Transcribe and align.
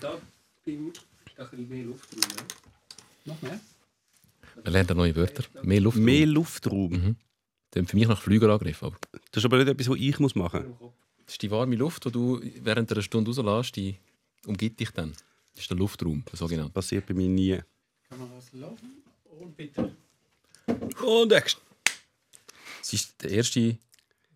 da 0.00 0.20
beim 0.64 0.86
ein 0.86 0.92
bisschen 1.36 1.68
mehr 1.68 1.84
Luftraum. 1.84 2.46
Noch 3.24 3.42
mehr? 3.42 3.60
Er 4.64 4.70
lernt 4.70 4.90
neue 4.94 5.14
Wörter. 5.14 5.44
Mehr 5.62 5.80
Luft. 5.80 5.98
Mehr 5.98 6.26
Luftraum. 6.26 6.90
Mhm. 6.90 7.16
Das 7.70 7.82
ist 7.82 7.90
für 7.90 7.96
mich 7.96 8.08
nach 8.08 8.20
Flügerangriff. 8.20 8.82
Aber 8.82 8.96
Das 9.30 9.42
ist 9.42 9.44
aber 9.44 9.58
nicht 9.58 9.68
etwas, 9.68 9.88
was 9.88 9.98
ich 9.98 10.18
muss 10.18 10.34
machen 10.34 10.68
muss. 10.80 10.92
das 11.24 11.34
ist 11.34 11.42
die 11.42 11.50
warme 11.50 11.76
Luft, 11.76 12.04
die 12.06 12.10
du 12.10 12.40
während 12.62 12.90
einer 12.90 13.02
Stunde 13.02 13.30
rauslässt, 13.30 13.76
die 13.76 13.96
umgibt 14.46 14.80
dich 14.80 14.90
dann. 14.90 15.12
Das 15.54 15.62
ist 15.62 15.70
der 15.70 15.76
Luftraum, 15.76 16.24
der 16.30 16.36
sogenannte. 16.38 16.72
Passiert 16.72 17.06
bei 17.06 17.14
mir 17.14 17.28
nie. 17.28 17.60
Kann 18.08 18.18
man 18.18 18.30
was 18.36 18.52
laufen? 18.52 19.02
Und 19.38 19.56
bitte. 19.56 19.94
Und 21.04 21.32
Action. 21.32 21.60
Es 22.80 22.92
ist 22.92 23.22
der 23.22 23.30
erste 23.30 23.76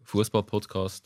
Fußball-Podcast, 0.04 1.04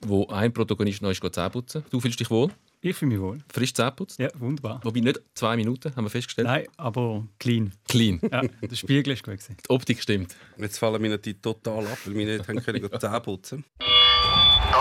wo 0.00 0.26
ein 0.28 0.52
Protagonist 0.52 1.02
noch 1.02 1.10
ist 1.10 1.22
Zähne 1.34 1.50
putzen. 1.50 1.84
Du 1.90 2.00
fühlst 2.00 2.18
dich 2.18 2.30
wohl? 2.30 2.50
Ich 2.80 2.94
fühle 2.96 3.10
mich 3.12 3.20
wohl. 3.20 3.38
Frisch 3.52 3.74
Zähne 3.74 3.90
putzt? 3.90 4.20
Ja, 4.20 4.28
wunderbar. 4.34 4.80
Wobei 4.84 5.00
nicht 5.00 5.20
zwei 5.34 5.56
Minuten, 5.56 5.94
haben 5.96 6.04
wir 6.04 6.10
festgestellt. 6.10 6.46
Nein, 6.46 6.66
aber 6.76 7.26
clean. 7.40 7.72
Clean. 7.88 8.20
Ja, 8.30 8.42
der 8.42 8.76
Spiegel 8.76 9.14
ist 9.14 9.24
gut. 9.24 9.34
Gewesen. 9.34 9.56
Die 9.64 9.70
Optik 9.70 10.00
stimmt. 10.00 10.36
Jetzt 10.56 10.78
fallen 10.78 11.02
mir 11.02 11.10
natürlich 11.10 11.40
total 11.40 11.84
ab, 11.88 11.98
weil 12.04 12.14
wir 12.14 12.26
nicht 12.26 12.48
haben 12.48 12.62
können 12.62 12.80
die 12.82 12.98
Zähne 12.98 13.20
putzen 13.20 13.64
Da 13.80 13.84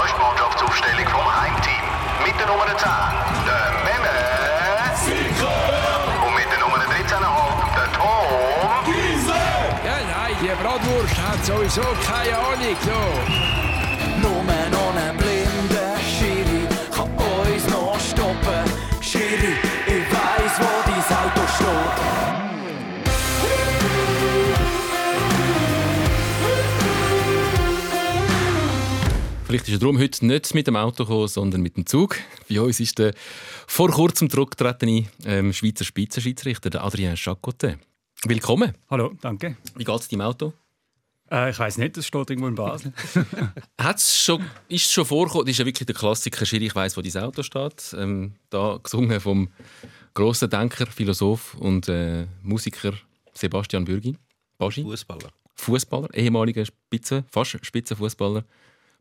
ist 0.05 0.13
die 0.13 0.20
Mannschaftsaufstellung 0.22 1.08
vom 1.08 1.41
Heimteam. 1.41 1.84
Mit 2.23 2.39
der 2.39 2.45
Nummer 2.45 2.67
10, 2.67 2.77
der 3.48 3.66
Memme. 3.88 4.16
Und 6.27 6.36
mit 6.36 6.45
der 6.52 6.59
Nummer 6.59 6.77
13,5, 6.77 7.75
der 7.77 7.89
Tom. 7.98 8.86
Ja, 9.86 9.98
nein, 10.05 10.36
die 10.39 10.53
Bratwurst 10.64 11.17
hat 11.17 11.44
sowieso 11.44 11.81
keine 12.05 12.38
Ahnung. 12.38 12.77
So. 12.86 13.77
Vielleicht 29.58 29.69
ist 29.69 29.75
er 29.77 29.80
darum 29.80 29.97
heute 29.97 30.23
nicht 30.23 30.53
mit 30.53 30.67
dem 30.67 30.75
Auto 30.75 31.03
gekommen, 31.03 31.27
sondern 31.27 31.61
mit 31.61 31.77
dem 31.77 31.88
Zug. 31.88 32.17
Bei 32.47 32.61
uns 32.61 32.80
ist 32.80 33.00
der 33.00 33.16
vor 33.66 33.89
kurzem 33.89 34.30
zurückgetretene 34.30 35.08
ähm, 35.25 35.52
Schweizer 35.52 35.83
Spitzenschiedsrichter, 35.83 36.69
der 36.69 36.83
Adrien 36.83 37.16
Chacotet. 37.16 37.80
Willkommen. 38.23 38.75
Hallo, 38.88 39.16
danke. 39.19 39.58
Wie 39.75 39.83
geht 39.83 39.99
es 39.99 40.09
deinem 40.09 40.22
Auto? 40.22 40.53
Äh, 41.31 41.49
ich 41.49 41.58
weiß 41.58 41.80
nicht, 41.80 41.97
das 41.97 42.05
steht 42.05 42.30
irgendwo 42.30 42.49
in 42.49 42.53
Basel. 42.53 42.94
Hat's 43.81 44.23
schon, 44.23 44.45
ist 44.69 44.86
es 44.86 44.91
schon 44.91 45.05
vorgekommen? 45.05 45.47
Das 45.47 45.53
ist 45.53 45.58
ja 45.58 45.66
wirklich 45.66 45.88
der 45.88 45.95
Klassiker, 45.95 46.45
Schiri, 46.45 46.67
ich 46.67 46.75
weiss, 46.75 46.95
wo 46.95 47.02
dein 47.02 47.23
Auto 47.23 47.42
steht. 47.42 47.95
Ähm, 47.97 48.36
da 48.52 48.80
gesungen 48.83 49.19
vom 49.19 49.49
grossen 50.14 50.52
Denker, 50.52 50.86
Philosoph 50.86 51.55
und 51.55 51.89
äh, 51.89 52.27
Musiker 52.44 52.94
Sebastian 53.33 53.86
Bürgi. 53.86 54.17
Fußballer. 54.59 55.31
Fußballer, 55.55 56.14
ehemaliger 56.14 56.64
Spitze, 56.64 57.25
fast 57.31 57.58
Spitzenfußballer. 57.66 58.44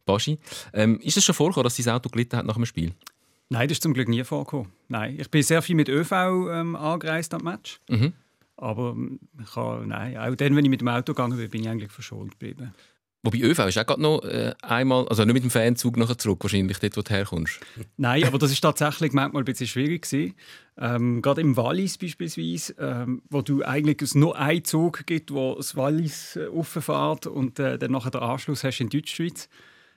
Baschi. 0.07 0.39
Ähm, 0.73 0.99
ist 1.01 1.19
es 1.19 1.25
schon 1.25 1.35
vorgekommen, 1.35 1.65
dass 1.65 1.77
dein 1.77 1.95
Auto 1.95 2.09
gelitten 2.09 2.39
hat 2.39 2.47
nach 2.47 2.55
dem 2.55 2.65
Spiel? 2.65 2.93
Nein, 3.49 3.69
das 3.69 3.77
ist 3.77 3.83
zum 3.83 3.93
Glück 3.93 4.09
nie 4.09 4.25
vorgekommen. 4.25 4.73
Nein, 4.89 5.19
ich 5.21 5.31
bin 5.31 5.43
sehr 5.43 5.63
viel 5.63 5.77
mit 5.77 5.89
ÖV 5.89 6.13
ähm, 6.13 6.75
angereist 6.75 7.35
am 7.35 7.43
Match. 7.43 7.81
Mhm. 7.89 8.13
Aber 8.57 8.91
ähm, 8.91 9.21
ich 9.43 9.55
habe, 9.55 9.87
nein, 9.87 10.17
auch 10.17 10.35
dann, 10.35 10.57
wenn 10.57 10.65
ich 10.65 10.71
mit 10.71 10.81
dem 10.81 10.89
Auto 10.89 11.13
gegangen 11.13 11.37
bin, 11.37 11.51
bin 11.51 11.63
ich 11.63 11.69
eigentlich 11.69 11.93
verschont 11.93 12.33
geblieben. 12.33 12.73
Wobei 13.23 13.41
ÖV 13.41 13.67
ist 13.67 13.79
auch 13.79 13.87
gerade 13.87 14.03
noch 14.03 14.23
äh, 14.23 14.55
einmal, 14.63 15.09
also 15.09 15.25
nicht 15.25 15.35
mit 15.35 15.43
dem 15.43 15.51
Fanzug 15.51 15.97
nachher 15.97 16.17
zurück, 16.17 16.39
wahrscheinlich 16.43 16.79
dort, 16.79 16.97
wo 16.97 17.03
du 17.03 17.11
herkommst. 17.11 17.59
Nein, 17.97 18.25
aber 18.25 18.39
das 18.39 18.53
ist 18.53 18.61
tatsächlich 18.61 19.13
manchmal 19.13 19.43
ein 19.43 19.45
bisschen 19.45 19.67
schwierig 19.67 20.03
gewesen. 20.03 20.35
Ähm, 20.79 21.23
gerade 21.23 21.41
im 21.41 21.57
Wallis 21.57 21.99
beispielsweise, 21.99 22.75
ähm, 22.79 23.23
wo 23.29 23.43
du 23.43 23.65
eigentlich 23.65 24.01
es 24.01 24.15
nur 24.15 24.39
einen 24.39 24.65
Zug 24.65 25.07
gibt, 25.07 25.33
wo 25.33 25.57
das 25.57 25.77
Wallis 25.77 26.37
äh, 26.37 26.47
auffährt 26.47 27.27
und 27.27 27.59
äh, 27.59 27.79
dann 27.79 27.91
nachher 27.91 28.13
den 28.13 28.23
Anschluss 28.23 28.63
hast 28.63 28.81
in 28.81 28.91
Deutschschweiz. 28.91 29.49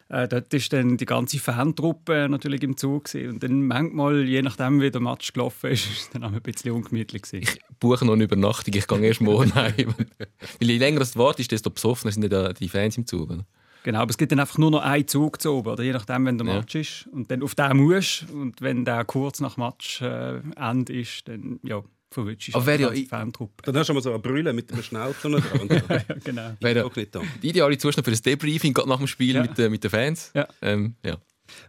Äh, 0.09 0.27
dort 0.27 0.51
ist 0.55 0.73
dann 0.73 0.97
die 0.97 1.05
ganze 1.05 1.37
Fantruppe 1.37 2.27
natürlich 2.29 2.63
im 2.63 2.75
Zug 2.75 3.05
gewesen. 3.05 3.33
und 3.33 3.43
dann 3.43 3.63
manchmal, 3.67 4.23
je 4.27 4.41
nachdem 4.41 4.81
wie 4.81 4.89
der 4.89 5.01
Match 5.01 5.31
gelaufen 5.33 5.69
ist, 5.69 5.85
ist 5.91 6.15
dann 6.15 6.23
auch 6.23 6.31
ein 6.31 6.41
bisschen 6.41 6.71
ungemütlich 6.71 7.21
gewesen. 7.21 7.43
Ich 7.43 7.59
buche 7.79 8.05
noch 8.05 8.13
eine 8.13 8.23
Übernachtung, 8.23 8.73
ich 8.73 8.87
gehe 8.87 8.99
erst 8.99 9.21
morgen 9.21 9.53
heim. 9.53 9.93
Weil 10.59 10.69
je 10.69 10.77
länger 10.79 10.99
du 11.01 11.19
wartest, 11.19 11.51
desto 11.51 11.69
besoffener 11.69 12.11
sind 12.11 12.31
ja 12.31 12.53
die 12.53 12.69
Fans 12.69 12.97
im 12.97 13.05
Zug. 13.05 13.29
Oder? 13.29 13.45
Genau, 13.83 13.99
aber 13.99 14.09
es 14.09 14.17
gibt 14.17 14.31
dann 14.31 14.39
einfach 14.39 14.57
nur 14.57 14.71
noch 14.71 14.81
einen 14.81 15.07
Zug 15.07 15.41
zu 15.41 15.53
oben, 15.53 15.69
oder? 15.69 15.83
je 15.83 15.93
nachdem, 15.93 16.25
wenn 16.25 16.37
der 16.37 16.47
Ja. 16.47 16.53
Match 16.55 16.75
ist. 16.75 17.07
Und 17.11 17.29
dann 17.29 17.43
auf 17.43 17.53
den 17.53 17.77
musst 17.77 18.25
und 18.31 18.61
wenn 18.61 18.85
der 18.85 19.05
kurz 19.05 19.39
nach 19.39 19.57
Matchende 19.57 20.93
äh, 20.93 21.01
ist, 21.01 21.27
dann 21.27 21.59
ja, 21.63 21.81
verwünscht 22.11 22.55
Aber 22.55 22.65
wäre 22.65 22.81
ja 22.83 22.89
die 22.89 23.03
i- 23.03 23.05
Fantruppe. 23.07 23.63
Dann 23.63 23.77
hast 23.77 23.87
du 23.89 23.93
mal 23.93 24.01
so 24.01 24.09
eine 24.09 24.19
Brille 24.19 24.51
mit 24.53 24.71
einem 24.71 24.83
Schnauzer 24.83 25.29
noch 25.29 25.39
dran. 25.41 25.69
Ja, 25.89 26.15
genau. 26.23 26.51
Wäre 26.59 26.85
Auch 26.85 26.95
nicht 26.95 27.13
da. 27.13 27.19
der 27.19 27.49
ideale 27.49 27.77
Zustand 27.77 28.05
für 28.05 28.11
ein 28.13 28.21
Debriefing 28.21 28.73
gerade 28.73 28.89
nach 28.89 28.97
dem 28.97 29.07
Spiel 29.07 29.35
Ja. 29.35 29.41
mit, 29.41 29.57
äh, 29.59 29.69
mit 29.69 29.83
den 29.83 29.91
Fans. 29.91 30.31
Ja. 30.33 30.47
Ähm, 30.61 30.95
ja. 31.05 31.17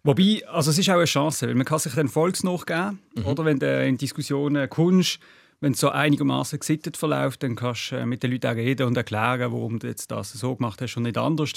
Wobei, 0.02 0.42
also 0.46 0.70
es 0.70 0.78
ist 0.78 0.88
auch 0.90 0.94
eine 0.96 1.04
Chance, 1.06 1.46
weil 1.48 1.54
man 1.54 1.64
kann 1.64 1.78
sich 1.78 1.94
dann 1.94 2.08
Volks 2.08 2.42
nachgeben, 2.42 2.98
Mhm. 3.16 3.26
oder 3.26 3.44
wenn 3.44 3.58
du 3.58 3.86
in 3.86 3.96
Diskussionen 3.96 4.68
kommst, 4.68 5.18
wenn 5.60 5.72
es 5.72 5.80
so 5.80 5.90
einigermaßen 5.90 6.58
gesittet 6.58 6.96
verläuft, 6.96 7.42
dann 7.42 7.54
kannst 7.56 7.92
du 7.92 7.96
äh, 7.96 8.06
mit 8.06 8.22
den 8.22 8.30
Leuten 8.32 8.46
auch 8.46 8.54
reden 8.56 8.86
und 8.86 8.96
erklären, 8.96 9.52
warum 9.52 9.78
du 9.78 9.86
jetzt 9.88 10.10
das 10.10 10.32
so 10.32 10.56
gemacht 10.56 10.80
hast 10.82 10.96
und 10.96 11.02
nicht 11.04 11.18
anders. 11.18 11.52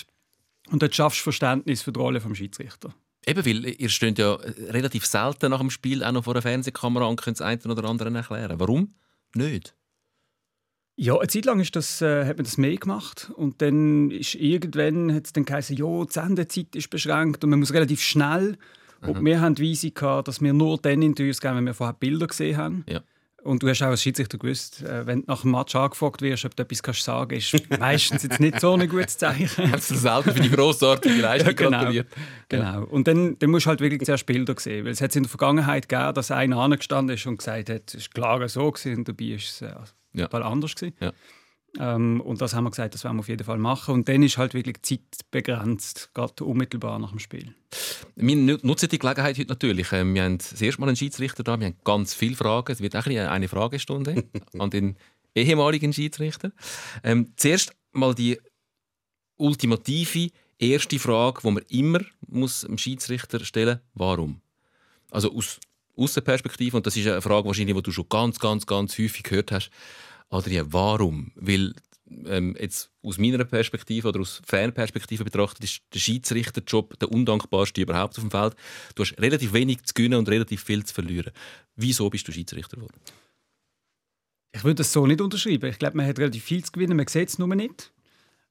Und 0.69 0.81
dort 0.81 0.95
schaffst 0.95 1.19
du 1.19 1.23
Verständnis 1.23 1.81
für 1.81 1.91
die 1.91 1.99
Rolle 1.99 2.19
des 2.19 2.37
Schiedsrichter. 2.37 2.93
Eben, 3.25 3.45
weil 3.45 3.65
ihr 3.65 3.89
steht 3.89 4.19
ja 4.19 4.33
relativ 4.33 5.05
selten 5.05 5.51
nach 5.51 5.59
dem 5.59 5.69
Spiel 5.69 6.03
auch 6.03 6.11
noch 6.11 6.25
vor 6.25 6.33
einer 6.33 6.41
Fernsehkamera 6.41 7.05
und 7.05 7.21
könnt 7.21 7.39
das 7.39 7.45
eine 7.45 7.61
oder 7.63 7.87
andere 7.87 8.13
erklären. 8.13 8.59
Warum? 8.59 8.93
Nicht. 9.35 9.75
Ja, 10.95 11.17
eine 11.17 11.27
Zeit 11.27 11.45
lang 11.45 11.59
ist 11.59 11.75
das, 11.75 12.01
äh, 12.01 12.25
hat 12.25 12.37
man 12.37 12.43
das 12.43 12.57
mehr 12.57 12.75
gemacht 12.75 13.31
und 13.35 13.61
dann 13.61 14.11
ist 14.11 14.35
irgendwann 14.35 15.13
hat 15.13 15.25
es 15.25 15.33
dann 15.33 15.45
geheißen, 15.45 15.75
ja, 15.75 16.05
die 16.05 16.11
Sendezeit 16.11 16.75
ist 16.75 16.89
beschränkt 16.89 17.43
und 17.43 17.49
man 17.49 17.59
muss 17.59 17.73
relativ 17.73 18.01
schnell. 18.01 18.57
Und 19.01 19.25
wir 19.25 19.41
haben 19.41 19.55
die 19.55 19.69
Weise 19.69 19.91
gehabt, 19.91 20.29
dass 20.29 20.39
wir 20.39 20.53
nur 20.53 20.77
dann 20.77 21.01
Interviews 21.01 21.41
geben, 21.41 21.57
wenn 21.57 21.65
wir 21.65 21.73
vorher 21.73 21.93
Bilder 21.93 22.27
gesehen 22.27 22.55
haben. 22.55 22.85
Ja. 22.87 23.01
Und 23.43 23.61
du 23.61 23.67
hast 23.67 23.81
auch 23.81 23.87
als 23.87 24.01
Schiedsrichter 24.01 24.37
gewusst, 24.37 24.81
äh, 24.83 25.05
wenn 25.05 25.21
du 25.21 25.25
nach 25.27 25.41
dem 25.41 25.51
Match 25.51 25.75
angefragt 25.75 26.21
wirst, 26.21 26.45
ob 26.45 26.55
du 26.55 26.63
etwas 26.63 26.81
kannst 26.81 27.03
sagen 27.03 27.29
kannst, 27.31 27.53
ist 27.53 27.69
meistens 27.79 28.23
jetzt 28.23 28.39
nicht 28.39 28.59
so 28.61 28.73
ein 28.73 28.87
gutes 28.87 29.17
Zeichen. 29.17 29.71
Hast 29.71 29.91
du 29.91 29.95
selber 29.95 30.31
für 30.31 30.39
die 30.39 30.49
grossartige 30.49 31.15
Leistung 31.21 31.49
Ja, 31.49 31.53
genau. 31.53 31.77
gratuliert? 31.79 32.07
Genau. 32.47 32.83
Und 32.85 33.07
dann, 33.07 33.37
dann 33.39 33.49
musst 33.51 33.65
du 33.65 33.69
halt 33.69 33.81
wirklich 33.81 34.01
zuerst 34.05 34.25
Bilder 34.25 34.55
sehen. 34.57 34.85
Weil 34.85 34.93
es 34.93 35.01
hat 35.01 35.15
in 35.15 35.23
der 35.23 35.29
Vergangenheit 35.29 35.89
gegeben, 35.89 36.13
dass 36.13 36.31
einer 36.31 36.57
angestanden 36.57 37.15
ist 37.15 37.25
und 37.25 37.37
gesagt 37.37 37.69
hat, 37.69 37.81
es 37.89 37.95
ist 37.95 38.13
klar 38.13 38.47
so 38.47 38.71
gewesen, 38.71 38.99
und 38.99 39.07
dabei 39.09 39.25
ist 39.25 39.49
es 39.49 39.61
äh, 39.61 39.73
Ja. 40.13 40.27
total 40.27 40.43
anders 40.43 40.75
gewesen. 40.75 40.95
Ja. 41.01 41.11
Ähm, 41.79 42.21
und 42.21 42.39
das 42.39 42.53
haben 42.53 42.65
wir 42.65 42.69
gesagt, 42.69 42.93
das 42.93 43.03
werden 43.03 43.17
wir 43.17 43.21
auf 43.21 43.27
jeden 43.29 43.43
Fall 43.43 43.57
machen. 43.57 43.93
Und 43.95 44.07
dann 44.09 44.21
ist 44.21 44.37
halt 44.37 44.53
wirklich 44.53 44.77
die 44.77 44.99
Zeit 45.09 45.31
begrenzt, 45.31 46.11
gerade 46.13 46.43
unmittelbar 46.43 46.99
nach 46.99 47.09
dem 47.09 47.19
Spiel. 47.19 47.55
Wir 48.15 48.35
nu- 48.35 48.57
nutzen 48.61 48.89
die 48.89 48.99
Gelegenheit 48.99 49.37
heute 49.37 49.49
natürlich. 49.49 49.91
Ähm, 49.91 50.13
Wir 50.13 50.23
haben 50.23 50.37
das 50.37 50.61
erste 50.61 50.79
Mal 50.81 50.87
einen 50.87 50.95
Schiedsrichter 50.95 51.43
da. 51.43 51.59
Wir 51.59 51.67
haben 51.67 51.77
ganz 51.83 52.13
viele 52.13 52.35
Fragen. 52.35 52.71
Es 52.71 52.79
wird 52.79 52.95
auch 52.95 53.05
eine 53.07 53.47
Fragestunde 53.47 54.23
an 54.59 54.69
den 54.69 54.97
ehemaligen 55.35 55.91
Schiedsrichter. 55.93 56.51
Ähm, 57.03 57.33
zuerst 57.37 57.73
mal 57.91 58.13
die 58.13 58.39
ultimative 59.37 60.29
erste 60.59 60.99
Frage, 60.99 61.41
die 61.43 61.51
man 61.51 61.63
immer 61.69 61.99
muss 62.27 62.61
dem 62.61 62.77
Schiedsrichter 62.77 63.43
stellen 63.43 63.79
muss. 63.79 63.89
Warum? 63.95 64.41
Also 65.11 65.33
aus 65.35 65.59
Außenperspektive, 65.95 66.77
und 66.77 66.87
das 66.87 66.97
ist 66.97 67.05
eine 67.07 67.21
Frage 67.21 67.45
wahrscheinlich, 67.47 67.75
die 67.75 67.83
du 67.83 67.91
schon 67.91 68.09
ganz, 68.09 68.39
ganz, 68.39 68.65
ganz 68.65 68.97
häufig 68.97 69.21
gehört 69.21 69.51
hast. 69.51 69.69
Adrian, 70.29 70.71
warum? 70.71 71.31
Weil 71.35 71.73
ähm, 72.25 72.55
jetzt 72.59 72.91
aus 73.01 73.17
meiner 73.17 73.43
Perspektive 73.45 74.07
oder 74.09 74.21
aus 74.21 74.41
Fanperspektive 74.45 75.23
betrachtet 75.23 75.63
ist 75.63 75.81
der 75.93 75.99
Schiedsrichterjob 75.99 76.99
der 76.99 77.11
undankbarste 77.11 77.81
überhaupt 77.81 78.17
auf 78.17 78.23
dem 78.23 78.31
Feld. 78.31 78.55
Du 78.95 79.03
hast 79.03 79.17
relativ 79.19 79.53
wenig 79.53 79.83
zu 79.83 79.93
gewinnen 79.93 80.19
und 80.19 80.29
relativ 80.29 80.63
viel 80.63 80.83
zu 80.83 80.93
verlieren. 80.93 81.31
Wieso 81.75 82.09
bist 82.09 82.27
du 82.27 82.31
Schiedsrichter 82.31 82.77
geworden? 82.77 82.99
Ich 84.51 84.63
würde 84.63 84.75
das 84.75 84.93
so 84.93 85.07
nicht 85.07 85.21
unterschreiben. 85.21 85.69
Ich 85.69 85.79
glaube, 85.79 85.97
man 85.97 86.05
hat 86.05 86.19
relativ 86.19 86.43
viel 86.43 86.63
zu 86.63 86.71
gewinnen, 86.71 86.95
man 86.95 87.07
sieht 87.07 87.29
es 87.29 87.39
nur 87.39 87.53
nicht. 87.55 87.91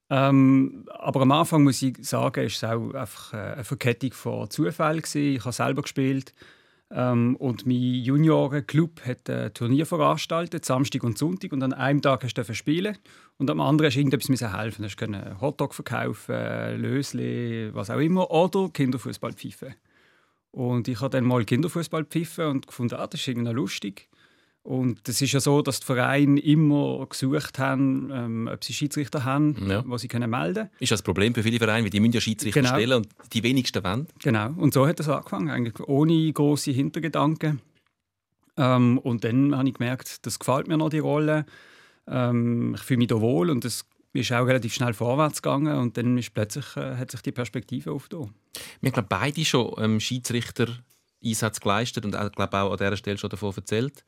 Ähm, 0.09 0.85
aber 0.89 1.21
am 1.21 1.31
Anfang 1.31 1.63
muss 1.63 1.81
ich 1.81 1.95
sagen, 2.01 2.45
ist 2.45 2.57
es 2.57 2.63
auch 2.63 2.93
einfach 2.93 3.33
äh, 3.33 3.37
eine 3.37 3.63
Verkettung 3.63 4.11
von 4.11 4.49
Zufällen. 4.49 5.01
Ich 5.13 5.45
habe 5.45 5.53
selber 5.53 5.81
gespielt 5.81 6.33
ähm, 6.95 7.35
und 7.37 7.65
mein 7.65 7.75
Juniorenclub 7.75 9.01
hat 9.05 9.27
ein 9.27 9.53
Turnier 9.53 9.85
veranstaltet, 9.87 10.63
Samstag 10.63 11.03
und 11.03 11.17
Sonntag. 11.17 11.51
Und 11.51 11.63
an 11.63 11.73
einem 11.73 12.01
Tag 12.01 12.23
hast 12.23 12.35
du 12.35 12.53
spielen 12.53 12.97
und 13.37 13.49
am 13.49 13.59
anderen 13.59 13.87
hast 13.87 13.95
du 13.95 13.99
irgendetwas 13.99 14.53
helfen. 14.53 14.87
Du 14.87 14.95
können 14.95 15.41
Hotdog 15.41 15.73
verkaufen, 15.73 16.35
Lösli, 16.79 17.71
was 17.73 17.89
auch 17.89 17.99
immer, 17.99 18.29
oder 18.29 18.69
Kinderfußball 18.69 19.33
pfeifen. 19.33 19.73
Und 20.51 20.87
ich 20.87 21.01
habe 21.01 21.09
dann 21.09 21.25
mal 21.25 21.43
Kinderfußball 21.43 22.05
pfiffen 22.05 22.45
und 22.45 22.67
gefunden, 22.67 22.95
ah, 22.95 23.07
das 23.07 23.21
ist 23.21 23.27
irgendwie 23.27 23.51
lustig. 23.51 24.07
Und 24.63 25.07
es 25.09 25.21
ist 25.21 25.33
ja 25.33 25.41
so, 25.41 25.61
dass 25.61 25.81
die 25.81 25.85
Vereine 25.85 26.39
immer 26.39 27.05
gesucht 27.07 27.59
haben, 27.59 28.09
ähm, 28.13 28.49
ob 28.51 28.63
sie 28.63 28.71
Schiedsrichter 28.73 29.25
haben, 29.25 29.57
Ja. 29.69 29.81
die 29.81 29.97
sie 29.97 30.07
können 30.07 30.29
melden 30.29 30.69
Ist 30.79 30.93
das 30.93 31.01
Problem 31.01 31.35
für 31.35 31.43
viele 31.43 31.59
Vereine, 31.59 31.83
weil 31.83 31.89
die 31.89 31.99
müssen 31.99 32.13
ja 32.13 32.21
Schiedsrichter 32.21 32.61
Genau. 32.61 32.73
stellen 32.73 32.93
und 32.93 33.07
die 33.33 33.43
wenigsten 33.43 33.83
wollen. 33.83 34.07
Genau. 34.23 34.51
Und 34.55 34.73
so 34.73 34.87
hat 34.87 35.01
es 35.01 35.09
angefangen, 35.09 35.49
eigentlich 35.49 35.85
ohne 35.85 36.31
große 36.31 36.71
Hintergedanken. 36.71 37.59
Ähm, 38.55 38.99
und 38.99 39.25
dann 39.25 39.53
habe 39.55 39.67
ich 39.67 39.73
gemerkt, 39.73 40.25
das 40.25 40.39
gefällt 40.39 40.67
mir 40.69 40.77
noch, 40.77 40.89
die 40.89 40.99
Rolle. 40.99 41.45
Ähm, 42.07 42.75
ich 42.75 42.81
fühle 42.83 42.99
mich 42.99 43.07
da 43.07 43.19
wohl 43.19 43.49
und 43.49 43.65
es 43.65 43.83
ist 44.13 44.31
auch 44.31 44.45
relativ 44.45 44.73
schnell 44.73 44.93
vorwärts 44.93 45.41
gegangen 45.41 45.75
und 45.77 45.97
dann 45.97 46.17
ist 46.17 46.33
plötzlich, 46.33 46.77
äh, 46.77 46.95
hat 46.95 47.11
sich 47.11 47.21
die 47.21 47.31
Perspektive 47.33 47.91
aufgetan. 47.91 48.33
Wir 48.79 48.91
haben 48.93 49.07
beide 49.09 49.43
schon 49.43 49.73
ähm, 49.79 49.99
Schiedsrichter 49.99 50.67
Einsatz 51.25 51.59
geleistet 51.59 52.05
und 52.05 52.15
auch, 52.15 52.29
auch 52.37 52.71
an 52.71 52.77
dieser 52.77 52.95
Stelle 52.97 53.17
schon 53.17 53.29
davon 53.29 53.53
erzählt. 53.55 54.05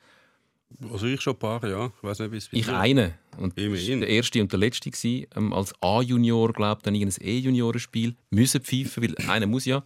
Also 0.92 1.06
ich 1.08 1.22
schon 1.22 1.34
ein 1.34 1.40
paar, 1.40 1.66
ja. 1.68 1.88
Ich 1.88 2.04
weiß 2.04 2.20
nicht, 2.20 2.32
wie 2.32 2.38
es 2.38 2.50
Ich 2.52 2.70
einen. 2.70 3.14
Und 3.38 3.58
Immerhin. 3.58 4.00
war 4.02 4.08
der 4.08 4.16
erste 4.16 4.42
und 4.42 4.52
der 4.52 4.60
letzte. 4.60 4.90
Gewesen. 4.90 5.28
Ähm, 5.36 5.54
als 5.54 5.74
A-Junior, 5.82 6.54
glaube 6.54 6.80
ich, 6.80 6.84
dann 6.84 6.96
irgendein 6.96 7.28
E-Juniorenspiel 7.28 8.16
müssen 8.30 8.62
pfeifen, 8.62 9.04
weil 9.04 9.16
einer 9.30 9.48
muss 9.48 9.66
ja. 9.66 9.84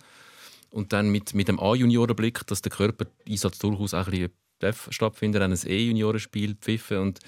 Und 0.72 0.94
dann 0.94 1.10
mit, 1.10 1.34
mit 1.34 1.48
dem 1.48 1.60
A-Juniorenblick, 1.60 2.46
dass 2.48 2.62
der 2.62 2.72
Körpereinsatz 2.72 3.60
durchaus 3.60 3.94
auch 3.94 4.06
ein 4.06 4.12
bisschen 4.12 4.32
darf 4.60 4.88
stattfinden, 4.92 5.40
dann 5.40 5.52
ein 5.52 5.60
E-Juniorenspiel 5.66 6.56
pfiffen 6.56 6.98
und 6.98 7.20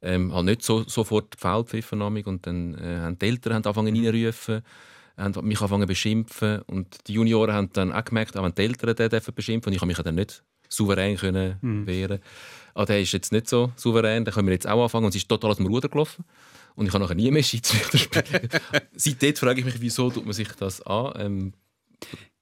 ähm, 0.00 0.32
halt 0.32 0.46
nicht 0.46 0.62
so, 0.62 0.84
sofort 0.84 1.34
Foul 1.36 1.64
pfiffen. 1.64 2.02
amig. 2.02 2.26
Und 2.26 2.46
dann 2.46 2.74
äh, 2.74 2.98
haben 3.00 3.18
die 3.18 3.26
Eltern 3.26 3.54
haben 3.54 3.66
angefangen 3.66 3.96
reinrufen, 4.04 4.62
haben 5.16 5.46
mich 5.46 5.60
angefangen 5.60 5.82
zu 5.82 5.88
beschimpfen 5.88 6.62
und 6.62 6.96
die 7.06 7.14
Junioren 7.14 7.54
haben 7.54 7.72
dann 7.72 7.92
auch 7.92 8.04
gemerkt, 8.04 8.36
auch 8.36 8.44
wenn 8.44 8.54
die 8.54 8.62
Eltern 8.62 8.94
den 8.94 9.10
dürfen 9.10 9.34
beschimpfen 9.34 9.70
und 9.70 9.74
ich 9.74 9.80
habe 9.80 9.88
mich 9.88 9.98
ja 9.98 10.04
dann 10.04 10.14
nicht 10.14 10.42
souverän 10.68 11.16
können 11.16 11.56
wehren. 11.86 12.20
Ah, 12.78 12.84
der 12.84 13.00
ist 13.00 13.10
jetzt 13.10 13.32
nicht 13.32 13.48
so 13.48 13.72
souverän, 13.74 14.24
den 14.24 14.32
können 14.32 14.46
wir 14.46 14.54
jetzt 14.54 14.68
auch 14.68 14.80
anfangen 14.80 15.06
und 15.06 15.10
es 15.10 15.16
ist 15.16 15.28
total 15.28 15.50
aus 15.50 15.56
dem 15.56 15.66
Ruder 15.66 15.88
gelaufen. 15.88 16.24
Und 16.76 16.86
ich 16.86 16.92
habe 16.92 17.02
nachher 17.02 17.16
nie 17.16 17.28
mehr 17.32 17.42
Schiedsrichter 17.42 17.98
spielen. 17.98 18.48
Seitdem 18.94 19.34
frage 19.34 19.58
ich 19.58 19.66
mich, 19.66 19.80
wieso 19.80 20.10
tut 20.10 20.24
man 20.24 20.32
sich 20.32 20.46
das 20.52 20.80
an? 20.82 21.12
Ähm, 21.16 21.52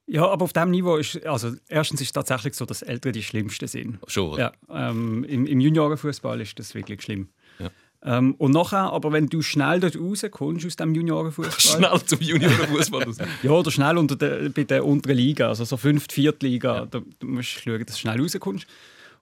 Ja, 0.06 0.28
aber 0.28 0.44
auf 0.44 0.52
diesem 0.52 0.72
Niveau 0.72 0.96
ist, 0.96 1.24
also 1.24 1.52
erstens 1.68 2.02
ist 2.02 2.08
es 2.08 2.12
tatsächlich 2.12 2.52
so, 2.52 2.66
dass 2.66 2.82
Ältere 2.82 3.12
die 3.12 3.22
Schlimmsten 3.22 3.66
sind. 3.66 3.98
schon, 4.08 4.32
oder? 4.32 4.52
Ja, 4.68 4.90
ähm, 4.90 5.24
im, 5.24 5.46
im 5.46 5.58
Juniorenfußball 5.58 6.38
ist 6.42 6.58
das 6.58 6.74
wirklich 6.74 7.00
schlimm. 7.00 7.30
Ja. 7.58 7.70
Ähm, 8.02 8.34
und 8.34 8.50
nachher, 8.50 8.92
aber 8.92 9.12
wenn 9.12 9.28
du 9.28 9.40
schnell 9.40 9.80
dort 9.80 9.98
rauskommst 9.98 10.66
aus 10.66 10.76
dem 10.76 10.94
Juniorenfußball, 10.94 11.60
Schnell 11.88 12.04
zum 12.04 12.20
Juniorenfußball 12.20 13.04
raus. 13.04 13.16
ja, 13.42 13.50
oder 13.50 13.70
schnell 13.70 13.96
unter 13.96 14.16
der, 14.16 14.50
bei 14.50 14.64
der 14.64 14.84
unteren 14.84 15.16
Liga, 15.16 15.48
also 15.48 15.64
so 15.64 15.78
fünfte, 15.78 16.14
vierte 16.14 16.46
Liga, 16.46 16.86
da, 16.90 17.00
du 17.18 17.26
musst 17.26 17.48
schauen, 17.48 17.82
dass 17.86 17.94
du 17.94 18.00
schnell 18.02 18.20
rauskommst. 18.20 18.66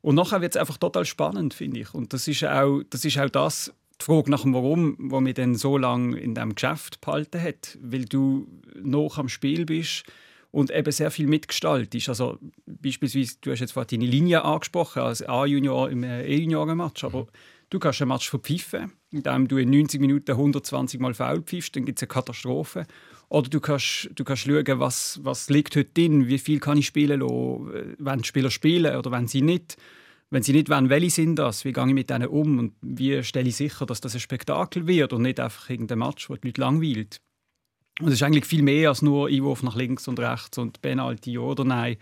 Und 0.04 0.16
nachher 0.16 0.42
wird 0.42 0.54
es 0.54 0.60
einfach 0.60 0.76
total 0.76 1.06
spannend, 1.06 1.54
finde 1.54 1.80
ich. 1.80 1.94
Und 1.94 2.12
das 2.12 2.28
ist 2.28 2.44
auch 2.44 2.82
das, 2.90 3.06
ist 3.06 3.18
auch 3.18 3.30
das 3.30 3.72
die 3.98 4.04
Frage 4.04 4.30
nach 4.30 4.42
dem 4.42 4.52
Warum, 4.52 4.96
wo 4.98 5.18
mich 5.20 5.32
dann 5.32 5.54
so 5.54 5.78
lange 5.78 6.18
in 6.18 6.34
diesem 6.34 6.54
Geschäft 6.54 7.00
behalten 7.00 7.40
hat. 7.40 7.78
Weil 7.80 8.04
du 8.04 8.46
noch 8.82 9.16
am 9.16 9.30
Spiel 9.30 9.64
bist 9.64 10.04
und 10.50 10.70
eben 10.70 10.92
sehr 10.92 11.10
viel 11.10 11.26
mitgestaltest. 11.26 12.10
Also 12.10 12.38
beispielsweise, 12.66 13.36
du 13.40 13.50
hast 13.50 13.60
jetzt 13.60 13.72
vorhin 13.72 14.00
deine 14.00 14.10
Linie 14.10 14.44
angesprochen, 14.44 15.00
als 15.00 15.26
A-Junior 15.26 15.88
im 15.88 16.02
äh, 16.02 16.26
E-Junioren-Match, 16.26 17.02
aber 17.02 17.26
du 17.70 17.78
kannst 17.78 18.02
einen 18.02 18.10
Match 18.10 18.28
verpfeifen, 18.28 18.92
indem 19.14 19.48
du 19.48 19.56
in 19.58 19.70
90 19.70 20.00
Minuten 20.00 20.32
120 20.32 21.00
Mal 21.00 21.14
faul 21.14 21.42
pfeifst, 21.42 21.76
dann 21.76 21.84
gibt 21.84 21.98
es 21.98 22.02
eine 22.02 22.08
Katastrophe. 22.08 22.86
Oder 23.28 23.48
du 23.48 23.60
kannst, 23.60 24.10
du 24.14 24.24
kannst 24.24 24.42
schauen, 24.42 24.80
was, 24.80 25.20
was 25.22 25.48
liegt 25.48 25.76
heute 25.76 25.90
drin, 25.92 26.28
wie 26.28 26.38
viel 26.38 26.60
kann 26.60 26.78
ich 26.78 26.86
spielen 26.86 27.20
lassen, 27.20 27.74
äh, 27.74 27.96
wenn 27.98 28.18
die 28.18 28.28
Spieler 28.28 28.50
spielen 28.50 28.96
oder 28.96 29.10
wenn 29.10 29.28
sie 29.28 29.42
nicht. 29.42 29.76
Wenn 30.30 30.42
sie 30.42 30.52
nicht 30.52 30.68
wollen, 30.68 30.88
welche 30.88 31.10
sind 31.10 31.36
das? 31.36 31.64
Wie 31.64 31.72
gehe 31.72 31.86
ich 31.86 31.94
mit 31.94 32.10
denen 32.10 32.26
um? 32.26 32.58
Und 32.58 32.72
wie 32.82 33.22
stelle 33.22 33.48
ich 33.48 33.56
sicher, 33.56 33.86
dass 33.86 34.00
das 34.00 34.14
ein 34.14 34.20
Spektakel 34.20 34.86
wird 34.86 35.12
und 35.12 35.22
nicht 35.22 35.38
einfach 35.38 35.70
irgendein 35.70 35.98
Match, 35.98 36.28
wo 36.28 36.34
die 36.34 36.48
Leute 36.48 36.60
langweilt? 36.60 37.20
Und 38.00 38.08
es 38.08 38.14
ist 38.14 38.22
eigentlich 38.22 38.44
viel 38.44 38.62
mehr 38.62 38.88
als 38.88 39.02
nur 39.02 39.28
Einwurf 39.28 39.62
nach 39.62 39.76
links 39.76 40.08
und 40.08 40.18
rechts 40.18 40.58
und 40.58 40.82
Penalty 40.82 41.32
ja 41.32 41.40
oder 41.40 41.64
nein, 41.64 41.96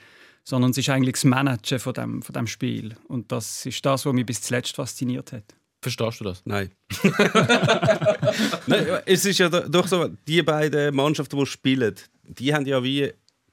sondern 0.45 0.71
es 0.71 0.79
ist 0.79 0.89
eigentlich 0.89 1.15
das 1.15 1.25
Managen 1.25 1.79
von 1.79 1.93
dem, 1.93 2.23
von 2.23 2.33
dem 2.33 2.47
Spiel. 2.47 2.97
Und 3.09 3.31
das 3.31 3.67
ist 3.67 3.85
das, 3.85 4.07
was 4.07 4.13
mich 4.15 4.25
bis 4.25 4.41
zuletzt 4.41 4.77
fasziniert 4.77 5.33
hat. 5.33 5.55
Verstehst 5.83 6.21
du 6.21 6.25
das? 6.25 6.43
Nein. 6.45 6.71
Nein. 8.67 8.87
Es 9.05 9.25
ist 9.25 9.39
ja 9.39 9.49
do- 9.49 9.69
doch 9.69 9.87
so, 9.89 10.09
die 10.29 10.43
beiden 10.43 10.95
Mannschaften, 10.95 11.37
die 11.37 11.47
spielen, 11.47 11.95
die 12.23 12.55
haben 12.55 12.67
ja 12.67 12.83
wie, 12.83 13.13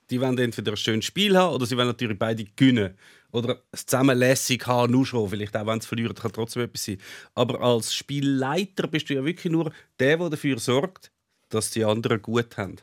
die 0.09 0.21
wollen 0.21 0.37
entweder 0.37 0.71
ein 0.73 0.77
schönes 0.77 1.05
Spiel 1.05 1.35
haben 1.35 1.55
oder 1.55 1.65
sie 1.65 1.75
wollen 1.75 1.87
natürlich 1.87 2.17
beide 2.19 2.45
gewinnen. 2.55 2.95
Oder 3.31 3.61
es 3.71 3.85
zusammenlässig 3.85 4.65
haben, 4.65 4.91
nur 4.91 5.05
schon. 5.05 5.29
Vielleicht 5.29 5.55
auch, 5.55 5.65
wenn 5.67 5.77
es 5.79 5.85
verlieren, 5.85 6.15
kann 6.15 6.31
trotzdem 6.31 6.63
etwas 6.63 6.85
sein. 6.85 6.97
Aber 7.35 7.61
als 7.61 7.93
Spielleiter 7.93 8.87
bist 8.87 9.09
du 9.09 9.13
ja 9.15 9.23
wirklich 9.23 9.51
nur 9.51 9.71
der, 9.99 10.17
der 10.17 10.29
dafür 10.29 10.57
sorgt, 10.59 11.11
dass 11.49 11.69
die 11.71 11.83
anderen 11.83 12.21
gut 12.21 12.57
haben. 12.57 12.77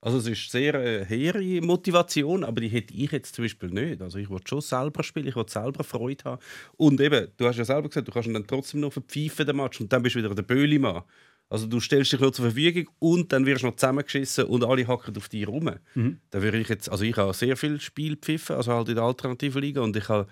Also 0.00 0.18
es 0.18 0.26
ist 0.28 0.50
sehr 0.50 0.74
äh, 0.74 1.04
hehre 1.04 1.60
Motivation, 1.60 2.44
aber 2.44 2.60
die 2.60 2.68
hätte 2.68 2.94
ich 2.94 3.10
jetzt 3.10 3.34
zum 3.34 3.44
Beispiel 3.44 3.70
nicht. 3.70 4.00
Also 4.00 4.18
ich 4.18 4.30
will 4.30 4.38
schon 4.46 4.60
selber 4.60 5.02
spielen, 5.02 5.26
ich 5.26 5.34
will 5.34 5.48
selber 5.48 5.82
Freude 5.82 6.24
haben. 6.24 6.42
Und 6.76 7.00
eben, 7.00 7.28
du 7.36 7.46
hast 7.46 7.56
ja 7.56 7.64
selber 7.64 7.88
gesagt, 7.88 8.06
du 8.06 8.12
kannst 8.12 8.28
ihn 8.28 8.34
dann 8.34 8.46
trotzdem 8.46 8.80
noch 8.80 8.92
verpfeifen, 8.92 9.44
den 9.46 9.56
Match, 9.56 9.80
und 9.80 9.92
dann 9.92 10.02
bist 10.02 10.14
du 10.14 10.20
wieder 10.20 10.34
der 10.34 10.42
Böhlimann. 10.42 11.02
Also 11.50 11.66
du 11.66 11.80
stellst 11.80 12.12
dich 12.12 12.20
nur 12.20 12.32
zur 12.32 12.44
Verfügung 12.44 12.92
und 12.98 13.32
dann 13.32 13.46
wirst 13.46 13.62
du 13.62 13.68
noch 13.68 13.76
zusammengeschissen 13.76 14.44
und 14.44 14.62
alle 14.64 14.86
hacken 14.86 15.16
auf 15.16 15.28
dich 15.30 15.48
rum. 15.48 15.70
Da 16.30 16.42
würde 16.42 16.58
ich 16.58 16.68
jetzt, 16.68 16.90
also 16.90 17.04
ich 17.04 17.16
habe 17.16 17.32
sehr 17.32 17.56
viel 17.56 17.80
Spiel 17.80 18.16
pfiffen, 18.16 18.56
also 18.56 18.72
halt 18.72 18.88
in 18.90 18.96
der 18.96 19.04
alternativen 19.04 19.62
Liga 19.62 19.80
und 19.80 19.96
ich 19.96 20.08
habe 20.08 20.28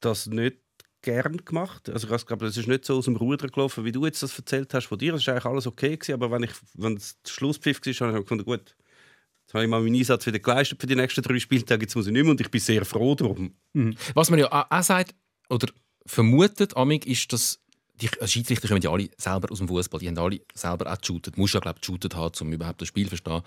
das 0.00 0.26
nicht 0.28 0.58
gern 1.02 1.36
gemacht. 1.44 1.90
Also 1.90 2.12
ich 2.14 2.26
glaube, 2.26 2.46
das 2.46 2.56
ist 2.56 2.68
nicht 2.68 2.84
so 2.84 2.96
aus 2.96 3.04
dem 3.06 3.16
Ruder 3.16 3.48
gelaufen, 3.48 3.84
wie 3.84 3.92
du 3.92 4.06
jetzt 4.06 4.22
das 4.22 4.38
erzählt 4.38 4.72
hast 4.72 4.86
von 4.86 4.98
dir. 4.98 5.14
Es 5.14 5.22
ist 5.22 5.28
eigentlich 5.28 5.44
alles 5.44 5.66
okay 5.66 5.96
gewesen, 5.96 6.14
aber 6.14 6.30
wenn 6.30 6.44
ich, 6.44 6.52
wenn 6.74 6.96
es 6.96 7.20
der 7.22 7.30
Schlusspfiff 7.30 7.80
war, 7.84 8.08
habe 8.08 8.18
ich 8.18 8.24
gefunden, 8.24 8.44
gut, 8.44 8.76
jetzt 9.46 9.54
habe 9.54 9.64
ich 9.64 9.70
mal 9.70 9.80
meinen 9.80 9.94
Einsatz 9.94 10.26
wieder 10.26 10.40
geleistet 10.40 10.80
für 10.80 10.86
die 10.86 10.96
nächsten 10.96 11.22
drei 11.22 11.38
Spieltage, 11.38 11.82
jetzt 11.82 11.94
muss 11.94 12.06
ich 12.06 12.12
nicht 12.12 12.24
mehr 12.24 12.32
und 12.32 12.40
ich 12.40 12.50
bin 12.50 12.60
sehr 12.60 12.84
froh 12.84 13.14
darum. 13.14 13.52
Was 14.14 14.28
man 14.30 14.40
ja 14.40 14.66
auch 14.70 14.82
sagt 14.82 15.14
oder 15.48 15.68
vermutet, 16.04 16.76
amig, 16.76 17.06
ist, 17.06 17.32
dass 17.32 17.60
die 18.00 18.10
also 18.20 18.26
Schiedsrichter 18.26 18.68
kommen 18.68 18.82
ja 18.82 18.90
alle 18.90 19.08
selber 19.16 19.50
aus 19.50 19.58
dem 19.58 19.68
Fußball. 19.68 20.00
Die 20.00 20.08
haben 20.08 20.18
alle 20.18 20.40
selber 20.52 20.92
auch 20.92 20.98
geshootet. 20.98 21.36
Du 21.36 21.40
musst 21.40 21.54
ja, 21.54 21.60
glaube 21.60 21.78
ich, 21.78 21.86
geshootet 21.86 22.14
haben, 22.14 22.32
um 22.40 22.52
überhaupt 22.52 22.80
das 22.80 22.88
Spiel 22.88 23.04
zu 23.04 23.16
verstehen 23.16 23.42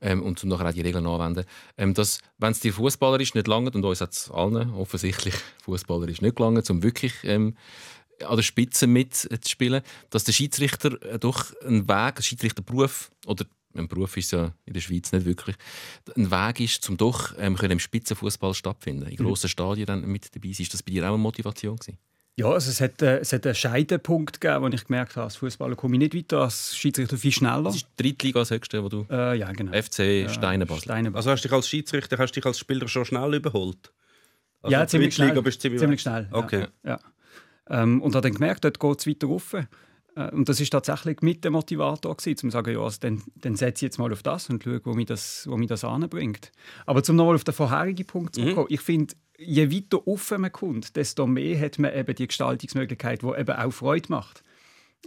ähm, 0.00 0.22
und 0.22 0.42
um 0.42 0.48
nachher 0.48 0.68
auch 0.68 0.72
die 0.72 0.80
Regeln 0.80 1.06
anwenden. 1.06 1.44
Ähm, 1.76 1.94
dass, 1.94 2.20
wenn 2.38 2.50
es 2.50 2.60
dir 2.60 2.72
fußballerisch 2.72 3.34
nicht 3.34 3.46
langt, 3.46 3.76
und 3.76 3.84
uns 3.84 4.00
hat 4.00 4.12
es 4.12 4.30
allen 4.30 4.70
offensichtlich 4.74 5.34
fußballerisch 5.64 6.20
nicht 6.20 6.34
gelangt, 6.34 6.68
um 6.70 6.82
wirklich 6.82 7.12
ähm, 7.22 7.56
an 8.26 8.36
der 8.36 8.42
Spitze 8.42 8.86
mitzuspielen, 8.86 9.82
dass 10.10 10.24
der 10.24 10.32
Schiedsrichter 10.32 11.00
äh, 11.02 11.18
doch 11.18 11.52
ein 11.64 11.88
Weg, 11.88 12.16
ein 12.16 12.22
Schiedsrichterberuf 12.22 13.12
oder 13.26 13.44
ein 13.74 13.88
Beruf 13.88 14.16
ist 14.16 14.32
ja 14.32 14.52
in 14.64 14.72
der 14.74 14.80
Schweiz 14.80 15.12
nicht 15.12 15.24
wirklich, 15.26 15.56
ein 16.16 16.30
Weg 16.30 16.60
ist, 16.60 16.88
um 16.88 16.96
doch 16.96 17.34
ähm, 17.38 17.56
können 17.56 17.72
im 17.72 17.78
Spitzenfußball 17.78 18.54
stattfinden, 18.54 19.06
in 19.08 19.16
grossen 19.16 19.48
Stadien 19.48 19.86
dann 19.86 20.04
mit 20.06 20.34
dabei 20.34 20.52
sein. 20.52 20.62
Ist 20.64 20.74
das 20.74 20.82
bei 20.82 20.92
dir 20.92 21.04
auch 21.04 21.08
eine 21.08 21.18
Motivation 21.18 21.76
gewesen? 21.76 21.98
Ja, 22.36 22.46
also 22.46 22.70
es 22.70 22.80
hat, 22.80 23.02
äh, 23.02 23.18
es 23.18 23.32
hat 23.34 23.44
einen 23.44 23.54
Scheidepunkt 23.54 24.40
gegeben, 24.40 24.64
wo 24.64 24.68
ich 24.68 24.84
gemerkt 24.86 25.16
habe, 25.16 25.24
als 25.24 25.36
Fußballer 25.36 25.76
komme 25.76 25.96
ich 25.96 25.98
nicht 25.98 26.14
weiter, 26.14 26.42
als 26.44 26.74
Schiedsrichter 26.74 27.18
viel 27.18 27.30
schneller. 27.32 27.64
Das 27.64 27.76
ist 27.76 27.86
die 27.98 28.02
Drittliga 28.02 28.40
das 28.40 28.50
höchste, 28.50 28.82
wo 28.82 28.88
du 28.88 29.06
Äh, 29.10 29.38
ja, 29.38 29.52
genau. 29.52 29.72
FC 29.72 30.30
Steine 30.30 30.64
Basel. 30.64 30.82
Steine 30.84 31.10
Basel. 31.10 31.16
Also 31.18 31.30
hast 31.30 31.44
du 31.44 31.48
dich 31.48 31.54
als 31.54 31.68
Schiedsrichter, 31.68 32.16
hast 32.16 32.32
du 32.32 32.40
dich 32.40 32.46
als 32.46 32.58
Spieler 32.58 32.88
schon 32.88 33.04
schnell 33.04 33.34
überholt? 33.34 33.92
Also 34.62 34.72
ja, 34.72 34.86
ziemlich 34.86 35.14
Drittliga 35.14 35.32
schnell. 35.32 35.42
bist 35.42 35.58
du 35.58 35.60
ziemlich, 35.62 35.80
ziemlich 35.80 36.00
schnell. 36.00 36.28
ja. 36.30 36.38
Okay. 36.38 36.66
Ja. 36.84 37.00
Ähm, 37.68 38.00
und 38.00 38.14
habe 38.14 38.22
dann 38.22 38.34
gemerkt, 38.34 38.64
dort 38.64 38.80
geht 38.80 38.98
es 39.00 39.06
weiter 39.06 39.26
rauf. 39.26 39.54
Äh, 40.16 40.30
Und 40.30 40.48
das 40.48 40.60
ist 40.60 40.70
tatsächlich 40.70 41.22
mit 41.22 41.44
dem 41.44 41.52
Motivator 41.54 42.16
gewesen, 42.16 42.46
um 42.46 42.50
zu 42.50 42.54
sagen, 42.56 42.72
ja, 42.74 42.80
also 42.80 42.98
dann, 43.00 43.22
dann 43.36 43.56
setze 43.56 43.84
ich 43.84 43.88
jetzt 43.88 43.98
mal 43.98 44.12
auf 44.12 44.22
das 44.22 44.48
und 44.50 44.62
schaue, 44.64 44.80
wo 44.84 44.92
mich 44.94 45.06
das, 45.06 45.46
wo 45.48 45.56
mich 45.56 45.68
das 45.68 45.84
anbringt. 45.84 46.52
Aber 46.86 47.02
zum 47.02 47.16
nochmal 47.16 47.34
auf 47.34 47.44
den 47.44 47.54
vorherigen 47.54 48.06
Punkt 48.06 48.36
Mhm. 48.36 48.48
zu 48.48 48.54
kommen, 48.54 48.66
ich 48.70 48.80
finde, 48.80 49.14
je 49.38 49.70
weiter 49.70 50.06
offen 50.06 50.40
man 50.42 50.52
kommt, 50.52 50.96
desto 50.96 51.26
mehr 51.26 51.58
hat 51.60 51.78
man 51.78 51.94
eben 51.94 52.14
die 52.14 52.26
Gestaltungsmöglichkeit, 52.28 53.22
die 53.22 53.26
eben 53.26 53.56
auch 53.56 53.70
Freude 53.72 54.06
macht. 54.08 54.42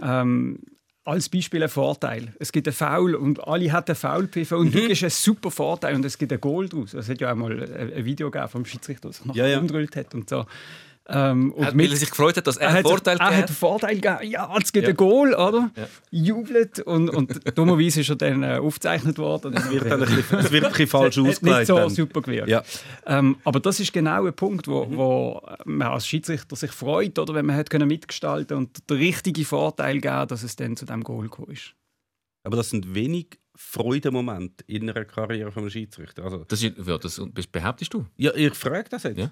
Ähm, 0.02 0.60
als 1.06 1.30
Beispiel 1.30 1.62
ein 1.62 1.70
Vorteil. 1.70 2.34
Es 2.40 2.52
gibt 2.52 2.68
einen 2.68 2.74
Foul 2.74 3.14
und 3.14 3.48
alle 3.48 3.72
hatten 3.72 3.92
einen 3.92 3.96
Foul 3.96 4.28
pfiffen 4.28 4.58
und 4.58 4.68
Mhm. 4.70 4.72
du 4.72 4.90
hast 4.90 5.04
einen 5.04 5.12
super 5.12 5.52
Vorteil 5.52 5.94
und 5.96 6.04
es 6.04 6.18
gibt 6.18 6.34
ein 6.34 6.42
Goal 6.42 6.68
daraus. 6.68 6.96
Es 6.96 7.08
hat 7.08 7.22
ja 7.22 7.32
auch 7.32 7.36
mal 7.36 7.52
ein 7.64 7.94
ein 7.94 8.06
Video 8.06 8.32
gegeben 8.32 8.50
vom 8.50 8.66
Schiedsrichter, 8.66 9.14
sich 9.14 9.24
noch 9.24 9.36
Ja, 9.36 9.46
ja. 9.46 9.62
hat 9.62 10.16
und 10.16 10.28
so. 10.30 10.46
Ähm, 11.08 11.52
und 11.54 11.66
Hat, 11.66 11.78
weil 11.78 11.92
er 11.92 11.98
sich 11.98 12.10
gefreut 12.10 12.36
hat, 12.38 12.48
dass 12.48 12.58
er, 12.58 12.64
er 12.64 12.68
einen 12.70 12.78
hat, 12.80 12.86
Vorteil 12.88 13.18
er 13.18 13.26
hat 13.26 13.32
einen 13.34 13.42
gegeben 13.42 13.56
Vorteil 13.56 13.96
gegeben. 13.96 14.32
Ja, 14.32 14.58
es 14.60 14.72
gibt 14.74 14.86
Ja. 14.86 14.90
ein 14.90 14.98
Goal, 14.98 15.34
oder? 15.36 15.70
Ja. 15.76 15.88
Jubelt. 16.10 16.80
Und, 16.80 17.10
und 17.10 17.58
dummerweise 17.58 18.02
ist 18.02 18.10
er 18.10 18.16
dann 18.16 18.42
äh, 18.42 18.58
aufgezeichnet 18.58 19.18
worden. 19.20 19.54
Es 19.56 19.70
Wird 19.70 19.86
dann 19.86 20.02
ein 20.02 20.16
bisschen, 20.16 20.40
es 20.40 20.52
wird 20.52 20.64
ein 20.66 20.72
bisschen 20.72 20.88
falsch 20.88 21.18
hat 21.18 21.28
ausgelegt. 21.28 21.58
nicht 21.60 21.68
so 21.68 21.76
dann. 21.76 21.90
super 21.92 22.22
gewirkt. 22.22 22.50
Ja. 22.50 22.64
Ähm, 23.06 23.38
aber 23.44 23.60
das 23.60 23.80
ist 23.80 23.94
genau 23.94 24.26
ein 24.26 24.34
Punkt, 24.34 24.68
wo, 24.68 24.88
wo 24.90 25.42
man 25.66 25.90
als 25.90 26.08
Schiedsrichter 26.08 26.56
sich 26.56 26.72
freut, 26.72 27.20
oder, 27.20 27.36
wenn 27.36 27.46
man 27.46 27.56
hat 27.56 27.70
können 27.70 27.88
mitgestalten 27.88 28.58
und 28.58 28.90
den 28.90 28.98
richtigen 28.98 29.46
Vorteil 29.46 30.02
geben, 30.02 30.28
dass 30.28 30.42
es 30.42 30.56
dann 30.56 30.76
zu 30.76 30.86
dem 30.86 31.04
Goal 31.04 31.24
gekommen 31.24 31.52
ist. 31.52 31.76
Aber 32.44 32.58
das 32.58 32.72
sind 32.72 32.96
wenig 32.96 33.38
Freudemomente 33.56 34.64
in 34.68 34.90
einer 34.90 35.06
Karriere 35.06 35.52
von 35.52 35.64
einem 35.64 35.70
Schiedsrichter. 35.70 36.24
Also, 36.24 36.46
Das, 36.48 36.64
ist, 36.64 36.74
ja, 36.84 36.98
das 36.98 37.22
behauptest 37.52 37.94
du. 37.94 38.06
ja, 38.18 38.34
ich 38.34 38.54
frage 38.56 38.90
das 38.90 39.04
jetzt. 39.04 39.20
Ja. 39.20 39.32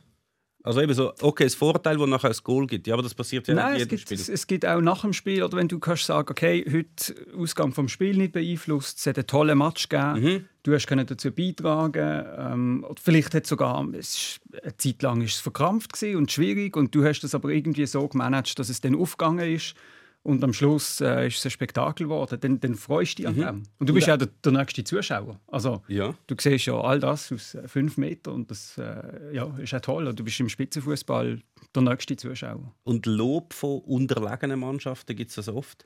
Also 0.65 0.81
eben 0.81 0.93
so, 0.93 1.13
okay, 1.21 1.43
das 1.43 1.55
Vorteil, 1.55 1.99
wo 1.99 2.05
nachher 2.05 2.29
ein 2.29 2.37
Goal 2.41 2.67
gibt, 2.67 2.87
ja, 2.87 2.93
aber 2.93 3.03
das 3.03 3.13
passiert 3.13 3.49
ja 3.49 3.53
Nein, 3.53 3.67
in 3.67 3.73
es 3.73 3.79
jedem 3.79 3.89
gibt, 3.89 4.01
Spiel. 4.03 4.17
es, 4.17 4.29
es 4.29 4.47
gibt 4.47 4.65
auch 4.65 4.79
nach 4.79 5.01
dem 5.01 5.11
Spiel, 5.11 5.43
oder 5.43 5.57
wenn 5.57 5.67
du 5.67 5.77
kannst 5.77 6.05
sagen, 6.05 6.29
okay, 6.31 6.63
heute 6.65 7.13
Ausgang 7.37 7.73
vom 7.73 7.89
Spiel 7.89 8.15
nicht 8.15 8.31
beeinflusst, 8.31 8.97
es 8.97 9.05
hat 9.05 9.17
einen 9.17 9.27
tollen 9.27 9.57
Match 9.57 9.89
gegeben, 9.89 10.47
du 10.63 10.73
hast 10.73 10.87
können 10.87 11.05
dazu 11.05 11.31
beitragen, 11.31 12.25
ähm, 12.37 12.85
oder 12.87 13.01
vielleicht 13.01 13.33
hat 13.33 13.45
sogar 13.45 13.85
es 13.93 14.15
ist, 14.15 14.41
eine 14.63 14.77
Zeit 14.77 15.01
lang 15.01 15.21
ist 15.21 15.35
es 15.35 15.41
verkrampft 15.41 16.01
und 16.01 16.31
schwierig 16.31 16.77
und 16.77 16.95
du 16.95 17.03
hast 17.03 17.21
das 17.21 17.35
aber 17.35 17.49
irgendwie 17.49 17.85
so 17.85 18.07
gemanagt, 18.07 18.57
dass 18.57 18.69
es 18.69 18.79
dann 18.79 18.95
aufgegangen 18.95 19.53
ist 19.53 19.75
und 20.23 20.43
am 20.43 20.53
Schluss 20.53 21.01
äh, 21.01 21.27
ist 21.27 21.37
es 21.39 21.45
ein 21.45 21.51
Spektakel 21.51 22.07
geworden. 22.07 22.37
Dann, 22.39 22.59
dann 22.59 22.75
freust 22.75 23.19
du 23.19 23.23
dich 23.23 23.27
an 23.27 23.35
dem. 23.35 23.63
Und 23.77 23.89
du 23.89 23.93
bist 23.93 24.07
ja 24.07 24.15
der, 24.17 24.29
der 24.43 24.51
nächste 24.53 24.83
Zuschauer. 24.83 25.39
Also 25.47 25.81
Ja. 25.87 26.15
du 26.27 26.35
siehst 26.39 26.65
ja 26.65 26.79
all 26.79 26.99
das 26.99 27.31
aus 27.31 27.55
äh, 27.55 27.67
fünf 27.67 27.97
Metern 27.97 28.33
und 28.35 28.51
das 28.51 28.77
äh, 28.77 29.33
ja, 29.35 29.45
ist 29.57 29.73
auch 29.73 29.81
toll. 29.81 30.07
Und 30.07 30.17
du 30.19 30.23
bist 30.23 30.39
im 30.39 30.47
Spitzenfußball 30.49 31.41
der 31.75 31.81
nächste 31.81 32.15
Zuschauer. 32.15 32.73
Und 32.83 33.05
Lob 33.05 33.53
von 33.53 33.81
unterlegenen 33.81 34.59
Mannschaften 34.59 35.15
gibt 35.15 35.29
es 35.29 35.35
das 35.35 35.49
oft. 35.49 35.85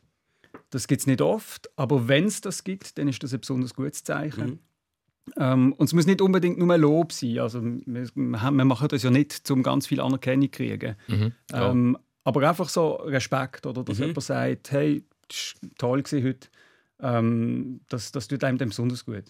Das 0.70 0.88
gibt 0.88 1.02
es 1.02 1.08
nicht 1.08 1.22
oft, 1.22 1.70
aber 1.76 2.08
wenn 2.08 2.26
es 2.26 2.42
das 2.42 2.64
gibt, 2.64 2.98
dann 2.98 3.08
ist 3.08 3.24
das 3.24 3.34
ein 3.34 3.40
besonders 3.40 3.74
gutes 3.74 4.04
Zeichen. 4.04 4.60
Ähm, 5.36 5.74
und 5.74 5.86
es 5.88 5.94
muss 5.94 6.06
nicht 6.06 6.22
unbedingt 6.22 6.58
nur 6.58 6.78
Lob 6.78 7.12
sein. 7.12 7.40
Also, 7.40 7.62
wir, 7.64 8.08
wir 8.16 8.52
machen 8.66 8.88
das 8.88 9.04
ja 9.04 9.10
nicht, 9.10 9.50
um 9.52 9.62
ganz 9.64 9.88
viel 9.88 10.00
Anerkennung 10.00 10.44
zu 10.46 10.50
kriegen. 10.52 10.96
Ähm, 11.54 11.98
aber 12.28 12.50
einfach 12.50 12.68
so 12.68 12.96
Respekt, 12.96 13.66
oder 13.66 13.84
dass 13.84 14.00
jemand 14.00 14.22
sagt, 14.22 14.72
hey, 14.72 15.02
das 15.30 15.54
war 15.62 15.70
toll 15.78 16.04
heute. 16.12 16.50
Ähm, 17.00 17.80
das, 17.88 18.12
das 18.12 18.28
tut 18.28 18.44
einem 18.44 18.58
dann 18.58 18.68
besonders 18.68 19.06
gut. 19.06 19.24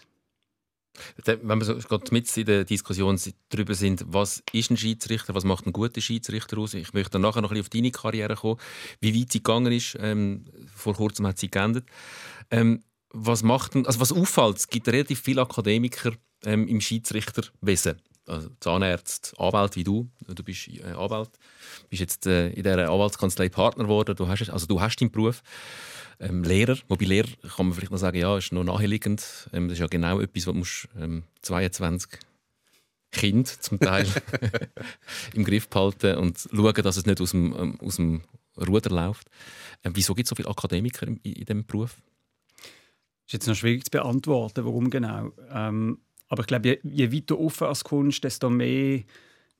Da- 1.23 1.37
Wenn 1.43 1.59
wir 1.59 1.65
so 1.65 1.75
gerade 1.75 2.11
mit 2.11 2.35
in 2.35 2.45
der 2.45 2.63
Diskussion 2.63 3.19
si- 3.19 3.35
darüber 3.49 3.75
sind, 3.75 4.03
was 4.07 4.41
ist 4.51 4.71
ein 4.71 4.77
Schiedsrichter, 4.77 5.35
was 5.35 5.43
macht 5.43 5.67
ein 5.67 5.73
guter 5.73 6.01
Schiedsrichter 6.01 6.57
aus? 6.57 6.73
Ich 6.73 6.93
möchte 6.93 7.11
dann 7.11 7.21
nachher 7.21 7.41
noch 7.41 7.51
ein 7.51 7.61
bisschen 7.61 7.65
auf 7.65 7.69
deine 7.69 7.91
Karriere 7.91 8.33
kommen, 8.35 8.59
wie 8.99 9.13
weit 9.13 9.31
sie 9.31 9.43
gegangen 9.43 9.71
ist. 9.71 9.95
Ähm, 9.99 10.45
vor 10.73 10.95
kurzem 10.95 11.27
hat 11.27 11.37
sie 11.37 11.51
geändert. 11.51 11.85
Ähm, 12.49 12.81
was 13.11 13.43
macht 13.43 13.75
also 13.75 13.99
was 13.99 14.11
auffällt, 14.11 14.57
es 14.57 14.67
gibt 14.69 14.87
relativ 14.87 15.21
viele 15.21 15.43
Akademiker 15.43 16.13
ähm, 16.45 16.67
im 16.67 16.81
Schiedsrichterwesen. 16.81 18.01
Also 18.27 18.49
Zahnärzte, 18.59 19.39
Anwälte 19.39 19.77
wie 19.77 19.83
du. 19.83 20.09
Du 20.27 20.43
bist 20.43 20.67
äh, 20.67 20.83
Anwalt, 20.91 21.31
bist 21.89 22.01
jetzt 22.01 22.27
äh, 22.27 22.49
in 22.49 22.63
dieser 22.63 22.89
Anwaltskanzlei 22.89 23.49
Partner 23.49 23.85
geworden. 23.85 24.15
Du 24.15 24.27
hast, 24.27 24.49
also 24.49 24.67
du 24.67 24.81
hast 24.81 24.97
deinen 24.97 25.11
Beruf. 25.11 25.41
Ähm, 26.19 26.43
Lehrer, 26.43 26.77
wobei 26.87 27.05
Lehrer 27.05 27.29
kann 27.55 27.67
man 27.67 27.75
vielleicht 27.75 27.91
noch 27.91 27.99
sagen, 27.99 28.17
ja, 28.17 28.37
ist 28.37 28.51
noch 28.51 28.63
naheliegend. 28.63 29.49
Ähm, 29.53 29.67
das 29.67 29.77
ist 29.77 29.81
ja 29.81 29.87
genau 29.87 30.19
etwas, 30.19 30.47
was 30.47 30.55
musst, 30.55 30.89
ähm, 30.99 31.23
22 31.43 32.19
Kind 33.11 33.47
zum 33.47 33.79
Teil 33.79 34.07
im 35.33 35.45
Griff 35.45 35.69
behalten 35.69 36.17
und 36.17 36.37
schauen, 36.51 36.83
dass 36.83 36.97
es 36.97 37.05
nicht 37.05 37.21
aus 37.21 37.31
dem, 37.31 37.55
ähm, 37.57 37.79
aus 37.79 37.95
dem 37.95 38.23
Ruder 38.57 38.89
läuft. 38.89 39.29
Ähm, 39.83 39.95
wieso 39.95 40.15
gibt 40.15 40.25
es 40.25 40.29
so 40.29 40.35
viele 40.35 40.49
Akademiker 40.49 41.07
in, 41.07 41.17
in 41.17 41.45
diesem 41.45 41.65
Beruf? 41.65 41.97
ist 43.27 43.33
jetzt 43.33 43.47
noch 43.47 43.55
schwierig 43.55 43.83
zu 43.83 43.91
beantworten, 43.91 44.63
warum 44.63 44.89
genau. 44.89 45.31
Ähm, 45.51 45.99
aber 46.29 46.41
ich 46.41 46.47
glaube, 46.47 46.67
je, 46.69 46.79
je 46.83 47.11
weiter 47.11 47.39
offen 47.39 47.67
als 47.67 47.83
Kunst, 47.83 48.23
desto 48.23 48.49
mehr 48.49 49.01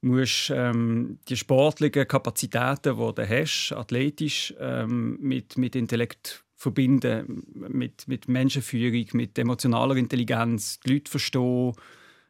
musst 0.02 0.52
ähm, 0.54 1.20
die 1.28 1.38
sportlichen 1.38 2.08
Kapazitäten, 2.08 2.96
die 2.96 3.16
du 3.16 3.30
hast, 3.30 3.74
athletisch, 3.76 4.54
ähm, 4.60 5.18
mit, 5.20 5.58
mit 5.58 5.76
Intellekt 5.76 6.44
verbinden, 6.56 7.44
mit, 7.54 8.08
mit 8.08 8.28
Menschenführung, 8.28 9.06
mit 9.14 9.38
emotionaler 9.38 9.96
Intelligenz, 9.96 10.80
die 10.80 10.94
Leute 10.94 11.12
verstehen. 11.12 11.74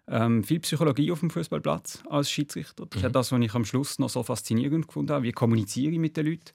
Ähm, 0.10 0.44
viel 0.44 0.60
Psychologie 0.62 1.12
auf 1.12 1.20
dem 1.20 1.29
Fußballplatz 1.29 2.03
als 2.10 2.32
Schiedsrichter. 2.32 2.86
Das 2.86 2.98
ist 2.98 3.03
ja 3.03 3.10
das, 3.10 3.32
was 3.32 3.41
ich 3.41 3.53
am 3.53 3.65
Schluss 3.65 4.00
noch 4.00 4.10
so 4.10 4.24
faszinierend 4.24 4.88
gefunden 4.88 5.12
habe. 5.12 5.24
Wie 5.24 5.34
kommuniziere 5.34 5.91
ich 5.91 6.00
mit 6.00 6.15
den 6.15 6.27
Leuten? 6.27 6.51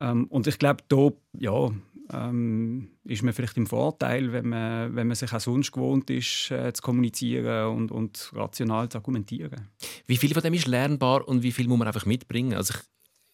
Ähm, 0.00 0.26
und 0.26 0.46
ich 0.46 0.58
glaube, 0.58 0.84
da 0.88 1.10
ja, 1.38 1.70
ähm, 2.12 2.88
ist 3.04 3.22
man 3.22 3.34
vielleicht 3.34 3.56
im 3.56 3.66
Vorteil, 3.66 4.32
wenn 4.32 4.48
man, 4.48 4.94
wenn 4.94 5.06
man 5.06 5.16
sich 5.16 5.32
auch 5.32 5.40
sonst 5.40 5.72
gewohnt 5.72 6.08
ist, 6.10 6.50
äh, 6.50 6.72
zu 6.72 6.82
kommunizieren 6.82 7.76
und, 7.76 7.90
und 7.90 8.30
rational 8.34 8.88
zu 8.88 8.98
argumentieren. 8.98 9.68
Wie 10.06 10.16
viel 10.16 10.32
von 10.32 10.42
dem 10.42 10.54
ist 10.54 10.66
lernbar 10.66 11.26
und 11.28 11.42
wie 11.42 11.52
viel 11.52 11.68
muss 11.68 11.78
man 11.78 11.88
einfach 11.88 12.06
mitbringen? 12.06 12.54
Also 12.54 12.74
ich, 12.74 12.80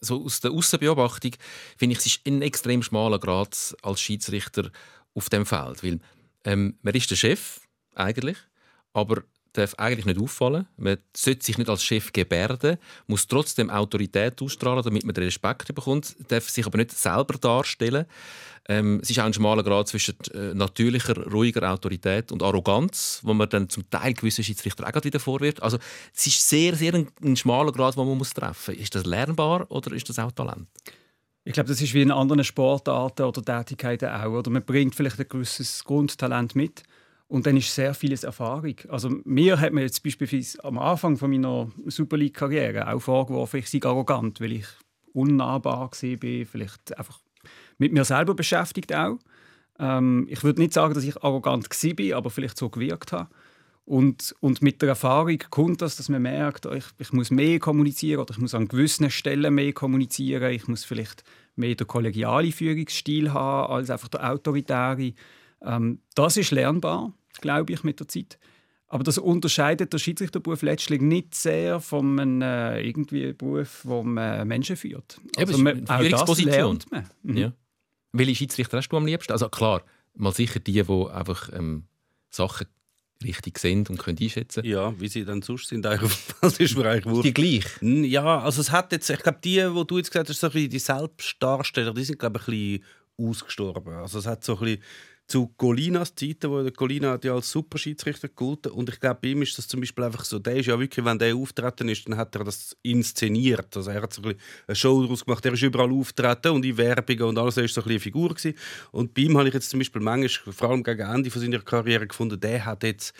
so 0.01 0.25
aus 0.25 0.41
der 0.41 0.51
Aussenbeobachtung 0.51 1.33
finde 1.77 1.93
ich, 1.95 1.99
es 2.01 2.07
ist 2.07 2.27
ein 2.27 2.43
extrem 2.43 2.83
schmaler 2.83 3.19
Grad 3.19 3.77
als 3.83 4.01
Schiedsrichter 4.01 4.71
auf 5.15 5.29
dem 5.31 5.47
Feld, 5.47 5.83
weil 5.83 6.01
ähm, 6.45 6.79
man 6.83 6.95
ist 6.95 7.11
der 7.11 7.17
Chef 7.17 7.61
eigentlich, 7.95 8.37
aber 8.93 9.23
darf 9.55 9.75
eigentlich 9.77 10.05
nicht 10.05 10.21
auffallen. 10.21 10.67
Man 10.77 10.99
sollte 11.17 11.45
sich 11.45 11.57
nicht 11.57 11.71
als 11.71 11.83
Chef 11.83 12.13
gebärden, 12.13 12.77
muss 13.07 13.27
trotzdem 13.27 13.71
Autorität 13.71 14.41
ausstrahlen, 14.43 14.83
damit 14.83 15.05
man 15.05 15.15
den 15.15 15.25
Respekt 15.25 15.75
bekommt, 15.75 16.15
darf 16.29 16.51
sich 16.51 16.67
aber 16.67 16.79
nicht 16.79 16.93
selber 16.93 17.39
darstellen. 17.39 18.07
Ähm, 18.67 19.01
es 19.03 19.11
ist 19.11 19.19
auch 19.21 19.25
ein 19.25 19.35
schmaler 19.35 19.63
Grad 19.63 19.89
zwischen 19.89 20.15
äh, 20.33 20.55
natürlicher, 20.55 21.15
ruhiger 21.31 21.71
Autorität 21.71 22.33
und 22.33 22.43
Arroganz, 22.43 23.21
wo 23.23 23.35
man 23.35 23.49
dann 23.49 23.69
zum 23.69 23.89
Teil 23.91 24.15
gewissen 24.15 24.43
Schiedsrichter 24.43 24.87
auch 24.89 25.05
wieder 25.05 25.21
vorwirft. 25.21 25.63
Also 25.63 25.79
es 26.15 26.27
ist 26.27 26.49
sehr, 26.49 26.75
sehr 26.75 26.95
ein, 26.95 27.09
ein 27.23 27.37
schmaler 27.37 27.73
Grad, 27.73 27.97
den 27.97 28.07
man 28.07 28.17
muss 28.19 28.33
treffen 28.33 28.75
muss. 28.75 28.83
Ist 28.83 28.95
das 28.95 29.05
lernbar 29.05 29.71
oder 29.71 29.93
ist 29.93 30.09
das 30.09 30.19
auch 30.19 30.33
Talent? 30.33 30.67
Ich 31.45 31.53
glaube, 31.53 31.69
das 31.69 31.83
ist 31.83 31.93
wie 31.93 32.01
in 32.01 32.11
anderen 32.11 32.43
Sportarten 32.43 33.25
oder 33.25 33.45
Tätigkeiten 33.45 34.09
auch. 34.09 34.39
Oder 34.39 34.51
man 34.51 34.65
bringt 34.65 34.95
vielleicht 34.95 35.21
ein 35.21 35.29
gewisses 35.29 35.85
Grundtalent 35.85 36.57
mit 36.57 36.85
und 37.35 37.47
dann 37.47 37.57
ist 37.57 37.75
sehr 37.75 37.95
vieles 37.95 38.23
Erfahrung. 38.23 38.77
Also 38.89 39.11
mir 39.25 39.59
hat 39.59 39.73
man 39.73 39.83
jetzt 39.83 40.05
beispielsweise 40.05 40.63
am 40.63 40.79
Anfang 40.79 41.17
von 41.17 41.29
meiner 41.29 41.69
Super 41.87 42.17
League-Karriere 42.17 42.95
auch 42.95 43.01
vorgeworfen, 43.01 43.59
ich 43.59 43.69
sei 43.69 43.81
arrogant, 43.83 44.41
weil 44.41 44.53
ich 44.53 44.67
unnahbar 45.13 45.81
war, 45.81 45.91
vielleicht 45.93 46.97
einfach 46.97 47.19
mit 47.77 47.93
mir 47.93 48.05
selber 48.05 48.35
beschäftigt 48.35 48.95
auch. 48.95 49.19
Ähm, 49.81 50.29
ich 50.31 50.45
würde 50.45 50.61
nicht 50.61 50.75
sagen, 50.75 50.95
dass 50.95 51.03
ich 51.03 51.25
arrogant 51.25 51.69
war, 51.69 52.17
aber 52.17 52.31
vielleicht 52.31 52.57
so 52.57 52.71
gewirkt 52.71 53.11
habe. 53.11 53.31
Und, 53.85 54.33
und 54.39 54.63
mit 54.63 54.81
der 54.81 54.91
Erfahrung 54.91 55.39
kommt 55.51 55.83
das, 55.83 55.97
dass 55.97 56.09
man 56.09 56.23
merkt, 56.23 56.67
ich, 56.67 56.85
ich 56.99 57.13
muss 57.13 57.33
mehr 57.33 57.59
kommunizieren 57.59 58.21
oder 58.21 58.31
ich 58.31 58.39
muss 58.39 58.55
an 58.55 58.69
gewissen 58.69 59.11
Stellen 59.11 59.53
mehr 59.53 59.73
kommunizieren. 59.73 60.53
Ich 60.53 60.69
muss 60.69 60.85
vielleicht 60.85 61.25
mehr 61.57 61.75
den 61.75 61.89
kollegialen 61.89 62.53
Führungsstil 62.53 63.33
haben 63.33 63.73
als 63.73 63.91
einfach 63.91 64.07
der 64.07 64.31
autoritäre. 64.31 65.15
Ähm, 65.63 65.99
das 66.15 66.37
ist 66.37 66.53
lernbar, 66.53 67.13
glaube 67.41 67.73
ich, 67.73 67.85
mit 67.85 68.01
der 68.01 68.09
Zeit. 68.09 68.39
Aber 68.87 69.03
das 69.03 69.19
unterscheidet 69.19 69.93
der 69.93 69.99
Schiedsrichterberuf 69.99 70.63
letztlich 70.63 71.01
nicht 71.01 71.35
sehr 71.35 71.81
von 71.81 72.21
einem 72.21 72.43
äh, 72.43 72.81
irgendwie 72.83 73.33
Beruf, 73.33 73.81
wo 73.85 74.03
man 74.03 74.47
Menschen 74.47 74.77
führt. 74.77 75.21
Es 75.37 75.51
ist 75.51 75.59
man, 75.59 75.89
eine 75.89 76.17
auch 76.17 76.25
das 76.25 76.41
lernt 76.43 76.91
man. 76.93 77.09
Mhm. 77.23 77.37
Ja. 77.37 77.53
Welche 78.13 78.37
Schiedsrichter 78.37 78.77
hast 78.77 78.89
du 78.91 78.97
am 78.97 79.07
liebsten? 79.07 79.33
Also 79.33 79.49
klar, 79.49 79.83
mal 80.15 80.33
sicher 80.33 80.61
die, 80.61 80.83
die 80.83 81.07
einfach 81.11 81.51
ähm, 81.53 81.85
Sachen 82.31 82.67
richtig 83.23 83.59
sehen 83.59 83.87
und 83.89 83.99
können 83.99 84.19
einschätzen 84.21 84.65
Ja, 84.65 84.99
wie 85.01 85.09
sie 85.09 85.25
dann 85.25 85.43
sonst 85.43 85.69
sind, 85.69 85.87
Feld, 85.87 86.03
ist 86.61 86.77
mir 86.77 86.89
eigentlich 86.89 87.07
wurscht. 87.07 87.25
Die 87.25 87.35
gleich? 87.35 87.65
Ja, 87.81 88.41
also 88.41 88.61
es 88.61 88.71
hat 88.71 88.93
jetzt, 88.93 89.09
ich 89.09 89.19
glaube, 89.21 89.39
die, 89.43 89.75
wo 89.75 89.85
du 89.85 89.99
jetzt 89.99 90.11
gesagt 90.11 90.29
hast, 90.29 90.41
so 90.41 90.49
ein 90.49 90.53
bisschen 90.53 90.71
die 90.71 90.79
Selbstdarsteller, 90.79 91.95
die 91.95 92.05
sind, 92.05 92.19
glaube 92.19 92.39
ich, 92.39 92.49
ein 92.49 92.81
bisschen 93.17 93.31
ausgestorben. 93.31 93.95
Also 93.95 94.19
es 94.19 94.27
hat 94.27 94.45
so 94.45 94.57
ein 94.59 94.61
bisschen 94.61 94.83
zu 95.27 95.49
Colinas 95.57 96.15
Zeiten, 96.15 96.51
wo 96.51 96.71
Colina 96.71 97.13
hat 97.13 97.25
ja 97.25 97.35
als 97.35 97.51
Superschiedsrichter 97.51 98.29
gegolten 98.29 98.73
und 98.73 98.91
ich 98.91 99.01
glaube, 99.01 99.21
bei 99.23 99.29
ihm 99.29 99.43
ist 99.43 99.57
das 99.57 99.67
zum 99.67 99.81
Beispiel 99.81 100.05
einfach 100.05 100.25
so, 100.25 100.39
der 100.39 100.57
ist 100.57 100.67
ja 100.67 100.79
wirklich, 100.79 101.05
wenn 101.05 101.19
der 101.19 101.35
auftreten 101.35 101.89
ist, 101.89 102.07
dann 102.07 102.19
hat 102.19 102.35
er 102.35 102.45
das 102.45 102.77
inszeniert. 102.83 103.75
Also 103.75 103.91
er 103.91 104.03
hat 104.03 104.13
so 104.13 104.23
ein 104.23 104.35
eine 104.67 104.77
Show 104.77 105.03
daraus 105.03 105.25
gemacht, 105.25 105.45
er 105.47 105.55
ist 105.55 105.63
überall 105.63 105.91
auftreten 105.93 106.53
und 106.53 106.65
in 106.65 106.77
Werbungen 106.77 107.23
und 107.23 107.39
alles, 107.39 107.57
er 107.57 107.65
ist 107.65 107.75
so 107.75 107.83
ein 107.83 107.89
eine 107.89 108.01
Figur 108.01 108.31
gewesen. 108.31 108.55
Und 108.93 109.15
bei 109.15 109.23
ihm 109.23 109.39
habe 109.39 109.49
ich 109.49 109.55
jetzt 109.55 109.71
zum 109.71 109.81
Beispiel 109.81 110.03
manchmal, 110.03 110.53
vor 110.53 110.71
allem 110.71 110.83
gegen 110.83 111.09
Ende 111.09 111.31
von 111.31 111.41
seiner 111.41 111.61
Karriere 111.61 112.07
gefunden, 112.07 112.39
der 112.39 112.65
hat 112.65 112.83
jetzt 112.83 113.15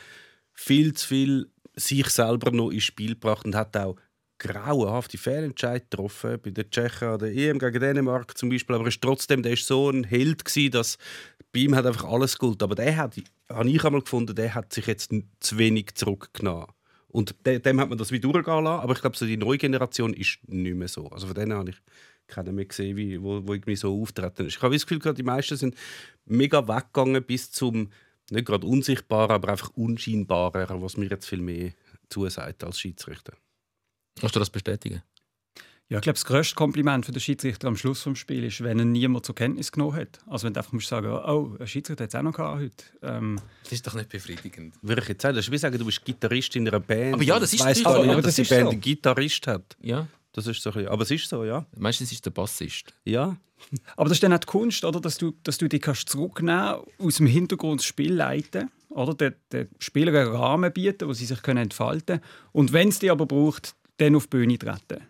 viel 0.53 0.93
zu 0.93 1.09
viel 1.09 1.51
sich 1.75 2.09
selber 2.09 2.51
noch 2.51 2.71
ins 2.71 2.85
Spiel 2.85 3.15
gebracht 3.15 3.47
und 3.47 3.55
hat 3.55 3.77
auch 3.77 3.97
grauenhafte 4.39 5.17
Fehlentscheid 5.17 5.91
getroffen 5.91 6.39
bei 6.43 6.51
den 6.51 6.71
Tschechen 6.71 7.09
an 7.09 7.19
der 7.19 7.33
EM 7.33 7.59
gegen 7.59 7.81
Dänemark 7.81 8.37
zum 8.37 8.49
Beispiel. 8.49 8.75
Aber 8.75 8.85
er 8.85 8.89
ist 8.89 9.01
trotzdem, 9.01 9.43
der 9.43 9.53
ist 9.53 9.67
so 9.67 9.91
ein 9.91 10.05
Held 10.05 10.45
gewesen, 10.45 10.73
dass 10.73 10.99
bei 11.55 11.61
ihm 11.61 11.75
hat 11.75 11.87
einfach 11.87 12.05
alles 12.05 12.39
gut. 12.39 12.63
Aber 12.63 12.75
der 12.75 12.97
hat, 12.97 13.17
habe 13.49 13.71
ich 13.71 13.85
einmal 13.85 14.03
gefunden, 14.03 14.35
der 14.35 14.55
hat 14.55 14.73
sich 14.73 14.87
jetzt 14.87 15.15
zu 15.41 15.59
wenig 15.59 15.95
zurückgenommen. 15.95 16.67
Und 17.09 17.35
de, 17.47 17.61
dem 17.61 17.81
hat 17.81 17.89
man 17.89 17.97
das 17.97 18.11
wieder 18.11 18.29
durchgehen 18.31 18.65
lassen. 18.65 18.83
Aber 18.83 18.93
ich 18.93 19.01
glaube, 19.01 19.17
so 19.17 19.25
die 19.25 19.37
neue 19.37 19.57
Generation 19.57 20.13
ist 20.13 20.41
nicht 20.49 20.75
mehr 20.75 20.89
so. 20.89 21.09
Also 21.09 21.29
von 21.29 21.35
denen 21.35 21.55
habe 21.55 21.71
ich 21.71 21.77
keinen 22.27 22.57
mehr 22.57 22.65
gesehen, 22.65 22.97
wie, 22.97 23.23
wo, 23.23 23.47
wo 23.47 23.55
irgendwie 23.55 23.77
so 23.77 24.03
auftreten 24.03 24.47
ist. 24.47 24.57
Ich 24.57 24.63
habe 24.63 24.75
das 24.75 24.85
Gefühl, 24.85 25.15
die 25.15 25.23
meisten 25.23 25.57
sind 25.57 25.77
mega 26.25 26.67
weggegangen 26.67 27.23
bis 27.23 27.53
zum 27.53 27.91
nicht 28.31 28.47
gerade 28.47 28.67
unsichtbaren, 28.67 29.31
aber 29.31 29.51
einfach 29.51 29.71
unscheinbaren, 29.75 30.83
was 30.83 30.97
mir 30.97 31.09
jetzt 31.09 31.29
viel 31.29 31.43
mehr 31.43 31.73
zusagt 32.09 32.65
als 32.65 32.81
Schiedsrichter. 32.81 33.35
Kannst 34.19 34.35
du 34.35 34.41
das 34.41 34.51
bestätigen? 34.51 35.03
Ja, 35.91 35.99
ich 35.99 36.03
glaube, 36.03 36.15
das 36.15 36.25
grösste 36.25 36.55
Kompliment 36.55 37.05
für 37.05 37.13
den 37.13 37.21
Schiedsrichter 37.21 37.69
am 37.69 37.77
Schluss 37.77 38.05
des 38.05 38.19
Spiels 38.19 38.55
ist, 38.55 38.65
wenn 38.65 38.79
ihn 38.79 38.93
niemand 38.93 39.27
zur 39.27 39.35
Kenntnis 39.35 39.71
genommen 39.71 39.97
hat. 39.97 40.19
Also 40.27 40.47
wenn 40.47 40.55
du 40.55 40.61
einfach 40.61 40.73
musst 40.73 40.89
sagen 40.89 41.09
oh, 41.09 41.57
ein 41.61 41.67
Schiedsrichter 41.67 42.05
hat 42.05 42.11
es 42.11 42.15
auch 42.15 42.23
noch 42.23 42.33
gehabt 42.33 42.61
heute. 42.61 42.85
Ähm, 43.03 43.39
Das 43.63 43.73
ist 43.73 43.87
doch 43.87 43.95
nicht 43.95 44.09
befriedigend. 44.09 44.75
Würde 44.81 45.03
ich 45.03 45.09
jetzt 45.09 45.23
sagen, 45.23 45.37
das 45.37 45.45
ist 45.47 45.53
wie 45.53 45.59
sagen, 45.59 45.79
du 45.79 45.85
bist 45.85 46.05
Gitarrist 46.05 46.57
in 46.57 46.67
einer 46.67 46.81
Band. 46.81 47.15
Aber 47.15 47.23
ja, 47.23 47.39
das 47.39 47.53
ist 47.53 47.61
so. 47.61 47.69
nicht, 47.69 47.87
Aber 47.87 48.23
dass 48.23 48.37
das 48.37 48.49
die 48.49 48.55
Band 48.55 48.65
so. 48.65 48.71
einen 48.71 48.81
Gitarrist 48.81 49.47
hat. 49.47 49.77
Ja, 49.83 50.09
Das 50.33 50.47
ist 50.47 50.63
so 50.63 50.71
ein 50.71 50.75
bisschen, 50.75 50.89
aber 50.89 51.03
es 51.03 51.11
ist 51.11 51.29
so, 51.29 51.45
ja. 51.45 51.67
meistens 51.77 52.11
ist 52.11 52.17
es 52.17 52.23
der 52.23 52.31
Bassist. 52.31 52.95
Ja. 53.05 53.37
Aber 53.97 54.09
das 54.09 54.17
ist 54.17 54.23
dann 54.23 54.33
auch 54.33 54.39
die 54.39 54.47
Kunst, 54.47 54.85
oder? 54.85 55.01
Dass, 55.01 55.19
du, 55.19 55.33
dass 55.43 55.59
du 55.59 55.69
dich 55.69 55.83
kannst 55.83 56.09
zurücknehmen 56.09 56.77
aus 56.99 57.17
dem 57.17 57.27
Hintergrund 57.27 57.81
das 57.81 57.87
Spiel 57.87 58.15
leiten 58.15 58.71
oder? 58.95 59.15
Den, 59.15 59.35
den 59.53 59.69
Spielern 59.79 60.15
einen 60.17 60.35
Rahmen 60.35 60.73
bieten, 60.73 61.09
wo 61.09 61.13
sie 61.13 61.27
sich 61.27 61.43
können 61.43 61.65
entfalten 61.65 62.21
können. 62.21 62.23
Und 62.53 62.73
wenn 62.73 62.89
es 62.89 62.99
die 62.99 63.11
aber 63.11 63.27
braucht, 63.27 63.75
dann 63.99 64.17
auf 64.17 64.25
die 64.25 64.31
Bühne 64.37 64.59
treten. 64.59 65.03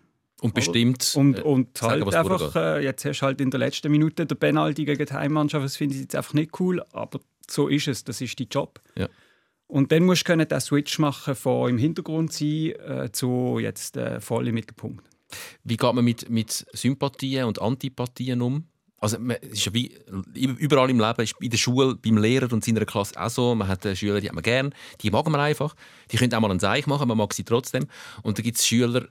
Und 0.45 0.53
bestimmt 0.53 1.13
Und, 1.15 1.39
äh, 1.39 1.41
und 1.41 1.75
sagen, 1.75 2.05
halt 2.05 2.13
einfach, 2.15 2.55
äh, 2.55 2.83
jetzt 2.83 3.03
hast 3.03 3.19
du 3.19 3.25
halt 3.25 3.41
in 3.41 3.49
der 3.49 3.59
letzten 3.59 3.91
Minute 3.91 4.27
der 4.27 4.35
Penalty 4.35 4.85
gegen 4.85 5.03
die 5.03 5.13
Heimmannschaft, 5.13 5.65
das 5.65 5.75
finde 5.75 5.95
ich 5.95 6.01
jetzt 6.01 6.15
einfach 6.15 6.35
nicht 6.35 6.59
cool, 6.59 6.83
aber 6.91 7.19
so 7.49 7.67
ist 7.67 7.87
es, 7.87 8.03
das 8.03 8.21
ist 8.21 8.39
dein 8.39 8.47
Job. 8.51 8.79
Ja. 8.95 9.09
Und 9.67 9.91
dann 9.91 10.03
musst 10.03 10.21
du 10.21 10.25
können 10.25 10.47
den 10.47 10.61
Switch 10.61 10.99
machen 10.99 11.33
von 11.33 11.71
im 11.71 11.79
Hintergrund 11.79 12.31
sein 12.31 12.73
äh, 12.73 13.09
zu 13.11 13.57
jetzt 13.59 13.97
äh, 13.97 14.21
voll 14.21 14.47
im 14.47 14.53
Mittelpunkt. 14.53 15.09
Wie 15.63 15.77
geht 15.77 15.93
man 15.93 16.05
mit, 16.05 16.29
mit 16.29 16.67
Sympathien 16.73 17.45
und 17.45 17.59
Antipathien 17.59 18.41
um? 18.43 18.65
Also, 18.99 19.19
man, 19.19 19.37
es 19.41 19.53
ist 19.53 19.65
ja 19.65 19.73
wie 19.73 19.97
überall 20.35 20.91
im 20.91 20.99
Leben, 20.99 21.21
ist 21.21 21.35
in 21.39 21.49
der 21.49 21.57
Schule, 21.57 21.95
beim 21.95 22.17
Lehrer 22.17 22.51
und 22.53 22.63
seiner 22.63 22.85
Klasse 22.85 23.19
auch 23.19 23.29
so. 23.29 23.55
Man 23.55 23.67
hat 23.67 23.83
äh, 23.85 23.95
Schüler, 23.95 24.21
die 24.21 24.27
hat 24.27 24.35
man 24.35 24.43
gern, 24.43 24.75
die 25.01 25.09
mag 25.09 25.27
man 25.27 25.41
einfach. 25.41 25.75
Die 26.11 26.17
können 26.17 26.33
auch 26.35 26.39
mal 26.39 26.51
einen 26.51 26.59
Seich 26.59 26.85
machen, 26.85 27.07
man 27.07 27.17
mag 27.17 27.33
sie 27.33 27.43
trotzdem. 27.43 27.87
Und 28.21 28.37
dann 28.37 28.43
gibt 28.43 28.57
es 28.57 28.67
Schüler, 28.67 29.07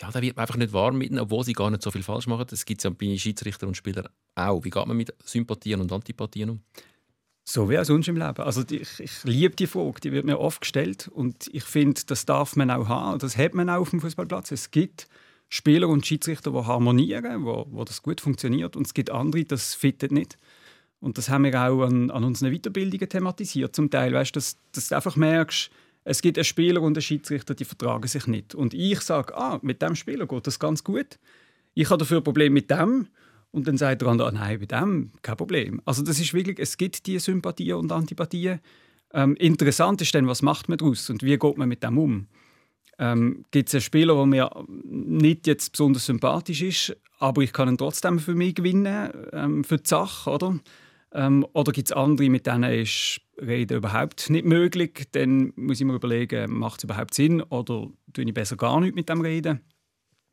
ja, 0.00 0.10
da 0.10 0.22
wird 0.22 0.36
man 0.36 0.42
einfach 0.42 0.56
nicht 0.56 0.72
warm 0.72 0.98
mit 0.98 1.10
ihnen, 1.10 1.20
obwohl 1.20 1.44
sie 1.44 1.52
gar 1.52 1.70
nicht 1.70 1.82
so 1.82 1.90
viel 1.90 2.02
falsch 2.02 2.26
machen. 2.26 2.46
Das 2.48 2.64
gibt 2.64 2.80
es 2.80 2.84
ja 2.84 2.90
bei 2.90 3.16
Schiedsrichter 3.16 3.66
und 3.66 3.76
Spielern 3.76 4.08
auch. 4.34 4.64
Wie 4.64 4.70
geht 4.70 4.86
man 4.86 4.96
mit 4.96 5.14
Sympathien 5.24 5.80
und 5.80 5.92
Antipathien 5.92 6.50
um? 6.50 6.60
So 7.44 7.68
wie 7.68 7.78
auch 7.78 7.84
sonst 7.84 8.08
im 8.08 8.16
Leben. 8.16 8.42
Also 8.42 8.62
ich, 8.70 9.00
ich 9.00 9.24
liebe 9.24 9.56
die 9.56 9.66
Frage, 9.66 10.00
die 10.00 10.12
wird 10.12 10.24
mir 10.24 10.38
oft 10.38 10.60
gestellt 10.60 11.08
und 11.08 11.48
ich 11.52 11.64
finde, 11.64 12.00
das 12.06 12.24
darf 12.24 12.54
man 12.56 12.70
auch 12.70 12.88
haben 12.88 13.14
und 13.14 13.22
das 13.22 13.36
hat 13.36 13.54
man 13.54 13.68
auch 13.68 13.80
auf 13.80 13.90
dem 13.90 14.00
Fußballplatz. 14.00 14.52
Es 14.52 14.70
gibt 14.70 15.08
Spieler 15.48 15.88
und 15.88 16.06
Schiedsrichter, 16.06 16.52
die 16.52 16.64
harmonieren, 16.64 17.44
wo, 17.44 17.66
wo 17.70 17.84
das 17.84 18.02
gut 18.02 18.20
funktioniert 18.20 18.76
und 18.76 18.86
es 18.86 18.94
gibt 18.94 19.10
andere, 19.10 19.44
das 19.44 19.74
fittet 19.74 20.12
nicht. 20.12 20.36
Und 21.00 21.18
das 21.18 21.28
haben 21.28 21.44
wir 21.44 21.54
auch 21.60 21.82
an, 21.82 22.10
an 22.10 22.24
unseren 22.24 22.52
Weiterbildungen 22.52 23.08
thematisiert 23.08 23.74
zum 23.74 23.90
Teil, 23.90 24.12
weißt, 24.12 24.36
dass, 24.36 24.58
dass 24.72 24.88
du 24.88 24.96
einfach 24.96 25.16
merkst, 25.16 25.70
es 26.04 26.22
gibt 26.22 26.38
einen 26.38 26.44
Spieler 26.44 26.82
und 26.82 26.96
einen 26.96 27.02
Schiedsrichter, 27.02 27.54
die 27.54 27.64
vertragen 27.64 28.08
sich 28.08 28.26
nicht. 28.26 28.54
Und 28.54 28.74
ich 28.74 29.00
sage, 29.00 29.36
ah, 29.36 29.58
mit 29.62 29.82
dem 29.82 29.94
Spieler 29.94 30.26
geht 30.26 30.46
das 30.46 30.58
ganz 30.58 30.82
gut. 30.82 31.18
Ich 31.74 31.90
habe 31.90 31.98
dafür 31.98 32.18
ein 32.18 32.24
Problem 32.24 32.52
mit 32.52 32.70
dem. 32.70 33.08
Und 33.52 33.66
dann 33.66 33.76
sagt 33.76 34.02
der 34.02 34.08
andere, 34.08 34.28
ah, 34.28 34.32
nein, 34.32 34.60
bei 34.60 34.66
dem 34.66 35.10
kein 35.22 35.36
Problem. 35.36 35.82
Also 35.84 36.02
das 36.02 36.20
ist 36.20 36.32
wirklich, 36.34 36.58
es 36.58 36.76
gibt 36.76 37.06
diese 37.06 37.20
Sympathien 37.20 37.76
und 37.76 37.92
Antipathien. 37.92 38.60
Ähm, 39.12 39.34
interessant 39.36 40.00
ist 40.02 40.14
dann, 40.14 40.28
was 40.28 40.42
macht 40.42 40.68
man 40.68 40.78
daraus 40.78 41.10
und 41.10 41.22
wie 41.22 41.36
geht 41.36 41.58
man 41.58 41.68
mit 41.68 41.82
dem 41.82 41.98
um? 41.98 42.28
Ähm, 42.98 43.44
gibt 43.50 43.68
es 43.68 43.74
einen 43.74 43.80
Spieler, 43.82 44.14
der 44.14 44.26
mir 44.26 44.50
nicht 44.84 45.46
jetzt 45.46 45.72
besonders 45.72 46.06
sympathisch 46.06 46.62
ist, 46.62 46.96
aber 47.18 47.42
ich 47.42 47.52
kann 47.52 47.68
ihn 47.68 47.78
trotzdem 47.78 48.20
für 48.20 48.34
mich 48.34 48.54
gewinnen, 48.54 49.10
ähm, 49.32 49.64
für 49.64 49.78
die 49.78 49.88
Sache, 49.88 50.30
oder? 50.30 50.60
Ähm, 51.12 51.46
oder 51.52 51.72
gibt 51.72 51.88
es 51.88 51.92
andere, 51.92 52.28
mit 52.28 52.46
denen 52.46 52.70
ist 52.72 53.20
Reden 53.40 53.78
überhaupt 53.78 54.30
nicht 54.30 54.44
möglich? 54.44 55.08
Dann 55.12 55.52
muss 55.56 55.80
ich 55.80 55.86
mir 55.86 55.94
überlegen, 55.94 56.52
macht 56.52 56.80
es 56.80 56.84
überhaupt 56.84 57.14
Sinn 57.14 57.42
oder 57.42 57.88
tue 58.12 58.24
ich 58.24 58.34
besser 58.34 58.56
gar 58.56 58.80
nicht 58.80 58.94
mit 58.94 59.08
dem 59.08 59.20
reden? 59.20 59.60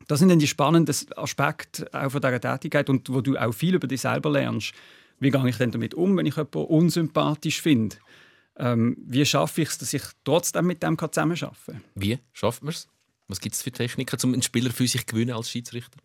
Das 0.06 0.20
sind 0.20 0.28
dann 0.28 0.38
die 0.38 0.46
spannenden 0.46 0.94
Aspekte 1.16 1.92
auch 1.92 2.10
von 2.10 2.20
dieser 2.20 2.40
Tätigkeit 2.40 2.88
und 2.88 3.12
wo 3.12 3.20
du 3.20 3.36
auch 3.36 3.52
viel 3.52 3.74
über 3.74 3.86
dich 3.86 4.00
selber 4.00 4.30
lernst. 4.30 4.72
Wie 5.20 5.30
gehe 5.30 5.48
ich 5.48 5.56
denn 5.56 5.72
damit 5.72 5.94
um, 5.94 6.16
wenn 6.16 6.26
ich 6.26 6.36
jemanden 6.36 6.64
unsympathisch 6.64 7.60
finde? 7.60 7.96
Ähm, 8.56 8.96
wie 9.06 9.24
schaffe 9.24 9.62
ich 9.62 9.68
es, 9.68 9.78
dass 9.78 9.92
ich 9.92 10.02
trotzdem 10.24 10.66
mit 10.66 10.82
dem 10.82 10.96
zusammenarbeiten 10.96 11.56
kann? 11.66 11.84
Wie 11.94 12.18
schafft 12.32 12.62
man 12.62 12.72
es? 12.72 12.88
Was 13.26 13.40
gibt 13.40 13.54
es 13.54 13.62
für 13.62 13.72
Techniken, 13.72 14.18
um 14.24 14.32
einen 14.32 14.42
Spieler 14.42 14.70
für 14.70 14.86
sich 14.86 15.04
gewinnen 15.06 15.34
als 15.34 15.50
Schiedsrichter? 15.50 15.98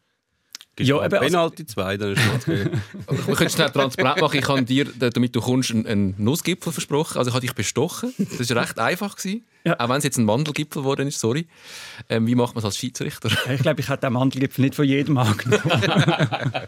Ja, 0.80 1.06
eben, 1.06 1.14
also- 1.14 1.20
Penalty 1.20 1.66
2, 1.66 1.98
dann 1.98 2.14
ist 2.14 2.22
es 2.22 2.48
Wir 2.48 3.36
können 3.36 3.50
schnell 3.50 3.70
transparent 3.70 4.22
machen. 4.22 4.40
Ich 4.40 4.48
habe 4.48 4.64
dir, 4.64 4.86
damit 4.86 5.36
du 5.36 5.42
kommst, 5.42 5.72
einen, 5.72 5.86
einen 5.86 6.16
Nussgipfel 6.18 6.74
versprochen. 6.74 7.18
Also 7.20 7.30
ich 7.30 7.36
habe 7.36 7.46
dich 7.46 7.54
bestochen. 7.54 8.14
Das 8.38 8.50
war 8.50 8.64
recht 8.64 8.80
einfach. 8.80 9.16
Gewesen. 9.16 9.44
Ja. 9.66 9.80
Auch 9.80 9.90
wenn 9.90 9.98
es 9.98 10.04
jetzt 10.04 10.18
ein 10.18 10.26
Mandelgipfel 10.26 10.82
geworden 10.82 11.08
ist, 11.08 11.20
sorry. 11.20 11.48
Ähm, 12.10 12.26
wie 12.28 12.36
macht 12.36 12.56
man 12.56 12.60
es 12.60 12.66
als 12.66 12.78
Schiedsrichter? 12.78 13.30
Ich 13.52 13.62
glaube, 13.62 13.82
ich 13.82 13.88
hätte 13.88 14.08
den 14.08 14.14
Mandelgipfel 14.14 14.64
nicht 14.64 14.76
von 14.76 14.86
jedem 14.86 15.18
angenommen. 15.18 15.62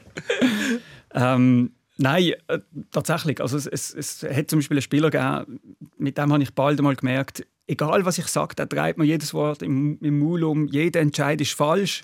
ähm, 1.14 1.72
nein, 1.98 2.34
äh, 2.48 2.60
tatsächlich. 2.92 3.42
Also 3.42 3.58
es, 3.58 3.66
es, 3.66 3.94
es 3.94 4.24
hat 4.24 4.50
zum 4.50 4.60
Beispiel 4.60 4.78
einen 4.78 4.82
Spieler 4.84 5.10
gegeben, 5.10 5.60
mit 5.98 6.18
dem 6.18 6.32
habe 6.32 6.44
ich 6.44 6.54
bald 6.54 6.80
einmal 6.80 6.96
gemerkt, 6.96 7.46
egal 7.68 8.06
was 8.06 8.18
ich 8.18 8.28
sage, 8.28 8.56
der 8.56 8.70
treibt 8.70 8.98
mir 8.98 9.06
jedes 9.06 9.34
Wort 9.34 9.62
im, 9.62 9.98
im 10.02 10.20
Maul 10.20 10.44
um, 10.44 10.68
jeder 10.68 11.00
Entscheid 11.02 11.42
ist 11.42 11.54
falsch, 11.54 12.04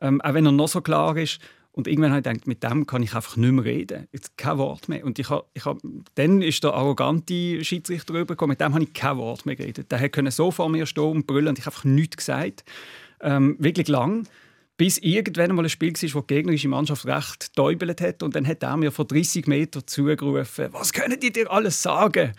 ähm, 0.00 0.20
auch 0.20 0.34
wenn 0.34 0.46
er 0.46 0.52
noch 0.52 0.68
so 0.68 0.80
klar 0.80 1.16
ist. 1.16 1.40
Und 1.72 1.86
irgendwann 1.86 2.10
habe 2.10 2.20
ich 2.20 2.24
gedacht, 2.24 2.46
mit 2.48 2.62
dem 2.64 2.86
kann 2.86 3.02
ich 3.02 3.14
einfach 3.14 3.36
nicht 3.36 3.52
mehr 3.52 3.64
reden. 3.64 4.08
Jetzt 4.12 4.36
kein 4.36 4.58
Wort 4.58 4.88
mehr. 4.88 5.04
Und 5.04 5.18
ich 5.18 5.30
hab, 5.30 5.48
ich 5.54 5.64
hab, 5.64 5.78
dann 6.16 6.42
ist 6.42 6.64
der 6.64 6.74
arrogante 6.74 7.64
Schiedsrichter 7.64 8.14
rübergekommen, 8.14 8.52
mit 8.52 8.60
dem 8.60 8.74
habe 8.74 8.82
ich 8.82 8.92
kein 8.92 9.16
Wort 9.18 9.46
mehr 9.46 9.54
geredet. 9.54 9.90
Der 9.92 10.08
konnte 10.08 10.32
so 10.32 10.50
vor 10.50 10.68
mir 10.68 10.86
stehen 10.86 11.04
und 11.04 11.26
brüllen 11.26 11.48
und 11.48 11.58
ich 11.58 11.66
habe 11.66 11.74
einfach 11.74 11.84
nichts 11.84 12.16
gesagt. 12.16 12.64
Ähm, 13.20 13.56
wirklich 13.60 13.88
lang. 13.88 14.26
Bis 14.76 14.98
irgendwann 14.98 15.54
mal 15.54 15.64
ein 15.64 15.68
Spiel 15.68 15.92
war, 15.92 16.14
wo 16.14 16.20
die 16.22 16.34
gegnerische 16.34 16.68
Mannschaft 16.68 17.06
recht 17.06 17.54
täubelt 17.54 18.00
hat. 18.00 18.22
Und 18.22 18.34
dann 18.34 18.46
hat 18.46 18.62
er 18.62 18.76
mir 18.76 18.90
von 18.90 19.06
30 19.06 19.46
Metern 19.46 19.86
zugerufen, 19.86 20.68
was 20.72 20.92
können 20.92 21.20
die 21.20 21.32
dir 21.32 21.52
alles 21.52 21.82
sagen? 21.82 22.32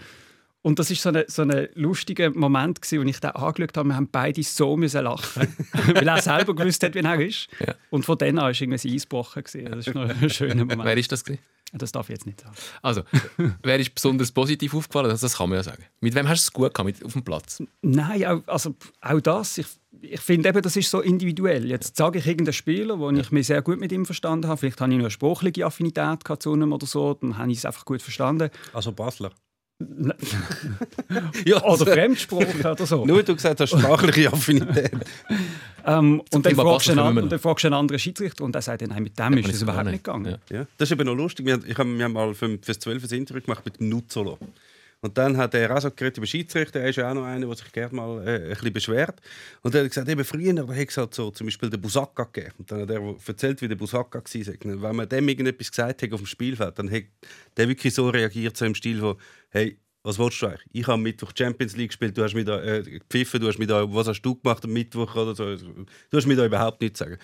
Und 0.63 0.77
das 0.77 0.89
war 0.89 0.97
so 0.97 1.09
ein 1.09 1.25
so 1.27 1.41
eine 1.41 1.69
lustiger 1.73 2.29
Moment, 2.29 2.81
gewesen, 2.81 3.03
wo 3.03 3.09
ich 3.09 3.19
den 3.19 3.31
angeschaut 3.31 3.77
habe. 3.77 3.89
Wir 3.89 3.95
haben 3.95 4.09
beide 4.11 4.43
so 4.43 4.77
müssen 4.77 5.03
lachen, 5.03 5.47
weil 5.93 6.07
er 6.07 6.21
selber 6.21 6.55
gewusst 6.55 6.83
hat, 6.83 6.93
wie 6.93 6.99
er 6.99 7.19
ist. 7.19 7.47
Ja. 7.59 7.73
Und 7.89 8.05
von 8.05 8.17
dann 8.17 8.37
an 8.37 8.45
war 8.45 8.49
irgendwie 8.49 8.87
ein 8.87 8.95
Eisbrochen. 8.95 9.43
gewesen. 9.43 9.71
Das 9.71 9.87
ist 9.87 9.95
noch 9.95 10.07
ein 10.07 10.29
schöner 10.29 10.65
Moment. 10.65 10.83
Wer 10.83 10.97
ist 10.97 11.11
das? 11.11 11.23
Gewesen? 11.23 11.41
Das 11.73 11.91
darf 11.91 12.09
ich 12.09 12.13
jetzt 12.13 12.25
nicht 12.25 12.41
sagen. 12.41 12.53
Also, 12.81 13.03
wer 13.63 13.79
ist 13.79 13.95
besonders 13.95 14.31
positiv 14.31 14.73
aufgefallen? 14.73 15.09
Das, 15.09 15.21
das 15.21 15.37
kann 15.37 15.49
man 15.49 15.57
ja 15.57 15.63
sagen. 15.63 15.83
Mit 16.01 16.13
wem 16.15 16.27
hast 16.27 16.43
du 16.43 16.47
es 16.47 16.53
gut 16.53 16.73
gehabt 16.73 16.85
mit, 16.85 17.03
auf 17.03 17.13
dem 17.13 17.23
Platz? 17.23 17.63
Nein, 17.81 18.25
auch, 18.25 18.41
also, 18.47 18.75
auch 18.99 19.21
das. 19.21 19.57
Ich, 19.57 19.67
ich 20.01 20.19
finde 20.19 20.49
eben, 20.49 20.61
das 20.61 20.75
ist 20.75 20.89
so 20.89 20.99
individuell. 20.99 21.65
Jetzt 21.65 21.95
sage 21.95 22.19
ich 22.19 22.27
irgendeinen 22.27 22.53
Spieler, 22.53 22.99
wo 22.99 23.09
ich 23.09 23.31
mich 23.31 23.47
sehr 23.47 23.61
gut 23.61 23.79
mit 23.79 23.91
ihm 23.91 24.05
verstanden 24.05 24.47
habe. 24.47 24.57
Vielleicht 24.57 24.81
habe 24.81 24.91
ich 24.91 24.97
nur 24.97 25.05
eine 25.05 25.11
sprachliche 25.11 25.65
Affinität 25.65 26.25
gehabt 26.25 26.43
zu 26.43 26.53
ihm 26.53 26.73
oder 26.73 26.85
so. 26.85 27.13
Dann 27.13 27.37
habe 27.37 27.51
ich 27.51 27.59
es 27.59 27.65
einfach 27.65 27.85
gut 27.85 28.01
verstanden. 28.01 28.49
Also 28.73 28.91
Basler. 28.91 29.31
ja, 31.45 31.63
Oder 31.63 31.85
Fremdsprache 31.85 32.71
oder 32.71 32.85
so. 32.85 33.05
Nur 33.05 33.23
du 33.23 33.35
gesagt 33.35 33.59
hast, 33.59 33.69
sprachliche 33.69 34.27
Affinität. 34.33 34.91
Ähm, 35.85 36.21
und, 36.31 36.45
dann 36.45 36.55
fragst 36.55 36.87
du 36.89 36.91
einen, 36.91 37.17
und 37.17 37.31
dann 37.31 37.39
fragst 37.39 37.63
du 37.63 37.67
einen 37.67 37.75
anderen 37.75 37.99
Schiedsrichter 37.99 38.43
und 38.43 38.53
der 38.53 38.61
sagt, 38.61 38.81
nein, 38.87 39.03
mit 39.03 39.17
dem 39.17 39.25
man 39.25 39.37
ist 39.39 39.53
es 39.53 39.61
überhaupt 39.61 39.85
nicht 39.85 40.03
gegangen. 40.03 40.37
Ja. 40.49 40.57
Ja, 40.57 40.67
das 40.77 40.89
ist 40.89 40.93
eben 40.93 41.05
noch 41.05 41.15
lustig. 41.15 41.45
Wir, 41.45 41.59
ich 41.65 41.77
wir 41.77 42.03
haben 42.03 42.13
mal 42.13 42.33
für, 42.33 42.57
fürs 42.61 42.79
12 42.79 43.03
ein 43.03 43.17
Interview 43.17 43.41
gemacht 43.41 43.65
mit 43.65 43.79
dem 43.79 43.89
Nuzzolo. 43.89 44.37
Und 45.03 45.17
dann 45.17 45.35
hat 45.35 45.55
er 45.55 45.75
auch 45.75 45.81
so 45.81 45.89
geredet 45.89 46.17
über 46.17 46.27
Schiedsrichter. 46.27 46.79
Er 46.79 46.89
ist 46.89 46.95
ja 46.97 47.09
auch 47.09 47.15
noch 47.15 47.25
einer, 47.25 47.47
der 47.47 47.55
sich 47.55 47.71
gerne 47.71 47.95
mal 47.95 48.27
äh, 48.27 48.43
ein 48.43 48.49
bisschen 48.49 48.73
beschwert. 48.73 49.19
Und 49.63 49.73
er 49.73 49.81
hat 49.81 49.89
gesagt, 49.89 50.07
eben 50.07 50.23
früher 50.23 50.55
hat 50.55 50.89
es 50.89 50.97
halt 50.97 51.13
so 51.15 51.31
zum 51.31 51.47
Beispiel 51.47 51.71
den 51.71 51.81
Busaka 51.81 52.23
gegeben. 52.25 52.53
Und 52.59 52.71
dann 52.71 52.81
hat 52.81 52.89
er 52.91 53.15
erzählt, 53.27 53.61
wie 53.63 53.67
der 53.67 53.75
Busaka 53.75 54.19
war. 54.19 54.81
Wenn 54.81 54.95
man 54.95 55.09
dem 55.09 55.27
irgendetwas 55.27 55.71
gesagt 55.71 56.03
hat 56.03 56.13
auf 56.13 56.19
dem 56.19 56.27
Spielfeld, 56.27 56.77
dann 56.77 56.91
hat 56.91 57.03
der 57.57 57.67
wirklich 57.67 57.93
so 57.93 58.09
reagiert, 58.09 58.55
so 58.55 58.65
im 58.65 58.75
Stil 58.75 58.99
von, 58.99 59.17
hey, 59.49 59.79
was 60.03 60.19
willst 60.19 60.41
du 60.41 60.47
eigentlich? 60.47 60.67
Ich 60.71 60.87
habe 60.87 61.01
Mittwoch 61.01 61.31
Champions 61.35 61.75
League 61.75 61.89
gespielt, 61.89 62.17
du 62.17 62.23
hast 62.23 62.33
mir 62.33 62.45
da 62.45 62.61
äh, 62.61 62.81
gepfiffen, 62.81 63.39
du 63.39 63.47
hast 63.47 63.59
mir 63.59 63.67
da, 63.67 63.91
was 63.91 64.07
hast 64.07 64.21
du 64.21 64.35
gemacht 64.35 64.63
am 64.63 64.73
Mittwoch 64.73 65.15
oder 65.15 65.35
so. 65.35 65.55
Du 65.55 66.17
hast 66.17 66.25
mir 66.25 66.35
da 66.35 66.45
überhaupt 66.45 66.81
nichts 66.81 66.99
sagen. 66.99 67.17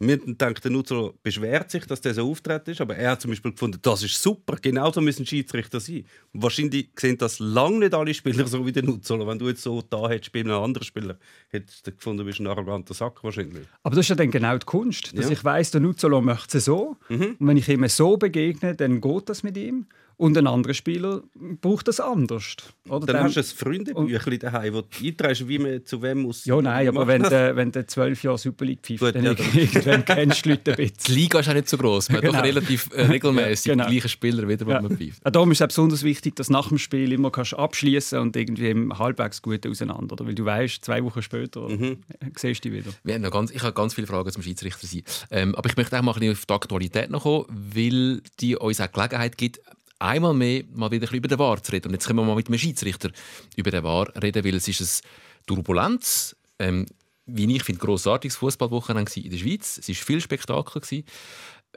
Wir 0.00 0.16
denken, 0.16 0.60
der 0.62 0.70
Nutzer 0.70 1.12
beschwert 1.24 1.72
sich, 1.72 1.84
dass 1.84 2.00
der 2.00 2.14
so 2.14 2.30
auftreten 2.30 2.70
ist, 2.70 2.80
aber 2.80 2.94
er 2.94 3.10
hat 3.12 3.20
zum 3.20 3.32
Beispiel 3.32 3.50
gefunden, 3.50 3.80
das 3.82 4.04
ist 4.04 4.22
super, 4.22 4.56
genau 4.62 4.92
so 4.92 5.00
müssen 5.00 5.26
Schiedsrichter 5.26 5.80
sein. 5.80 6.04
Und 6.32 6.42
wahrscheinlich 6.44 6.90
sehen 6.96 7.18
das 7.18 7.40
lange 7.40 7.80
nicht 7.80 7.94
alle 7.94 8.14
Spieler 8.14 8.46
so 8.46 8.64
wie 8.64 8.70
der 8.70 8.84
Nutzer. 8.84 9.18
Wenn 9.26 9.40
du 9.40 9.48
jetzt 9.48 9.62
so 9.62 9.82
da 9.82 10.08
hättest 10.08 10.32
bei 10.32 10.40
einem 10.40 10.52
anderen 10.52 10.84
Spieler, 10.84 11.18
hättest 11.48 11.84
du 11.84 11.90
gefunden, 11.92 12.18
du 12.18 12.24
bist 12.26 12.38
ein 12.38 12.46
arroganter 12.46 12.94
Sack 12.94 13.24
wahrscheinlich. 13.24 13.66
Aber 13.82 13.96
das 13.96 14.04
ist 14.04 14.10
ja 14.10 14.14
dann 14.14 14.30
genau 14.30 14.56
die 14.56 14.66
Kunst, 14.66 15.18
dass 15.18 15.26
Ja. 15.26 15.32
ich 15.32 15.42
weiß, 15.42 15.72
der 15.72 15.80
Nuzzolo 15.80 16.20
möchte 16.20 16.58
es 16.58 16.66
so. 16.66 16.96
Und 17.08 17.36
wenn 17.40 17.56
ich 17.56 17.68
ihm 17.68 17.86
so 17.88 18.16
begegne, 18.16 18.76
dann 18.76 19.00
geht 19.00 19.28
das 19.28 19.42
mit 19.42 19.56
ihm. 19.56 19.86
Und 20.18 20.36
ein 20.36 20.46
anderer 20.46 20.74
Spieler 20.74 21.22
braucht 21.62 21.88
das 21.88 22.00
anders. 22.00 22.56
Oder? 22.88 23.06
Dann 23.06 23.16
Dem- 23.16 23.24
hast 23.24 23.36
du 23.36 23.40
ein 23.40 23.44
Freundebüchlein 23.44 24.38
daheim, 24.40 24.74
wo 24.74 24.80
du 24.82 24.86
einträgst, 25.06 25.48
wie 25.48 25.58
man 25.58 25.86
zu 25.86 26.02
wem 26.02 26.22
muss. 26.22 26.44
ja, 26.44 26.60
nein, 26.60 26.88
aber 26.88 27.06
wenn 27.06 27.22
du, 27.22 27.56
wenn 27.56 27.72
zwölf 27.88 28.22
Jahre 28.24 28.36
Super 28.36 28.64
League 28.64 28.80
pfeift, 28.82 29.00
Gut, 29.00 29.14
dann 29.14 29.24
ja, 29.24 29.30
irgendwann 29.54 30.04
kennst 30.04 30.40
du 30.40 30.42
die 30.42 30.48
Leute 30.50 30.70
ein 30.72 30.76
Die 30.76 30.92
bisschen. 30.92 31.14
Liga 31.14 31.38
ist 31.40 31.48
auch 31.48 31.54
nicht 31.54 31.68
so 31.68 31.78
groß. 31.78 32.08
Man 32.08 32.16
hat 32.16 32.24
Genau. 32.24 32.38
doch 32.38 32.44
relativ 32.44 32.88
äh, 32.94 33.02
regelmäßig 33.02 33.66
Ja, 33.66 33.72
genau. 33.74 33.84
die 33.86 33.92
gleichen 33.92 34.08
Spieler 34.08 34.48
wieder, 34.48 34.64
die 34.64 34.70
Ja. 34.72 34.80
man 34.82 34.96
pfeift. 34.98 35.24
Auch 35.24 35.30
darum 35.30 35.52
ist 35.52 35.58
es 35.58 35.62
auch 35.62 35.68
besonders 35.68 36.02
wichtig, 36.02 36.34
dass 36.36 36.50
nach 36.50 36.68
dem 36.68 36.78
Spiel 36.78 37.12
immer 37.12 37.30
kannst 37.30 37.54
abschließen 37.54 38.18
und 38.18 38.34
irgendwie 38.36 38.70
im 38.70 38.98
halbwegs 38.98 39.40
gut 39.40 39.64
auseinander. 39.66 40.14
Oder? 40.14 40.26
Weil 40.26 40.34
du 40.34 40.44
weißt, 40.44 40.84
zwei 40.84 41.02
Wochen 41.04 41.22
später 41.22 41.68
Mhm. 41.68 41.98
siehst 42.36 42.64
du 42.64 42.70
dich 42.70 42.84
wieder. 42.84 42.92
Wir 43.04 43.14
haben 43.14 43.22
noch 43.22 43.30
ganz, 43.30 43.52
ich 43.52 43.62
habe 43.62 43.72
ganz 43.72 43.94
viele 43.94 44.08
Fragen 44.08 44.30
zum 44.32 44.42
Schiedsrichter 44.42 44.86
sein. 44.88 45.02
Ähm, 45.30 45.54
aber 45.54 45.68
ich 45.70 45.76
möchte 45.76 45.96
auch 45.96 46.02
mal 46.02 46.12
ein 46.12 46.18
bisschen 46.18 46.32
auf 46.32 46.44
die 46.46 46.52
Aktualität 46.54 47.10
noch 47.10 47.22
kommen, 47.22 47.44
weil 47.48 48.20
die 48.40 48.56
uns 48.56 48.80
auch 48.80 48.90
Gelegenheit 48.90 49.38
gibt, 49.38 49.60
einmal 49.98 50.34
mehr 50.34 50.64
mal 50.74 50.90
wieder 50.90 51.08
ein 51.10 51.16
über 51.16 51.28
den 51.28 51.38
VAR 51.38 51.62
zu 51.62 51.72
reden. 51.72 51.88
Und 51.88 51.94
jetzt 51.94 52.06
können 52.06 52.18
wir 52.18 52.24
mal 52.24 52.36
mit 52.36 52.48
einem 52.48 52.58
Schiedsrichter 52.58 53.10
über 53.56 53.70
den 53.70 53.84
VAR 53.84 54.12
reden, 54.22 54.44
weil 54.44 54.54
es 54.54 54.68
ist 54.68 54.80
eine 54.80 55.46
Turbulenz. 55.46 56.36
Ähm, 56.58 56.86
wie 57.30 57.54
ich 57.54 57.62
finde, 57.62 57.80
grossartiges 57.80 58.36
Fußballwochenende 58.36 59.20
in 59.20 59.30
der 59.30 59.38
Schweiz. 59.38 59.78
Es 59.78 59.88
war 59.88 59.94
viel 59.94 60.20
Spektakel. 60.20 60.80
Gewesen. 60.80 61.04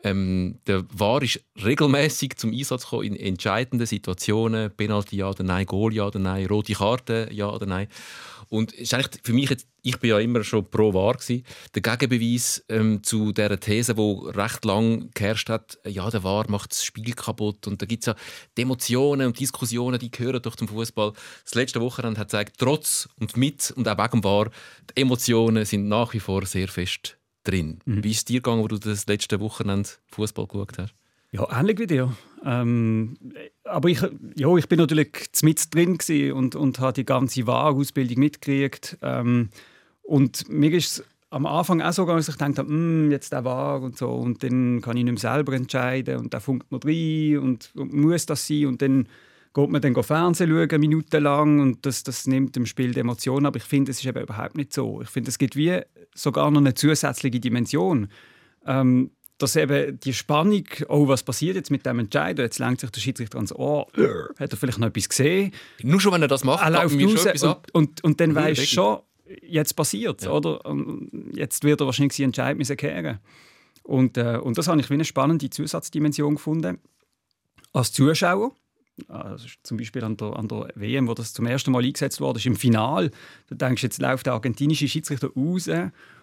Ähm, 0.03 0.59
der 0.65 0.85
VAR 0.91 1.21
ist 1.21 1.43
regelmäßig 1.63 2.37
zum 2.37 2.51
Einsatz 2.51 2.83
gekommen 2.83 3.03
in 3.03 3.15
entscheidenden 3.15 3.85
Situationen. 3.85 4.71
Penalty 4.71 5.17
ja 5.17 5.29
oder 5.29 5.43
nein, 5.43 5.65
Goal 5.65 5.93
ja 5.93 6.07
oder 6.07 6.19
nein, 6.19 6.45
rote 6.47 6.73
Karte 6.73 7.29
ja 7.31 7.49
oder 7.49 7.65
nein. 7.65 7.87
Und 8.51 8.73
ist 8.73 8.93
eigentlich 8.93 9.21
für 9.23 9.31
mich 9.31 9.49
jetzt, 9.49 9.65
ich 9.81 9.97
bin 9.97 10.09
ja 10.09 10.19
immer 10.19 10.43
schon 10.43 10.69
pro 10.69 10.91
gewesen, 10.91 11.45
der 11.73 11.81
Gegenbeweis 11.81 12.61
ähm, 12.67 13.01
zu 13.01 13.31
der 13.31 13.57
These, 13.57 13.95
wo 13.95 14.29
recht 14.29 14.65
lang 14.65 15.09
geherrscht 15.13 15.47
hat, 15.47 15.79
ja 15.87 16.09
der 16.09 16.25
VAR 16.25 16.49
macht 16.49 16.71
das 16.71 16.83
Spiel 16.83 17.13
kaputt 17.13 17.65
und 17.67 17.81
da 17.81 17.85
gibt 17.85 18.03
es 18.03 18.07
ja 18.07 18.15
die 18.57 18.63
Emotionen 18.63 19.27
und 19.27 19.39
Diskussionen, 19.39 19.99
die 19.99 20.11
gehören 20.11 20.41
doch 20.41 20.57
zum 20.57 20.67
Fußball. 20.67 21.13
Das 21.45 21.55
letzte 21.55 21.79
Wochenende 21.79 22.19
hat 22.19 22.27
gezeigt, 22.27 22.55
trotz 22.57 23.07
und 23.21 23.37
mit 23.37 23.71
und 23.71 23.87
auch 23.87 23.97
wegen 23.97 24.19
dem 24.19 24.23
VAR, 24.25 24.51
die 24.89 25.01
Emotionen 25.01 25.63
sind 25.63 25.87
nach 25.87 26.13
wie 26.13 26.19
vor 26.19 26.45
sehr 26.45 26.67
fest 26.67 27.17
drin. 27.45 27.79
Wie 27.85 28.11
ist 28.11 28.17
es 28.17 28.25
dir 28.25 28.41
gegangen, 28.41 28.63
wo 28.63 28.67
du 28.67 28.79
das 28.79 29.07
letzte 29.07 29.39
Wochenende 29.39 29.89
Fußball 30.07 30.47
geschaut 30.47 30.77
hast? 30.77 30.93
Ja, 31.31 31.47
ähnlich 31.57 31.79
wie 31.79 31.87
dir. 31.87 32.13
Ähm, 32.43 33.17
aber 33.63 33.89
ich, 33.89 34.01
ja, 34.35 34.55
ich 34.55 34.67
bin 34.67 34.79
natürlich 34.79 35.09
mit 35.43 35.73
drin 35.73 35.97
und, 36.33 36.55
und 36.55 36.79
habe 36.79 36.93
die 36.93 37.05
ganze 37.05 37.45
Wahrausbildung 37.45 38.19
mitgekriegt. 38.19 38.97
Ähm, 39.01 39.49
und 40.03 40.49
mir 40.49 40.73
ist 40.73 40.99
es 40.99 41.05
am 41.29 41.45
Anfang 41.45 41.81
auch 41.81 41.93
so 41.93 42.03
gegangen, 42.03 42.19
dass 42.19 42.29
ich 42.29 42.35
dachte, 42.35 42.61
«Hm, 42.61 43.09
jetzt 43.09 43.31
der 43.31 43.45
Wahr 43.45 43.81
und 43.81 43.97
so. 43.97 44.09
Und 44.09 44.43
dann 44.43 44.81
kann 44.81 44.97
ich 44.97 45.03
nicht 45.03 45.23
mehr 45.23 45.33
selber 45.33 45.53
entscheiden 45.53 46.17
und 46.17 46.33
da 46.33 46.39
funkt 46.39 46.71
man 46.71 46.81
rein 46.83 47.37
und, 47.37 47.71
und 47.75 47.93
muss 47.93 48.25
das 48.25 48.47
sein. 48.47 48.65
Und 48.65 48.81
dann 48.81 49.07
geht 49.53 49.69
man 49.69 49.81
dann 49.81 50.03
Fernsehen 50.03 50.49
schauen, 50.49 50.81
minutenlang 50.81 51.59
und 51.59 51.85
das, 51.85 52.03
das 52.03 52.27
nimmt 52.27 52.55
dem 52.55 52.65
Spiel 52.65 52.93
die 52.93 52.99
Emotionen. 52.99 53.45
Aber 53.45 53.57
ich 53.57 53.63
finde, 53.63 53.91
es 53.91 53.99
ist 53.99 54.05
eben 54.05 54.21
überhaupt 54.21 54.57
nicht 54.57 54.73
so. 54.73 55.01
Ich 55.01 55.09
finde, 55.09 55.29
es 55.29 55.37
gibt 55.37 55.55
wie 55.55 55.79
sogar 56.13 56.51
noch 56.51 56.59
eine 56.59 56.73
zusätzliche 56.73 57.39
Dimension. 57.39 58.09
Ähm, 58.65 59.11
dass 59.41 59.55
eben 59.55 59.99
die 59.99 60.13
Spannung, 60.13 60.63
oh, 60.87 61.07
was 61.07 61.23
passiert 61.23 61.55
jetzt 61.55 61.71
mit 61.71 61.85
dem 61.85 61.99
Entscheid? 61.99 62.37
Jetzt 62.37 62.59
lenkt 62.59 62.81
sich 62.81 62.89
der 62.91 63.01
Schiedsrichter 63.01 63.37
ans 63.37 63.53
Ohr, 63.53 63.87
hat 64.39 64.51
er 64.51 64.57
vielleicht 64.57 64.79
noch 64.79 64.87
etwas 64.87 65.09
gesehen? 65.09 65.51
Nur 65.83 65.99
schon, 65.99 66.13
wenn 66.13 66.21
er 66.21 66.27
das 66.27 66.43
macht, 66.43 66.63
Er 66.63 66.71
läuft 66.71 66.95
mir 66.95 67.09
schon 67.09 67.27
etwas 67.27 67.43
ab. 67.43 67.67
und, 67.73 67.85
und, 67.85 68.03
und 68.03 68.19
dann 68.19 68.35
weisst 68.35 68.61
du 68.61 68.65
schon, 68.65 68.99
jetzt 69.41 69.73
passiert 69.75 70.27
oder? 70.27 70.65
Und 70.65 71.09
Jetzt 71.35 71.63
wird 71.63 71.79
er 71.81 71.85
wahrscheinlich 71.85 72.13
seinen 72.13 72.27
Entscheid 72.27 72.57
müssen 72.57 72.77
kehren 72.77 73.19
und, 73.83 74.17
äh, 74.17 74.37
und 74.37 74.57
das 74.57 74.67
habe 74.67 74.79
ich 74.79 74.89
wie 74.89 74.93
eine 74.95 75.05
spannende 75.05 75.49
Zusatzdimension 75.49 76.35
gefunden. 76.35 76.77
Als 77.73 77.91
Zuschauer, 77.93 78.51
also 79.07 79.47
zum 79.63 79.77
Beispiel 79.77 80.03
an 80.03 80.17
der, 80.17 80.35
an 80.35 80.47
der 80.47 80.69
WM, 80.75 81.07
wo 81.07 81.13
das 81.13 81.33
zum 81.33 81.45
ersten 81.45 81.71
Mal 81.71 81.83
eingesetzt 81.83 82.19
wurde, 82.21 82.39
ist 82.39 82.45
im 82.45 82.55
Final, 82.55 83.09
da 83.49 83.55
denkst 83.55 83.81
du, 83.81 83.87
jetzt 83.87 84.01
läuft 84.01 84.25
der 84.25 84.33
argentinische 84.33 84.87
Schiedsrichter 84.87 85.29
raus 85.35 85.67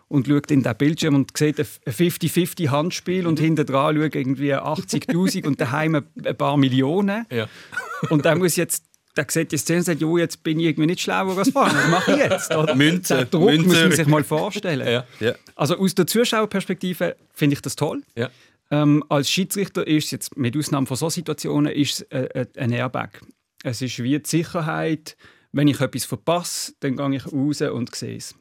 und 0.08 0.26
schaut 0.26 0.50
in 0.50 0.62
den 0.62 0.76
Bildschirm 0.76 1.14
und 1.14 1.36
sieht 1.36 1.58
ein 1.60 1.66
50-50 1.86 2.70
Handspiel 2.70 3.26
und 3.26 3.38
hinten 3.38 3.66
dran 3.66 3.96
schaut 3.96 4.14
irgendwie 4.14 4.54
80'000 4.54 5.46
und 5.46 5.60
daheim 5.60 5.94
ein 5.96 6.36
paar 6.36 6.56
Millionen. 6.56 7.26
Ja. 7.30 7.48
Und 8.10 8.24
dann 8.24 8.38
muss 8.38 8.56
jetzt 8.56 8.84
der 9.18 9.26
sieht 9.28 9.50
die 9.50 9.56
Szene 9.58 9.80
und 9.80 9.84
sagt, 9.84 10.00
jo, 10.00 10.16
jetzt 10.16 10.44
bin 10.44 10.60
ich 10.60 10.66
irgendwie 10.66 10.86
nicht 10.86 11.00
schlauer 11.00 11.36
als 11.36 11.50
vorher. 11.50 11.74
Was 11.74 11.90
mache 11.90 12.12
ich 12.12 12.18
jetzt? 12.18 12.54
Oder? 12.54 12.74
Münze, 12.76 13.16
Den 13.16 13.30
Druck 13.30 13.50
muss 13.50 13.66
Münze. 13.66 13.82
man 13.82 13.92
sich 13.92 14.06
mal 14.06 14.24
vorstellen. 14.24 14.86
Ja. 14.86 15.04
Ja. 15.18 15.34
Also 15.56 15.76
aus 15.76 15.94
der 15.96 16.06
Zuschauerperspektive 16.06 17.16
finde 17.32 17.54
ich 17.54 17.60
das 17.62 17.74
toll. 17.74 18.02
Ja. 18.14 18.30
Ähm, 18.70 19.02
als 19.08 19.28
Schiedsrichter 19.30 19.86
ist 19.86 20.06
es 20.06 20.10
jetzt, 20.12 20.36
mit 20.36 20.56
Ausnahme 20.56 20.86
von 20.86 20.96
solchen 20.96 21.14
Situationen, 21.14 21.72
ist 21.72 21.94
es 21.94 22.00
äh, 22.12 22.42
äh, 22.42 22.46
ein 22.58 22.70
Airbag. 22.70 23.20
Es 23.64 23.82
ist 23.82 23.98
wie 24.02 24.18
die 24.18 24.28
Sicherheit, 24.28 25.16
wenn 25.52 25.66
ich 25.66 25.80
etwas 25.80 26.04
verpasse, 26.04 26.74
dann 26.80 26.96
gehe 26.96 27.16
ich 27.16 27.32
raus 27.32 27.60
und 27.62 27.94
sehe 27.94 28.16
es. 28.16 28.34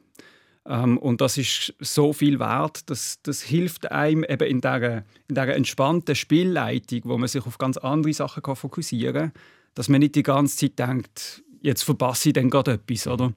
Ähm, 0.66 0.98
und 0.98 1.20
das 1.20 1.38
ist 1.38 1.74
so 1.80 2.12
viel 2.12 2.38
wert, 2.38 2.88
dass 2.90 3.20
das 3.22 3.42
hilft 3.42 3.90
einem 3.90 4.24
eben 4.24 4.48
in 4.48 4.60
dieser, 4.60 4.98
in 4.98 5.04
dieser 5.34 5.54
entspannten 5.54 6.14
Spielleitung, 6.14 7.00
wo 7.04 7.18
man 7.18 7.28
sich 7.28 7.44
auf 7.46 7.58
ganz 7.58 7.76
andere 7.78 8.12
Sachen 8.12 8.42
kann 8.42 8.56
fokussieren 8.56 9.14
kann, 9.14 9.32
dass 9.74 9.88
man 9.88 10.00
nicht 10.00 10.14
die 10.14 10.22
ganze 10.22 10.56
Zeit 10.56 10.78
denkt, 10.78 11.42
jetzt 11.62 11.82
verpasse 11.82 12.30
ich 12.30 12.32
dann 12.34 12.50
gerade 12.50 12.72
etwas. 12.72 13.06
Oder? 13.06 13.32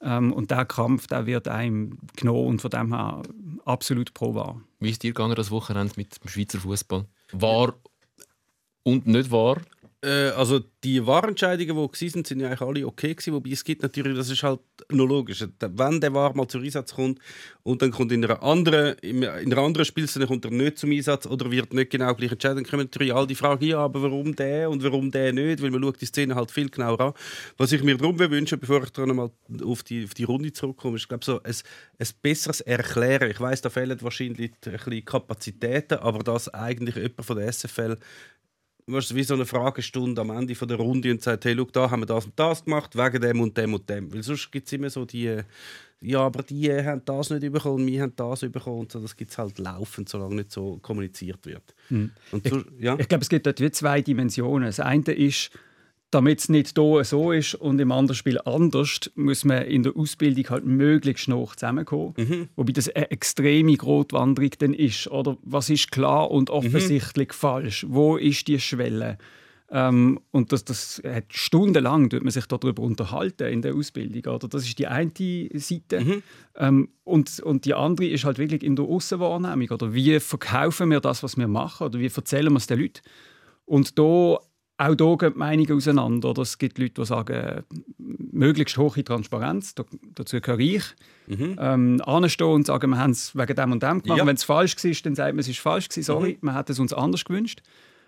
Ähm, 0.00 0.32
und 0.32 0.50
der 0.50 0.64
Kampf 0.64 1.06
der 1.08 1.26
wird 1.26 1.48
einem 1.48 1.98
genommen 2.16 2.46
und 2.46 2.62
von 2.62 2.70
dem 2.70 2.94
her 2.94 3.22
absolut 3.64 4.14
pro 4.14 4.34
wahr. 4.34 4.60
Wie 4.78 4.90
ist 4.90 5.02
dir 5.02 5.10
gegangen 5.10 5.34
das 5.34 5.50
Wochenende 5.50 5.94
mit 5.96 6.22
dem 6.22 6.28
Schweizer 6.28 6.60
Fußball? 6.60 7.06
War 7.32 7.74
und 8.84 9.06
nicht 9.06 9.30
wahr? 9.30 9.60
Äh, 10.00 10.30
also 10.30 10.60
die 10.84 11.04
Wahrentscheidungen, 11.04 11.76
die 11.76 11.88
gewesen 11.88 12.12
sind, 12.12 12.26
sind 12.28 12.40
ja 12.40 12.46
eigentlich 12.46 12.60
alle 12.60 12.86
okay 12.86 13.14
gewesen, 13.14 13.34
wobei 13.34 13.50
es 13.50 13.64
gibt 13.64 13.82
natürlich, 13.82 14.16
das 14.16 14.30
ist 14.30 14.44
halt 14.44 14.60
noch 14.90 15.06
logisch, 15.06 15.44
wenn 15.60 16.00
der 16.00 16.14
War 16.14 16.36
mal 16.36 16.46
zum 16.46 16.62
Einsatz 16.62 16.94
kommt 16.94 17.18
und 17.64 17.82
dann 17.82 17.90
kommt 17.90 18.12
in 18.12 18.24
einer 18.24 18.40
anderen, 18.40 18.96
in 18.98 19.24
einer 19.24 19.58
anderen 19.58 19.84
Spielszene 19.84 20.28
kommt 20.28 20.44
er 20.44 20.52
nicht 20.52 20.78
zum 20.78 20.92
Einsatz 20.92 21.26
oder 21.26 21.50
wird 21.50 21.74
nicht 21.74 21.90
genau 21.90 22.14
gleich 22.14 22.30
entscheiden, 22.30 22.62
dann 22.62 22.70
kommen 22.70 22.84
natürlich 22.84 23.12
all 23.12 23.26
die 23.26 23.34
Fragen, 23.34 23.64
ja, 23.64 23.78
aber 23.78 24.00
warum 24.00 24.36
der 24.36 24.70
und 24.70 24.84
warum 24.84 25.10
der 25.10 25.32
nicht, 25.32 25.60
weil 25.62 25.72
man 25.72 25.82
schaut 25.82 26.00
die 26.00 26.06
Szene 26.06 26.36
halt 26.36 26.52
viel 26.52 26.70
genauer 26.70 27.00
an. 27.00 27.12
Was 27.56 27.72
ich 27.72 27.82
mir 27.82 27.96
darum 27.96 28.16
wünsche, 28.20 28.56
bevor 28.56 28.84
ich 28.84 28.90
dann 28.90 29.16
mal 29.16 29.32
auf 29.64 29.82
die, 29.82 30.04
auf 30.04 30.14
die 30.14 30.24
Runde 30.24 30.52
zurückkomme, 30.52 30.96
ist, 30.96 31.08
glaube 31.08 31.24
so 31.24 31.42
ein, 31.42 31.54
ein 31.98 32.08
besseres 32.22 32.60
Erklären. 32.60 33.32
Ich 33.32 33.40
weiß, 33.40 33.62
da 33.62 33.70
fehlen 33.70 34.00
wahrscheinlich 34.00 34.52
ein 34.64 34.72
bisschen 34.72 35.04
Kapazitäten, 35.04 35.98
aber 35.98 36.20
dass 36.20 36.48
eigentlich 36.54 36.94
jemand 36.94 37.24
von 37.24 37.36
der 37.36 37.52
SFL 37.52 37.96
weißt 38.92 39.14
wie 39.14 39.22
so 39.22 39.34
eine 39.34 39.46
Fragestunde 39.46 40.20
am 40.20 40.30
Ende 40.30 40.54
von 40.54 40.68
der 40.68 40.78
Runde 40.78 41.10
und 41.10 41.22
sagt, 41.22 41.44
hey, 41.44 41.54
schau, 41.56 41.66
da 41.72 41.90
haben 41.90 42.02
wir 42.02 42.06
das 42.06 42.24
und 42.26 42.38
das 42.38 42.64
gemacht, 42.64 42.96
wegen 42.96 43.20
dem 43.20 43.40
und 43.40 43.56
dem 43.56 43.74
und 43.74 43.88
dem. 43.88 44.12
Weil 44.12 44.22
sonst 44.22 44.50
gibt 44.50 44.66
es 44.66 44.72
immer 44.72 44.90
so 44.90 45.04
die, 45.04 45.42
ja, 46.00 46.20
aber 46.20 46.42
die 46.42 46.72
haben 46.72 47.02
das 47.04 47.30
nicht 47.30 47.52
bekommen, 47.52 47.86
wir 47.86 48.02
haben 48.02 48.12
das 48.16 48.40
bekommen 48.40 48.80
und 48.80 48.92
so. 48.92 49.00
Das 49.00 49.16
gibt 49.16 49.30
es 49.30 49.38
halt 49.38 49.58
laufend, 49.58 50.08
solange 50.08 50.36
nicht 50.36 50.52
so 50.52 50.78
kommuniziert 50.78 51.44
wird. 51.44 51.74
Und 51.90 52.48
so, 52.48 52.62
ja. 52.78 52.96
Ich 52.98 53.08
glaube, 53.08 53.22
es 53.22 53.28
gibt 53.28 53.46
dort 53.46 53.60
wie 53.60 53.70
zwei 53.70 54.00
Dimensionen. 54.00 54.66
Das 54.66 54.80
eine 54.80 55.12
ist, 55.12 55.50
damit 56.10 56.40
es 56.40 56.48
nicht 56.48 56.78
hier 56.78 57.04
so 57.04 57.32
ist 57.32 57.54
und 57.54 57.78
im 57.80 57.92
anderen 57.92 58.16
Spiel 58.16 58.40
anders, 58.44 59.10
muss 59.14 59.44
man 59.44 59.64
in 59.64 59.82
der 59.82 59.96
Ausbildung 59.96 60.48
halt 60.48 60.64
möglichst 60.64 61.28
noch 61.28 61.54
zusammenkommen. 61.54 62.14
Wobei 62.56 62.72
das 62.72 62.88
eine 62.88 63.10
extreme 63.10 63.76
Grotwanderung 63.76 64.50
dann 64.58 64.74
ist. 64.74 65.08
Oder 65.08 65.36
was 65.42 65.68
ist 65.68 65.92
klar 65.92 66.30
und 66.30 66.50
offensichtlich 66.50 67.32
falsch? 67.32 67.84
Wo 67.88 68.16
ist 68.16 68.48
die 68.48 68.58
Schwelle? 68.58 69.18
Ähm, 69.70 70.18
und 70.30 70.52
das, 70.52 70.64
das 70.64 71.02
hat 71.04 71.26
stundenlang 71.28 72.08
tut 72.08 72.22
man 72.22 72.30
sich 72.30 72.46
darüber 72.46 72.82
unterhalten 72.82 73.52
in 73.52 73.60
der 73.60 73.74
Ausbildung. 73.74 74.34
Oder? 74.34 74.48
Das 74.48 74.64
ist 74.64 74.78
die 74.78 74.86
eine 74.86 75.12
Seite. 75.54 76.22
Ähm, 76.56 76.88
und, 77.04 77.40
und 77.40 77.64
die 77.66 77.74
andere 77.74 78.06
ist 78.06 78.24
halt 78.24 78.38
wirklich 78.38 78.62
in 78.62 78.76
der 78.76 78.86
Aussenwahrnehmung. 78.86 79.68
Oder 79.70 79.92
wie 79.92 80.18
verkaufen 80.20 80.90
wir 80.90 81.00
das, 81.00 81.22
was 81.22 81.36
wir 81.36 81.48
machen? 81.48 81.88
Oder 81.88 81.98
wie 81.98 82.06
erzählen 82.06 82.50
wir 82.50 82.56
es 82.56 82.66
den 82.66 82.80
Leuten? 82.80 83.00
Und 83.66 83.98
da, 83.98 84.38
auch 84.78 84.86
hier 84.86 85.16
gehen 85.18 85.32
die 85.32 85.38
Meinungen 85.38 85.72
auseinander. 85.72 86.30
Oder? 86.30 86.42
Es 86.42 86.56
gibt 86.56 86.78
Leute, 86.78 86.94
die 86.94 87.04
sagen, 87.04 87.64
möglichst 87.98 88.78
hohe 88.78 89.04
Transparenz, 89.04 89.74
da, 89.74 89.84
dazu 90.14 90.40
gehöre 90.40 90.60
ich. 90.60 90.84
Ähm, 91.58 92.00
anstehen 92.06 92.46
und 92.46 92.66
sagen, 92.66 92.90
wir 92.90 92.98
haben 92.98 93.10
es 93.10 93.36
wegen 93.36 93.54
dem 93.54 93.72
und 93.72 93.82
dem 93.82 94.02
gemacht. 94.02 94.18
Ja. 94.18 94.26
Wenn 94.26 94.36
es 94.36 94.44
falsch 94.44 94.76
war, 94.82 94.92
dann 95.02 95.14
sagt 95.14 95.34
man, 95.34 95.40
es 95.40 95.48
ist 95.48 95.58
falsch 95.58 95.88
gewesen, 95.88 96.06
sorry, 96.06 96.38
man 96.40 96.56
hätte 96.56 96.72
es 96.72 96.78
uns 96.78 96.92
anders 96.92 97.24
gewünscht. 97.24 97.62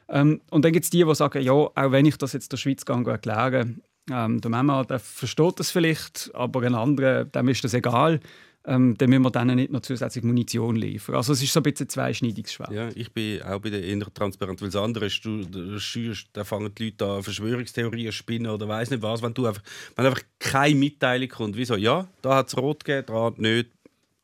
Ähm, 0.09 0.41
und 0.51 0.65
dann 0.65 0.73
gibt 0.73 0.85
es 0.85 0.91
die, 0.91 1.05
die 1.05 1.15
sagen, 1.15 1.43
ja, 1.43 1.53
auch 1.53 1.73
wenn 1.75 2.07
ich 2.07 2.17
das 2.17 2.33
jetzt 2.33 2.53
der 2.53 2.57
Schweiz 2.57 2.85
gehe, 2.85 3.05
erklären 3.05 3.83
ähm, 4.11 4.41
der 4.41 4.51
Mama, 4.51 4.85
der 4.85 4.99
versteht 4.99 5.61
das 5.61 5.71
vielleicht, 5.71 6.31
aber 6.35 6.63
ein 6.63 6.75
anderer, 6.75 7.25
dem 7.25 7.49
ist 7.49 7.63
das 7.65 7.75
egal. 7.75 8.21
Ähm, 8.66 8.94
dann 8.99 9.09
müssen 9.09 9.23
wir 9.23 9.31
denen 9.31 9.57
nicht 9.57 9.73
noch 9.73 9.81
zusätzlich 9.81 10.23
Munition 10.23 10.77
liefern. 10.77 11.14
Also 11.14 11.33
es 11.33 11.42
ist 11.42 11.53
so 11.53 11.61
ein 11.61 11.62
bisschen 11.62 11.88
zweischneidiges. 11.88 12.59
Ja, 12.70 12.90
ich 12.94 13.11
bin 13.11 13.42
auch 13.42 13.59
bei 13.59 13.70
der 13.70 13.83
inneren 13.83 14.12
Transparenz, 14.12 14.61
weil 14.61 14.68
das 14.68 14.83
andere 14.83 15.07
ist, 15.07 15.25
du, 15.25 15.44
du 15.44 15.81
schürst, 15.81 16.29
da 16.35 16.44
fangen 16.44 16.70
die 16.75 16.87
Leute 16.87 17.07
an, 17.07 17.23
Verschwörungstheorien 17.23 18.12
spinnen 18.12 18.51
oder 18.51 18.68
weiß 18.68 18.90
nicht 18.90 19.03
was, 19.03 19.23
wenn 19.23 19.33
du 19.33 19.46
einfach, 19.46 19.62
wenn 19.96 20.05
einfach 20.05 20.23
keine 20.38 20.75
Mitteilung 20.75 21.29
kommt, 21.29 21.57
wieso, 21.57 21.77
ja, 21.77 22.07
da 22.20 22.37
hat 22.37 22.49
es 22.49 22.57
rot 22.59 22.85
gegeben, 22.85 23.07
da 23.07 23.33
nicht, 23.37 23.70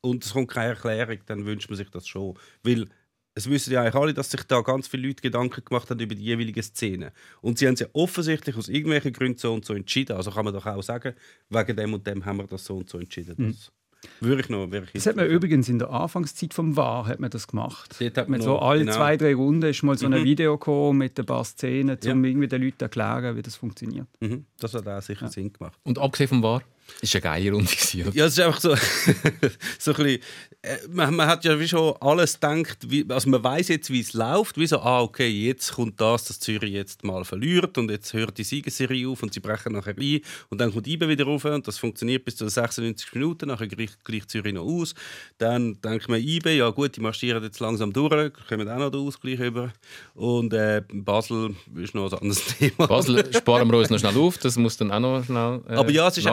und 0.02 0.24
es 0.24 0.32
kommt 0.32 0.48
keine 0.48 0.74
Erklärung, 0.74 1.18
dann 1.26 1.46
wünscht 1.46 1.70
man 1.70 1.78
sich 1.78 1.90
das 1.90 2.06
schon. 2.06 2.34
Weil 2.62 2.86
es 3.34 3.48
wissen 3.50 3.72
ja 3.72 3.82
eigentlich 3.82 3.94
alle, 3.94 4.14
dass 4.14 4.30
sich 4.30 4.42
da 4.44 4.60
ganz 4.60 4.86
viele 4.86 5.08
Leute 5.08 5.22
Gedanken 5.22 5.64
gemacht 5.64 5.90
haben 5.90 6.00
über 6.00 6.14
die 6.14 6.24
jeweiligen 6.24 6.62
Szenen. 6.62 7.10
Und 7.40 7.58
sie 7.58 7.66
haben 7.66 7.76
sich 7.76 7.88
offensichtlich 7.92 8.56
aus 8.56 8.68
irgendwelchen 8.68 9.12
Gründen 9.12 9.38
so 9.38 9.52
und 9.52 9.64
so 9.64 9.74
entschieden. 9.74 10.16
Also 10.16 10.30
kann 10.30 10.44
man 10.44 10.54
doch 10.54 10.64
auch 10.64 10.82
sagen, 10.82 11.14
wegen 11.50 11.76
dem 11.76 11.94
und 11.94 12.06
dem 12.06 12.24
haben 12.24 12.38
wir 12.38 12.46
das 12.46 12.64
so 12.64 12.76
und 12.76 12.88
so 12.88 12.98
entschieden. 12.98 13.34
Das 13.36 13.72
würde 14.20 14.42
ich 14.42 14.48
noch 14.48 14.70
wirklich 14.70 14.92
Das 14.94 15.06
hat 15.06 15.16
man 15.16 15.26
übrigens 15.26 15.68
in 15.68 15.78
der 15.78 15.90
Anfangszeit 15.90 16.54
vom 16.54 16.76
War 16.76 17.06
hat 17.06 17.20
man 17.20 17.30
das 17.30 17.46
gemacht. 17.48 17.96
Dort 18.00 18.16
hat 18.18 18.28
man 18.28 18.40
so 18.40 18.58
alle 18.58 18.80
genau. 18.80 18.92
zwei, 18.92 19.16
drei 19.16 19.34
Runden 19.34 19.68
ist 19.70 19.82
mal 19.82 19.96
so 19.98 20.06
ein 20.06 20.12
Mhm. 20.12 20.24
Video 20.24 20.56
gekommen 20.58 20.98
mit 20.98 21.18
ein 21.18 21.26
paar 21.26 21.44
Szenen, 21.44 21.98
um 22.04 22.24
Ja. 22.24 22.28
irgendwie 22.30 22.48
den 22.48 22.62
Leuten 22.62 22.78
zu 22.78 22.84
erklären, 22.84 23.36
wie 23.36 23.42
das 23.42 23.56
funktioniert. 23.56 24.06
Mhm. 24.20 24.44
Das 24.60 24.74
hat 24.74 24.86
auch 24.88 25.02
sicher 25.02 25.28
Sinn 25.28 25.52
gemacht. 25.52 25.78
Und 25.84 25.98
abgesehen 25.98 26.28
vom 26.28 26.42
War, 26.42 26.62
ist 27.00 27.14
eine 27.14 27.22
geile 27.22 27.52
Runde. 27.52 27.70
Oder? 27.94 28.14
Ja, 28.14 28.26
es 28.26 28.32
ist 28.32 28.40
einfach 28.40 28.60
so, 28.60 28.74
so 29.78 29.92
ein 29.92 29.96
bisschen, 29.96 30.20
äh, 30.62 30.78
man, 30.90 31.14
man 31.14 31.28
hat 31.28 31.44
ja 31.44 31.58
wie 31.58 31.68
schon 31.68 31.94
alles 32.00 32.34
gedacht, 32.34 32.78
wie, 32.88 33.04
also 33.08 33.30
man 33.30 33.42
weiß 33.42 33.68
jetzt, 33.68 33.90
wie 33.90 34.00
es 34.00 34.14
läuft, 34.14 34.58
wie 34.58 34.66
so, 34.66 34.80
ah, 34.80 35.02
okay, 35.02 35.28
jetzt 35.28 35.72
kommt 35.72 36.00
das, 36.00 36.24
dass 36.24 36.40
Zürich 36.40 36.72
jetzt 36.72 37.04
mal 37.04 37.24
verliert 37.24 37.78
und 37.78 37.90
jetzt 37.90 38.12
hört 38.12 38.36
die 38.38 38.44
Siegesserie 38.44 39.08
auf 39.08 39.22
und 39.22 39.32
sie 39.32 39.40
brechen 39.40 39.72
nachher 39.72 39.96
ein 39.96 40.20
und 40.50 40.60
dann 40.60 40.72
kommt 40.72 40.86
IBE 40.86 41.08
wieder 41.08 41.24
rauf 41.24 41.44
und 41.44 41.66
das 41.68 41.78
funktioniert 41.78 42.24
bis 42.24 42.36
zu 42.36 42.44
den 42.44 42.50
96 42.50 43.12
Minuten, 43.14 43.48
nachher 43.48 43.68
gleicht, 43.68 44.04
gleicht 44.04 44.30
Zürich 44.30 44.54
noch 44.54 44.64
aus. 44.64 44.94
Dann 45.38 45.80
denkt 45.80 46.08
man, 46.08 46.20
IBE, 46.20 46.56
ja 46.56 46.70
gut, 46.70 46.96
die 46.96 47.00
marschieren 47.00 47.42
jetzt 47.42 47.60
langsam 47.60 47.92
durch, 47.92 48.32
kommen 48.48 48.68
auch 48.68 48.78
noch 48.78 48.90
den 48.90 49.00
Ausgleich 49.06 49.38
über 49.38 49.72
und 50.14 50.52
äh, 50.52 50.82
Basel 50.92 51.54
ist 51.76 51.94
noch 51.94 52.12
ein 52.12 52.18
anderes 52.18 52.44
Thema. 52.58 52.86
Basel 52.88 53.24
sparen 53.32 53.70
wir 53.70 53.78
uns 53.78 53.90
noch 53.90 53.98
schnell 53.98 54.16
auf, 54.16 54.38
das 54.38 54.56
muss 54.56 54.76
dann 54.76 54.90
auch 54.90 55.00
noch 55.00 55.24
schnell 55.24 55.60
äh, 55.68 55.74
Aber 55.74 55.90
ja, 55.90 56.08
es 56.08 56.18
ist 56.18 56.26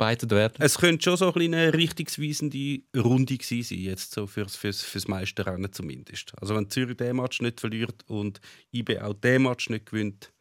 nachbearbeitet 0.00 0.30
werden. 0.30 0.54
Es 0.58 0.78
könnte 0.78 1.04
schon 1.04 1.16
so 1.16 1.32
ein 1.32 1.54
eine 1.54 1.74
richtungsweisende 1.74 2.80
Runde 2.96 3.36
gewesen 3.36 3.62
sein, 3.62 3.78
jetzt 3.78 4.12
so 4.12 4.26
fürs, 4.26 4.56
fürs, 4.56 4.82
fürs 4.82 5.08
Meisterrennen 5.08 5.72
zumindest. 5.72 6.32
Also 6.40 6.54
wenn 6.54 6.70
Zürich 6.70 6.96
den 6.96 7.16
Match 7.16 7.40
nicht 7.40 7.60
verliert 7.60 8.04
und 8.06 8.40
IB 8.72 8.98
auch 9.00 9.14
den 9.14 9.42
Match 9.42 9.70
nicht 9.70 9.86
gewinnt. 9.86 10.32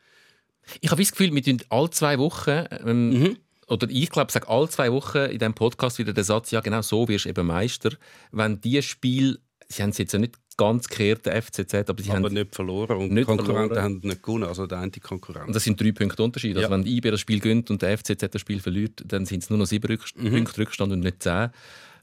Ich 0.82 0.92
habe 0.92 1.02
das 1.02 1.12
Gefühl, 1.12 1.34
wir 1.34 1.44
tun 1.44 1.62
alle 1.70 1.90
zwei 1.90 2.18
Wochen, 2.20 2.66
ähm, 2.86 3.38
oder 3.68 3.88
ich 3.90 4.10
glaube, 4.10 4.28
ich 4.30 4.34
sage 4.34 4.48
alle 4.48 4.70
zwei 4.70 4.92
Wochen 4.92 5.18
in 5.18 5.40
diesem 5.40 5.54
Podcast 5.54 6.00
wieder 6.00 6.14
den 6.14 6.24
Satz, 6.24 6.52
ja 6.52 6.62
genau 6.62 6.82
so 6.82 7.08
wirst 7.08 7.26
du 7.26 7.30
eben 7.30 7.48
Meister. 7.48 7.92
Wenn 8.32 8.62
die 8.62 8.82
Spiel, 8.82 9.40
sie 9.68 9.84
haben 9.84 9.92
es 9.92 9.98
jetzt 9.98 10.14
ja 10.14 10.20
nicht 10.20 10.36
ganz 10.60 10.88
gekehrt, 10.88 11.26
der 11.26 11.42
FCZ, 11.42 11.74
aber 11.90 12.04
sie 12.04 12.12
aber 12.12 12.26
haben, 12.28 12.34
nicht 12.34 12.54
verloren 12.54 12.98
und 12.98 13.12
nicht 13.12 13.22
die 13.30 13.36
Konkurrenten 13.36 13.74
verloren. 13.76 13.84
haben 13.84 14.00
nicht 14.04 14.22
gewonnen, 14.24 14.44
also 14.44 14.68
der 14.68 14.78
und 14.78 14.84
Antikonkurrent. 14.86 15.56
das 15.56 15.64
sind 15.64 15.80
drei 15.82 15.92
Punkte 15.92 16.22
Unterschied. 16.24 16.56
Also 16.58 16.68
Ja. 16.68 16.72
wenn 16.72 16.84
die 16.84 16.98
IB 16.98 17.10
das 17.12 17.20
Spiel 17.22 17.40
gönnt 17.40 17.72
und 17.72 17.82
der 17.82 17.98
FCZ 17.98 18.30
das 18.32 18.42
Spiel 18.42 18.60
verliert, 18.60 19.02
dann 19.06 19.26
sind 19.26 19.44
es 19.44 19.50
nur 19.50 19.58
noch 19.58 19.66
sieben 19.66 19.88
Rück 19.88 20.04
Mhm. 20.16 20.32
Punkte 20.32 20.58
Rückstand 20.62 20.92
und 20.94 21.00
nicht 21.00 21.24
zehn. 21.24 21.50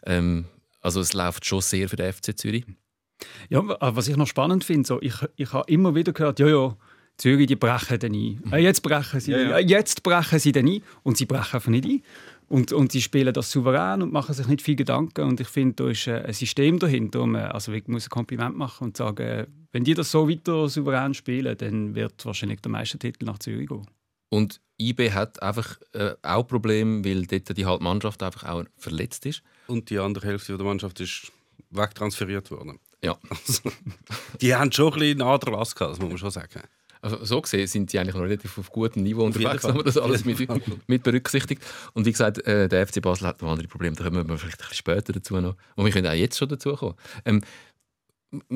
Ähm, 0.07 0.47
also 0.81 1.01
es 1.01 1.13
läuft 1.15 1.45
schon 1.47 1.61
sehr 1.61 1.89
für 1.89 1.97
den 1.97 2.13
FC 2.13 2.37
Zürich. 2.37 2.65
Ja, 3.49 3.61
aber 3.61 3.97
was 3.97 4.09
ich 4.09 4.17
noch 4.17 4.27
spannend 4.27 4.65
finde, 4.65 4.87
so, 4.87 5.01
ich, 5.01 5.15
ich 5.37 5.53
habe 5.53 5.71
immer 5.73 5.95
wieder 5.95 6.13
gehört, 6.13 6.39
ja, 6.39 6.49
ja, 6.49 6.77
Zürich, 7.19 7.47
die 7.47 7.57
brechen 7.57 7.99
dann 7.99 8.13
ein. 8.13 8.43
Ah, 8.51 8.59
jetzt 8.59 8.83
brechen 8.83 9.21
sie 9.21 9.31
Ja, 9.33 9.39
ja. 9.39 9.55
Ah, 9.55 9.59
jetzt 9.59 10.03
brechen 10.03 10.39
sie 10.39 10.53
dann 10.53 10.67
ein. 10.69 10.83
Und 11.03 11.17
sie 11.17 11.25
brechen 11.25 11.55
einfach 11.55 11.71
nicht 11.71 11.87
ein. 11.87 12.03
Und, 12.49 12.73
und 12.73 12.93
sie 12.93 13.03
spielen 13.03 13.35
das 13.35 13.51
souverän 13.51 14.03
und 14.03 14.13
machen 14.13 14.35
sich 14.35 14.47
nicht 14.47 14.63
viel 14.63 14.77
Gedanken. 14.77 15.23
Und 15.23 15.41
ich 15.41 15.49
finde, 15.49 15.75
da 15.75 15.91
ist 15.91 16.07
äh, 16.07 16.23
ein 16.27 16.33
System 16.33 16.79
dahinter. 16.79 17.25
Also 17.53 17.73
ich 17.73 17.89
muss 17.89 18.07
ein 18.07 18.11
Kompliment 18.11 18.57
machen 18.57 18.85
und 18.85 18.97
sagen, 18.97 19.27
äh, 19.27 19.47
wenn 19.73 19.85
die 19.85 19.95
das 19.95 20.11
so 20.11 20.29
weiter 20.29 20.69
souverän 20.69 21.15
spielen, 21.15 21.57
dann 21.59 21.95
wird 21.95 22.25
wahrscheinlich 22.25 22.61
der 22.61 22.71
Meistertitel 22.71 23.25
nach 23.25 23.39
Zürich 23.39 23.69
gehen. 23.69 23.87
Und 24.29 24.61
IB 24.79 25.13
hat 25.13 25.43
einfach 25.43 25.79
äh, 25.93 26.15
auch 26.23 26.45
Probleme, 26.45 27.05
weil 27.05 27.27
dort 27.27 27.57
die 27.57 27.67
Halbmannschaft 27.67 28.23
einfach 28.23 28.45
auch 28.45 28.65
verletzt 28.77 29.27
ist. 29.27 29.43
Und 29.67 29.91
die 29.91 29.99
andere 29.99 30.27
Hälfte 30.27 30.57
der 30.57 30.67
Mannschaft 30.67 31.01
ist 31.01 31.33
wegtransferiert 31.71 32.51
worden. 32.51 32.79
Ja. 33.03 33.19
Also, 33.31 33.71
die 34.41 34.55
haben 34.55 34.73
schon 34.73 34.93
ein 34.93 34.99
bisschen 34.99 35.23
einen 35.23 35.31
Aderlass 35.31 35.75
gehabt, 35.75 35.93
das 35.93 36.01
muss 36.01 36.09
man 36.09 36.19
schon 36.19 36.31
sagen. 36.31 36.63
Also 37.07 37.25
so 37.25 37.41
gesehen 37.41 37.69
sind 37.69 37.89
sie 37.89 38.01
eigentlich 38.01 38.17
noch 38.17 38.23
relativ 38.23 38.59
auf 38.59 38.69
gutem 38.69 39.05
Niveau 39.05 39.25
unterwegs, 39.25 39.63
wenn 39.63 39.77
man 39.77 39.85
das 39.85 39.97
alles 39.97 40.25
mit, 40.25 40.49
mit 40.89 41.03
berücksichtigt. 41.05 41.63
Und 41.93 42.05
wie 42.05 42.11
gesagt, 42.11 42.45
äh, 42.45 42.69
der 42.69 42.85
FC 42.85 43.01
Basel 43.01 43.29
hat 43.29 43.41
noch 43.41 43.51
andere 43.51 43.69
Probleme, 43.69 43.95
da 43.95 44.03
kommen 44.03 44.29
wir 44.29 44.39
vielleicht 44.39 44.61
ein 44.61 44.69
bisschen 44.69 44.75
später 44.75 45.13
dazu 45.13 45.41
noch. 45.41 45.55
Und 45.77 45.85
wir 45.85 45.93
können 45.93 46.09
auch 46.09 46.13
jetzt 46.13 46.37
schon 46.37 46.49
dazu 46.49 46.75
kommen. 46.75 46.97
Ähm, 47.25 47.43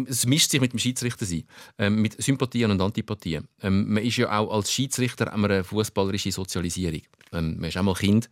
es 0.04 0.26
mischt 0.26 0.50
sich 0.50 0.60
mit 0.60 0.72
dem 0.72 0.80
Schiedsrichter 0.80 1.24
sein, 1.24 1.44
ähm, 1.78 2.02
mit 2.02 2.20
Sympathien 2.20 2.72
und 2.72 2.80
Antipathien. 2.80 3.46
Ähm, 3.62 3.94
man 3.94 4.02
ist 4.02 4.16
ja 4.16 4.36
auch 4.36 4.52
als 4.52 4.72
Schiedsrichter 4.72 5.26
haben 5.26 5.42
wir 5.42 5.50
eine 5.50 5.62
fußballerische 5.62 6.32
Sozialisierung. 6.32 7.02
Ähm, 7.32 7.54
man 7.60 7.68
ist 7.68 7.76
auch 7.76 7.84
mal 7.84 7.94
Kind 7.94 8.28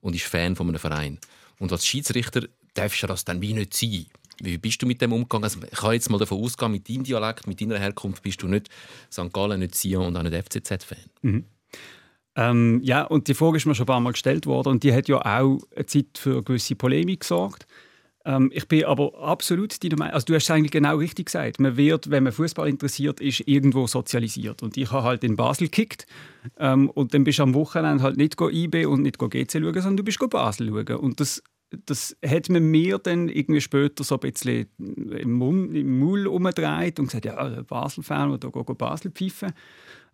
und 0.00 0.14
ist 0.16 0.24
Fan 0.24 0.56
von 0.56 0.66
einem 0.66 0.78
Verein. 0.78 1.18
Und 1.58 1.72
als 1.72 1.86
Schiedsrichter 1.86 2.48
darfst 2.72 3.02
du 3.02 3.06
das 3.06 3.26
dann 3.26 3.42
wie 3.42 3.52
nicht 3.52 3.74
sein. 3.74 4.06
Wie 4.40 4.58
bist 4.58 4.80
du 4.82 4.86
mit 4.86 5.00
dem 5.00 5.12
umgegangen? 5.12 5.44
Also 5.44 5.60
ich 5.62 5.78
kann 5.78 5.92
jetzt 5.92 6.10
mal 6.10 6.18
davon 6.18 6.42
ausgehen, 6.42 6.72
mit 6.72 6.88
deinem 6.88 7.04
Dialekt, 7.04 7.46
mit 7.46 7.60
deiner 7.60 7.78
Herkunft 7.78 8.22
bist 8.22 8.42
du 8.42 8.46
nicht 8.46 8.68
St. 9.12 9.32
Gallen, 9.32 9.60
nicht 9.60 9.74
Sion 9.74 10.06
und 10.06 10.16
auch 10.16 10.22
nicht 10.22 10.34
FCZ-Fan. 10.34 10.98
Ähm, 12.36 12.80
ja, 12.84 13.02
und 13.02 13.26
die 13.26 13.34
Frage 13.34 13.56
ist 13.56 13.66
mir 13.66 13.74
schon 13.74 13.84
ein 13.84 13.88
paar 13.88 14.00
Mal 14.00 14.12
gestellt 14.12 14.46
worden 14.46 14.68
und 14.68 14.84
die 14.84 14.94
hat 14.94 15.08
ja 15.08 15.16
auch 15.16 15.58
eine 15.74 15.86
Zeit 15.86 16.18
für 16.18 16.34
eine 16.34 16.42
gewisse 16.44 16.76
Polemik 16.76 17.20
gesorgt. 17.20 17.66
Ähm, 18.24 18.50
ich 18.54 18.68
bin 18.68 18.84
aber 18.84 19.18
absolut 19.18 19.82
deiner 19.82 19.96
Meinung. 19.96 20.14
Also 20.14 20.26
du 20.26 20.34
hast 20.34 20.44
es 20.44 20.50
eigentlich 20.50 20.70
genau 20.70 20.98
richtig 20.98 21.26
gesagt. 21.26 21.58
Man 21.58 21.76
wird, 21.76 22.10
wenn 22.10 22.22
man 22.22 22.32
Fußball 22.32 22.68
interessiert 22.68 23.20
ist, 23.20 23.40
irgendwo 23.46 23.86
sozialisiert. 23.86 24.62
Und 24.62 24.76
ich 24.76 24.92
habe 24.92 25.02
halt 25.02 25.24
in 25.24 25.34
Basel 25.34 25.66
gekickt 25.66 26.06
ähm, 26.58 26.90
und 26.90 27.12
dann 27.12 27.24
bist 27.24 27.40
du 27.40 27.42
am 27.42 27.54
Wochenende 27.54 28.04
halt 28.04 28.18
nicht 28.18 28.36
go 28.36 28.48
IB 28.48 28.86
und 28.86 29.02
nicht 29.02 29.18
go 29.18 29.28
GC 29.28 29.50
schauen, 29.50 29.74
sondern 29.74 29.96
du 29.96 30.04
bist 30.04 30.18
go 30.18 30.28
Basel 30.28 30.68
schauen. 30.68 30.96
Und 30.96 31.18
das 31.18 31.42
das 31.70 32.16
hat 32.24 32.48
man 32.48 32.64
mir 32.64 32.98
dann 32.98 33.28
irgendwie 33.28 33.60
später 33.60 34.02
so 34.04 34.14
ein 34.14 34.20
bisschen 34.20 34.66
im, 34.78 35.32
Mund, 35.32 35.74
im 35.74 35.98
Maul 35.98 36.26
umgedreht 36.26 36.98
und 36.98 37.06
gesagt, 37.06 37.26
ja, 37.26 37.62
Basel-Fan, 37.62 38.40
der 38.40 38.50
geht 38.50 38.78
Basel 38.78 39.10
pfeifen. 39.10 39.52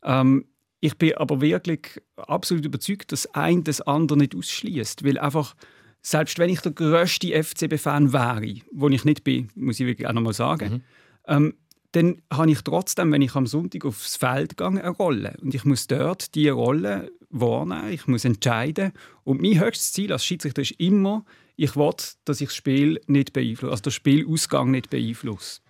Ähm, 0.02 0.46
ich 0.80 0.98
bin 0.98 1.14
aber 1.14 1.40
wirklich 1.40 2.02
absolut 2.16 2.64
überzeugt, 2.66 3.12
dass 3.12 3.26
ein 3.34 3.64
das 3.64 3.80
andere 3.80 4.18
nicht 4.18 4.34
ausschließt, 4.34 5.04
weil 5.04 5.18
einfach 5.18 5.54
selbst 6.02 6.38
wenn 6.38 6.50
ich 6.50 6.60
der 6.60 6.72
grösste 6.72 7.42
FCB-Fan 7.42 8.12
wäre, 8.12 8.60
wo 8.72 8.88
ich 8.88 9.04
nicht 9.04 9.24
bin, 9.24 9.48
muss 9.54 9.80
ich 9.80 9.86
wirklich 9.86 10.06
auch 10.06 10.12
noch 10.12 10.20
mal 10.20 10.34
sagen, 10.34 10.82
ähm, 11.26 11.54
dann 11.92 12.20
habe 12.30 12.50
ich 12.50 12.60
trotzdem, 12.60 13.12
wenn 13.12 13.22
ich 13.22 13.34
am 13.34 13.46
Sonntag 13.46 13.84
aufs 13.84 14.16
Feld 14.16 14.56
gehe, 14.56 14.66
eine 14.66 14.88
Rolle. 14.88 15.36
Und 15.40 15.54
ich 15.54 15.64
muss 15.64 15.86
dort 15.86 16.34
diese 16.34 16.52
Rolle 16.52 17.10
wahrnehmen, 17.30 17.92
ich 17.92 18.06
muss 18.06 18.24
entscheiden. 18.24 18.92
Und 19.22 19.40
mein 19.40 19.60
höchstes 19.60 19.92
Ziel 19.92 20.12
als 20.12 20.24
Schiedsrichter 20.24 20.62
ist 20.62 20.72
immer, 20.72 21.24
ich 21.56 21.76
will, 21.76 21.92
dass 22.24 22.40
ich 22.40 22.48
das 22.48 22.56
Spiel 22.56 23.00
nicht 23.06 23.32
beeinflusse, 23.32 23.70
also 23.70 23.82
den 23.82 23.92
Spielausgang 23.92 24.70
nicht 24.70 24.90
beeinflusse. 24.90 25.60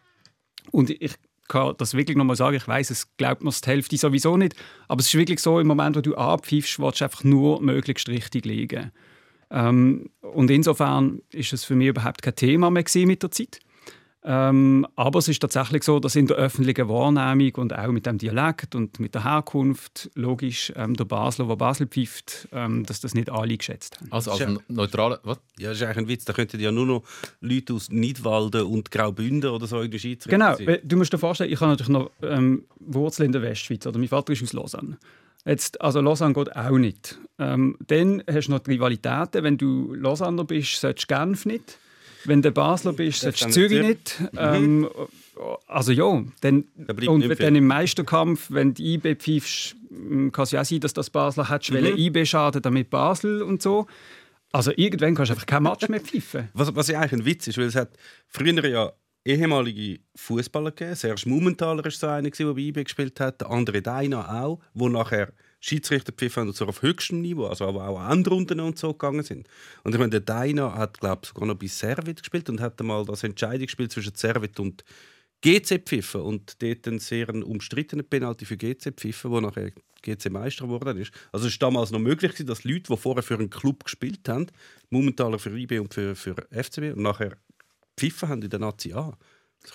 Und 0.71 0.91
ich 0.91 1.15
kann 1.49 1.75
das 1.77 1.95
wirklich 1.95 2.17
nochmal 2.17 2.37
sagen, 2.37 2.57
ich 2.57 2.67
weiß, 2.67 2.91
es 2.91 3.17
glaubt 3.17 3.45
mir 3.45 3.51
die 3.51 3.69
Hälfte 3.69 3.97
sowieso 3.97 4.37
nicht, 4.37 4.55
aber 4.89 5.01
es 5.01 5.09
ist 5.09 5.15
wirklich 5.15 5.41
so, 5.41 5.61
im 5.61 5.67
Moment, 5.67 5.97
wo 5.97 6.01
du 6.01 6.17
abpfeifst, 6.17 6.79
willst 6.79 7.01
du 7.01 7.05
einfach 7.05 7.25
nur 7.25 7.61
möglichst 7.61 8.09
richtig 8.09 8.47
liegen. 8.47 8.93
Ähm, 9.51 10.11
und 10.21 10.51
insofern 10.51 11.21
ist 11.31 11.53
es 11.53 11.65
für 11.65 11.77
mich 11.77 11.89
überhaupt 11.89 12.23
kein 12.23 12.35
Thema 12.35 12.71
mehr 12.71 12.85
mit 12.95 13.23
der 13.23 13.31
Zeit. 13.31 13.61
Ähm, 14.27 14.87
aber 14.97 15.19
es 15.19 15.29
ist 15.29 15.41
tatsächlich 15.41 15.85
so, 15.85 16.01
dass 16.01 16.17
in 16.17 16.27
der 16.27 16.39
öffentlichen 16.39 16.89
Wahrnehmung 16.89 17.55
und 17.57 17.75
auch 17.75 17.89
mit 17.89 18.07
dem 18.07 18.17
Dialekt 18.17 18.75
und 18.75 18.99
mit 18.99 19.15
der 19.15 19.23
Herkunft, 19.25 20.11
logisch, 20.15 20.73
ähm, 20.77 20.95
der 20.95 21.05
Basler, 21.05 21.47
der 21.47 21.57
Basel 21.57 21.87
pfeift, 21.87 22.49
ähm, 22.53 22.87
dass 22.87 23.01
das 23.01 23.13
nicht 23.15 23.29
alle 23.29 23.57
geschätzt 23.59 24.01
haben. 24.01 24.11
Also 24.11 24.31
als 24.31 24.41
Ja. 24.41 24.57
neutraler... 24.69 25.21
Was? 25.25 25.39
Ja, 25.59 25.69
das 25.69 25.77
ist 25.79 25.83
eigentlich 25.85 25.99
ein 25.99 26.09
Witz. 26.09 26.25
Da 26.25 26.33
könnten 26.33 26.59
ja 26.59 26.73
nur 26.73 26.87
noch 26.87 27.03
Leute 27.43 27.75
aus 27.75 27.91
Nidwalden 27.91 28.63
und 28.63 28.91
Graubünden 28.91 29.51
oder 29.51 29.67
so 29.67 29.83
in 29.83 29.91
der 29.91 29.99
Schweiz 29.99 30.25
Genau, 30.25 30.55
sein. 30.57 30.79
du 30.83 30.97
musst 30.97 31.13
dir 31.13 31.19
vorstellen, 31.19 31.53
ich 31.53 31.61
habe 31.61 31.73
natürlich 31.73 31.93
noch 31.93 32.11
ähm, 32.23 32.65
Wurzeln 32.81 33.27
in 33.27 33.33
der 33.33 33.43
Westschweiz. 33.43 33.87
Oder 33.87 33.99
mein 33.99 34.09
Vater 34.09 34.33
ist 34.33 34.43
aus 34.43 34.55
Lausanne. 34.55 34.97
Jetzt, 35.45 35.79
also 35.83 36.01
Lausanne 36.01 36.33
geht 36.33 36.57
auch 36.57 36.79
nicht. 36.79 37.19
Ähm, 37.39 37.77
dann 37.89 38.23
hast 38.27 38.47
du 38.49 38.53
noch 38.53 38.61
die 38.61 38.71
Rivalitäten. 38.71 39.45
Wenn 39.45 39.59
du 39.59 39.93
Lausanner 39.93 40.45
bist, 40.45 40.81
solltest 40.81 41.11
du 41.11 41.15
Genf 41.15 41.45
nicht. 41.45 41.79
Wenn 42.27 42.43
du 42.43 42.51
Basler 42.51 42.93
bist, 42.93 43.21
solltest 43.21 43.47
du 43.47 43.51
Zürich 43.51 43.83
nicht 43.83 44.21
nicht. 44.21 44.33
Ähm, 44.37 44.89
also 45.67 45.93
ja, 45.93 46.25
dann, 46.41 46.65
Da 46.77 47.11
und 47.11 47.41
dann 47.41 47.57
im 47.57 47.67
Meisterkampf, 47.67 48.51
wenn 48.51 48.75
du 48.75 48.83
IB 48.83 49.17
pfeifst, 49.17 49.77
m, 49.91 50.31
kann 50.33 50.45
es 50.45 50.53
ja 50.53 50.61
auch 50.61 50.65
sein, 50.65 50.81
dass 50.81 50.93
das 50.93 51.11
Basler 51.11 51.49
hat, 51.49 51.69
mhm. 51.71 51.97
IB 51.97 52.25
schaden, 52.25 52.63
damit 52.63 52.91
Basel 52.91 53.43
und 53.43 53.63
so. 53.63 53.87
Also 54.53 54.73
irgendwann 54.77 55.17
kannst 55.17 55.31
du 55.31 55.35
einfach 55.35 55.47
kein 55.47 55.65
Match 55.65 55.89
mehr 55.89 56.01
pfeifen. 56.01 56.49
Was, 56.55 56.75
was 56.75 56.89
ja 56.89 57.01
eigentlich 57.01 57.21
ein 57.21 57.25
Witz 57.25 57.49
ist, 57.49 57.59
weil 57.59 57.67
es 57.67 57.75
hat 57.75 57.91
früher 58.29 58.65
ja 58.69 58.93
ehemalige 59.25 60.01
Fußballer 60.15 60.71
gegeben. 60.71 60.95
Serge 60.95 61.29
Mumenthaler 61.29 61.83
war 61.83 61.91
so 61.91 62.07
einer, 62.07 62.31
der 62.31 62.53
bei 62.53 62.61
IB 62.61 62.85
gespielt 62.85 63.19
hat. 63.21 63.41
Der 63.41 63.51
andere 63.51 63.83
Deina 63.83 64.43
auch, 64.43 64.61
wo 64.75 64.89
nachher 64.89 65.33
Schiedsrichter 65.65 66.13
pfiffen 66.13 66.43
haben 66.43 66.49
und 66.49 66.57
so 66.57 66.67
auf 66.67 66.83
höchstem 66.83 67.23
Niveau, 67.23 67.47
also 67.47 67.67
aber 67.67 67.89
auch 67.89 68.11
Endrunden 68.11 68.61
und 68.61 68.79
so 68.79 68.93
gegangen 68.93 69.23
sind. 69.23 69.49
Und 69.83 69.95
ich 69.95 69.99
meine, 69.99 70.11
der 70.11 70.21
Deina 70.21 70.75
hat, 70.75 71.01
glaube 71.01 71.23
ich, 71.23 71.31
sogar 71.31 71.47
noch 71.47 71.55
bei 71.55 71.69
Servet 71.69 72.19
gespielt 72.19 72.51
und 72.51 72.61
hat 72.61 72.79
mal 72.83 73.05
das 73.07 73.25
Entscheidungsspiel 73.25 73.89
zwischen 73.89 74.15
Servet 74.15 74.61
und 74.61 74.85
GC 75.41 75.83
pfiffen 75.87 76.21
und 76.21 76.63
dort 76.63 76.87
einen 76.87 76.99
sehr 76.99 77.35
umstrittenen 77.35 78.07
Penalty 78.07 78.45
für 78.45 78.59
GC 78.59 78.93
pfiffen, 78.95 79.31
wo 79.31 79.41
nachher 79.41 79.73
GC 80.03 80.31
Meister 80.31 80.67
geworden 80.67 80.99
ist. 80.99 81.13
Also 81.33 81.47
es 81.47 81.59
war 81.59 81.71
damals 81.71 81.91
noch 81.91 81.99
möglich, 81.99 82.35
dass 82.45 82.65
Leute, 82.65 82.93
die 82.93 82.97
vorher 82.99 83.23
für 83.23 83.35
einen 83.35 83.49
Club 83.49 83.85
gespielt 83.85 84.29
haben, 84.29 84.49
momentan 84.91 85.39
für 85.39 85.59
IB 85.59 85.79
und 85.79 85.95
für, 85.95 86.15
für 86.15 86.35
FCB 86.51 86.95
und 86.95 86.99
nachher 87.03 87.39
pfiffen 87.97 88.29
haben 88.29 88.43
in 88.43 88.51
der 88.51 88.61
Nazi 88.61 88.93
A. 88.93 89.17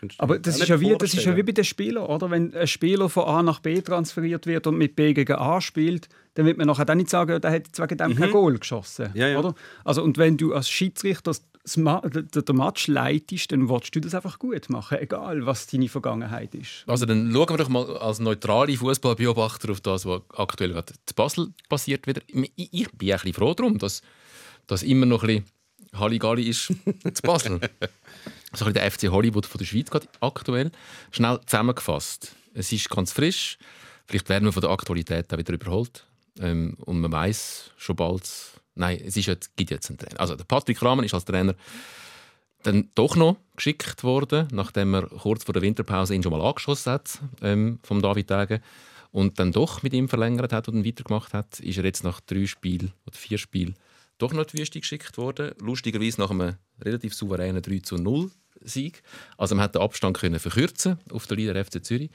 du 0.02 0.08
Aber 0.18 0.40
das 0.40 0.60
ist, 0.60 0.68
ja 0.68 0.80
wie, 0.80 0.96
das 0.98 1.14
ist 1.14 1.26
ja 1.26 1.36
wie 1.36 1.44
bei 1.44 1.52
den 1.52 1.64
Spielern, 1.64 2.06
oder? 2.06 2.30
Wenn 2.30 2.54
ein 2.54 2.68
Spieler 2.68 3.10
von 3.10 3.26
A 3.26 3.44
nach 3.44 3.60
B 3.60 3.82
transferiert 3.82 4.46
wird 4.46 4.68
und 4.68 4.78
mit 4.78 4.96
B 4.96 5.14
gegen 5.14 5.36
A 5.36 5.62
spielt, 5.62 6.10
dann 6.36 6.46
wird 6.46 6.58
man 6.58 6.68
nachher 6.68 6.86
dann 6.86 6.98
nicht 6.98 7.10
sagen, 7.10 7.42
der 7.42 7.52
hat 7.52 7.68
jetzt 7.68 7.82
wegen 7.82 7.98
dem 7.98 8.16
kein 8.16 8.32
Goal 8.32 8.58
geschossen. 8.58 9.10
Mhm. 9.14 9.20
Ja, 9.20 9.28
ja. 9.28 9.40
Oder? 9.40 9.56
Also, 9.84 10.04
und 10.04 10.18
wenn 10.18 10.38
du 10.38 10.54
als 10.54 10.70
Schiedsrichter 10.70 11.34
das 11.64 11.78
Ma 11.78 12.02
den 12.02 12.56
Match 12.56 12.88
leitest, 12.88 13.52
dann 13.52 13.70
willst 13.70 13.96
du 13.96 14.00
das 14.00 14.16
einfach 14.16 14.40
gut 14.40 14.70
machen, 14.70 14.98
egal 15.00 15.46
was 15.46 15.68
deine 15.68 15.90
Vergangenheit 15.90 16.56
ist. 16.56 16.84
Also 16.88 17.06
dann 17.06 17.32
schauen 17.32 17.50
wir 17.50 17.58
doch 17.58 17.70
mal 17.70 17.98
als 17.98 18.20
neutrale 18.20 18.76
Fußballbeobachter 18.76 19.72
auf 19.72 19.82
das, 19.82 20.06
was 20.06 20.22
aktuell 20.36 20.72
gerade 20.72 20.94
zu 21.06 21.16
Basel 21.16 21.50
passiert 21.68 22.08
wieder. 22.08 22.22
Ich, 22.28 22.70
ich 22.72 22.92
bin 22.92 23.12
ein 23.12 23.14
bisschen 23.16 23.34
froh 23.34 23.54
darum, 23.54 23.78
dass 23.78 24.02
das 24.68 24.84
immer 24.84 25.06
noch 25.06 25.24
ein 25.24 25.28
bisschen 25.28 26.00
Halligalli 26.00 26.44
ist 26.44 26.68
zu 26.68 27.22
Basel. 27.24 27.60
so 28.54 28.70
der 28.70 28.90
FC 28.90 29.10
Hollywood 29.10 29.46
von 29.46 29.60
der 29.60 29.66
Schweiz 29.66 29.90
gerade 29.90 30.08
aktuell. 30.22 30.72
Schnell 31.12 31.40
zusammengefasst. 31.46 32.36
Es 32.54 32.72
ist 32.72 32.90
ganz 32.90 33.12
frisch. 33.12 33.58
Vielleicht 34.08 34.30
werden 34.30 34.46
wir 34.46 34.54
von 34.54 34.62
der 34.62 34.72
Aktualität 34.72 35.32
auch 35.34 35.38
wieder 35.38 35.54
überholt. 35.54 36.06
Ähm, 36.40 36.76
und 36.86 37.02
man 37.02 37.12
weiß 37.12 37.72
schon 37.78 37.96
bald, 37.96 38.30
nein, 38.76 39.00
es 39.06 39.18
ist 39.18 39.28
jetzt, 39.28 39.56
gibt 39.56 39.72
jetzt 39.72 39.90
einen 39.90 40.00
Trainer. 40.00 40.20
Also 40.20 40.36
der 40.36 40.46
Patrick 40.46 40.82
Rahmen 40.82 41.06
ist 41.06 41.14
als 41.14 41.26
Trainer 41.26 41.56
dann 42.64 42.90
doch 42.96 43.16
noch 43.16 43.38
geschickt 43.56 44.04
worden, 44.04 44.48
nachdem 44.52 44.94
er 44.94 45.04
kurz 45.04 45.46
vor 45.46 45.54
der 45.54 45.62
Winterpause 45.62 46.14
ihn 46.14 46.24
schon 46.24 46.32
mal 46.32 46.42
angeschossen 46.42 46.92
hat, 46.92 47.20
ähm, 47.42 47.80
vom 47.84 48.02
David 48.02 48.28
Tage, 48.28 48.62
und 49.12 49.40
dann 49.40 49.52
doch 49.52 49.82
mit 49.82 49.94
ihm 49.94 50.08
verlängert 50.08 50.54
hat 50.54 50.68
und 50.68 50.76
ihn 50.76 50.86
weitergemacht 50.86 51.34
hat, 51.34 51.60
ist 51.60 51.78
er 51.78 51.86
jetzt 51.86 52.04
nach 52.04 52.20
drei 52.20 52.46
Spielen 52.46 52.92
oder 53.06 53.18
vier 53.18 53.38
Spielen 53.38 53.76
doch 54.20 54.34
noch 54.34 54.44
in 54.44 54.48
die 54.54 54.60
Wüste 54.60 54.80
geschickt 54.80 55.18
worden. 55.18 55.54
Lustigerweise 55.60 56.22
nach 56.22 56.30
einem 56.30 56.56
relativ 56.82 57.16
souveränen 57.16 57.62
3 57.62 57.80
zu 57.80 57.96
0 57.96 58.30
Sieg. 58.62 59.02
Also 59.38 59.56
man 59.56 59.64
hat 59.64 59.76
den 59.76 59.82
Abstand 59.82 60.18
können 60.18 60.40
verkürzen 60.40 61.00
auf 61.12 61.26
der 61.28 61.38
Leader 61.38 61.64
FC 61.64 61.84
Zürich. 61.84 62.12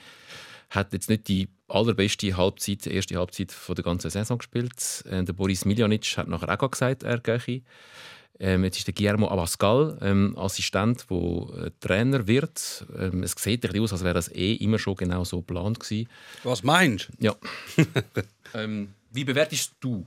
Hat 0.71 0.93
jetzt 0.93 1.09
nicht 1.09 1.29
die 1.29 1.49
allerbeste 1.69 2.37
Halbzeit, 2.37 2.87
erste 2.87 3.17
Halbzeit 3.17 3.53
von 3.53 3.75
der 3.75 3.85
ganzen 3.85 4.11
Saison 4.11 4.39
gespielt. 4.39 5.05
Äh, 5.09 5.25
der 5.25 5.33
Boris 5.33 5.65
Miljanic 5.65 6.17
hat 6.17 6.29
nachher 6.29 6.63
auch 6.63 6.71
gesagt, 6.71 7.03
er 7.03 7.19
gehe. 7.19 7.63
Ähm, 8.41 8.65
jetzt 8.65 8.79
ist 8.79 8.87
der 8.89 8.95
Guillermo 8.95 9.29
Abascal 9.29 9.97
ähm, 10.03 10.37
Assistent, 10.37 11.07
der 11.09 11.17
äh, 11.19 11.71
Trainer 11.81 12.27
wird. 12.27 12.85
Ähm, 12.99 13.23
es 13.23 13.33
sieht 13.33 13.65
ein 13.65 13.71
bisschen 13.71 13.85
aus, 13.85 13.93
als 13.93 14.03
wäre 14.03 14.15
das 14.15 14.29
eh 14.29 14.55
immer 14.55 14.79
schon 14.79 14.97
genau 14.97 15.23
so 15.25 15.39
geplant 15.39 15.79
gewesen. 15.79 16.09
Was 16.43 16.65
meinst 16.65 17.11
du? 17.19 17.25
Ja. 17.25 17.37
ähm, 18.55 18.89
wie 19.13 19.25
bewertest 19.25 19.75
du? 19.81 20.05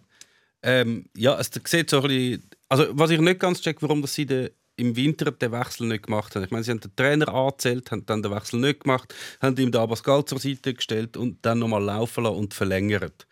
Ähm, 0.67 1.06
ja, 1.15 1.39
es 1.39 1.49
sieht 1.63 1.89
so 1.89 2.01
ein 2.01 2.08
bisschen, 2.10 2.49
also 2.67 2.88
was 2.91 3.10
ich 3.10 3.21
nicht 3.21 3.39
ganz 3.39 3.62
check, 3.62 3.82
warum 3.82 4.01
das 4.01 4.13
sie 4.13 4.25
den, 4.25 4.49
im 4.75 4.97
Winter 4.97 5.32
den 5.32 5.53
Wechsel 5.53 5.88
nicht 5.88 6.08
gemacht 6.08 6.36
haben. 6.36 6.43
Ich 6.43 6.51
meine, 6.51 6.65
sie 6.65 6.71
haben 6.71 6.82
den 6.82 6.93
Trainer 6.93 7.34
angezählt, 7.34 7.89
haben 7.89 8.06
dann 8.06 8.21
den 8.21 8.34
Wechsel 8.34 8.60
nicht 8.60 8.82
gemacht, 8.82 9.15
haben 9.41 9.56
ihm 9.56 9.71
den 9.71 9.80
Abascal 9.80 10.25
zur 10.25 10.39
Seite 10.39 10.73
gestellt 10.73 11.15
und 11.15 11.38
dann 11.45 11.60
nochmal 11.60 11.82
laufen 11.82 12.25
lassen 12.25 12.36
und 12.36 12.53
verlängert. 12.53 13.27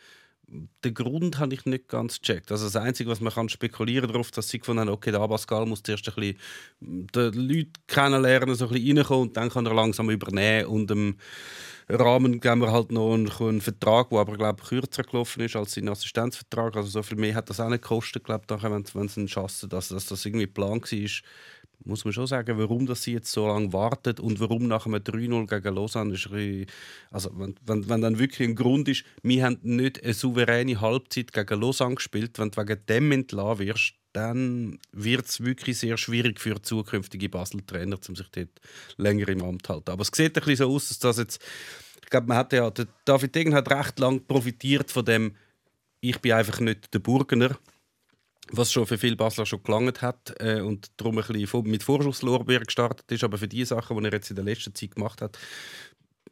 Den 0.47 0.93
Grund 0.93 1.39
habe 1.39 1.55
ich 1.55 1.65
nicht 1.65 1.87
ganz 1.87 2.21
gecheckt. 2.21 2.51
Also 2.51 2.65
das 2.65 2.75
Einzige, 2.75 3.09
was 3.09 3.19
man 3.19 3.33
kann 3.33 3.49
spekulieren 3.49 4.07
darauf, 4.07 4.29
dass 4.31 4.49
sie 4.49 4.59
gefunden 4.59 4.81
haben, 4.81 4.89
okay, 4.89 5.11
der 5.11 5.21
Abascal 5.21 5.65
muss 5.65 5.81
zuerst 5.81 6.07
ein 6.07 6.15
bisschen 6.15 6.37
die 6.79 7.19
Leute 7.19 7.71
kennenlernen, 7.87 8.53
so 8.55 8.67
ein 8.67 8.73
bisschen 8.73 8.97
reinkommen 8.97 9.29
und 9.29 9.37
dann 9.37 9.49
kann 9.49 9.65
er 9.65 9.73
langsam 9.73 10.09
übernehmen 10.09 10.67
und 10.67 10.89
dem 10.89 11.17
Rahmen 11.87 12.39
geben 12.39 12.61
wir 12.61 12.71
halt 12.71 12.91
noch 12.91 13.13
einen, 13.13 13.31
einen 13.31 13.61
Vertrag, 13.61 14.09
der 14.09 14.19
aber 14.19 14.37
glaube 14.37 14.59
ich, 14.61 14.69
kürzer 14.69 15.03
gelaufen 15.03 15.43
ist 15.43 15.55
als 15.55 15.73
sein 15.73 15.87
Assistenzvertrag. 15.87 16.75
Also 16.75 16.89
so 16.89 17.03
viel 17.03 17.17
mehr 17.17 17.35
hat 17.35 17.49
das 17.49 17.59
auch 17.59 17.69
nicht 17.69 17.83
gekostet, 17.83 18.23
glaube 18.23 18.43
ich, 18.49 18.63
wenn, 18.63 18.83
wenn 18.93 19.07
sie 19.07 19.21
ihn 19.21 19.27
schaffen, 19.27 19.69
dass, 19.69 19.89
dass 19.89 20.07
das 20.07 20.25
irgendwie 20.25 20.47
Plan 20.47 20.81
war. 20.81 21.09
Muss 21.85 22.03
man 22.03 22.13
schon 22.13 22.27
sagen, 22.27 22.57
warum 22.57 22.85
dass 22.87 23.03
sie 23.03 23.13
jetzt 23.13 23.31
so 23.31 23.47
lange 23.47 23.71
wartet 23.71 24.19
und 24.19 24.39
warum 24.39 24.67
nach 24.67 24.85
einem 24.85 25.01
3-0 25.01 25.47
gegen 25.47 25.75
Lausanne 25.75 26.13
ist 26.13 26.29
also 27.11 27.31
wenn, 27.35 27.55
wenn, 27.65 27.87
wenn 27.87 28.01
dann 28.01 28.19
wirklich 28.19 28.47
ein 28.47 28.55
Grund 28.55 28.87
ist, 28.87 29.05
wir 29.21 29.45
haben 29.45 29.59
nicht 29.61 30.03
eine 30.03 30.13
souveräne 30.13 30.81
Halbzeit 30.81 31.31
gegen 31.31 31.61
Lausanne 31.61 31.95
gespielt, 31.95 32.39
wenn 32.39 32.51
du 32.51 32.61
wegen 32.61 32.85
dem 32.87 33.11
entlassen 33.11 33.59
wirst, 33.59 33.93
dann 34.13 34.79
wird 34.93 35.25
es 35.25 35.43
wirklich 35.43 35.77
sehr 35.77 35.97
schwierig 35.97 36.39
für 36.39 36.61
zukünftige 36.61 37.29
Basel-Trainer, 37.29 37.97
um 38.07 38.15
sich 38.15 38.29
dort 38.29 38.49
länger 38.97 39.27
im 39.27 39.43
Amt 39.43 39.67
zu 39.67 39.73
halten. 39.73 39.91
Aber 39.91 40.01
es 40.01 40.11
sieht 40.13 40.37
ein 40.37 40.43
bisschen 40.43 40.55
so 40.55 40.73
aus, 40.73 40.87
dass 40.87 40.99
das 40.99 41.17
jetzt, 41.17 41.41
ich 42.01 42.09
glaube, 42.09 42.27
man 42.27 42.37
hat 42.37 42.53
ja, 42.53 42.71
David 43.03 43.35
Degen 43.35 43.53
hat 43.53 43.69
recht 43.69 43.99
lang 43.99 44.25
profitiert 44.25 44.89
von 44.89 45.03
dem, 45.03 45.35
ich 45.99 46.19
bin 46.19 46.31
einfach 46.31 46.59
nicht 46.61 46.93
der 46.93 46.99
Burgener, 46.99 47.57
was 48.51 48.71
schon 48.71 48.85
für 48.85 48.97
viele 48.97 49.15
Basler 49.15 49.45
schon 49.45 49.63
gelangt 49.63 50.01
hat 50.01 50.33
äh, 50.39 50.61
und 50.61 50.91
darum 50.97 51.17
ein 51.17 51.25
bisschen 51.25 51.69
mit 51.69 51.83
Vorschusslorbeer 51.83 52.61
gestartet 52.61 53.11
ist, 53.11 53.23
aber 53.23 53.37
für 53.37 53.47
die 53.47 53.65
Sachen, 53.65 53.97
die 53.97 54.05
er 54.05 54.13
jetzt 54.13 54.29
in 54.29 54.35
der 54.35 54.45
letzten 54.45 54.75
Zeit 54.75 54.95
gemacht 54.95 55.21
hat, 55.21 55.37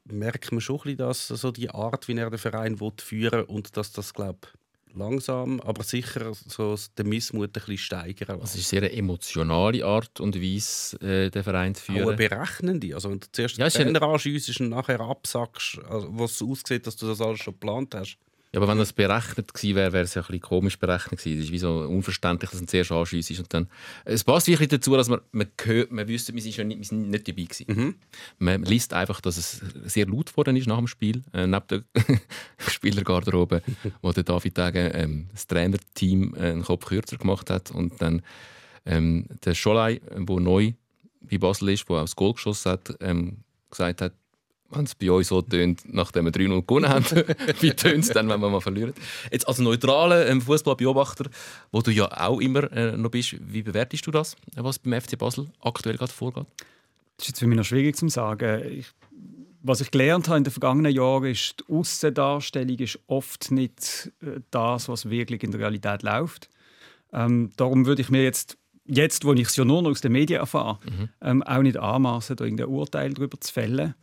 merkt 0.06 0.52
man 0.52 0.62
schon 0.62 0.78
ein 0.78 0.84
bisschen, 0.84 0.97
dass 0.97 1.28
so 1.28 1.52
die 1.52 1.69
Art, 1.69 2.08
wie 2.08 2.15
er 2.17 2.30
den 2.30 2.39
Verein 2.39 2.80
will, 2.80 2.91
führen 2.97 3.45
und 3.45 3.78
dass 3.78 3.91
das, 3.91 4.13
glaube 4.13 4.47
langsam, 4.95 5.60
aber 5.62 5.84
sicher 5.84 6.34
so 6.34 6.76
den 6.97 7.10
Missmut 7.10 7.49
ein 7.49 7.54
bisschen 7.54 7.78
steigern 7.78 8.39
Es 8.41 8.56
ist 8.56 8.73
eine 8.73 8.82
sehr 8.82 8.97
emotionale 8.97 9.84
Art 9.86 10.19
und 10.19 10.39
Weise, 10.39 10.97
äh, 11.02 11.30
den 11.30 11.43
Verein 11.43 11.76
zu 11.76 11.84
führen. 11.84 12.15
berechnende. 12.15 12.93
Also 12.93 13.10
wenn 13.10 13.19
du 13.19 13.28
zuerst 13.32 13.58
Ja, 13.58 13.69
den 13.69 13.93
Trainer 13.93 14.02
anschiessest 14.04 14.62
und 14.62 14.69
nachher 14.69 14.99
absackst, 14.99 15.80
also, 15.89 16.08
was 16.12 16.38
so 16.38 16.52
aussieht, 16.52 16.86
dass 16.86 16.95
du 16.95 17.08
das 17.08 17.21
alles 17.21 17.39
schon 17.39 17.54
geplant 17.54 17.95
hast. 17.95 18.17
Ja, 18.54 18.60
aber 18.62 18.68
wenn 18.68 18.78
das 18.78 18.94
berechnet 18.94 19.52
gewesen 19.52 19.76
wäre, 19.76 19.94
wäre 19.94 20.04
es 20.04 20.13
ja 20.13 20.22
ein 20.22 20.28
bisschen 20.28 20.42
komisch 20.42 20.78
berechnet 20.78 21.20
gewesen. 21.20 21.39
Es 21.39 21.46
ist 21.46 21.52
wie 21.52 21.58
so 21.58 21.80
unverständlich, 21.80 22.52
dass 22.52 22.60
man 22.60 22.68
zuerst 22.68 22.92
anschiesst 22.92 23.39
und 23.39 23.52
dann... 23.52 23.68
Es 24.06 24.24
passt 24.24 24.46
wirklich 24.46 24.70
dazu, 24.70 24.96
dass 24.96 25.10
man, 25.10 25.22
man 25.32 25.48
hört, 25.63 25.92
man 25.92 26.08
wüsste, 26.08 26.36
wir 26.36 26.42
sind, 26.42 26.68
nicht, 26.68 26.78
wir 26.78 26.86
sind 26.86 27.10
nicht 27.10 27.28
dabei 27.28 27.44
gewesen. 27.46 27.96
Man 28.38 28.62
liest 28.62 28.94
einfach, 28.94 29.22
dass 29.22 29.38
es 29.38 29.60
sehr 29.86 30.06
laut 30.06 30.28
geworden 30.30 30.56
ist 30.56 30.68
nach 30.68 30.78
dem 30.78 30.86
Spiel, 30.86 31.24
äh, 31.34 31.48
neben 31.48 31.66
der 31.68 31.84
Spielergarderobe, 32.70 33.63
wo 34.04 34.12
der 34.12 34.24
David 34.24 34.54
Tage 34.54 34.88
ähm, 34.89 35.30
das 35.32 35.48
Trainerteam 35.48 36.36
äh, 36.36 36.52
einen 36.52 36.63
Kopf 36.63 36.86
kürzer 36.86 37.18
gemacht 37.18 37.50
hat 37.50 37.72
und 37.72 38.00
dann 38.04 38.22
ähm, 38.86 39.26
der 39.44 39.56
Scholei, 39.56 40.00
der 40.16 40.39
neu 40.39 40.74
bei 41.22 41.39
Basel 41.39 41.70
ist, 41.70 41.89
der 41.89 41.96
auch 41.96 42.02
das 42.02 42.16
Goal 42.16 42.34
geschossen 42.34 42.74
hat, 42.74 42.96
ähm, 43.00 43.38
gesagt 43.72 44.02
hat, 44.02 44.13
wenn 44.76 44.86
es 44.86 44.96
bei 44.96 45.12
uns 45.12 45.28
so 45.28 45.42
tönt, 45.42 45.82
nachdem 45.86 46.26
wir 46.26 46.32
3-0 46.32 46.62
gewonnen 46.66 46.90
haben, 46.90 47.06
wie 47.60 47.72
tönt 47.72 48.04
es 48.04 48.10
dann, 48.10 48.30
wenn 48.30 48.40
wir 48.40 48.50
mal 48.50 48.62
verlieren? 48.62 48.94
Jetzt 49.32 49.48
als 49.48 49.60
neutraler 49.60 50.28
ähm, 50.28 50.42
Fußballbeobachter, 50.42 51.26
wo 51.72 51.82
du 51.82 51.92
ja 51.92 52.06
auch 52.28 52.40
immer 52.40 52.72
äh, 52.72 52.98
noch 52.98 53.12
bist, 53.12 53.36
wie 53.40 53.64
bewertest 53.64 54.06
du 54.08 54.12
das, 54.12 54.36
was 54.56 54.80
beim 54.80 55.00
FC 55.00 55.18
Basel 55.18 55.48
aktuell 55.62 55.98
gerade 55.98 56.12
vorgeht? 56.12 56.46
Das 57.18 57.26
ist 57.26 57.28
jetzt 57.30 57.40
für 57.40 57.48
mich 57.48 57.58
noch 57.58 57.66
schwierig 57.66 57.96
zu 57.96 58.10
sagen. 58.10 58.64
Ich, 58.70 58.88
was 59.62 59.82
ich 59.82 59.92
gelernt 59.92 60.28
habe 60.28 60.40
in 60.40 60.44
den 60.44 60.52
vergangenen 60.52 60.94
Jahren 60.94 61.26
ist, 61.26 61.62
die 61.62 61.74
Aussendarstellung 61.74 62.78
ist 62.80 63.00
oft 63.08 63.52
nicht 63.52 64.12
äh, 64.22 64.42
das, 64.52 64.90
was 64.90 65.10
wirklich 65.10 65.44
in 65.44 65.52
der 65.52 65.62
Realität 65.62 66.04
läuft. 66.04 66.50
Ähm, 67.14 67.52
darum 67.56 67.86
würde 67.86 68.02
ich 68.02 68.10
mir 68.10 68.24
jetzt, 68.24 68.58
jetzt 68.86 69.24
wo 69.24 69.34
ich 69.34 69.48
es 69.48 69.56
ja 69.56 69.64
nur 69.64 69.82
noch 69.82 69.92
aus 69.92 70.02
den 70.02 70.12
Medien 70.12 70.40
erfahre, 70.40 70.80
ähm, 71.22 71.44
auch 71.44 71.62
nicht 71.62 71.78
anmaßen, 71.78 72.36
da 72.36 72.44
irgendein 72.44 72.68
Urteil 72.68 73.14
darüber 73.14 73.40
zu 73.40 73.54
fällen. 73.54 73.94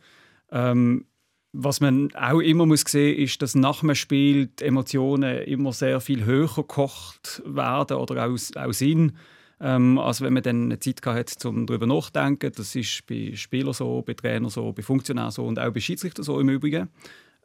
Ähm, 0.51 1.05
was 1.53 1.81
man 1.81 2.13
auch 2.15 2.39
immer 2.39 2.65
muss 2.65 2.83
sehen, 2.87 3.17
ist, 3.17 3.41
dass 3.41 3.55
nach 3.55 3.83
einem 3.83 3.95
Spiel 3.95 4.47
die 4.47 4.63
Emotionen 4.63 5.39
immer 5.43 5.73
sehr 5.73 5.99
viel 5.99 6.23
höher 6.23 6.47
gekocht 6.47 7.41
werden 7.45 7.97
oder 7.97 8.25
auch, 8.25 8.37
auch 8.55 8.71
sind, 8.71 9.13
ähm, 9.59 9.97
als 9.97 10.21
wenn 10.21 10.33
man 10.33 10.43
dann 10.43 10.63
eine 10.63 10.79
Zeit 10.79 11.05
hat, 11.05 11.45
um 11.45 11.65
darüber 11.65 11.87
nachzudenken. 11.87 12.51
Das 12.55 12.75
ist 12.75 13.05
bei 13.05 13.31
Spielern 13.35 13.73
so, 13.73 14.01
bei 14.01 14.13
Trainern 14.13 14.49
so, 14.49 14.71
bei 14.71 14.81
Funktionären 14.81 15.31
so 15.31 15.45
und 15.45 15.59
auch 15.59 15.71
bei 15.71 15.81
Schiedsrichtern 15.81 16.23
so 16.23 16.39
im 16.39 16.49
Übrigen. 16.49 16.89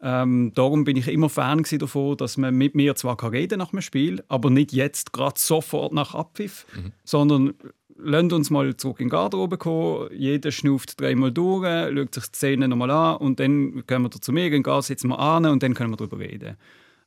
Ähm, 0.03 0.53
darum 0.55 0.85
bin 0.85 0.97
ich 0.97 1.09
immer 1.09 1.29
Fan 1.29 1.65
davon, 1.79 2.17
dass 2.17 2.37
man 2.37 2.55
mit 2.55 2.75
mir 2.75 2.95
zwar 2.95 3.17
kann 3.17 3.31
reden 3.31 3.59
nach 3.59 3.71
dem 3.71 3.81
Spiel, 3.81 4.23
aber 4.29 4.51
nicht 4.51 4.73
jetzt 4.73 5.13
gerade 5.13 5.39
sofort 5.41 5.93
nach 5.93 6.15
Abpfiff, 6.15 6.67
sondern 7.05 7.55
lasst 7.99 8.33
uns 8.33 8.51
mal 8.51 8.77
zurück 8.77 9.01
in 9.01 9.07
die 9.07 9.11
Garderobe 9.11 9.59
kommen. 9.59 10.09
Jeder 10.13 10.51
schnauft 10.51 11.01
dreimal 11.01 11.33
durch, 11.33 11.65
schaut 11.65 12.15
sich 12.15 12.25
die 12.25 12.37
Szene 12.37 12.69
nochmal 12.69 12.91
an 12.91 13.17
und 13.19 13.41
dann 13.41 13.85
können 13.87 14.05
wir 14.05 14.11
zu 14.11 14.33
mir 14.33 14.51
gehen, 14.51 14.63
gehen, 14.63 14.83
sitzen 14.83 15.09
wir 15.09 15.19
an 15.19 15.47
und 15.47 15.63
dann 15.63 15.75
können 15.75 15.91
wir 15.91 15.97
darüber 15.97 16.19
reden. 16.19 16.57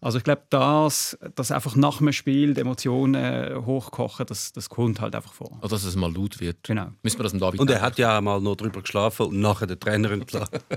Also 0.02 0.18
ich 0.18 0.24
glaube, 0.24 0.44
das, 0.50 1.18
dass 1.36 1.52
einfach 1.52 1.76
nach 1.76 1.98
dem 1.98 2.14
Spiel 2.14 2.54
die 2.54 2.62
Emotionen 2.62 3.66
hochkochen, 3.66 4.26
das, 4.26 4.54
das 4.54 4.70
kommt 4.70 5.02
halt 5.02 5.14
einfach 5.14 5.34
vor. 5.34 5.58
Also, 5.62 5.76
dass 5.76 5.84
es 5.84 5.98
mal 5.98 6.14
laut 6.14 6.40
wird. 6.40 6.64
Genau. 6.64 6.88
Müssen 7.04 7.20
wir 7.20 7.24
das 7.24 7.34
dem 7.34 7.42
David 7.42 7.60
Und 7.60 7.70
er 7.70 7.82
hat 7.82 7.98
ja 7.98 8.18
auch 8.18 8.22
mal 8.22 8.40
noch 8.40 8.56
drüber 8.56 8.82
geschlafen 8.82 9.26
und 9.26 9.42
nachher 9.42 9.68
den 9.68 9.80
Trainer 9.80 10.12
entlassen. 10.12 10.60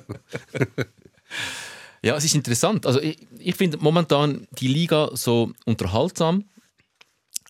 Ja, 2.05 2.17
es 2.17 2.25
ist 2.25 2.35
interessant. 2.35 2.85
Also 2.85 3.01
ich, 3.01 3.17
ich 3.39 3.55
finde 3.55 3.79
momentan 3.81 4.49
die 4.59 4.67
Liga 4.67 5.11
so 5.15 5.53
unterhaltsam, 5.65 6.45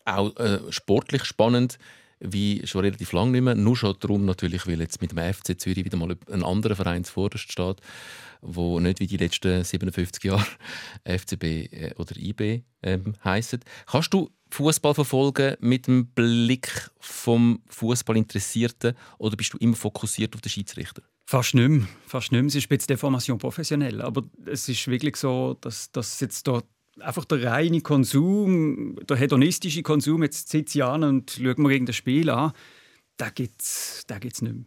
auch 0.04 0.36
äh, 0.36 0.60
sportlich 0.70 1.24
spannend, 1.24 1.78
wie 2.22 2.66
schon 2.66 2.82
relativ 2.82 3.12
lange 3.12 3.32
nicht 3.32 3.42
mehr. 3.42 3.54
Nur 3.54 3.76
schon 3.76 3.96
darum 4.00 4.24
natürlich, 4.24 4.66
weil 4.66 4.80
jetzt 4.80 5.00
mit 5.00 5.12
dem 5.12 5.18
FC 5.18 5.60
Zürich 5.60 5.84
wieder 5.84 5.96
mal 5.96 6.16
ein 6.30 6.44
anderer 6.44 6.76
Verein 6.76 7.04
zuvorderst 7.04 7.50
steht, 7.50 7.80
wo 8.40 8.80
nicht 8.80 9.00
wie 9.00 9.06
die 9.06 9.16
letzten 9.16 9.64
57 9.64 10.22
Jahre 10.24 10.46
FCB 11.04 11.44
äh, 11.44 11.94
oder 11.96 12.16
IB 12.16 12.62
ähm, 12.82 13.14
heißen. 13.24 13.60
Kannst 13.86 14.14
du 14.14 14.30
Fußball 14.50 14.94
verfolgen 14.94 15.56
mit 15.60 15.86
dem 15.86 16.06
Blick 16.08 16.90
vom 17.00 17.62
Fußballinteressierten 17.68 18.94
oder 19.18 19.36
bist 19.36 19.54
du 19.54 19.58
immer 19.58 19.76
fokussiert 19.76 20.34
auf 20.34 20.42
den 20.42 20.50
Schiedsrichter? 20.50 21.02
Fast 21.24 21.54
nicht 21.54 21.68
mehr. 21.68 21.88
Fast 22.06 22.32
nicht 22.32 22.42
mehr. 22.42 22.48
Es 22.48 22.54
ist 22.56 22.68
bisschen 22.68 22.88
Deformation 22.88 23.38
professionell. 23.38 24.02
Aber 24.02 24.22
es 24.44 24.68
ist 24.68 24.86
wirklich 24.88 25.16
so, 25.16 25.56
dass, 25.60 25.90
dass 25.90 26.20
jetzt 26.20 26.46
da 26.46 26.62
einfach 27.00 27.24
der 27.24 27.42
reine 27.44 27.80
Konsum, 27.80 28.96
der 29.08 29.16
hedonistische 29.16 29.82
Konsum, 29.82 30.22
jetzt 30.22 30.48
sitze 30.50 30.78
ich 30.78 30.84
an 30.84 31.04
und 31.04 31.30
schaue 31.30 31.54
mir 31.56 31.72
irgendein 31.72 31.94
Spiel 31.94 32.30
an, 32.30 32.52
da 33.16 33.30
gibt 33.30 33.62
es 33.62 34.04
da 34.06 34.18
gibt's 34.18 34.42
nicht 34.42 34.54
mehr. 34.54 34.64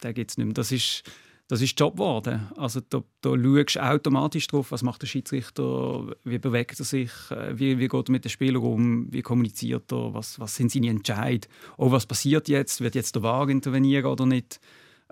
Da 0.00 0.12
gibt's 0.12 0.36
nicht 0.36 0.46
mehr. 0.46 0.54
Das 0.54 0.72
ist, 0.72 1.02
das 1.48 1.60
ist 1.62 1.78
Job 1.78 1.94
geworden. 1.94 2.48
Also 2.56 2.80
da, 2.80 3.02
da 3.20 3.30
schaust 3.30 3.76
du 3.76 3.80
automatisch 3.80 4.46
drauf, 4.46 4.72
was 4.72 4.82
macht 4.82 5.02
der 5.02 5.06
Schiedsrichter, 5.06 6.14
wie 6.24 6.38
bewegt 6.38 6.78
er 6.78 6.84
sich, 6.84 7.10
äh, 7.30 7.58
wie, 7.58 7.78
wie 7.78 7.88
geht 7.88 8.08
er 8.08 8.12
mit 8.12 8.24
den 8.24 8.30
Spielern 8.30 8.62
um, 8.62 9.12
wie 9.12 9.22
kommuniziert 9.22 9.92
er, 9.92 10.12
was, 10.12 10.38
was 10.38 10.54
sind 10.54 10.70
seine 10.70 10.90
Entscheidungen, 10.90 11.54
oh, 11.78 11.90
was 11.90 12.06
passiert 12.06 12.48
jetzt, 12.48 12.80
wird 12.80 12.94
jetzt 12.94 13.14
der 13.14 13.22
VAR 13.22 13.48
intervenieren 13.48 14.06
oder 14.06 14.26
nicht. 14.26 14.60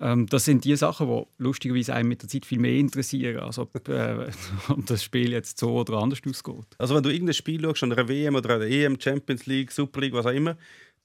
Ähm, 0.01 0.27
das 0.27 0.45
sind 0.45 0.65
die 0.65 0.75
Sachen, 0.77 1.07
die 1.07 1.23
lustigerweise 1.39 1.95
einen 1.95 2.09
mit 2.09 2.23
der 2.23 2.29
Zeit 2.29 2.47
viel 2.47 2.59
mehr 2.59 2.75
interessieren, 2.75 3.41
als 3.41 3.59
ob, 3.59 3.89
äh, 3.89 4.29
ob 4.69 4.87
das 4.87 5.05
Spiel 5.05 5.33
jetzt 5.33 5.59
so 5.59 5.73
oder 5.81 5.95
anders 5.95 6.21
ausgeht. 6.27 6.67
Also 6.79 6.95
wenn 6.95 7.03
du 7.03 7.11
irgendein 7.11 7.35
Spiel 7.35 7.63
schaust, 7.63 7.83
an 7.85 7.93
einer 7.93 8.09
WM 8.09 8.35
oder 8.35 8.57
einer 8.57 8.67
EM, 8.67 9.01
Champions 9.01 9.47
League, 9.47 9.71
Super 9.71 10.01
League, 10.01 10.15
was 10.15 10.27
auch 10.27 10.31
immer, 10.31 10.57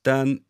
dann 0.04 0.42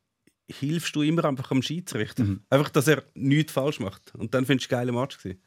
hilfst 0.49 0.95
du 0.95 1.01
immer 1.01 1.25
einfach 1.25 1.51
am 1.51 1.61
Schiedsrichter. 1.61 2.23
Mhm. 2.23 2.41
Einfach, 2.49 2.69
dass 2.69 2.87
er 2.87 3.03
nichts 3.13 3.51
falsch 3.51 3.79
macht. 3.79 4.13
Und 4.15 4.33
dann 4.33 4.45
findest 4.45 4.71
du 4.71 4.75
einen 4.75 4.87
geilen 4.87 5.01
Match. 5.01 5.17
Gewesen. 5.17 5.41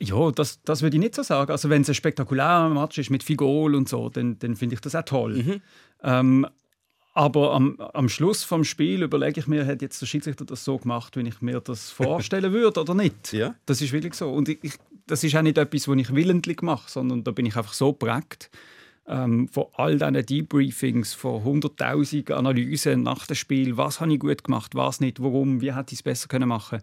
Ja, 0.00 0.30
das, 0.30 0.62
das 0.62 0.82
würde 0.82 0.96
ich 0.96 1.00
nicht 1.00 1.14
so 1.14 1.22
sagen. 1.22 1.50
Also 1.50 1.68
wenn 1.68 1.82
es 1.82 1.88
ein 1.88 1.94
spektakulärer 1.94 2.70
Match 2.70 2.98
ist 2.98 3.10
mit 3.10 3.22
viel 3.22 3.36
Goal 3.36 3.74
und 3.74 3.88
so, 3.88 4.08
dann, 4.08 4.38
dann 4.38 4.56
finde 4.56 4.74
ich 4.74 4.80
das 4.80 4.94
auch 4.94 5.04
toll. 5.04 5.60
Ähm, 6.02 6.46
aber 7.18 7.52
am, 7.52 7.80
am 7.80 8.08
Schluss 8.08 8.44
vom 8.44 8.62
Spiel 8.62 9.02
überlege 9.02 9.40
ich 9.40 9.48
mir, 9.48 9.66
hat 9.66 9.82
jetzt 9.82 10.00
der 10.00 10.06
Schiedsrichter 10.06 10.44
das 10.44 10.62
so 10.62 10.78
gemacht, 10.78 11.16
wie 11.16 11.26
ich 11.26 11.42
mir 11.42 11.58
das 11.58 11.90
vorstellen 11.90 12.52
würde 12.52 12.80
oder 12.80 12.94
nicht. 12.94 13.32
Ja. 13.32 13.56
Das 13.66 13.82
ist 13.82 13.92
wirklich 13.92 14.14
so. 14.14 14.30
Und 14.30 14.48
ich, 14.48 14.60
ich, 14.62 14.74
das 15.08 15.24
ist 15.24 15.34
auch 15.34 15.42
nicht 15.42 15.58
etwas, 15.58 15.88
was 15.88 15.96
ich 15.96 16.14
willentlich 16.14 16.62
mache, 16.62 16.88
sondern 16.88 17.24
da 17.24 17.32
bin 17.32 17.44
ich 17.44 17.56
einfach 17.56 17.72
so 17.72 17.92
prägt 17.92 18.50
ähm, 19.08 19.48
von 19.48 19.64
all 19.72 19.98
diesen 19.98 20.26
Debriefings, 20.26 21.12
von 21.12 21.42
100'000 21.42 22.32
Analysen 22.34 23.02
nach 23.02 23.26
dem 23.26 23.34
Spiel, 23.34 23.76
was 23.76 24.00
habe 24.00 24.12
ich 24.12 24.20
gut 24.20 24.44
gemacht, 24.44 24.76
was 24.76 25.00
nicht, 25.00 25.20
warum, 25.20 25.60
wie 25.60 25.74
hätte 25.74 25.94
ich 25.94 25.98
es 25.98 26.02
besser 26.04 26.28
können 26.28 26.48
machen 26.48 26.78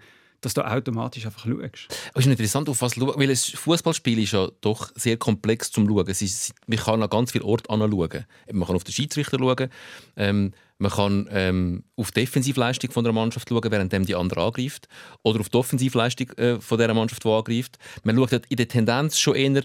dass 0.46 0.54
du 0.54 0.62
automatisch 0.62 1.26
einfach 1.26 1.46
schaust. 1.46 1.88
Es 2.14 2.26
ist 2.26 2.32
interessant, 2.32 2.70
auf 2.70 2.82
was 2.82 2.94
schauen, 2.94 3.14
weil 3.16 3.30
ein 3.30 3.36
Fußballspiel 3.36 4.20
ist 4.20 4.34
ja 4.34 4.48
doch 4.62 4.92
sehr 4.96 5.18
komplex 5.18 5.72
zum 5.72 5.88
Schauen. 5.88 6.08
Es 6.08 6.22
ist, 6.22 6.54
man 6.68 6.78
kann 6.78 7.02
an 7.02 7.10
ganz 7.10 7.32
vielen 7.32 7.46
Orten 7.46 7.72
anschauen. 7.72 8.26
Man 8.52 8.68
kann 8.68 8.76
auf 8.76 8.84
den 8.84 8.94
Schiedsrichter 8.94 9.40
schauen, 9.40 9.70
ähm, 10.16 10.54
man 10.78 10.92
kann 10.92 11.28
ähm, 11.32 11.84
auf 11.96 12.12
die 12.12 12.22
Defensivleistung 12.22 12.92
von 12.92 13.04
der 13.04 13.14
Mannschaft 13.14 13.50
schauen, 13.50 13.72
während 13.72 13.92
die 14.08 14.16
andere 14.16 14.42
angreift, 14.42 14.88
oder 15.24 15.40
auf 15.40 15.50
die 15.50 15.58
Offensivleistung 15.58 16.30
äh, 16.34 16.60
von 16.60 16.78
der 16.78 16.94
Mannschaft, 16.94 17.24
die 17.24 17.30
angreift. 17.30 17.78
Man 18.04 18.16
schaut 18.18 18.46
in 18.48 18.58
der 18.58 18.68
Tendenz 18.68 19.18
schon 19.18 19.36
eher 19.36 19.64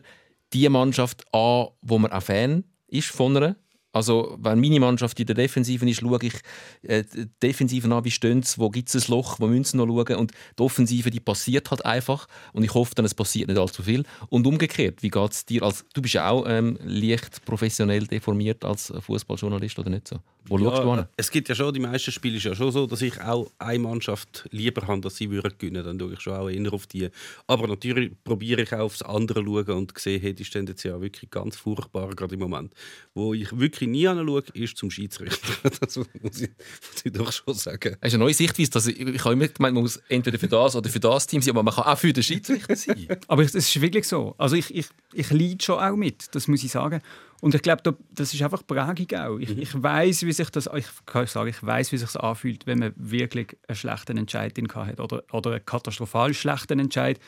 die 0.53 0.69
Mannschaft 0.69 1.25
an, 1.35 1.69
wo 1.83 1.99
man 1.99 2.13
auch 2.13 2.23
Fan 2.23 2.65
ist 2.87 3.09
von 3.09 3.37
einer. 3.37 3.57
Also, 3.93 4.37
wenn 4.41 4.61
meine 4.61 4.81
Mannschaft 4.81 5.19
in 5.19 5.27
der 5.27 5.35
Defensive 5.35 5.89
ist, 5.89 6.01
schaue 6.01 6.19
ich 6.23 6.35
äh, 6.83 7.05
die 7.13 7.29
Defensive 7.43 7.93
an, 7.93 8.05
wie 8.05 8.11
stehen 8.11 8.43
sie, 8.43 8.59
wo 8.59 8.71
gibt 8.71 8.89
es 8.95 9.09
ein 9.09 9.13
Loch, 9.13 9.41
wo 9.41 9.47
müssen 9.47 9.79
noch 9.79 9.87
schauen. 9.87 10.17
Und 10.17 10.33
die 10.59 10.63
Offensive, 10.63 11.11
die 11.11 11.21
passiert 11.21 11.71
halt 11.71 11.85
einfach. 11.85 12.29
Und 12.53 12.63
ich 12.63 12.73
hoffe 12.75 12.95
dann, 12.95 13.05
es 13.05 13.15
passiert 13.15 13.49
nicht 13.49 13.59
allzu 13.59 13.83
viel. 13.83 14.05
Und 14.29 14.47
umgekehrt, 14.47 15.03
wie 15.03 15.11
geht 15.11 15.33
es 15.33 15.45
dir? 15.45 15.63
Als, 15.63 15.85
du 15.93 16.03
bist 16.03 16.15
ja 16.15 16.29
auch 16.29 16.45
ähm, 16.47 16.79
leicht 16.85 17.45
professionell 17.45 18.07
deformiert 18.07 18.65
als 18.65 18.93
Fußballjournalist, 19.01 19.79
oder 19.79 19.91
nicht 19.91 20.09
so? 20.09 20.21
Wo 20.47 20.59
schaust 20.59 20.83
du 20.83 20.91
an? 20.91 21.07
Es 21.17 21.31
gibt 21.31 21.49
ja 21.49 21.55
schon, 21.55 21.75
die 21.75 21.81
meisten 21.81 22.13
Spiele 22.13 22.37
ist 22.37 22.45
ja 22.45 22.55
schon 22.55 22.73
so, 22.73 22.87
dass 22.87 23.03
ich 23.03 23.21
auch 23.21 23.51
eine 23.59 23.79
Mannschaft 23.79 24.49
lieber 24.51 24.87
habe, 24.87 25.01
dass 25.01 25.17
sie 25.17 25.31
würden 25.31 25.53
gewinnen 25.59 25.85
Dann 25.85 25.99
schaue 25.99 26.13
ich 26.13 26.21
schon 26.21 26.35
auch 26.35 26.49
eher 26.49 26.73
auf 26.73 26.87
die. 26.87 27.09
Aber 27.47 27.67
natürlich 27.67 28.13
probiere 28.25 28.63
ich 28.63 28.73
auch 28.73 28.81
aufs 28.81 29.03
andere 29.03 29.45
zu 29.45 29.65
schauen 29.65 29.79
und 29.79 29.99
sehe, 29.99 30.19
hey, 30.19 30.35
die 30.35 30.45
stehen 30.45 30.67
jetzt 30.67 30.83
ja 30.83 31.01
wirklich 31.01 31.31
ganz 31.31 31.57
furchtbar 31.57 32.09
gerade 32.11 32.35
im 32.35 32.41
Moment. 32.41 32.73
Wo 33.15 33.35
ich 33.35 33.59
wirklich 33.59 33.80
nie 33.87 34.07
anschaue, 34.09 34.43
ist 34.55 34.77
zum 34.77 34.91
Schiedsrichter. 34.91 35.71
das 35.81 35.97
muss 35.97 36.07
ich, 36.41 36.51
muss 36.51 37.05
ich 37.05 37.13
doch 37.13 37.33
schon 37.33 37.55
sagen. 37.55 37.97
Es 38.01 38.09
ist 38.09 38.15
eine 38.15 38.25
neue 38.25 38.35
Sichtweise. 38.35 38.71
Dass 38.71 38.87
ich, 38.87 38.99
ich 39.01 39.25
habe 39.25 39.35
immer 39.35 39.49
gemeint, 39.49 39.75
man 39.75 39.83
muss 39.83 39.97
entweder 40.09 40.39
für 40.39 40.49
das 40.49 40.77
oder 40.77 40.89
für 40.91 41.01
das 41.01 41.27
Team 41.27 41.43
sein, 41.43 41.53
aber 41.53 41.63
man 41.63 41.75
kann 41.75 41.85
auch 41.85 41.99
für 41.99 42.13
den 42.13 42.23
Schiedsrichter 42.23 42.77
sein. 42.77 43.07
Aber 43.29 43.43
es 43.43 43.55
ist 43.55 43.81
wirklich 43.81 44.07
so. 44.07 44.35
Also 44.39 44.57
ich, 44.57 44.75
ich, 44.75 44.87
ich 45.13 45.31
leide 45.31 45.63
schon 45.63 45.79
auch 45.79 45.97
mit, 45.97 46.35
das 46.35 46.49
muss 46.49 46.63
ich 46.65 46.71
sagen. 46.71 47.01
Und 47.41 47.55
ich 47.55 47.63
glaube, 47.63 47.83
da- 47.83 47.97
das 48.13 48.35
ist 48.35 48.43
einfach 48.43 48.67
Prägung 48.67 49.19
auch. 49.19 49.39
Ich, 49.39 49.57
ich 49.57 49.83
weiß, 49.83 50.23
wie 50.25 50.33
sich 50.33 50.51
das, 50.51 50.69
ich 50.77 50.87
kann 51.07 51.27
sagen, 51.27 51.49
ich 51.49 51.63
weiß, 51.63 51.93
wie 51.93 51.97
sich 51.97 52.15
anfühlt, 52.17 52.67
wenn 52.67 52.81
man 52.81 52.93
wirklich 52.97 53.57
einen 53.69 53.77
schlechten 53.77 54.17
Entscheid 54.19 54.57
hat 54.73 55.01
oder, 55.01 55.23
oder 55.33 55.53
einen 55.53 55.65
katastrophal 55.65 56.35
schlechten 56.35 56.79
Entscheid. 56.81 57.19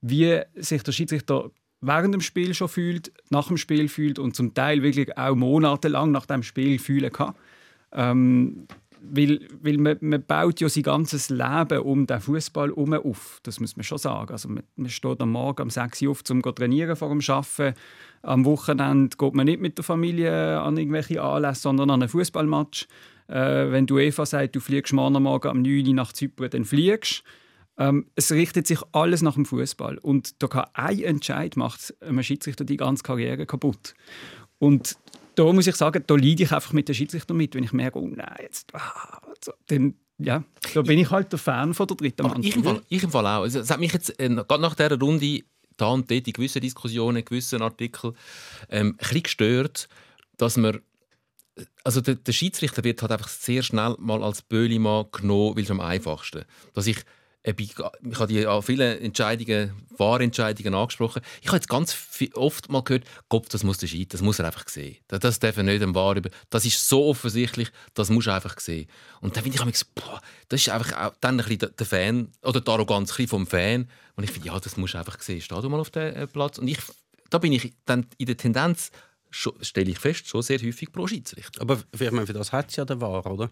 Wie 0.00 0.40
sich 0.56 0.82
der 0.82 0.90
Schiedsrichter 0.92 1.50
während 1.82 2.14
dem 2.14 2.20
Spiel 2.20 2.54
schon 2.54 2.68
fühlt, 2.68 3.12
nach 3.28 3.48
dem 3.48 3.58
Spiel 3.58 3.88
fühlt 3.88 4.18
und 4.18 4.34
zum 4.34 4.54
Teil 4.54 4.82
wirklich 4.82 5.16
auch 5.18 5.34
monatelang 5.34 6.10
nach 6.12 6.26
dem 6.26 6.42
Spiel 6.42 6.78
fühlen 6.78 7.12
kann. 7.12 7.34
Ähm, 7.92 8.66
weil, 9.04 9.40
weil 9.60 9.78
man, 9.78 9.98
man 10.00 10.22
baut 10.22 10.60
ja 10.60 10.68
sein 10.68 10.84
ganzes 10.84 11.28
Leben 11.28 11.80
um 11.80 12.06
den 12.06 12.20
Fußball 12.20 12.68
herum 12.68 12.94
auf. 12.94 13.40
Das 13.42 13.58
muss 13.58 13.76
man 13.76 13.82
schon 13.82 13.98
sagen. 13.98 14.30
Also 14.30 14.48
man, 14.48 14.62
man 14.76 14.90
steht 14.90 15.20
am 15.20 15.32
Morgen 15.32 15.62
um 15.62 15.70
6 15.70 16.02
Uhr 16.02 16.12
auf, 16.12 16.22
um 16.30 16.42
zu 16.42 16.52
trainieren 16.52 16.94
vor 16.94 17.08
dem 17.08 17.20
Arbeiten. 17.28 17.74
Am 18.22 18.44
Wochenende 18.44 19.16
geht 19.16 19.34
man 19.34 19.46
nicht 19.46 19.60
mit 19.60 19.76
der 19.76 19.84
Familie 19.84 20.60
an 20.60 20.76
irgendwelche 20.76 21.20
Anlässe, 21.20 21.62
sondern 21.62 21.90
an 21.90 22.02
einen 22.02 22.08
Fußballmatch. 22.08 22.86
Äh, 23.26 23.72
wenn 23.72 23.86
du 23.86 23.98
Eva 23.98 24.24
sagt, 24.24 24.54
du 24.54 24.60
fliegst 24.60 24.92
morgen 24.92 25.22
Morgen 25.22 25.50
um 25.50 25.62
9 25.62 25.88
Uhr 25.88 25.94
nach 25.94 26.12
Zypern, 26.12 26.50
dann 26.50 26.64
fliegst 26.64 27.24
ähm, 27.78 28.06
es 28.14 28.30
richtet 28.30 28.66
sich 28.66 28.80
alles 28.92 29.22
nach 29.22 29.34
dem 29.34 29.46
Fußball 29.46 29.98
und 29.98 30.42
da 30.42 30.48
kann 30.48 30.66
ein 30.74 31.02
Entscheid 31.02 31.56
macht 31.56 31.94
einem 32.00 32.22
Schiedsrichter 32.22 32.64
die 32.64 32.76
ganze 32.76 33.02
Karriere 33.02 33.46
kaputt. 33.46 33.94
Und 34.58 34.96
da 35.34 35.50
muss 35.52 35.66
ich 35.66 35.76
sagen, 35.76 36.04
da 36.06 36.14
leide 36.14 36.42
ich 36.42 36.52
einfach 36.52 36.72
mit 36.72 36.88
dem 36.88 36.94
Schiedsrichter 36.94 37.34
mit, 37.34 37.54
wenn 37.54 37.64
ich 37.64 37.72
merke, 37.72 37.98
oh 37.98 38.06
nein, 38.06 38.36
jetzt, 38.40 38.74
ah, 38.74 39.20
so, 39.42 39.52
dann 39.66 39.94
ja, 40.18 40.44
da 40.74 40.82
bin 40.82 40.98
ich 40.98 41.10
halt 41.10 41.32
der 41.32 41.38
Fan 41.38 41.74
von 41.74 41.86
der 41.86 41.96
dritten 41.96 42.24
Aber 42.24 42.38
ich 42.38 42.54
im, 42.54 42.62
Mannschaft. 42.62 42.76
Fall, 42.76 42.86
ich 42.96 43.02
im 43.02 43.10
Fall 43.10 43.26
auch. 43.26 43.42
Also, 43.42 43.60
Es 43.60 43.70
hat 43.70 43.80
mich 43.80 43.92
jetzt 43.92 44.20
äh, 44.20 44.28
gerade 44.28 44.60
nach 44.60 44.74
dieser 44.74 44.98
Runde 44.98 45.40
da 45.76 45.86
und 45.86 46.10
dort 46.10 46.26
in 46.26 46.32
gewissen 46.32 46.60
Diskussionen, 46.60 47.18
in 47.18 47.24
gewissen 47.24 47.62
Artikeln 47.62 48.14
ähm, 48.68 48.88
ein 48.88 48.96
bisschen 48.98 49.22
gestört, 49.24 49.88
dass 50.36 50.56
man 50.56 50.80
also 51.84 52.00
der, 52.00 52.14
der 52.14 52.32
Schiedsrichter 52.32 52.84
wird 52.84 53.02
halt 53.02 53.12
einfach 53.12 53.28
sehr 53.28 53.62
schnell 53.62 53.96
mal 53.98 54.22
als 54.22 54.42
Böhlimann 54.42 55.06
genommen, 55.12 55.56
weil 55.56 55.64
es 55.64 55.70
am 55.70 55.80
einfachsten. 55.80 56.44
Dass 56.72 56.86
ich 56.86 56.98
äh, 56.98 57.02
ich 57.44 57.76
habe 58.18 58.26
die 58.28 58.46
an 58.46 58.62
vielen 58.62 59.00
Entscheidungen, 59.00 59.72
Wahrentscheidungen 59.96 60.74
angesprochen. 60.74 61.22
Ich 61.40 61.48
habe 61.48 61.56
jetzt 61.56 61.68
ganz 61.68 61.96
oft 62.34 62.70
mal 62.70 62.82
gehört, 62.82 63.04
Gott, 63.28 63.52
das 63.52 63.64
muss 63.64 63.78
der 63.78 63.88
Schiedsrichter, 63.88 64.18
das 64.18 64.22
muss 64.22 64.38
er 64.38 64.46
einfach 64.46 64.68
sehen. 64.68 64.96
Das, 65.08 65.20
das 65.20 65.38
darf 65.40 65.56
er 65.56 65.64
nicht 65.64 65.82
am 65.82 65.94
Wahr 65.94 66.16
über. 66.16 66.30
Das 66.50 66.64
ist 66.64 66.88
so 66.88 67.06
offensichtlich, 67.06 67.70
das 67.94 68.10
muss 68.10 68.28
er 68.28 68.36
einfach 68.36 68.60
sehen. 68.60 68.88
Und 69.20 69.36
dann 69.36 69.42
finde 69.42 69.58
ich, 69.58 69.64
manchmal, 69.64 69.90
boah, 69.94 70.20
das 70.48 70.60
ist 70.60 70.68
einfach 70.68 70.92
auch 70.96 71.14
dann 71.20 71.40
ein 71.40 71.46
bisschen 71.46 71.74
der, 71.76 71.86
Fan 71.86 72.28
oder 72.42 72.60
die 72.60 72.70
Arroganz 72.70 73.12
vom 73.26 73.46
Fan. 73.46 73.88
Und 74.14 74.24
ich 74.24 74.30
finde, 74.30 74.48
ja, 74.48 74.60
das 74.60 74.76
musst 74.76 74.94
du 74.94 74.98
einfach 74.98 75.20
sehen. 75.20 75.40
Steh 75.40 75.60
du 75.60 75.68
mal 75.68 75.80
auf 75.80 75.90
den 75.90 76.14
äh, 76.14 76.26
Platz. 76.28 76.58
Und 76.58 76.68
ich, 76.68 76.78
da 77.28 77.38
bin 77.38 77.52
ich 77.52 77.72
dann 77.86 78.06
in 78.18 78.26
der 78.26 78.36
Tendenz 78.36 78.90
stelle 79.32 79.90
ich 79.90 79.98
fest, 79.98 80.28
schon 80.28 80.42
sehr 80.42 80.58
häufig 80.58 80.92
pro 80.92 81.06
Schiedsrichter. 81.06 81.62
Aber 81.62 81.82
ich 81.90 82.10
meine, 82.10 82.26
für 82.26 82.34
das 82.34 82.52
hat 82.52 82.68
es 82.68 82.76
ja 82.76 82.84
der 82.84 83.00
War, 83.00 83.24
oder? 83.26 83.50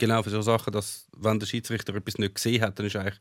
Genau 0.00 0.22
für 0.22 0.30
so 0.30 0.40
Sachen, 0.40 0.72
dass 0.72 1.06
wenn 1.14 1.38
der 1.38 1.46
Schiedsrichter 1.46 1.94
etwas 1.94 2.16
nicht 2.16 2.34
gesehen 2.34 2.62
hat, 2.62 2.78
dann 2.78 2.86
ist 2.86 2.96
eigentlich. 2.96 3.20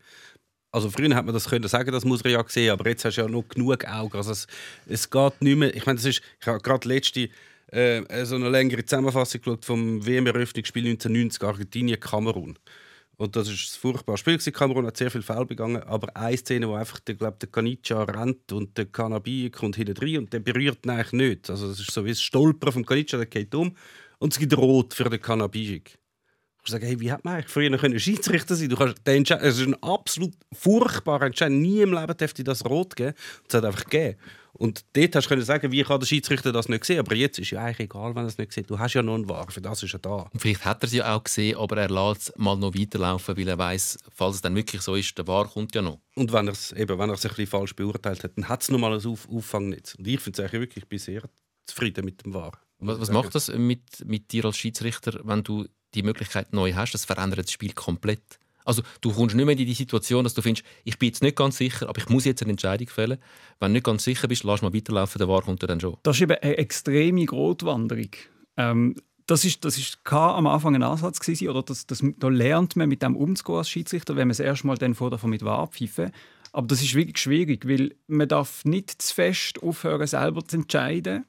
Also 0.71 0.89
früher 0.89 1.13
hat 1.13 1.25
man 1.25 1.33
das 1.33 1.49
können 1.49 1.67
sagen, 1.67 1.91
das 1.91 2.05
muss 2.05 2.21
er 2.21 2.31
ja 2.31 2.45
sehen, 2.47 2.71
aber 2.71 2.87
jetzt 2.87 3.03
hast 3.03 3.17
du 3.17 3.21
ja 3.21 3.27
noch 3.27 3.47
genug 3.49 3.85
Augen. 3.85 4.15
Also 4.15 4.31
es, 4.31 4.47
es 4.87 5.09
geht 5.09 5.41
nicht 5.41 5.57
mehr. 5.57 5.75
Ich 5.75 5.85
meine, 5.85 5.97
das 5.97 6.05
ist. 6.05 6.21
Ich 6.39 6.47
habe 6.47 6.59
gerade 6.59 6.87
letzte 6.87 7.29
äh, 7.71 8.25
so 8.25 8.35
eine 8.35 8.49
längere 8.49 8.85
Zusammenfassung 8.85 9.41
geschaut 9.41 9.65
vom 9.65 10.05
WM-Eröffnungsspiel 10.05 10.85
1990 10.85 11.43
Argentinien 11.43 11.99
Kamerun. 11.99 12.57
Und 13.17 13.35
das 13.35 13.49
ist 13.49 13.75
ein 13.75 13.79
furchtbares 13.81 14.21
Spiel. 14.21 14.35
gewesen. 14.35 14.53
Kamerun 14.53 14.85
hat 14.85 14.95
sehr 14.95 15.11
viel 15.11 15.21
Foul 15.21 15.45
begangen, 15.45 15.83
aber 15.83 16.15
eine 16.15 16.37
Szene, 16.37 16.69
wo 16.69 16.75
einfach 16.75 16.99
der, 17.01 17.15
glaub, 17.15 17.37
der 17.39 17.49
Kanitscha 17.49 18.03
rennt 18.03 18.53
und 18.53 18.77
der 18.77 18.85
Kanabi 18.85 19.49
kommt 19.49 19.75
hinten 19.75 19.97
rein 19.97 20.19
und 20.19 20.31
der 20.31 20.39
berührt 20.39 20.85
ihn 20.85 20.91
eigentlich 20.91 21.11
nicht. 21.11 21.49
Also 21.49 21.67
das 21.67 21.81
ist 21.81 21.91
so 21.91 22.05
wie 22.05 22.09
das 22.09 22.21
Stolpern 22.21 22.71
vom 22.71 22.85
Kanitscha, 22.85 23.17
der 23.17 23.25
geht 23.25 23.53
um 23.53 23.75
und 24.19 24.31
es 24.31 24.39
gibt 24.39 24.55
Rot 24.55 24.93
für 24.93 25.09
den 25.09 25.21
Kanabijik. 25.21 25.98
Ich 26.69 26.71
sage, 26.71 26.85
hey, 26.85 26.99
wie 26.99 27.11
hat 27.11 27.25
man 27.25 27.33
eigentlich 27.33 27.49
früher 27.49 27.75
können 27.79 27.99
Schiedsrichter 27.99 28.55
sein? 28.55 28.69
Du 28.69 28.75
kannst 28.75 28.97
den 29.07 29.17
Entscheid, 29.17 29.41
es 29.41 29.57
ist 29.57 29.65
ein 29.65 29.81
absolut 29.81 30.33
furchtbarer 30.53 31.25
Entscheid. 31.25 31.51
Nie 31.51 31.81
im 31.81 31.93
Leben 31.93 32.15
dürfte 32.15 32.43
das 32.43 32.63
Rot 32.63 32.95
geben. 32.95 33.15
Es 33.47 33.55
hat 33.55 33.65
einfach 33.65 33.85
gegeben. 33.85 34.19
Und 34.53 34.85
dort 34.93 35.15
hast 35.15 35.25
du 35.25 35.29
können 35.29 35.41
sagen, 35.41 35.71
wie 35.71 35.81
kann 35.81 35.99
der 35.99 36.05
Schiedsrichter 36.05 36.51
das 36.51 36.69
nicht 36.69 36.85
sehen? 36.85 36.99
Aber 36.99 37.15
jetzt 37.15 37.39
ist 37.39 37.49
ja 37.49 37.61
eigentlich 37.61 37.79
egal, 37.87 38.13
wenn 38.13 38.25
er 38.25 38.27
es 38.27 38.37
nicht 38.37 38.51
sieht. 38.51 38.69
Du 38.69 38.77
hast 38.77 38.93
ja 38.93 39.01
noch 39.01 39.15
einen 39.15 39.27
Wahr, 39.27 39.49
für 39.49 39.61
das 39.61 39.81
ist 39.81 39.93
er 39.93 39.99
da. 39.99 40.29
Und 40.31 40.39
vielleicht 40.39 40.63
hat 40.63 40.83
er 40.83 40.89
sie 40.89 40.97
ja 40.97 41.15
auch 41.15 41.23
gesehen, 41.23 41.57
aber 41.57 41.77
er 41.77 41.89
lässt 41.89 42.21
es 42.21 42.33
mal 42.37 42.55
noch 42.55 42.75
weiterlaufen, 42.75 43.35
weil 43.35 43.47
er 43.47 43.57
weiß, 43.57 43.97
falls 44.13 44.35
es 44.35 44.41
dann 44.41 44.55
wirklich 44.55 44.83
so 44.83 44.93
ist, 44.93 45.17
der 45.17 45.25
Wahr 45.25 45.47
kommt 45.47 45.73
ja 45.73 45.81
noch. 45.81 45.99
Und 46.13 46.31
wenn 46.31 46.45
er 46.45 46.53
es 46.53 46.71
eben, 46.73 46.99
wenn 46.99 47.09
er 47.09 47.15
es 47.15 47.25
ein 47.25 47.29
bisschen 47.29 47.47
falsch 47.47 47.75
beurteilt 47.75 48.23
hat, 48.23 48.37
dann 48.37 48.47
hat 48.47 48.61
es 48.61 48.69
nochmal 48.69 48.93
ein 48.93 49.05
Auf 49.07 49.27
Auffangnetz. 49.27 49.95
Und 49.95 50.07
ich 50.07 50.19
finde 50.19 50.39
es 50.39 50.45
eigentlich 50.45 50.61
wirklich, 50.61 50.83
ich 50.83 50.89
bin 50.89 50.99
sehr 50.99 51.23
zufrieden 51.65 52.05
mit 52.05 52.23
dem 52.23 52.35
Wahr. 52.35 52.59
Was, 52.79 52.99
was 52.99 53.11
macht 53.11 53.35
das 53.35 53.49
mit, 53.49 54.05
mit 54.05 54.31
dir 54.31 54.45
als 54.45 54.57
Schiedsrichter, 54.57 55.19
wenn 55.23 55.43
du 55.43 55.67
die 55.93 56.03
Möglichkeit 56.03 56.53
neu 56.53 56.73
hast? 56.73 56.93
Das 56.93 57.05
verändert 57.05 57.39
das 57.39 57.51
Spiel 57.51 57.73
komplett. 57.73 58.21
Also 58.65 58.83
du 59.01 59.11
kommst 59.11 59.35
nicht 59.35 59.45
mehr 59.45 59.57
in 59.57 59.65
die 59.65 59.73
Situation, 59.73 60.23
dass 60.23 60.35
du 60.35 60.41
findest, 60.41 60.65
ich 60.83 60.99
bin 60.99 61.07
jetzt 61.07 61.23
nicht 61.23 61.35
ganz 61.35 61.57
sicher, 61.57 61.89
aber 61.89 61.99
ich 61.99 62.09
muss 62.09 62.25
jetzt 62.25 62.43
eine 62.43 62.51
Entscheidung 62.51 62.87
fällen. 62.87 63.17
Wenn 63.59 63.69
du 63.69 63.73
nicht 63.73 63.85
ganz 63.85 64.03
sicher 64.03 64.27
bist, 64.27 64.43
lass 64.43 64.61
mal 64.61 64.73
weiterlaufen, 64.73 65.17
der 65.17 65.27
War 65.27 65.41
kommt 65.41 65.63
dann 65.63 65.79
schon. 65.79 65.97
Das 66.03 66.17
ist 66.17 66.21
eben 66.21 66.37
eine 66.39 66.57
extreme 66.57 67.25
Grotwanderung. 67.25 68.11
Ähm, 68.57 68.95
das 69.25 69.45
ist, 69.45 69.63
das 69.65 69.77
ist 69.77 69.99
am 70.05 70.47
Anfang 70.47 70.75
ein 70.75 70.83
Ansatz 70.83 71.19
gewesen, 71.19 71.49
oder 71.49 71.63
das, 71.63 71.85
das, 71.87 72.03
da 72.17 72.29
lernt 72.29 72.75
man 72.75 72.89
mit 72.89 73.01
dem 73.01 73.15
umzugehen 73.15 73.57
als 73.57 73.69
Schiedsrichter, 73.69 74.15
wenn 74.15 74.27
man 74.27 74.31
es 74.31 74.39
erstmal 74.39 74.77
dann 74.77 74.95
vor 74.95 75.09
davon 75.09 75.29
mit 75.29 75.43
wahr 75.43 75.67
pfeifen. 75.67 76.11
Aber 76.51 76.67
das 76.67 76.81
ist 76.81 76.95
wirklich 76.95 77.17
schwierig, 77.17 77.67
weil 77.67 77.95
man 78.07 78.27
darf 78.27 78.65
nicht 78.65 79.01
zu 79.01 79.13
fest 79.13 79.61
aufhören, 79.61 80.07
selber 80.07 80.43
zu 80.45 80.57
entscheiden. 80.57 81.25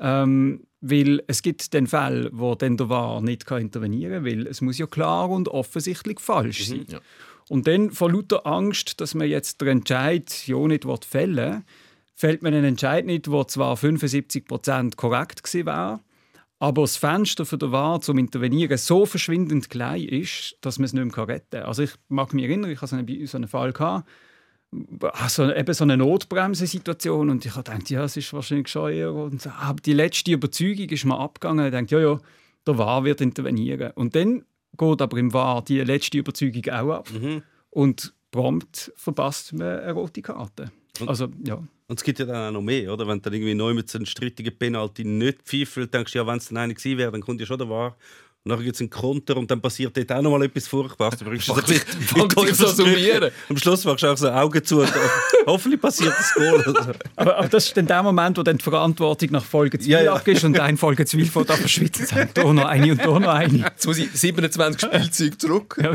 Ähm, 0.00 0.64
weil 0.80 1.22
es 1.26 1.42
gibt 1.42 1.72
den 1.74 1.86
Fall, 1.86 2.30
wo 2.32 2.54
dann 2.54 2.76
der 2.76 2.88
Wahr 2.88 3.20
nicht 3.20 3.46
kann 3.46 3.60
intervenieren 3.60 4.24
kann, 4.24 4.24
weil 4.24 4.46
es 4.46 4.60
muss 4.60 4.78
ja 4.78 4.86
klar 4.86 5.28
und 5.30 5.48
offensichtlich 5.48 6.20
falsch 6.20 6.66
sein. 6.68 6.86
ja. 6.88 7.00
Und 7.48 7.66
dann 7.66 7.90
vor 7.90 8.12
lauter 8.12 8.46
Angst, 8.46 9.00
dass 9.00 9.14
man 9.14 9.28
jetzt 9.28 9.60
den 9.60 9.68
Entscheid 9.68 10.46
ja 10.46 10.58
nicht 10.66 10.84
fällen 11.04 11.36
will, 11.36 11.62
fällt 12.14 12.42
man 12.42 12.52
einen 12.52 12.64
Entscheid 12.64 13.06
nicht, 13.06 13.26
der 13.26 13.48
zwar 13.48 13.76
75% 13.76 14.96
korrekt 14.96 15.42
gewesen 15.42 15.66
wäre, 15.66 16.00
aber 16.58 16.82
das 16.82 16.96
Fenster 16.96 17.46
für 17.46 17.58
den 17.58 17.72
Wahr 17.72 18.00
zum 18.00 18.18
Intervenieren 18.18 18.76
so 18.76 19.06
verschwindend 19.06 19.70
klein 19.70 20.02
ist, 20.02 20.56
dass 20.60 20.78
man 20.78 20.86
es 20.86 20.92
nicht 20.92 21.16
mehr 21.16 21.28
retten 21.28 21.50
kann. 21.50 21.62
Also 21.62 21.84
ich 21.84 21.92
mag 22.08 22.34
mich 22.34 22.44
erinnern, 22.44 22.70
ich 22.70 22.82
hatte 22.82 23.26
so 23.26 23.36
einen 23.36 23.48
Fall, 23.48 23.72
gehabt, 23.72 24.08
also 25.12 25.52
eben 25.52 25.74
so 25.74 25.84
eine 25.84 25.96
Notbremsesituation 25.96 27.30
und 27.30 27.44
ich 27.46 27.52
habe 27.54 27.64
gedacht, 27.64 27.90
ja, 27.90 28.04
es 28.04 28.16
ist 28.16 28.32
wahrscheinlich 28.32 28.68
schon 28.68 28.92
eher 28.92 29.12
und 29.12 29.40
so. 29.40 29.50
aber 29.50 29.80
die 29.80 29.94
letzte 29.94 30.32
Überzeugung 30.32 30.88
ist 30.88 31.04
mir 31.04 31.18
abgegangen. 31.18 31.66
Ich 31.66 31.72
dachte, 31.72 31.94
ja, 31.94 32.00
ja, 32.00 32.18
der 32.66 32.78
Wahr 32.78 33.04
wird 33.04 33.20
intervenieren. 33.20 33.92
Und 33.94 34.14
dann 34.14 34.44
geht 34.76 35.02
aber 35.02 35.16
im 35.16 35.32
Wahr 35.32 35.64
die 35.64 35.80
letzte 35.80 36.18
Überzeugung 36.18 36.70
auch 36.72 36.90
ab 36.90 37.08
und 37.70 38.14
prompt 38.30 38.92
verpasst 38.96 39.54
man 39.54 39.78
eine 39.78 39.92
rote 39.92 40.22
Karte. 40.22 40.70
Also, 41.06 41.28
ja. 41.44 41.54
Und 41.56 41.98
es 41.98 42.04
gibt 42.04 42.18
ja 42.18 42.26
dann 42.26 42.48
auch 42.48 42.52
noch 42.52 42.62
mehr, 42.62 42.92
oder? 42.92 43.08
Wenn 43.08 43.22
dann 43.22 43.32
irgendwie 43.32 43.54
neu 43.54 43.72
mit 43.72 43.88
so 43.88 43.96
einem 43.96 44.04
strittigen 44.04 44.56
Penalty 44.56 45.04
nicht 45.04 45.42
pfeift, 45.42 45.94
denkst 45.94 46.12
du, 46.12 46.18
ja, 46.18 46.26
wenn 46.26 46.36
es 46.36 46.48
dann 46.48 46.58
einer 46.58 46.74
gewesen 46.74 46.98
wäre, 46.98 47.10
dann 47.10 47.22
kommt 47.22 47.40
ja 47.40 47.46
schon 47.46 47.58
der 47.58 47.70
Wahr. 47.70 47.96
Und 48.44 48.52
dann 48.52 48.62
gibt 48.62 48.76
es 48.76 48.80
einen 48.80 48.88
Konter 48.88 49.36
und 49.36 49.50
dann 49.50 49.60
passiert 49.60 49.94
dort 49.96 50.10
auch 50.12 50.22
noch 50.22 50.30
mal 50.30 50.42
etwas 50.44 50.68
Furchtbares. 50.68 51.18
Du 51.18 51.24
bringst 51.26 51.48
das 51.48 51.58
ein 51.58 52.28
bisschen 52.28 52.68
summieren. 52.68 53.30
Am 53.48 53.56
Schluss 53.58 53.84
machst 53.84 54.04
du 54.04 54.06
auch 54.06 54.16
so 54.16 54.30
Augen 54.30 54.64
zu 54.64 54.80
und 54.80 54.92
hoffentlich 55.46 55.80
passiert 55.80 56.14
das 56.16 56.32
Goal. 56.34 56.62
so. 56.64 56.74
Aber, 57.16 57.36
aber 57.36 57.48
das 57.48 57.66
ist 57.66 57.76
dann 57.76 57.86
der 57.86 58.02
Moment, 58.02 58.38
wo 58.38 58.42
dann 58.42 58.56
die 58.56 58.64
Verantwortung 58.64 59.32
nach 59.32 59.44
Folge 59.44 59.78
2 59.78 59.90
Ja, 59.90 60.00
ja. 60.02 60.22
und 60.44 60.60
ein 60.60 60.76
Folge 60.78 61.04
2 61.04 61.24
von 61.26 61.44
da 61.44 61.56
verschwitzt 61.56 62.06
sagt, 62.08 62.38
da 62.38 62.50
noch 62.50 62.64
eine 62.64 62.92
und 62.92 63.00
da 63.00 63.18
noch 63.18 63.28
eine. 63.28 63.58
Jetzt 63.58 63.86
muss 63.86 63.98
ich 63.98 64.10
27 64.12 64.80
Spielzeuge 64.80 65.36
zurück. 65.36 65.76
Ja. 65.82 65.92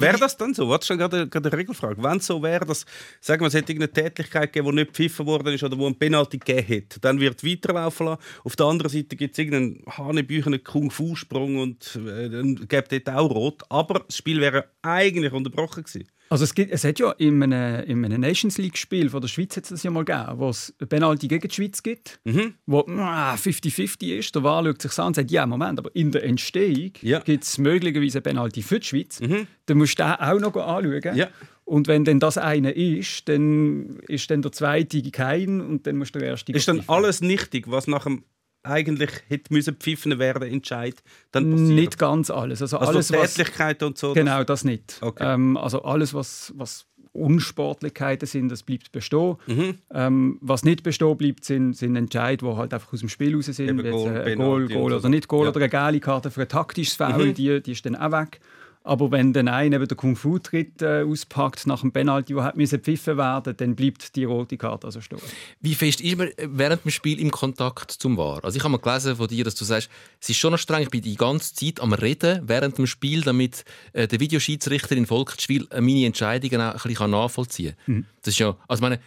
Wäre 0.00 0.18
das 0.18 0.36
dann 0.36 0.54
so? 0.54 0.68
Was 0.68 0.80
ist 0.80 0.86
schon 0.88 0.98
gerade, 0.98 1.28
gerade 1.28 1.50
eine 1.50 1.58
Regelfrage? 1.58 2.02
Wenn 2.02 2.16
es 2.18 2.26
so 2.26 2.42
wäre, 2.42 2.64
dass 2.64 2.84
sagen 3.20 3.42
wir, 3.42 3.46
es 3.48 3.54
hätte 3.54 3.72
irgendeine 3.72 4.08
Tätigkeit 4.08 4.52
gegeben, 4.52 4.70
die 4.70 4.82
nicht 4.82 4.88
gepfiffen 4.88 5.26
worden 5.26 5.54
ist 5.54 5.62
oder 5.62 5.78
wo 5.78 5.86
ein 5.86 5.94
Penalty 5.94 6.38
gegeben 6.38 6.66
hätte, 6.66 6.98
dann 7.00 7.20
wird 7.20 7.44
weiterlaufen 7.44 8.06
lassen. 8.06 8.22
Auf 8.44 8.56
der 8.56 8.66
anderen 8.66 8.90
Seite 8.90 9.14
gibt 9.14 9.34
es 9.34 9.38
irgendeinen 9.38 9.84
hanebüchenen 9.86 10.64
Kung-Fu-Sprung 10.64 11.49
und 11.58 11.96
äh, 11.96 12.28
dann 12.28 12.56
gäbe 12.68 13.00
dort 13.00 13.16
auch 13.16 13.30
rot. 13.30 13.62
Aber 13.68 14.00
das 14.06 14.16
Spiel 14.16 14.40
wäre 14.40 14.66
eigentlich 14.82 15.32
unterbrochen 15.32 15.84
gewesen. 15.84 16.08
Also 16.32 16.44
es, 16.44 16.54
gibt, 16.54 16.70
es 16.70 16.84
hat 16.84 17.00
ja 17.00 17.10
in 17.12 17.42
einem, 17.42 17.84
in 17.86 18.04
einem 18.04 18.20
Nations 18.20 18.56
League-Spiel 18.56 19.10
von 19.10 19.20
der 19.20 19.26
Schweiz 19.26 19.56
hat 19.56 19.68
es 19.68 19.82
ja 19.82 19.90
mal 19.90 20.04
gegeben, 20.04 20.38
wo 20.38 20.48
es 20.50 20.72
ein 20.80 20.86
Penalty 20.88 21.26
gegen 21.26 21.48
die 21.48 21.52
Schweiz 21.52 21.82
gibt, 21.82 22.20
wo 22.66 22.86
ah, 22.86 23.34
50-50 23.34 24.16
ist. 24.18 24.32
Der 24.36 24.44
Wahl 24.44 24.64
schaut 24.66 24.80
sich 24.82 24.96
an 25.00 25.08
und 25.08 25.16
sagt, 25.16 25.32
ja, 25.32 25.44
Moment, 25.44 25.80
aber 25.80 25.90
in 25.96 26.12
der 26.12 26.22
Entstehung 26.22 26.92
Ja. 27.00 27.18
gibt 27.18 27.42
es 27.42 27.58
möglicherweise 27.58 28.18
ein 28.18 28.22
Penalty 28.22 28.62
für 28.62 28.78
die 28.78 28.86
Schweiz. 28.86 29.20
Dann 29.66 29.78
musst 29.78 29.98
du 29.98 30.04
den 30.04 30.12
auch 30.12 30.38
noch 30.38 30.54
anschauen. 30.54 31.16
Ja. 31.16 31.28
Und 31.64 31.88
wenn 31.88 32.04
dann 32.04 32.20
das 32.20 32.38
eine 32.38 32.70
ist, 32.70 33.28
dann 33.28 33.98
ist 34.06 34.30
dann 34.30 34.42
der 34.42 34.52
zweite 34.52 35.02
kein 35.10 35.60
und 35.60 35.84
dann 35.88 35.96
musst 35.96 36.14
du 36.14 36.20
der 36.20 36.28
erste 36.28 36.52
Ist 36.52 36.68
dann 36.68 36.84
alles 36.86 37.22
nichtig, 37.22 37.68
was 37.70 37.88
nach 37.88 38.04
dem 38.04 38.22
eigentlich 38.62 39.10
hätte 39.28 39.52
müssen 39.52 39.74
pfiffen 39.76 40.18
werden, 40.18 40.42
Entscheid, 40.48 41.02
dann 41.32 41.50
passiert? 41.50 41.68
Nicht 41.70 41.98
ganz 41.98 42.30
alles. 42.30 42.60
Also, 42.62 42.78
Also 42.78 42.92
alles, 42.92 43.12
was, 43.12 43.34
Tätlichkeit 43.34 43.82
und 43.82 43.96
so. 43.98 44.12
Genau, 44.12 44.44
das 44.44 44.64
nicht. 44.64 44.98
Okay. 45.00 45.24
Ähm, 45.34 45.56
also 45.56 45.82
alles, 45.82 46.12
was, 46.14 46.52
was 46.56 46.86
Unsportlichkeiten 47.12 48.26
sind, 48.26 48.50
das 48.50 48.62
bleibt 48.62 48.92
bestehen. 48.92 49.36
Mhm. 49.46 49.74
Ähm, 49.92 50.38
was 50.40 50.62
nicht 50.64 50.82
bestehen 50.82 51.16
bleibt, 51.16 51.44
sind, 51.44 51.74
sind 51.76 51.96
Entscheide, 51.96 52.44
die 52.46 52.56
halt 52.56 52.72
einfach 52.74 52.92
aus 52.92 53.00
dem 53.00 53.08
Spiel 53.08 53.34
raus 53.34 53.46
sind. 53.46 53.60
Eben 53.68 53.78
Wie 53.78 53.88
jetzt, 53.88 53.92
Goal, 53.92 54.16
äh, 54.28 54.36
Goal, 54.36 54.68
Goal 54.68 54.92
oder 54.92 55.08
nicht 55.08 55.26
Goal 55.28 55.44
Ja. 55.44 55.50
oder 55.50 55.60
eine 55.60 55.68
gelbe 55.68 56.00
Karte 56.00 56.30
für 56.30 56.42
ein 56.42 56.48
taktisches 56.48 56.94
Foul, 56.94 57.26
Mhm. 57.28 57.34
die, 57.34 57.62
die 57.62 57.72
ist 57.72 57.84
dann 57.86 57.96
auch 57.96 58.12
weg. 58.12 58.40
Aber 58.82 59.10
wenn 59.10 59.34
dann 59.34 59.48
einer 59.48 59.76
eben 59.76 59.88
der 59.88 59.96
Kung-Fu-Tritt 59.96 60.80
äh, 60.80 61.02
auspackt 61.02 61.66
nach 61.66 61.82
dem 61.82 61.92
Penalty, 61.92 62.32
der 62.32 62.44
hat 62.44 62.56
müssen 62.56 62.76
gepfiffen 62.76 63.18
werden, 63.18 63.54
dann 63.56 63.76
bleibt 63.76 64.16
die 64.16 64.24
rote 64.24 64.56
Karte 64.56 64.86
also 64.86 65.02
stehen. 65.02 65.18
Wie 65.60 65.74
fest 65.74 66.00
ist 66.00 66.16
man 66.16 66.30
während 66.38 66.84
dem 66.84 66.90
Spiel 66.90 67.20
im 67.20 67.30
Kontakt 67.30 67.90
zum 67.90 68.16
War? 68.16 68.42
Also 68.42 68.56
ich 68.56 68.64
habe 68.64 68.72
mal 68.72 68.78
gelesen 68.78 69.16
von 69.16 69.28
dir, 69.28 69.44
dass 69.44 69.54
du 69.54 69.64
sagst, 69.64 69.90
es 70.18 70.30
ist 70.30 70.38
schon 70.38 70.52
noch 70.52 70.58
streng, 70.58 70.82
ich 70.82 70.90
bin 70.90 71.02
die 71.02 71.16
ganze 71.16 71.54
Zeit 71.54 71.80
am 71.80 71.92
Reden 71.92 72.48
während 72.48 72.78
dem 72.78 72.86
Spiel, 72.86 73.20
damit 73.20 73.64
äh, 73.92 74.08
der 74.08 74.18
Videoschiedsrichter 74.18 74.96
in 74.96 75.04
Volksspiel 75.04 75.66
äh, 75.70 75.82
meine 75.82 76.06
Entscheidungen 76.06 76.60
auch 76.62 76.74
ein 76.74 76.80
bisschen 76.90 77.10
nachvollziehen 77.10 77.74
kann. 77.84 78.06
Das 78.22 78.34
ist 78.34 78.38
ja, 78.38 78.56
also 78.66 78.82
meine, 78.82 78.98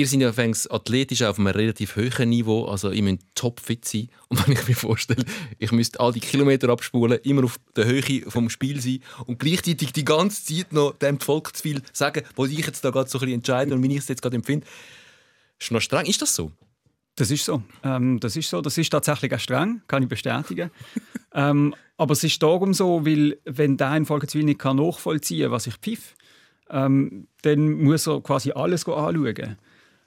ihr 0.00 0.06
seid 0.06 0.20
ja 0.20 0.32
athletisch 0.70 1.22
auf 1.22 1.38
einem 1.38 1.48
relativ 1.48 1.96
hohen 1.96 2.30
Niveau, 2.30 2.64
also 2.64 2.90
ihr 2.90 3.02
müsst 3.02 3.22
topfit 3.34 3.84
sein. 3.84 4.08
Und 4.28 4.46
wenn 4.46 4.54
ich 4.54 4.66
mir 4.66 4.74
vorstelle, 4.74 5.24
ich 5.58 5.72
müsste 5.72 6.00
all 6.00 6.12
die 6.12 6.20
Kilometer 6.20 6.70
abspulen, 6.70 7.18
immer 7.22 7.44
auf 7.44 7.60
der 7.76 7.84
Höhe 7.84 8.22
vom 8.28 8.48
Spiel 8.48 8.80
sein 8.80 9.00
und 9.26 9.38
gleichzeitig 9.38 9.92
die 9.92 10.04
ganze 10.04 10.44
Zeit 10.44 10.72
noch 10.72 10.96
dem 10.98 11.20
Volk 11.20 11.54
zu 11.54 11.62
viel 11.62 11.82
sagen, 11.92 12.22
was 12.34 12.50
ich 12.50 12.66
jetzt 12.66 12.82
da 12.84 12.90
gerade 12.90 13.10
so 13.10 13.18
ein 13.18 13.20
bisschen 13.20 13.34
entscheide 13.34 13.74
und 13.74 13.82
wie 13.82 13.92
ich 13.92 13.98
es 13.98 14.08
jetzt 14.08 14.22
gerade 14.22 14.36
empfinde. 14.36 14.66
Ist 15.60 15.70
noch 15.70 15.80
streng, 15.80 16.06
ist 16.06 16.22
das 16.22 16.34
so? 16.34 16.50
Das 17.16 17.30
ist 17.30 17.44
so. 17.44 17.62
Ähm, 17.84 18.18
das 18.20 18.36
ist 18.36 18.48
so. 18.48 18.62
Das 18.62 18.78
ist 18.78 18.88
tatsächlich 18.88 19.34
auch 19.34 19.38
streng, 19.38 19.82
kann 19.86 20.02
ich 20.02 20.08
bestätigen. 20.08 20.70
ähm, 21.34 21.74
aber 21.98 22.12
es 22.12 22.24
ist 22.24 22.42
darum 22.42 22.72
so, 22.72 23.04
weil 23.04 23.36
wenn 23.44 23.76
der 23.76 23.94
in 23.96 24.06
Volkswil 24.06 24.44
nicht 24.44 24.60
kann 24.60 24.78
nachvollziehen 24.78 25.42
kann, 25.42 25.52
was 25.52 25.66
ich 25.66 25.74
pfiff, 25.74 26.14
ähm, 26.70 27.26
dann 27.42 27.82
muss 27.82 28.06
er 28.06 28.22
quasi 28.22 28.52
alles 28.52 28.86
anschauen. 28.86 29.58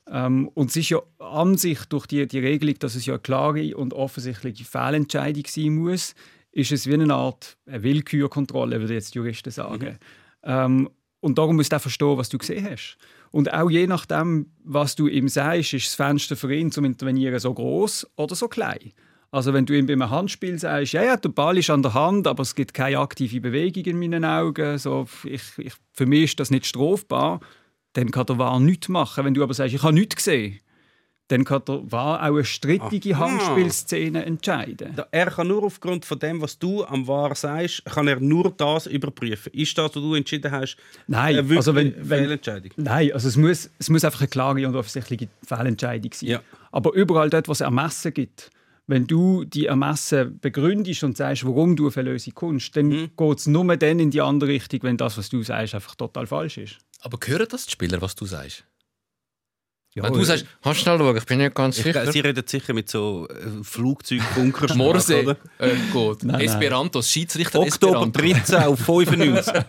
Ähm, 0.09 0.49
und 0.53 0.69
es 0.69 0.75
ist 0.75 0.89
ja 0.89 1.01
an 1.19 1.57
sich 1.57 1.85
durch 1.85 2.07
die, 2.07 2.27
die 2.27 2.39
Regelung, 2.39 2.77
dass 2.79 2.95
es 2.95 3.05
ja 3.05 3.13
eine 3.13 3.21
klare 3.21 3.75
und 3.75 3.93
offensichtliche 3.93 4.65
Fehlentscheidung 4.65 5.43
sein 5.47 5.75
muss, 5.75 6.15
ist 6.51 6.71
es 6.71 6.87
wie 6.87 6.93
eine 6.93 7.13
Art 7.13 7.57
eine 7.65 7.83
Willkürkontrolle, 7.83 8.79
würde 8.79 8.93
jetzt 8.93 9.13
die 9.13 9.19
Juristen 9.19 9.51
sagen. 9.51 9.97
Ähm, 10.43 10.89
und 11.19 11.37
darum 11.37 11.55
musst 11.55 11.71
du 11.71 11.77
auch 11.77 11.81
verstehen, 11.81 12.17
was 12.17 12.29
du 12.29 12.37
gesehen 12.37 12.67
hast. 12.69 12.97
Und 13.31 13.51
auch 13.53 13.69
je 13.69 13.87
nachdem, 13.87 14.51
was 14.63 14.95
du 14.95 15.07
ihm 15.07 15.29
sagst, 15.29 15.73
ist 15.73 15.87
das 15.87 15.95
Fenster 15.95 16.35
für 16.35 16.53
ihn 16.53 16.71
zum 16.71 16.85
Intervenieren 16.85 17.39
so 17.39 17.53
groß 17.53 18.07
oder 18.17 18.35
so 18.35 18.47
klein. 18.47 18.91
Also 19.31 19.51
wenn 19.53 19.65
du 19.65 19.75
ihm 19.75 19.87
beim 19.87 20.07
Handspiel 20.07 20.59
sagst, 20.59 20.93
ja, 20.93 21.01
ja, 21.01 21.17
der 21.17 21.29
Ball 21.29 21.57
ist 21.57 21.71
an 21.71 21.81
der 21.81 21.95
Hand, 21.95 22.27
aber 22.27 22.43
es 22.43 22.53
gibt 22.53 22.75
keine 22.75 22.99
aktive 22.99 23.41
Bewegung 23.41 23.83
in 23.85 23.99
meinen 23.99 24.25
Augen, 24.25 24.77
so, 24.77 25.07
ich, 25.23 25.41
ich, 25.57 25.73
für 25.91 26.05
mich 26.05 26.25
ist 26.25 26.39
das 26.39 26.51
nicht 26.51 26.67
strafbar, 26.67 27.39
dann 27.93 28.11
kann 28.11 28.25
der 28.25 28.37
Wahr 28.37 28.59
nichts 28.59 28.89
machen. 28.89 29.25
Wenn 29.25 29.33
du 29.33 29.43
aber 29.43 29.53
sagst, 29.53 29.73
ich 29.73 29.83
habe 29.83 29.93
nichts 29.93 30.15
gesehen, 30.17 30.59
dann 31.29 31.45
kann 31.45 31.61
der 31.67 31.89
Wahr 31.91 32.19
auch 32.21 32.35
eine 32.35 32.43
strittige 32.43 33.15
Aha. 33.15 33.29
Handspielszene 33.31 34.25
entscheiden. 34.25 34.93
Er 35.11 35.27
kann 35.27 35.47
nur 35.47 35.63
aufgrund 35.63 36.03
von 36.05 36.19
dem, 36.19 36.41
was 36.41 36.59
du 36.59 36.83
am 36.83 37.07
Wahr 37.07 37.33
sagst, 37.33 37.85
kann 37.85 38.07
er 38.07 38.19
nur 38.19 38.51
das 38.51 38.87
überprüfen. 38.87 39.53
Ist 39.53 39.77
das, 39.77 39.85
was 39.85 39.93
du 39.93 40.13
entschieden 40.15 40.51
hast, 40.51 40.75
Nein, 41.07 41.37
eine 41.37 41.55
also 41.57 41.73
wenn- 41.75 41.95
wenn- 41.97 42.19
Fehlentscheidung? 42.23 42.71
Nein, 42.75 43.13
also 43.13 43.27
es 43.29 43.37
muss, 43.37 43.69
es 43.79 43.89
muss 43.89 44.03
einfach 44.03 44.19
eine 44.19 44.27
klare 44.27 44.67
und 44.67 44.75
offensichtliche 44.75 45.29
Fehlentscheidung 45.47 46.11
sein. 46.13 46.29
Ja. 46.29 46.41
Aber 46.71 46.93
überall 46.93 47.29
dort, 47.29 47.47
wo 47.47 47.53
es 47.53 47.61
Ermessen 47.61 48.13
gibt, 48.13 48.49
wenn 48.85 49.07
du 49.07 49.45
die 49.45 49.67
Ermessen 49.67 50.39
begründest 50.39 51.05
und 51.05 51.15
sagst, 51.15 51.45
warum 51.45 51.77
du 51.77 51.87
auf 51.87 51.97
eine 51.97 52.11
Lösung 52.11 52.33
kommst, 52.35 52.75
dann 52.75 52.87
Mhm. 52.89 53.09
geht 53.15 53.37
es 53.39 53.47
nur 53.47 53.77
dann 53.77 53.99
in 53.99 54.11
die 54.11 54.19
andere 54.21 54.49
Richtung, 54.49 54.81
wenn 54.83 54.97
das, 54.97 55.17
was 55.17 55.29
du 55.29 55.41
sagst, 55.41 55.73
einfach 55.73 55.95
total 55.95 56.27
falsch 56.27 56.57
ist. 56.57 56.77
Aber 57.03 57.17
hören 57.25 57.47
das 57.49 57.65
die 57.65 57.71
Spieler, 57.71 58.01
was 58.01 58.15
du 58.15 58.25
sagst? 58.25 58.63
Ja, 59.95 60.03
Wenn 60.03 60.13
du 60.13 60.23
sagst, 60.23 60.47
kannst 60.63 60.79
du 60.79 60.83
schnell 60.83 60.97
schauen, 60.97 61.17
ich 61.17 61.25
bin 61.25 61.37
nicht 61.37 61.53
ganz 61.53 61.77
Ich, 61.77 61.83
sicher. 61.83 62.11
Sie 62.11 62.19
reden 62.21 62.43
sicher 62.47 62.73
mit 62.73 62.89
so 62.89 63.27
äh, 63.29 63.63
Flugzeugbunkern. 63.63 64.75
Morse 64.77 65.21
oder? 65.21 65.37
äh, 65.59 65.69
geht. 65.93 66.23
nein. 66.23 66.41
Esperanto, 66.41 66.99
das 66.99 67.11
Schiedsrichter 67.11 67.59
Oktober 67.59 68.07
Esperanto. 68.07 68.19
13 68.19 68.55
auf 68.63 68.79
95. 68.79 69.53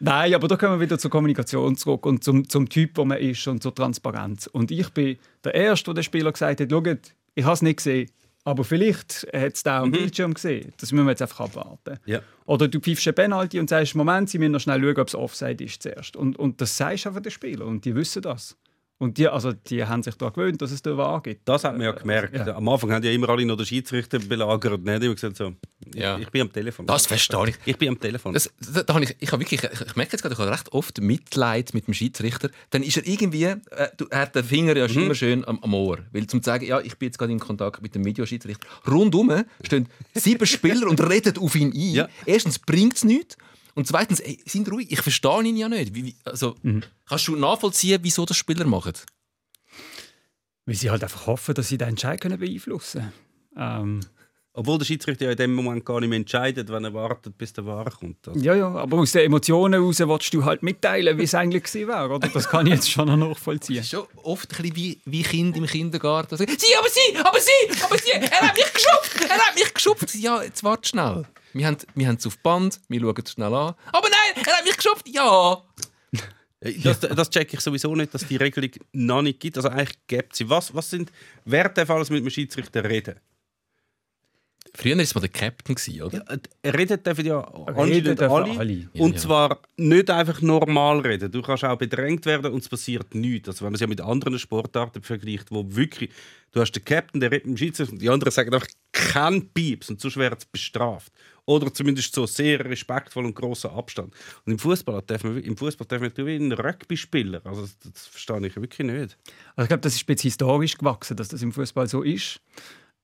Nein, 0.00 0.34
aber 0.34 0.46
da 0.46 0.56
kommen 0.56 0.78
wir 0.78 0.80
wieder 0.84 0.98
zur 0.98 1.10
Kommunikation 1.10 1.74
zurück 1.78 2.04
und 2.04 2.22
zum, 2.22 2.46
zum 2.48 2.68
Typ, 2.68 2.98
wo 2.98 3.06
man 3.06 3.18
ist 3.18 3.46
und 3.46 3.62
zur 3.62 3.74
Transparenz. 3.74 4.46
Und 4.46 4.70
ich 4.70 4.90
bin 4.90 5.16
der 5.42 5.54
Erste, 5.54 5.86
der 5.86 5.94
den 5.94 6.04
Spieler 6.04 6.32
gesagt 6.32 6.60
hat, 6.60 6.70
schaut, 6.70 6.98
ich 7.34 7.44
habe 7.44 7.54
es 7.54 7.62
nicht 7.62 7.78
gesehen, 7.78 8.10
aber 8.46 8.62
vielleicht 8.62 9.26
hat 9.34 9.54
es 9.54 9.64
da 9.64 9.80
am 9.80 9.90
Bildschirm 9.90 10.32
gesehen. 10.32 10.72
Das 10.78 10.92
müssen 10.92 11.04
wir 11.04 11.10
jetzt 11.10 11.22
einfach 11.22 11.40
abwarten. 11.40 11.98
Ja. 12.06 12.20
Oder 12.44 12.68
du 12.68 12.78
pfeifst 12.78 13.08
eine 13.08 13.14
Penalty 13.14 13.58
und 13.58 13.68
sagst, 13.68 13.96
Moment, 13.96 14.30
sie 14.30 14.38
müssen 14.38 14.52
noch 14.52 14.60
schnell 14.60 14.80
schauen, 14.80 14.98
ob 14.98 15.08
es 15.08 15.14
Offside 15.16 15.64
ist 15.64 15.82
zuerst. 15.82 16.14
Und, 16.14 16.38
und 16.38 16.60
das 16.60 16.76
sagst 16.76 17.04
du 17.04 17.08
einfach 17.08 17.22
den 17.22 17.32
Spielern 17.32 17.66
und 17.66 17.84
die 17.84 17.96
wissen 17.96 18.22
das. 18.22 18.56
Und 18.98 19.18
die, 19.18 19.28
also, 19.28 19.52
die 19.52 19.84
haben 19.84 20.02
sich 20.02 20.14
daran 20.14 20.32
gewöhnt, 20.32 20.62
dass 20.62 20.70
es 20.70 20.80
da 20.80 20.96
wahr 20.96 21.22
gibt. 21.22 21.46
Das 21.46 21.64
hat 21.64 21.74
man 21.74 21.82
ja 21.82 21.92
gemerkt. 21.92 22.34
Ja. 22.34 22.56
Am 22.56 22.66
Anfang 22.66 22.92
haben 22.92 23.04
ja 23.04 23.10
immer 23.10 23.28
alle 23.28 23.44
noch 23.44 23.56
den 23.56 23.66
Schiedsrichter 23.66 24.18
belagert. 24.18 24.82
Nicht? 24.82 25.02
Die 25.02 25.06
haben 25.06 25.14
gesagt, 25.14 25.36
so, 25.36 25.52
ich, 25.94 26.00
Ja. 26.00 26.18
ich 26.18 26.30
bin 26.30 26.40
am 26.40 26.52
Telefon. 26.52 26.86
Das 26.86 27.06
verstehe 27.06 27.50
ich. 27.50 27.56
Ich 27.66 27.76
bin 27.76 27.90
am 27.90 28.00
Telefon. 28.00 28.32
Das, 28.32 28.50
da, 28.72 28.82
da 28.82 28.94
habe 28.94 29.04
ich, 29.04 29.14
ich, 29.18 29.30
habe 29.30 29.42
wirklich, 29.42 29.62
ich, 29.62 29.80
ich 29.82 29.96
merke 29.96 30.12
jetzt 30.12 30.22
gerade, 30.22 30.32
ich 30.32 30.38
habe 30.38 30.50
recht 30.50 30.72
oft 30.72 30.98
Mitleid 31.02 31.74
mit 31.74 31.86
dem 31.88 31.92
Schiedsrichter. 31.92 32.48
Dann 32.70 32.82
ist 32.82 32.96
er 32.96 33.06
irgendwie, 33.06 33.44
äh, 33.44 33.58
du, 33.98 34.06
er 34.08 34.20
hat 34.20 34.34
den 34.34 34.44
Finger 34.44 34.74
ja 34.74 34.86
immer 34.86 35.14
schön 35.14 35.46
am, 35.46 35.58
am 35.62 35.74
Ohr. 35.74 35.98
Weil 36.12 36.26
zum 36.26 36.42
zu 36.42 36.46
sagen, 36.46 36.64
ja, 36.64 36.80
ich 36.80 36.96
bin 36.96 37.08
jetzt 37.08 37.18
gerade 37.18 37.32
in 37.32 37.38
Kontakt 37.38 37.82
mit 37.82 37.94
dem 37.94 38.02
Videoschiedsrichter. 38.04 38.66
Rundum 38.88 39.44
stehen 39.62 39.88
sieben 40.14 40.46
Spieler 40.46 40.88
und 40.88 41.06
reden 41.06 41.36
auf 41.36 41.54
ihn 41.54 41.70
ein. 41.70 41.94
Ja. 41.94 42.08
Erstens 42.24 42.58
bringt 42.58 42.96
es 42.96 43.04
nichts. 43.04 43.36
Und 43.76 43.86
zweitens, 43.86 44.20
ey, 44.20 44.42
sind 44.46 44.70
ruhig, 44.72 44.90
ich 44.90 45.02
verstehe 45.02 45.42
ihn 45.44 45.56
ja 45.56 45.68
nicht. 45.68 45.94
Wie, 45.94 46.06
wie, 46.06 46.16
also, 46.24 46.56
Kannst 47.06 47.28
du 47.28 47.36
nachvollziehen, 47.36 47.98
wieso 48.02 48.24
das 48.24 48.36
Spieler 48.36 48.64
machen? 48.64 48.94
Weil 50.64 50.74
sie 50.74 50.90
halt 50.90 51.02
einfach 51.04 51.26
hoffen, 51.26 51.54
dass 51.54 51.68
sie 51.68 51.76
den 51.76 51.88
Entscheid 51.88 52.18
können 52.18 52.40
beeinflussen 52.40 53.12
können. 53.54 54.00
Ähm, 54.00 54.00
Obwohl 54.54 54.78
der 54.78 54.86
Schiedsrichter 54.86 55.26
ja 55.26 55.32
in 55.32 55.36
dem 55.36 55.54
Moment 55.54 55.84
gar 55.84 56.00
nicht 56.00 56.08
mehr 56.08 56.16
entscheidet, 56.16 56.70
wenn 56.70 56.84
er 56.84 56.94
wartet, 56.94 57.36
bis 57.36 57.52
der 57.52 57.66
Wahr 57.66 57.90
kommt. 57.90 58.26
Also, 58.26 58.40
ja, 58.40 58.54
ja, 58.54 58.68
aber 58.68 58.96
aus 58.96 59.12
den 59.12 59.26
Emotionen 59.26 59.74
heraus 59.74 59.98
willst 60.00 60.32
du 60.32 60.42
halt 60.42 60.62
mitteilen, 60.62 61.18
wie 61.18 61.24
es 61.24 61.34
eigentlich 61.34 61.64
gewesen 61.64 61.88
wäre. 61.88 62.14
Oder? 62.14 62.28
Das 62.28 62.48
kann 62.48 62.66
ich 62.66 62.72
jetzt 62.72 62.90
schon 62.90 63.06
noch 63.08 63.18
nachvollziehen. 63.18 63.80
ist 63.80 63.90
schon 63.90 64.06
oft 64.22 64.50
ein 64.52 64.62
bisschen 64.62 64.76
wie, 64.76 65.00
wie 65.04 65.22
Kinder 65.22 65.58
im 65.58 65.66
Kindergarten. 65.66 66.34
Sie, 66.38 66.44
aber 66.44 66.54
sie, 66.88 67.18
aber 67.18 67.40
sie, 67.40 67.82
aber 67.84 67.98
sie, 67.98 68.10
er 68.12 68.40
hat 68.40 68.56
mich 68.56 68.72
geschupft, 68.72 69.20
er 69.28 69.36
hat 69.36 69.54
mich 69.54 69.74
geschupft. 69.74 70.14
Ja, 70.14 70.42
jetzt 70.42 70.64
warte 70.64 70.88
schnell. 70.88 71.26
Wir 71.56 71.66
haben, 71.66 71.78
wir 71.94 72.06
haben 72.06 72.16
es 72.16 72.26
auf 72.26 72.38
Band, 72.38 72.80
wir 72.88 73.00
schauen 73.00 73.22
es 73.24 73.32
schnell 73.32 73.54
an. 73.54 73.74
Aber 73.86 74.08
nein, 74.08 74.44
er 74.44 74.52
hat 74.52 74.64
mich 74.64 74.76
geschupft, 74.76 75.08
ja. 75.08 75.62
Das, 76.82 77.00
das 77.00 77.30
check 77.30 77.52
ich 77.52 77.60
sowieso 77.60 77.94
nicht, 77.94 78.12
dass 78.12 78.26
die 78.26 78.36
Regelung 78.36 78.70
noch 78.92 79.22
nicht 79.22 79.38
gibt. 79.38 79.56
Also 79.56 79.68
eigentlich 79.68 79.98
gibt 80.06 80.34
sie. 80.34 80.48
Was, 80.48 80.74
was 80.74 80.90
sind, 80.90 81.12
wer 81.44 81.68
darf 81.68 81.90
alles 81.90 82.10
mit 82.10 82.24
dem 82.24 82.30
Schiedsrichter 82.30 82.82
reden? 82.82 83.20
Früher 84.74 84.96
war 84.96 85.02
es 85.02 85.14
mal 85.14 85.20
der 85.20 85.30
Captain, 85.30 85.74
gewesen, 85.74 86.02
oder? 86.02 86.24
Ja, 86.64 86.70
reden 86.72 87.02
dürfen 87.02 87.24
ja 87.24 87.40
Reden 87.40 87.68
anscheinend 87.68 88.06
dürfen 88.20 88.30
alle. 88.30 88.58
alle. 88.58 88.72
Ja, 88.72 88.88
und 89.02 89.14
ja. 89.14 89.20
zwar 89.20 89.62
nicht 89.76 90.10
einfach 90.10 90.42
normal 90.42 91.00
reden. 91.00 91.30
Du 91.30 91.40
kannst 91.40 91.64
auch 91.64 91.78
bedrängt 91.78 92.26
werden 92.26 92.52
und 92.52 92.62
es 92.62 92.68
passiert 92.68 93.14
nichts. 93.14 93.48
Also 93.48 93.60
wenn 93.60 93.68
man 93.68 93.74
es 93.74 93.80
ja 93.80 93.86
mit 93.86 94.00
anderen 94.00 94.38
Sportarten 94.38 95.02
vergleicht, 95.02 95.50
wo 95.50 95.64
wirklich, 95.68 96.10
du 96.52 96.60
hast 96.60 96.72
den 96.72 96.84
Captain, 96.84 97.20
der 97.20 97.30
redet 97.30 97.46
mit 97.46 97.56
dem 97.56 97.58
Schiedsrichter 97.58 97.92
und 97.92 98.02
die 98.02 98.10
anderen 98.10 98.32
sagen 98.32 98.52
einfach 98.52 98.66
kein 98.96 99.48
Pieps 99.50 99.90
und 99.90 100.00
sonst 100.00 100.16
wird 100.16 100.38
es 100.38 100.46
bestraft. 100.46 101.12
Oder 101.44 101.72
zumindest 101.72 102.14
so 102.14 102.26
sehr 102.26 102.64
respektvoll 102.64 103.24
und 103.24 103.34
großer 103.34 103.70
Abstand. 103.72 104.12
Und 104.44 104.52
im 104.52 104.58
Fußball 104.58 105.02
darf 105.06 105.22
man, 105.22 105.38
im 105.38 105.56
Fußball 105.56 105.86
darf 105.86 106.00
man 106.00 106.10
wie 106.16 106.36
ein 106.36 106.50
Rugby-Spieler. 106.50 107.42
Also 107.44 107.62
das, 107.62 107.78
das 107.78 108.06
verstehe 108.06 108.44
ich 108.46 108.56
wirklich 108.56 108.86
nicht. 108.86 109.16
Also 109.54 109.64
ich 109.64 109.68
glaube, 109.68 109.82
das 109.82 109.94
ist 109.94 110.02
ein 110.02 110.06
bisschen 110.06 110.28
historisch 110.28 110.78
gewachsen, 110.78 111.16
dass 111.16 111.28
das 111.28 111.42
im 111.42 111.52
Fußball 111.52 111.86
so 111.86 112.02
ist. 112.02 112.40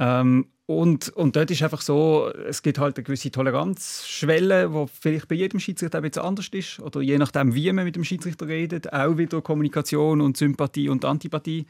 Ähm, 0.00 0.46
und, 0.66 1.10
und 1.10 1.36
dort 1.36 1.50
ist 1.50 1.62
einfach 1.62 1.82
so, 1.82 2.32
es 2.48 2.62
gibt 2.62 2.78
halt 2.78 2.96
eine 2.96 3.04
gewisse 3.04 3.30
Toleranzschwelle, 3.30 4.70
die 4.70 4.86
vielleicht 4.88 5.28
bei 5.28 5.34
jedem 5.34 5.60
Schiedsrichter 5.60 5.98
ein 5.98 6.02
bisschen 6.02 6.22
anders 6.22 6.48
ist. 6.48 6.80
Oder 6.80 7.02
je 7.02 7.18
nachdem, 7.18 7.54
wie 7.54 7.70
man 7.72 7.84
mit 7.84 7.96
dem 7.96 8.04
Schiedsrichter 8.04 8.48
redet, 8.48 8.92
auch 8.92 9.18
wieder 9.18 9.42
Kommunikation 9.42 10.20
und 10.20 10.36
Sympathie 10.36 10.88
und 10.88 11.04
Antipathie. 11.04 11.66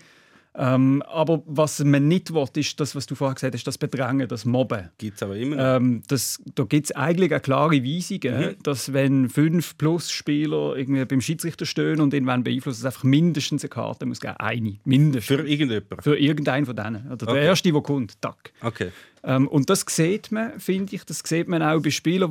Ähm, 0.54 1.02
aber 1.06 1.42
was 1.46 1.82
man 1.82 2.08
nicht 2.08 2.34
will, 2.34 2.46
ist 2.56 2.78
das, 2.78 2.94
was 2.94 3.06
du 3.06 3.14
vorher 3.14 3.34
gesagt 3.34 3.54
hast, 3.54 3.66
das 3.66 3.78
Bedrängen, 3.78 4.28
das 4.28 4.44
Mobben. 4.44 4.90
Gibt 4.98 5.16
es 5.16 5.22
aber 5.22 5.36
immer 5.36 5.56
noch. 5.56 5.76
Ähm, 5.76 6.02
das, 6.08 6.42
da 6.54 6.64
gibt 6.64 6.86
es 6.86 6.92
eigentlich 6.92 7.32
eine 7.32 7.40
klare 7.40 7.82
Weisung, 7.82 8.56
dass 8.62 8.92
wenn 8.92 9.30
fünf 9.30 9.78
plus 9.78 10.10
Spieler 10.10 10.76
irgendwie 10.76 11.04
beim 11.06 11.22
Schiedsrichter 11.22 11.64
stehen 11.64 12.00
und 12.00 12.12
ihn 12.12 12.26
beeinflussen, 12.26 12.80
es 12.80 12.84
einfach 12.84 13.04
mindestens 13.04 13.62
eine 13.64 13.70
Karte 13.70 14.04
muss 14.04 14.20
geben. 14.20 14.34
Eine. 14.36 14.78
Mindestens. 14.84 15.26
Für 15.36 15.48
irgendjemanden. 15.48 16.02
Für 16.02 16.18
irgendeinen 16.18 16.66
von 16.66 16.76
denen. 16.76 17.06
Oder 17.06 17.16
der 17.16 17.28
Okay. 17.28 17.46
Erste, 17.46 17.72
der 17.72 17.80
kommt. 17.80 18.20
Tack. 18.20 18.52
Okay. 18.60 18.90
Ähm, 19.24 19.46
und 19.46 19.70
das 19.70 19.84
sieht 19.88 20.32
man, 20.32 20.58
finde 20.58 20.94
ich, 20.96 21.04
das 21.04 21.22
sieht 21.24 21.46
man 21.46 21.62
auch 21.62 21.80
bei 21.80 21.90
Spielern, 21.90 22.30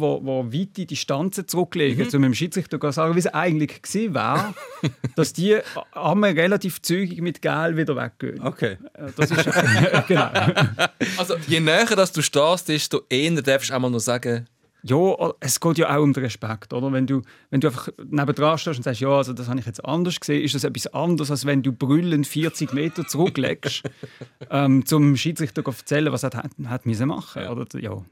die, 0.51 0.57
die 0.57 0.59
weite 0.59 0.85
Distanzen 0.85 1.47
zurücklegen, 1.47 2.09
zu 2.09 2.17
einem 2.17 2.33
Schiedsrichter 2.33 2.91
sagen, 2.91 3.15
wie 3.15 3.19
es 3.19 3.27
eigentlich 3.27 3.81
gewesen 3.81 4.13
wäre, 4.13 4.53
dass 5.15 5.31
die 5.31 5.57
einmal 5.93 6.31
relativ 6.31 6.81
zügig 6.81 7.21
mit 7.21 7.41
Gel 7.41 7.77
wieder 7.77 7.95
weggehen. 7.95 8.41
Okay. 8.41 8.77
Äh, 8.93 9.11
Das 9.15 9.31
ist 9.31 9.45
genau. 10.07 10.29
Also, 11.17 11.35
je 11.47 11.59
näher 11.59 11.85
dass 11.85 12.11
du 12.11 12.21
stehst, 12.21 12.67
desto 12.67 13.01
eher 13.09 13.41
darfst 13.41 13.69
du 13.69 13.73
auch 13.73 13.79
mal 13.79 13.89
noch 13.89 13.99
sagen, 13.99 14.47
Ja, 14.83 15.33
es 15.39 15.59
geht 15.59 15.77
ja 15.77 15.95
auch 15.95 16.01
um 16.01 16.11
den 16.13 16.23
Respekt, 16.23 16.73
oder? 16.73 16.91
Wenn 16.91 17.05
du, 17.05 17.21
wenn 17.51 17.61
du 17.61 17.67
einfach 17.67 17.89
nebendran 18.03 18.57
stehst 18.57 18.77
und 18.77 18.83
sagst, 18.83 18.99
ja, 19.01 19.09
also 19.09 19.31
das 19.33 19.47
habe 19.47 19.59
ich 19.59 19.65
jetzt 19.65 19.83
anders 19.85 20.19
gesehen, 20.19 20.41
ist 20.43 20.55
das 20.55 20.63
etwas 20.63 20.87
anderes, 20.87 21.29
als 21.29 21.45
wenn 21.45 21.61
du 21.61 21.71
brüllend 21.71 22.25
40 22.25 22.73
Meter 22.73 23.05
zurücklegst, 23.07 23.83
ähm, 24.49 24.85
zum 24.85 25.15
Schiedsrichter 25.15 25.63
zu 25.63 25.69
erzählen, 25.71 26.11
was 26.11 26.23
er 26.23 26.31
hat, 26.31 26.51
hat 26.65 26.85
müssen 26.85 27.07
machen, 27.09 27.47
oder? 27.47 27.65
Ja. 27.79 28.03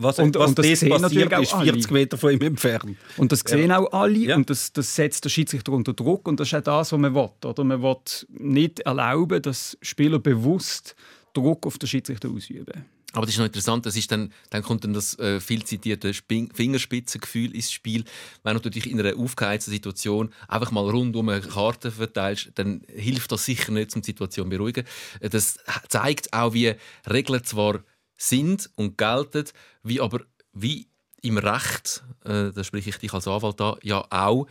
Was, 0.00 0.18
Und- 0.20 0.36
was 0.36 0.50
und 0.50 0.58
das 0.60 0.66
sehen 0.78 0.90
passiert, 0.90 1.00
natürlich 1.30 1.32
ist 1.48 1.54
auch 1.54 1.62
40 1.62 1.86
alle. 1.86 1.92
Meter 1.94 2.18
von 2.18 2.30
ihm 2.32 2.40
entfernt. 2.42 2.96
Und 3.16 3.32
das 3.32 3.40
sehen 3.40 3.72
auch 3.72 3.90
alle 3.92 4.18
Ja. 4.18 4.36
und 4.36 4.48
das, 4.48 4.72
das 4.72 4.94
setzt 4.94 5.24
den 5.24 5.30
Schiedsrichter 5.30 5.72
unter 5.72 5.92
Druck 5.92 6.28
und 6.28 6.38
das 6.38 6.48
ist 6.48 6.54
auch 6.54 6.62
das, 6.62 6.92
was 6.92 6.98
man 7.00 7.14
will. 7.14 7.30
Oder? 7.44 7.64
Man 7.64 7.82
will 7.82 7.96
nicht 8.28 8.80
erlauben, 8.80 9.42
dass 9.42 9.76
Spieler 9.82 10.18
bewusst 10.20 10.94
Druck 11.34 11.66
auf 11.66 11.78
den 11.78 11.88
Schiedsrichter 11.88 12.28
ausüben. 12.28 12.84
Aber 13.14 13.24
das 13.24 13.34
ist 13.34 13.38
noch 13.38 13.46
interessant, 13.46 13.86
das 13.86 13.96
ist 13.96 14.12
dann, 14.12 14.32
dann 14.50 14.62
kommt 14.62 14.84
dann 14.84 14.92
das 14.92 15.18
äh, 15.18 15.40
viel 15.40 15.64
zitierte 15.64 16.12
Spin- 16.12 16.50
Fingerspitzengefühl 16.52 17.54
ins 17.54 17.72
Spiel. 17.72 18.04
Wenn 18.42 18.58
du 18.58 18.68
dich 18.70 18.86
in 18.86 19.00
einer 19.00 19.16
aufgeheizten 19.18 19.72
Situation 19.72 20.28
einfach 20.46 20.70
mal 20.72 20.88
rundum 20.88 21.30
eine 21.30 21.40
Karte 21.40 21.90
verteilst, 21.90 22.50
dann 22.56 22.82
hilft 22.86 23.32
das 23.32 23.46
sicher 23.46 23.72
nicht, 23.72 23.96
um 23.96 24.02
die 24.02 24.06
Situation 24.06 24.46
zu 24.46 24.50
beruhigen. 24.50 24.84
Äh, 25.20 25.30
Das 25.30 25.58
zeigt 25.88 26.32
auch, 26.34 26.52
wie 26.52 26.74
Regeln 27.10 27.42
zwar 27.44 27.82
sind 28.18 28.68
und 28.74 28.98
gelten, 28.98 29.44
wie 29.82 30.00
aber 30.02 30.20
wie 30.52 30.88
im 31.22 31.38
Recht, 31.38 32.04
äh, 32.24 32.52
da 32.52 32.62
spreche 32.62 32.90
ich 32.90 32.98
dich 32.98 33.12
als 33.12 33.26
Anwalt 33.26 33.60
an, 33.60 33.76
ja 33.82 34.06
auch 34.10 34.46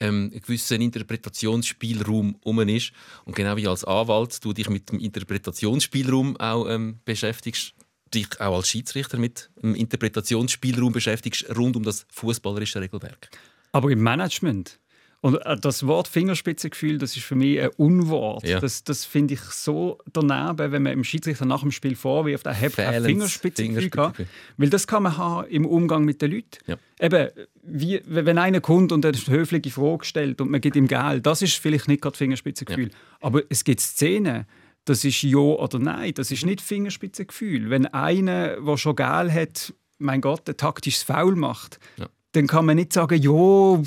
ähm, 0.00 0.30
ein 0.34 0.40
gewisser 0.40 0.76
Interpretationsspielraum 0.76 2.36
um 2.42 2.60
ist. 2.68 2.92
Und 3.24 3.36
genau 3.36 3.56
wie 3.56 3.68
als 3.68 3.84
Anwalt 3.84 4.44
du 4.44 4.52
dich 4.52 4.68
mit 4.68 4.90
dem 4.90 4.98
Interpretationsspielraum 4.98 6.36
auch 6.38 6.66
ähm, 6.68 6.98
beschäftigst, 7.04 7.74
dich 8.14 8.40
auch 8.40 8.56
als 8.56 8.68
Schiedsrichter 8.68 9.18
mit 9.18 9.50
dem 9.62 9.74
Interpretationsspielraum 9.74 10.92
beschäftigst 10.92 11.46
rund 11.56 11.76
um 11.76 11.82
das 11.82 12.06
fußballerische 12.10 12.80
Regelwerk. 12.80 13.30
Aber 13.72 13.90
im 13.90 14.02
Management. 14.02 14.78
Und 15.22 15.34
äh, 15.36 15.56
das 15.60 15.86
Wort 15.86 16.08
Fingerspitzengefühl, 16.08 16.98
das 16.98 17.16
ist 17.16 17.24
für 17.24 17.34
mich 17.34 17.60
ein 17.60 17.68
Unwort. 17.76 18.46
Ja. 18.46 18.58
Das, 18.58 18.84
das 18.84 19.04
finde 19.04 19.34
ich 19.34 19.40
so 19.40 19.98
daneben, 20.12 20.72
wenn 20.72 20.82
man 20.82 20.92
dem 20.92 21.04
Schiedsrichter 21.04 21.44
nach 21.44 21.60
dem 21.60 21.70
Spiel 21.70 21.94
vorwirft, 21.94 22.46
er 22.46 22.58
hat 22.58 22.78
ein 22.78 23.04
Fingerspitzengefühl 23.04 23.90
gehabt. 23.90 24.22
Weil 24.56 24.70
das 24.70 24.86
kann 24.86 25.02
man 25.02 25.16
haben 25.16 25.46
im 25.48 25.66
Umgang 25.66 26.04
mit 26.04 26.22
den 26.22 26.32
Leuten. 26.32 26.58
Ja. 26.66 26.76
Eben, 26.98 27.28
wie, 27.62 28.00
wenn 28.06 28.38
einer 28.38 28.60
kommt 28.60 28.92
und 28.92 29.04
eine 29.04 29.16
höfliche 29.16 29.70
Frage 29.70 30.04
stellt 30.04 30.40
und 30.40 30.50
man 30.50 30.60
gibt 30.60 30.76
ihm 30.76 30.88
Geld, 30.88 31.26
das 31.26 31.42
ist 31.42 31.56
vielleicht 31.56 31.88
nicht 31.88 32.00
gerade 32.00 32.16
Fingerspitzengefühl. 32.16 32.90
Aber 33.20 33.42
es 33.50 33.64
gibt 33.64 33.80
Szenen, 33.80 34.46
das 34.84 35.04
ist 35.04 35.22
Ja 35.22 35.38
oder 35.38 35.78
Nein, 35.78 36.14
das 36.14 36.30
ist 36.30 36.44
nicht 36.44 36.60
Fingerspitzengefühl. 36.60 37.70
Wenn 37.70 37.86
einer, 37.86 38.60
der 38.60 38.76
schon 38.76 38.96
Geld 38.96 39.32
hat, 39.32 39.74
mein 39.98 40.20
Gott, 40.20 40.48
ein 40.48 40.56
taktisches 40.56 41.02
Foul 41.02 41.36
macht, 41.36 41.78
Ja. 41.96 42.08
dann 42.32 42.46
kann 42.46 42.66
man 42.66 42.76
nicht 42.76 42.92
sagen, 42.92 43.20
ja, 43.20 43.82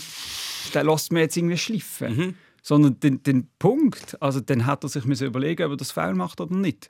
der 0.74 0.84
lässt 0.84 1.12
mir 1.12 1.22
jetzt 1.22 1.38
irgendwie 1.38 1.58
schliffen. 1.58 2.36
Sondern 2.62 2.98
den, 3.02 3.22
den 3.24 3.50
Punkt, 3.60 4.16
also 4.22 4.40
dann 4.40 4.66
hat 4.66 4.84
er 4.86 4.90
sich 4.90 5.04
müssen 5.04 5.28
überlegen, 5.28 5.64
ob 5.66 5.72
er 5.72 5.78
das 5.78 5.92
Foul 5.92 6.14
macht 6.16 6.40
oder 6.40 6.56
nicht. 6.56 6.88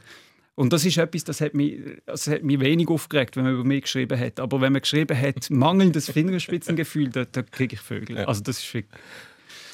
Und 0.56 0.72
das 0.72 0.86
ist 0.86 0.97
etwas, 0.97 1.24
das 1.24 1.41
hat 1.41 1.56
mich, 1.56 1.80
das 2.06 2.28
hat 2.28 2.43
mich 2.43 2.60
wenig 2.60 2.89
aufgeregt, 2.89 3.36
wenn 3.38 3.43
man 3.45 3.54
über 3.56 3.64
mich 3.64 3.82
geschrieben 3.84 4.20
hat. 4.20 4.39
Aber 4.39 4.62
wenn 4.62 4.72
man 4.72 4.84
geschrieben 4.84 5.20
hat, 5.20 5.49
mangelndes 5.49 6.12
Fingerspitzengefühl, 6.12 7.10
da, 7.10 7.26
da 7.26 7.41
kriege 7.41 7.74
ich 7.74 7.82
Vögel. 7.82 8.20
Also 8.20 8.43
das 8.43 8.60
ist 8.60 8.72
wirklich, 8.72 8.93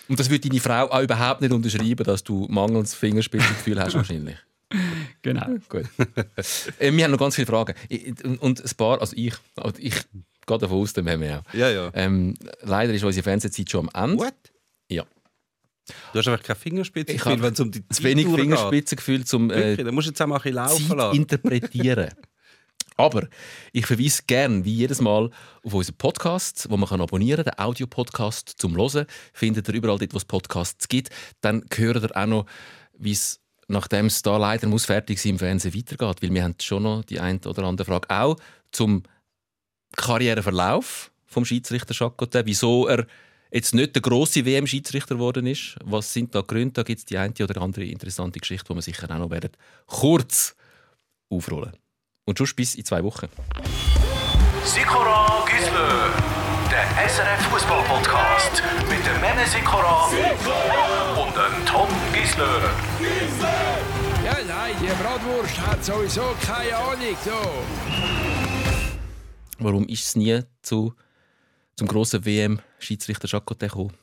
Und 0.10 0.20
das 0.20 0.30
würde 0.30 0.49
deine 0.49 0.60
Frau 0.60 0.89
auch 0.89 1.01
überhaupt 1.01 1.41
nicht 1.41 1.53
unterschreiben, 1.53 2.03
dass 2.03 2.24
du 2.24 2.47
mangelndes 2.49 2.93
Fingerspitzengefühl 2.95 3.80
hast 3.80 3.93
wahrscheinlich. 3.95 4.38
genau. 5.22 5.47
Gut. 5.70 5.86
äh, 6.80 6.91
wir 6.91 7.03
haben 7.03 7.12
noch 7.12 7.18
ganz 7.20 7.36
viele 7.36 7.47
Fragen. 7.47 7.74
Und 8.39 8.64
ein 8.64 8.78
paar, 8.78 8.99
also 9.01 9.16
ich, 9.16 9.34
also 9.55 9.76
ich 9.80 9.93
gehe 10.45 10.57
davon 10.57 10.82
aus, 10.82 10.93
dann 10.93 11.10
haben 11.10 11.22
wir 11.22 11.39
auch. 11.39 11.53
Ja, 11.53 11.70
ja. 11.70 11.91
Ähm, 11.93 12.36
leider 12.62 12.93
ist 12.93 13.03
unsere 13.03 13.24
Fernsehzeit 13.24 13.70
schon 13.70 13.89
am 13.93 14.10
Ende. 14.12 14.24
What? 14.24 14.34
Ja. 14.89 15.05
Du 16.14 16.20
hast 16.20 16.28
einfach 16.28 16.43
keine 16.43 16.57
Ich 16.57 16.64
Fingerspitzengefühl, 16.64 17.32
habe 17.32 17.41
wenn 17.43 17.53
es 17.53 17.60
um 17.60 17.72
die 17.72 17.88
zu 17.88 18.03
wenig. 18.03 18.28
Fingerspitzengefühl, 18.28 19.24
um 19.34 19.49
äh, 19.49 19.55
Wirklich, 19.55 19.86
dann 19.86 19.95
musst 19.95 20.07
du 20.07 20.12
jetzt 20.12 20.22
auch 20.22 20.28
mal 20.28 20.36
ein 20.36 20.41
bisschen 20.41 20.55
laufen 20.55 20.88
Zeit 20.88 20.97
lassen. 20.97 21.16
interpretieren. 21.16 22.10
Aber 23.00 23.30
ich 23.72 23.86
verweise 23.86 24.24
gerne, 24.28 24.66
wie 24.66 24.74
jedes 24.74 25.00
Mal, 25.00 25.32
auf 25.64 25.74
unseren 25.74 25.95
Podcast, 25.95 26.68
wo 26.70 26.76
man 26.76 27.00
abonnieren 27.00 27.45
kann, 27.45 27.56
den 27.56 27.64
Audiopodcast 27.64 28.56
zum 28.58 28.76
Hören. 28.76 29.06
Findet 29.32 29.70
ihr 29.70 29.74
überall 29.74 29.97
dort, 29.97 30.14
wo 30.14 30.18
es 30.18 30.26
Podcasts 30.26 30.89
gibt. 30.89 31.10
Dann 31.39 31.64
hört 31.74 32.04
ihr 32.04 32.18
auch 32.18 32.26
noch, 32.26 32.45
wie 32.97 33.14
es, 33.14 33.39
nachdem 33.70 34.08
es 34.08 34.22
da 34.22 34.36
leider 34.36 34.68
muss 34.68 34.84
fertig 34.84 35.18
sein 35.22 35.32
im 35.32 35.39
Fernsehen 35.39 35.74
weitergeht. 35.74 36.22
Weil 36.22 36.34
wir 36.34 36.43
haben 36.43 36.56
schon 36.62 36.84
noch 36.84 37.06
die 37.06 37.22
eine 37.22 37.39
oder 37.45 37.64
andere 37.64 37.86
Frage 37.86 38.10
auch 38.10 38.36
zum 38.74 39.04
Karriereverlauf 39.95 41.10
vom 41.26 41.45
Schiedsrichter 41.45 42.12
Gaudin, 42.18 42.45
wieso 42.47 42.86
er 42.88 43.08
jetzt 43.50 43.74
nicht 43.74 43.95
der 43.95 44.02
grosse 44.02 44.43
WM-Schiedsrichter 44.43 45.16
geworden 45.16 45.47
ist. 45.47 45.78
Was 45.86 46.12
sind 46.12 46.36
da 46.36 46.41
Gründe? 46.41 46.74
Da 46.74 46.84
gibt 46.84 47.00
es 47.00 47.06
die 47.06 47.18
eine 47.18 47.34
oder 47.41 47.62
andere 47.62 47.86
interessante 47.86 48.41
Geschichte, 48.41 48.66
die 48.68 48.76
wir 48.76 48.82
sicher 48.82 49.10
auch 49.10 49.20
noch 49.20 49.30
werden 49.30 49.52
kurz 49.86 50.54
aufrollen. 51.30 51.79
Und 52.30 52.38
schon 52.38 52.48
bis 52.56 52.76
in 52.76 52.86
zwei 52.86 53.04
Wochen. 53.04 53.28
Sikora 54.64 55.44
Gisler, 55.50 56.14
der 56.70 57.10
SRF 57.10 57.42
Fußball 57.48 57.84
Podcast 57.86 58.62
mit 58.88 59.04
dem 59.04 59.20
Memme 59.20 59.48
Sikora 59.48 60.06
und 61.20 61.36
dem 61.36 61.66
Tom 61.66 61.90
Gisler. 62.14 62.70
Ja, 64.24 64.38
nein, 64.48 64.76
die 64.80 64.86
Bratwurst 65.02 65.60
hat 65.60 65.84
sowieso 65.84 66.36
keine 66.46 66.76
Ahnung. 66.76 67.18
So. 67.26 67.66
Warum 69.58 69.88
ist 69.88 70.06
es 70.06 70.16
nie 70.16 70.42
zu, 70.62 70.94
zum 71.78 71.88
grossen 71.88 72.24
WM-Schiedsrichter 72.26 73.28
Jacques 73.28 73.58
gekommen? 73.58 73.94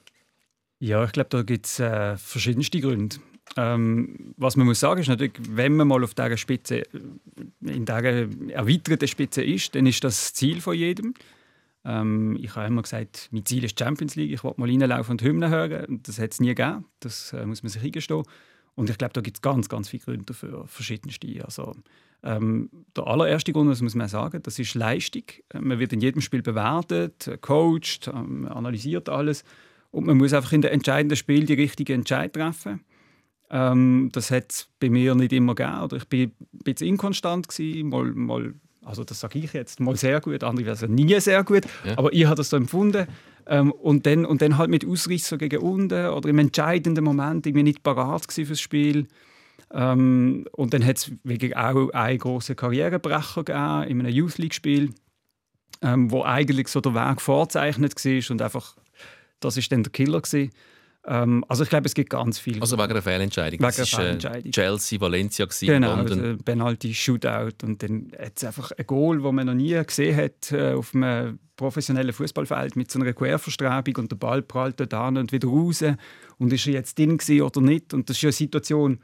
Ja, 0.80 1.04
ich 1.04 1.12
glaube, 1.12 1.28
da 1.30 1.42
gibt 1.42 1.66
es 1.66 1.78
äh, 1.78 2.16
verschiedenste 2.16 2.80
Gründe. 2.80 3.18
Ähm, 3.56 4.34
was 4.36 4.56
man 4.56 4.66
muss 4.66 4.80
sagen 4.80 5.00
ist 5.00 5.08
natürlich, 5.08 5.34
wenn 5.48 5.76
man 5.76 5.88
mal 5.88 6.02
auf 6.02 6.14
dieser 6.14 6.36
Spitze, 6.36 6.82
in 7.60 7.86
dieser 7.86 8.02
erweiterten 8.50 9.08
Spitze 9.08 9.42
ist, 9.42 9.74
dann 9.74 9.86
ist 9.86 10.02
das, 10.04 10.16
das 10.16 10.34
Ziel 10.34 10.60
von 10.60 10.76
jedem. 10.76 11.14
Ähm, 11.84 12.36
ich 12.40 12.54
habe 12.56 12.66
immer 12.66 12.82
gesagt, 12.82 13.28
mein 13.30 13.46
Ziel 13.46 13.64
ist 13.64 13.78
die 13.78 13.84
Champions 13.84 14.16
League. 14.16 14.32
Ich 14.32 14.42
wollte 14.42 14.60
mal 14.60 14.68
reinlaufen 14.68 15.12
und 15.12 15.22
Hymnen 15.22 15.50
hören. 15.50 15.84
Und 15.86 16.08
das 16.08 16.18
hat 16.18 16.32
es 16.32 16.40
nie 16.40 16.48
gegeben. 16.48 16.84
Das 17.00 17.32
äh, 17.32 17.46
muss 17.46 17.62
man 17.62 17.70
sich 17.70 17.82
eingestehen. 17.82 18.24
Und 18.74 18.90
ich 18.90 18.98
glaube, 18.98 19.14
da 19.14 19.20
gibt 19.20 19.38
es 19.38 19.42
ganz, 19.42 19.68
ganz 19.68 19.88
viele 19.88 20.02
Gründe 20.02 20.24
dafür, 20.26 20.66
verschiedenste. 20.66 21.42
Also, 21.44 21.76
ähm, 22.22 22.68
der 22.96 23.06
allererste 23.06 23.52
Grund, 23.52 23.70
das 23.70 23.80
muss 23.80 23.94
man 23.94 24.08
sagen, 24.08 24.42
das 24.42 24.58
ist 24.58 24.74
Leistung. 24.74 25.22
Man 25.54 25.78
wird 25.78 25.92
in 25.92 26.00
jedem 26.00 26.20
Spiel 26.20 26.42
bewertet, 26.42 27.30
coacht, 27.40 28.08
ähm, 28.08 28.46
analysiert 28.48 29.08
alles. 29.08 29.44
Und 29.92 30.06
man 30.06 30.18
muss 30.18 30.32
einfach 30.32 30.52
in 30.52 30.62
den 30.62 30.72
entscheidenden 30.72 31.16
Spiel 31.16 31.46
die 31.46 31.54
richtige 31.54 31.94
Entscheidung 31.94 32.42
treffen. 32.42 32.84
Ähm, 33.50 34.10
das 34.12 34.30
hat 34.30 34.52
es 34.52 34.68
bei 34.80 34.90
mir 34.90 35.14
nicht 35.14 35.32
immer 35.32 35.54
gegeben. 35.54 35.82
Oder 35.82 35.96
ich 35.96 36.04
war 36.10 36.18
ein 36.18 36.32
bisschen 36.64 36.88
inkonstant. 36.88 37.48
Gewesen, 37.48 37.88
mal, 37.88 38.04
mal, 38.12 38.54
also 38.84 39.04
das 39.04 39.20
sage 39.20 39.38
ich 39.38 39.52
jetzt, 39.52 39.80
mal 39.80 39.96
sehr 39.96 40.20
gut, 40.20 40.42
andere 40.42 40.66
wäre 40.66 40.74
es 40.74 40.88
nie 40.88 41.20
sehr 41.20 41.44
gut. 41.44 41.64
Ja. 41.84 41.98
Aber 41.98 42.12
ich 42.12 42.24
habe 42.26 42.36
das 42.36 42.50
so 42.50 42.56
empfunden. 42.56 43.06
Ähm, 43.48 43.70
und, 43.70 44.06
dann, 44.06 44.26
und 44.26 44.42
dann 44.42 44.58
halt 44.58 44.70
mit 44.70 44.84
Ausreißer 44.84 45.38
gegen 45.38 45.58
unten 45.58 46.08
oder 46.08 46.28
im 46.28 46.38
entscheidenden 46.38 47.04
Moment 47.04 47.46
irgendwie 47.46 47.62
nicht 47.62 47.82
parat 47.84 48.26
fürs 48.30 48.60
Spiel. 48.60 49.06
Ähm, 49.72 50.46
und 50.52 50.74
dann 50.74 50.84
hat 50.84 50.98
es 50.98 51.12
wirklich 51.22 51.56
auch 51.56 51.90
einen 51.90 52.18
grossen 52.18 52.56
Karrierebrecher 52.56 53.44
gegeben 53.44 53.82
in 53.84 54.00
einem 54.00 54.14
Youth 54.14 54.38
League-Spiel, 54.38 54.90
ähm, 55.82 56.10
wo 56.10 56.22
eigentlich 56.24 56.68
so 56.68 56.80
der 56.80 56.94
Weg 56.94 57.20
vorzeichnet 57.20 57.94
war 57.94 58.30
und 58.30 58.42
einfach, 58.42 58.76
das 59.40 59.56
ist 59.56 59.70
dann 59.70 59.82
der 59.82 59.92
Killer 59.92 60.20
gewesen. 60.20 60.50
Ähm, 61.08 61.44
also 61.48 61.62
ich 61.62 61.68
glaube, 61.68 61.86
es 61.86 61.94
gibt 61.94 62.10
ganz 62.10 62.38
viel. 62.38 62.60
Also 62.60 62.76
wegen 62.78 62.90
einer 62.90 63.02
Fehlentscheidung. 63.02 63.60
Wegen 63.60 63.64
einer 63.64 63.76
war 63.76 63.82
äh, 63.82 63.86
Fehlentscheidung. 63.86 64.52
Chelsea, 64.52 65.00
Valencia 65.00 65.44
gewesen, 65.46 65.66
Genau, 65.66 65.96
London. 65.96 66.20
also 66.24 66.42
Penalty 66.42 66.94
Shootout 66.94 67.64
und 67.64 67.82
dann 67.82 68.10
es 68.34 68.44
einfach 68.44 68.72
ein 68.72 68.86
Goal, 68.86 69.22
das 69.22 69.32
man 69.32 69.46
noch 69.46 69.54
nie 69.54 69.80
gesehen 69.84 70.16
hat 70.16 70.50
äh, 70.52 70.72
auf 70.72 70.94
einem 70.94 71.38
professionellen 71.56 72.12
Fußballfeld 72.12 72.76
mit 72.76 72.90
so 72.90 72.98
einer 73.00 73.12
Querverstrebung 73.12 73.96
und 73.96 74.12
der 74.12 74.16
Ball 74.16 74.42
prallt 74.42 74.78
dort 74.80 74.92
an 74.94 75.16
und 75.16 75.32
wieder 75.32 75.48
raus 75.48 75.82
und 76.38 76.52
ist 76.52 76.66
er 76.66 76.74
jetzt 76.74 76.98
drin 76.98 77.18
oder 77.40 77.60
nicht 77.60 77.94
und 77.94 78.10
das 78.10 78.16
ist 78.16 78.22
ja 78.22 78.26
eine 78.28 78.32
Situation, 78.32 79.00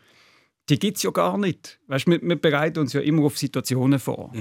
die 0.68 0.78
gibt 0.78 0.96
es 0.98 1.02
ja 1.02 1.10
gar 1.10 1.38
nicht. 1.38 1.80
Weißt, 1.86 2.06
wir, 2.06 2.20
wir 2.20 2.36
bereiten 2.36 2.80
uns 2.80 2.92
ja 2.92 3.00
immer 3.00 3.24
auf 3.24 3.38
Situationen 3.38 3.98
vor, 3.98 4.32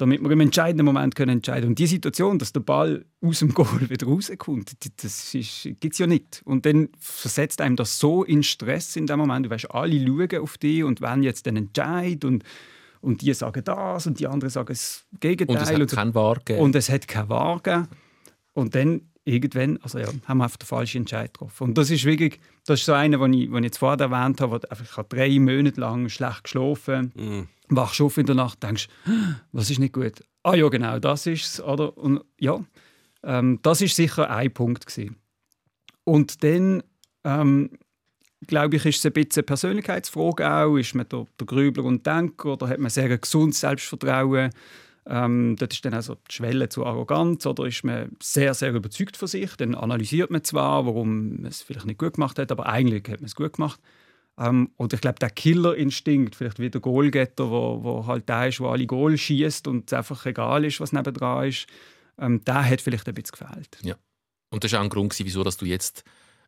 damit 0.00 0.22
wir 0.22 0.30
im 0.30 0.40
entscheidenden 0.40 0.86
Moment 0.86 1.14
können 1.14 1.38
entscheiden 1.38 1.68
Und 1.68 1.78
die 1.78 1.86
Situation, 1.86 2.38
dass 2.38 2.52
der 2.52 2.60
Ball 2.60 3.04
aus 3.22 3.40
dem 3.40 3.52
Goal 3.52 3.88
wieder 3.88 4.06
rauskommt, 4.06 4.72
das 5.02 5.30
gibt 5.32 5.92
es 5.92 5.98
ja 5.98 6.06
nicht. 6.06 6.42
Und 6.44 6.64
dann 6.66 6.88
versetzt 6.98 7.60
einem 7.60 7.76
das 7.76 7.98
so 7.98 8.24
in 8.24 8.42
Stress 8.42 8.96
in 8.96 9.06
dem 9.06 9.18
Moment. 9.18 9.46
Du 9.46 9.50
weißt, 9.50 9.70
alle 9.70 9.98
schauen 9.98 10.42
auf 10.42 10.58
dich 10.58 10.84
und 10.84 11.00
wenn 11.00 11.22
jetzt 11.22 11.46
den 11.46 11.56
Entscheid 11.56 12.24
und 12.24 12.44
und 13.02 13.22
die 13.22 13.32
sagen 13.32 13.64
das 13.64 14.06
und 14.06 14.20
die 14.20 14.26
anderen 14.26 14.50
sagen 14.50 14.68
das 14.68 15.06
Gegenteil. 15.20 15.56
Und 15.56 15.62
es 15.62 15.72
hat 15.72 15.90
keinen 15.90 16.14
Wahr 16.14 16.34
gegeben. 16.34 16.60
Und 16.60 16.76
es 16.76 16.90
hat 16.90 17.08
keinen 17.08 17.28
Wahr 17.30 17.58
gegeben. 17.60 17.88
Und 18.52 18.74
dann 18.74 19.00
irgendwann, 19.24 19.78
also 19.82 19.98
ja, 19.98 20.08
haben 20.26 20.38
wir 20.38 20.44
einfach 20.44 20.58
den 20.58 20.66
falschen 20.66 20.98
Entscheid 20.98 21.32
getroffen. 21.32 21.68
Und 21.68 21.78
das 21.78 21.90
ist 21.90 22.04
wirklich, 22.04 22.40
das 22.66 22.80
ist 22.80 22.86
so 22.86 22.92
einer, 22.92 23.18
den 23.18 23.32
ich, 23.32 23.48
den 23.48 23.56
ich 23.56 23.64
jetzt 23.64 23.78
vorher 23.78 23.98
erwähnt 24.00 24.40
habe, 24.40 24.52
wo 24.52 24.58
du 24.58 24.70
einfach 24.70 24.84
ich 24.84 24.96
habe 24.96 25.16
drei 25.16 25.38
Monate 25.38 25.80
lang 25.80 26.08
schlecht 26.10 26.44
geschlafen, 26.44 27.48
wachst 27.70 28.00
auf 28.00 28.18
in 28.18 28.26
der 28.26 28.34
Nacht, 28.34 28.62
denkst, 28.62 28.88
was 29.52 29.70
ist 29.70 29.78
nicht 29.78 29.94
gut? 29.94 30.24
Ah 30.42 30.54
ja, 30.54 30.68
genau, 30.68 30.98
das 30.98 31.26
ist 31.26 31.60
es, 31.60 31.62
ja, 32.38 32.64
ähm, 33.22 33.58
das 33.62 33.80
ist 33.80 33.96
sicher 33.96 34.30
ein 34.30 34.52
Punkt 34.52 34.86
gewesen. 34.86 35.16
Und 36.04 36.42
dann 36.42 36.82
ähm, 37.24 37.70
glaube 38.46 38.76
ich, 38.76 38.86
ist 38.86 38.98
es 38.98 39.06
ein 39.06 39.12
bisschen 39.12 39.44
Persönlichkeitsfrage 39.44 40.50
auch. 40.50 40.76
Ist 40.76 40.94
man 40.94 41.08
der, 41.08 41.26
der 41.38 41.46
Grübler 41.46 41.84
und 41.84 42.06
Denker 42.06 42.54
oder 42.54 42.68
hat 42.68 42.78
man 42.78 42.90
sehr 42.90 43.10
ein 43.10 43.20
gesundes 43.20 43.60
Selbstvertrauen? 43.60 44.50
Ähm, 45.06 45.56
dort 45.58 45.72
ist 45.72 45.84
dann 45.84 45.94
also 45.94 46.14
die 46.14 46.34
Schwelle 46.34 46.68
zu 46.68 46.84
Arroganz 46.84 47.46
oder 47.46 47.66
ist 47.66 47.84
man 47.84 48.16
sehr, 48.22 48.54
sehr 48.54 48.72
überzeugt 48.72 49.16
von 49.16 49.28
sich. 49.28 49.56
Dann 49.56 49.74
analysiert 49.74 50.30
man 50.30 50.44
zwar, 50.44 50.86
warum 50.86 51.36
man 51.36 51.46
es 51.46 51.62
vielleicht 51.62 51.86
nicht 51.86 51.98
gut 51.98 52.14
gemacht 52.14 52.38
hat, 52.38 52.52
aber 52.52 52.66
eigentlich 52.66 53.02
hat 53.08 53.20
man 53.20 53.26
es 53.26 53.34
gut 53.34 53.54
gemacht. 53.54 53.80
Ähm, 54.40 54.70
und 54.76 54.94
ich 54.94 55.00
glaube, 55.02 55.18
der 55.18 55.30
Killerinstinkt, 55.30 56.34
vielleicht 56.34 56.58
wie 56.58 56.70
der 56.70 56.80
Goalgetter, 56.80 57.50
wo, 57.50 57.84
wo 57.84 58.06
halt 58.06 58.28
der 58.28 58.48
ist, 58.48 58.58
wo 58.58 58.68
alle 58.68 58.86
Goal 58.86 59.18
schießt 59.18 59.68
und 59.68 59.92
es 59.92 59.92
einfach 59.92 60.24
egal 60.24 60.64
ist, 60.64 60.80
was 60.80 60.92
nebendran 60.92 61.46
ist, 61.46 61.66
ähm, 62.18 62.42
der 62.44 62.64
hat 62.64 62.80
vielleicht 62.80 63.06
ein 63.06 63.14
bisschen 63.14 63.38
gefehlt. 63.38 63.78
Und 64.50 64.64
das 64.64 64.72
war 64.72 64.80
auch 64.80 64.84
ein 64.84 64.88
Grund, 64.88 65.14
wieso 65.18 65.44
dass 65.44 65.58
du 65.58 65.66
jetzt 65.66 66.04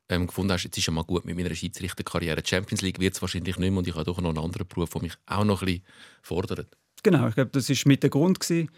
ähm, 0.08 0.26
gefunden 0.26 0.52
hast, 0.52 0.64
jetzt 0.64 0.78
ist 0.78 0.86
ja 0.86 0.92
mal 0.92 1.04
gut 1.04 1.26
mit 1.26 1.36
meiner 1.36 1.54
Schiedsrichterkarriere. 1.54 2.42
Die 2.42 2.48
Champions 2.48 2.80
League 2.80 2.98
wird 2.98 3.14
es 3.14 3.22
wahrscheinlich 3.22 3.58
nicht 3.58 3.70
mehr 3.70 3.78
und 3.78 3.86
ich 3.86 3.94
habe 3.94 4.04
doch 4.04 4.20
noch 4.20 4.30
einen 4.30 4.38
anderen 4.38 4.66
Beruf, 4.66 4.90
der 4.90 5.02
mich 5.02 5.14
auch 5.26 5.44
noch 5.44 5.62
ein 5.62 5.66
bisschen 5.66 5.84
fordert. 6.22 6.76
Genau, 7.02 7.28
ich 7.28 7.34
glaube, 7.34 7.50
das 7.50 7.68
ist 7.68 7.86
mit 7.86 8.02
der 8.02 8.10
Grund 8.10 8.40
gewesen. 8.40 8.70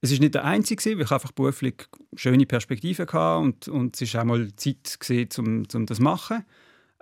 Es 0.00 0.10
ist 0.10 0.20
nicht 0.20 0.34
der 0.34 0.44
einzige, 0.44 0.96
weil 0.96 1.04
ich 1.04 1.10
einfach 1.10 1.32
beruflich 1.32 1.86
schöne 2.16 2.46
Perspektiven 2.46 3.06
hatte 3.06 3.38
und, 3.38 3.68
und 3.68 3.94
es 3.94 4.02
ist 4.02 4.16
auch 4.16 4.24
mal 4.24 4.48
Zeit 4.56 4.98
gewesen, 4.98 5.28
um, 5.38 5.62
um 5.74 5.86
das 5.86 5.98
zu 5.98 6.02
machen. 6.02 6.44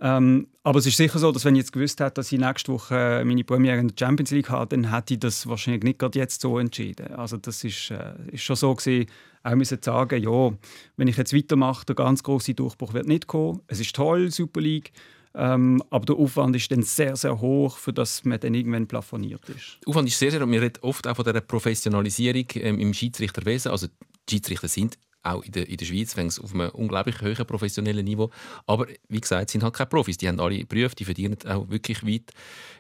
Ähm, 0.03 0.47
aber 0.63 0.79
es 0.79 0.87
ist 0.87 0.97
sicher 0.97 1.19
so, 1.19 1.31
dass 1.31 1.45
wenn 1.45 1.55
ich 1.55 1.61
jetzt 1.61 1.73
gewusst 1.73 2.01
hätte, 2.01 2.15
dass 2.15 2.33
ich 2.33 2.39
nächste 2.39 2.73
Woche 2.73 3.23
meine 3.25 3.45
Premiere 3.45 3.79
in 3.79 3.89
der 3.89 3.97
Champions 3.99 4.31
League 4.31 4.49
habe, 4.49 4.75
dann 4.75 4.93
hätte 4.95 5.15
ich 5.15 5.21
das 5.21 5.47
wahrscheinlich 5.47 5.83
nicht 5.83 5.99
gerade 5.99 6.19
jetzt 6.19 6.41
so 6.41 6.59
entschieden. 6.59 7.13
Also 7.15 7.37
das 7.37 7.65
ist, 7.65 7.91
äh, 7.91 8.15
ist 8.33 8.43
schon 8.43 8.57
so 8.57 8.75
gewesen, 8.75 9.07
auch 9.43 9.55
müssen 9.55 9.79
sagen, 9.83 10.23
ja, 10.23 10.53
wenn 10.97 11.09
ich 11.09 11.17
jetzt 11.17 11.35
weitermache, 11.35 11.85
der 11.87 11.95
ganz 11.97 12.23
große 12.23 12.55
Durchbruch 12.55 12.95
wird 12.95 13.09
nicht 13.09 13.27
kommen. 13.27 13.61
Es 13.67 13.81
ist 13.81 13.95
toll, 13.95 14.31
Super 14.31 14.61
League, 14.61 14.93
ähm, 15.35 15.83
aber 15.91 16.07
der 16.07 16.17
Aufwand 16.17 16.57
ist 16.57 16.71
dann 16.73 16.83
sehr, 16.83 17.15
sehr 17.17 17.41
hoch, 17.41 17.77
für 17.77 17.93
dass 17.93 18.25
man 18.25 18.41
dann 18.41 18.55
irgendwann 18.55 18.87
plafoniert 18.87 19.49
ist. 19.51 19.79
Aufwand 19.87 20.09
ist 20.09 20.19
sehr, 20.19 20.31
sehr, 20.31 20.43
und 20.43 20.51
wir 20.51 20.63
reden 20.63 20.79
oft 20.83 21.07
auch 21.07 21.17
von 21.17 21.25
dieser 21.25 21.41
Professionalisierung 21.41 22.47
ähm, 22.55 22.79
im 22.79 22.95
Schiedsrichterwesen. 22.95 23.71
Also 23.71 23.87
die 24.29 24.37
Schiedsrichter 24.37 24.69
sind 24.69 24.99
auch 25.23 25.43
in 25.43 25.53
der, 25.53 25.69
in 25.69 25.77
der 25.77 25.87
Schweiz 25.87 26.17
auf 26.39 26.55
einem 26.55 26.71
unglaublich 26.71 27.21
hohen 27.21 27.47
professionellen 27.47 28.05
Niveau. 28.05 28.31
Aber 28.67 28.87
wie 29.09 29.21
gesagt, 29.21 29.51
sind 29.51 29.63
halt 29.63 29.75
keine 29.75 29.89
Profis. 29.89 30.17
Die 30.17 30.29
haben 30.29 30.41
alle 30.41 30.65
Berufe, 30.65 30.97
die 30.97 31.05
verdienen 31.05 31.37
auch 31.47 31.69
wirklich 31.69 32.07
weit, 32.07 32.33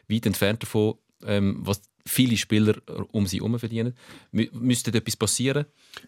weit 0.09 0.26
entfernt 0.26 0.62
davon, 0.62 0.95
ähm, 1.24 1.59
was 1.61 1.82
viele 2.07 2.36
Spieler 2.36 2.76
um 3.12 3.26
sie 3.26 3.38
herum 3.38 3.59
verdienen. 3.59 3.95
Mü 4.32 4.49
müsste 4.53 4.93
etwas 4.93 5.16
passieren? 5.16 5.66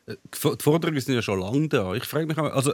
Die 0.09 0.39
Forderungen 0.63 1.01
sind 1.01 1.15
ja 1.15 1.23
schon 1.23 1.41
lange 1.41 1.69
da. 1.69 1.95
Ich 1.95 2.05
frage 2.05 2.27
mich 2.27 2.39
auch, 2.39 2.51
also 2.53 2.73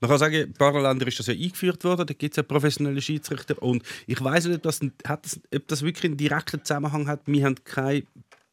man 0.00 0.10
kann 0.10 0.18
sagen, 0.18 0.34
in 0.34 0.42
ein 0.48 0.52
paar 0.54 0.72
Ländern 0.72 1.08
ist 1.08 1.18
das 1.18 1.26
ja 1.26 1.34
eingeführt 1.34 1.84
worden, 1.84 2.06
da 2.06 2.14
gibt 2.14 2.32
es 2.32 2.36
ja 2.36 2.42
professionelle 2.42 3.00
Schiedsrichter 3.00 3.62
und 3.62 3.82
ich 4.06 4.22
weiß 4.22 4.46
nicht, 4.46 4.56
ob 4.56 4.62
das, 4.62 4.80
ob 4.82 5.68
das 5.68 5.82
wirklich 5.82 6.06
einen 6.06 6.16
direkten 6.16 6.64
Zusammenhang 6.64 7.06
hat. 7.06 7.20
Wir 7.26 7.44
haben 7.44 7.56
keine 7.64 8.04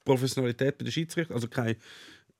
Professionalität 0.03 0.77
bei 0.77 0.83
den 0.83 0.91
Schiedsrichtern, 0.91 1.35
also 1.35 1.47
keine 1.47 1.77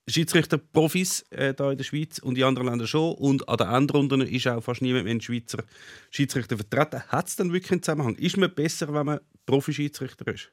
Schiedsrichter-Profis 0.08 1.26
äh, 1.32 1.50
in 1.50 1.78
der 1.78 1.84
Schweiz 1.84 2.20
und 2.20 2.38
in 2.38 2.44
anderen 2.44 2.68
Ländern 2.68 2.88
schon. 2.88 3.16
Und 3.16 3.50
an 3.50 3.58
den 3.58 3.68
Endrunden 3.68 4.22
ist 4.22 4.48
auch 4.48 4.62
fast 4.62 4.82
niemand 4.82 5.06
mehr 5.06 5.16
ein 5.16 5.22
Schweizer 5.22 5.64
Schiedsrichter 6.12 6.58
vertreten. 6.58 7.02
Hat 7.08 7.28
es 7.28 7.36
dann 7.36 7.52
wirklich 7.52 7.72
einen 7.72 7.84
Zusammenhang? 7.84 8.16
Ist 8.16 8.38
man 8.38 8.54
besser, 8.54 8.94
wenn 8.94 9.06
man 9.06 9.20
Profi-Schiedsrichter 9.46 10.28
ist? 10.34 10.52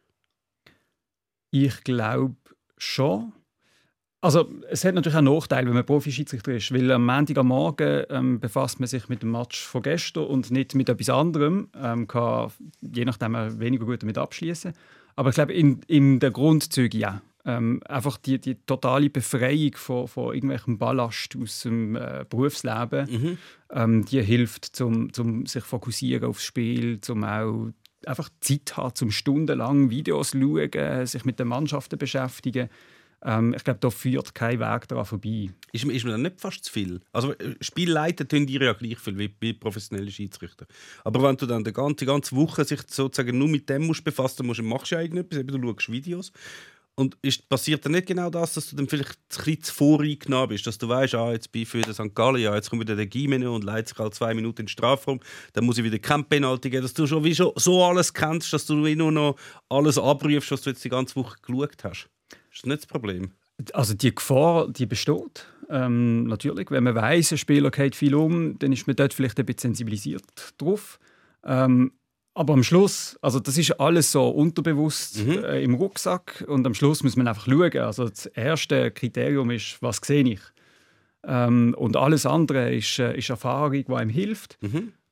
Ich 1.50 1.84
glaube 1.84 2.36
schon. 2.78 3.32
Also 4.22 4.48
es 4.70 4.84
hat 4.84 4.94
natürlich 4.94 5.18
auch 5.18 5.22
Nachteile, 5.22 5.66
wenn 5.66 5.74
man 5.74 5.84
Profi-Schiedsrichter 5.84 6.52
ist, 6.52 6.72
weil 6.72 6.90
am 6.92 7.04
Montag 7.04 7.36
am 7.38 7.48
Morgen 7.48 8.04
ähm, 8.08 8.40
befasst 8.40 8.78
man 8.78 8.86
sich 8.86 9.08
mit 9.08 9.22
dem 9.22 9.32
Match 9.32 9.60
von 9.60 9.82
gestern 9.82 10.26
und 10.26 10.50
nicht 10.50 10.76
mit 10.76 10.88
etwas 10.88 11.10
anderem, 11.10 11.68
ähm, 11.74 12.06
kann 12.06 12.52
je 12.80 13.04
nachdem 13.04 13.34
weniger 13.58 13.84
gut 13.84 14.02
damit 14.02 14.16
abschließen. 14.16 14.72
Aber 15.16 15.30
ich 15.30 15.34
glaube, 15.34 15.52
in, 15.52 15.80
in 15.88 16.20
der 16.20 16.30
Grundzüge 16.30 16.96
ja. 16.96 17.20
Ähm, 17.44 17.80
einfach 17.88 18.18
die, 18.18 18.38
die 18.40 18.54
totale 18.54 19.10
Befreiung 19.10 19.74
von, 19.74 20.06
von 20.06 20.32
irgendwelchem 20.32 20.78
Ballast 20.78 21.36
aus 21.36 21.62
dem 21.62 21.96
äh, 21.96 22.24
Berufsleben, 22.28 23.38
ähm, 23.72 24.04
die 24.04 24.22
hilft, 24.22 24.64
zum, 24.76 25.12
zum 25.12 25.46
sich 25.46 25.64
fokussieren 25.64 26.28
aufs 26.28 26.44
Spiel, 26.44 27.00
zum 27.00 27.24
auch 27.24 27.70
einfach 28.06 28.28
Zeit 28.40 28.76
haben, 28.76 28.94
zum 28.94 29.10
stundenlang 29.10 29.90
Videos 29.90 30.32
schauen, 30.32 31.06
sich 31.06 31.24
mit 31.24 31.40
den 31.40 31.48
Mannschaften 31.48 31.98
beschäftigen. 31.98 32.68
Ähm, 33.24 33.54
ich 33.56 33.62
glaube, 33.62 33.78
da 33.80 33.90
führt 33.90 34.34
kein 34.34 34.58
Weg 34.58 34.88
daran 34.88 35.04
vorbei. 35.04 35.50
Ist, 35.72 35.84
mir- 35.84 35.92
ist 35.94 36.04
mir 36.04 36.10
dann 36.10 36.22
nicht 36.22 36.40
fast 36.40 36.64
zu 36.64 36.72
viel? 36.72 37.00
Also, 37.12 37.32
äh, 37.34 37.54
Spielleiter 37.60 38.26
tun 38.26 38.46
dir 38.46 38.62
ja 38.62 38.72
gleich 38.72 38.98
viel 38.98 39.16
wie, 39.16 39.32
wie 39.40 39.52
professionelle 39.52 40.10
Schiedsrichter. 40.10 40.66
Aber 41.04 41.22
wenn 41.22 41.36
du 41.36 41.46
dann 41.46 41.62
die 41.62 41.72
ganze, 41.72 41.96
die 41.96 42.06
ganze 42.06 42.34
Woche 42.34 42.64
sich 42.64 42.80
sozusagen 42.88 43.38
nur 43.38 43.46
mit 43.48 43.68
dem 43.68 43.86
musst 43.86 44.02
befassen 44.02 44.44
musst, 44.46 44.58
dann 44.58 44.66
machst 44.66 44.90
du 44.90 44.96
ja 44.96 45.02
irgendetwas, 45.02 45.38
eben, 45.38 45.60
du 45.60 45.68
schaust 45.72 45.92
Videos. 45.92 46.32
Und 46.94 47.16
ist, 47.22 47.48
passiert 47.48 47.84
dann 47.84 47.92
nicht 47.92 48.06
genau 48.06 48.28
das, 48.28 48.52
dass 48.52 48.68
du 48.68 48.76
dann 48.76 48.86
vielleicht 48.86 49.10
ein 49.10 49.44
bisschen 49.44 49.62
zu 49.62 49.74
voreingenommen 49.74 50.50
bist, 50.50 50.66
dass 50.66 50.76
du 50.76 50.88
weißt, 50.88 51.14
ah, 51.14 51.32
jetzt 51.32 51.50
bin 51.50 51.62
ich 51.62 51.68
für 51.68 51.80
den 51.80 51.94
St. 51.94 52.14
Gallen, 52.14 52.40
ja, 52.40 52.54
jetzt 52.54 52.68
kommt 52.68 52.82
wieder 52.82 52.96
der 52.96 53.06
Gimeno 53.06 53.54
und 53.54 53.64
leitet 53.64 53.88
sich 53.88 53.98
halt 53.98 54.14
zwei 54.14 54.34
Minuten 54.34 54.60
in 54.60 54.66
den 54.66 54.68
Strafraum, 54.68 55.20
dann 55.54 55.64
muss 55.64 55.78
ich 55.78 55.84
wieder 55.84 55.98
kein 55.98 56.24
Penalty 56.24 56.68
geben, 56.68 56.82
dass 56.82 56.92
du 56.92 57.06
schon 57.06 57.24
wie 57.24 57.34
schon 57.34 57.52
so 57.56 57.82
alles 57.82 58.12
kennst, 58.12 58.52
dass 58.52 58.66
du 58.66 58.74
nur 58.74 59.10
noch 59.10 59.36
alles 59.70 59.96
abrufst, 59.96 60.50
was 60.50 60.62
du 60.62 60.70
jetzt 60.70 60.84
die 60.84 60.90
ganze 60.90 61.16
Woche 61.16 61.36
geschaut 61.40 61.82
hast. 61.82 62.10
Ist 62.52 62.62
das 62.62 62.66
nicht 62.66 62.82
das 62.82 62.86
Problem? 62.86 63.32
Also 63.72 63.94
die 63.94 64.14
Gefahr, 64.14 64.68
die 64.68 64.86
besteht. 64.86 65.46
Ähm, 65.70 66.24
natürlich, 66.24 66.70
wenn 66.70 66.84
man 66.84 66.94
weiß, 66.94 67.32
ein 67.32 67.38
Spieler 67.38 67.70
geht 67.70 67.96
viel 67.96 68.14
um, 68.14 68.58
dann 68.58 68.72
ist 68.72 68.86
man 68.86 68.96
dort 68.96 69.14
vielleicht 69.14 69.38
ein 69.38 69.46
bisschen 69.46 69.70
sensibilisiert 69.74 70.54
drauf. 70.58 70.98
Ähm, 71.44 71.92
aber 72.34 72.54
am 72.54 72.62
Schluss, 72.62 73.18
also 73.20 73.40
das 73.40 73.58
ist 73.58 73.72
alles 73.72 74.12
so 74.12 74.28
unterbewusst 74.28 75.18
äh, 75.26 75.62
im 75.62 75.74
Rucksack 75.74 76.44
und 76.48 76.66
am 76.66 76.74
Schluss 76.74 77.02
muss 77.02 77.16
man 77.16 77.28
einfach 77.28 77.46
schauen. 77.46 77.78
Also 77.78 78.08
das 78.08 78.26
erste 78.26 78.90
Kriterium 78.90 79.50
ist, 79.50 79.82
was 79.82 79.98
sehe 80.02 80.24
ich? 80.24 80.40
Ähm, 81.24 81.74
und 81.76 81.96
alles 81.96 82.24
andere 82.24 82.74
ist, 82.74 82.98
äh, 82.98 83.16
ist 83.16 83.28
Erfahrung, 83.28 83.72
die 83.72 83.92
einem 83.92 84.10
hilft. 84.10 84.58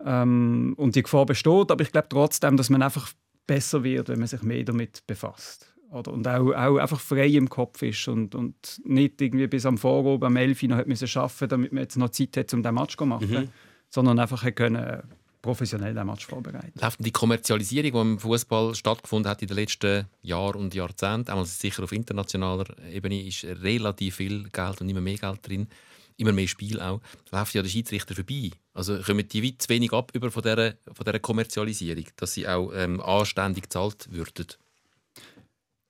Ähm, 0.05 0.75
und 0.77 0.97
die 0.97 1.03
Gefahr 1.03 1.27
besteht, 1.27 1.71
aber 1.71 1.83
ich 1.83 1.93
glaube 1.93 2.09
trotzdem, 2.09 2.57
dass 2.57 2.71
man 2.71 2.83
einfach 2.83 3.13
besser 3.47 3.85
wird, 3.85 4.09
wenn 4.09 4.19
man 4.19 4.29
sich 4.29 4.43
mehr 4.43 4.65
damit 4.65 5.07
befasst. 5.07 5.75
Oder? 5.91 6.13
Und 6.13 6.27
auch, 6.27 6.53
auch 6.53 6.79
einfach 6.79 7.01
frei 7.01 7.27
im 7.27 7.51
Kopf 7.51 7.83
ist 7.83 8.09
und, 8.09 8.35
und 8.35 8.81
nicht 8.85 9.21
irgendwie 9.21 9.47
bis 9.47 9.67
am 9.67 9.77
Vorabend 9.77 10.25
am 10.25 10.37
11 10.37 10.63
Uhr 10.63 10.69
noch 10.71 10.79
hat 10.79 11.17
arbeiten 11.17 11.49
damit 11.49 11.73
man 11.73 11.83
jetzt 11.83 11.97
noch 11.99 12.11
Zeit 12.11 12.37
hat, 12.37 12.55
um 12.55 12.63
den 12.63 12.75
Match 12.75 12.97
zu 12.97 13.05
machen, 13.05 13.51
sondern 13.91 14.19
einfach 14.19 14.55
können 14.55 15.03
professionell 15.43 15.95
den 15.95 16.07
Match 16.07 16.27
vorbereiten. 16.27 16.79
Läuft 16.81 17.05
die 17.05 17.11
Kommerzialisierung, 17.11 17.93
die 17.93 17.99
im 17.99 18.19
Fußball 18.19 18.75
stattgefunden 18.75 19.31
hat 19.31 19.43
in 19.43 19.49
den 19.49 19.57
letzten 19.57 20.07
Jahren 20.23 20.61
und 20.61 20.75
Jahrzehnten, 20.75 21.31
einmal 21.31 21.47
sicher 21.47 21.83
auf 21.83 21.93
internationaler 21.93 22.67
Ebene, 22.91 23.23
ist 23.23 23.45
relativ 23.45 24.17
viel 24.17 24.49
Geld 24.51 24.81
und 24.81 24.89
immer 24.89 25.01
mehr 25.01 25.17
Geld 25.17 25.47
drin, 25.47 25.69
immer 26.17 26.33
mehr 26.33 26.49
Spiel 26.49 26.81
auch, 26.81 27.01
läuft 27.31 27.55
ja 27.55 27.63
der 27.63 27.71
Schiedsrichter 27.71 28.15
vorbei. 28.15 28.51
Also 28.75 29.01
kommen 29.01 29.27
die 29.27 29.43
weit 29.43 29.63
zu 29.63 29.69
wenig 29.71 29.93
ab 29.93 30.13
über 30.15 30.31
von 30.31 30.43
dieser, 30.43 30.75
von 30.93 31.05
dieser 31.05 31.19
Kommerzialisierung, 31.19 32.05
dass 32.17 32.35
sie 32.35 32.47
auch 32.47 32.73
ähm, 32.75 33.01
anständig 33.01 33.65
gezahlt 33.65 34.09
würden. 34.11 34.47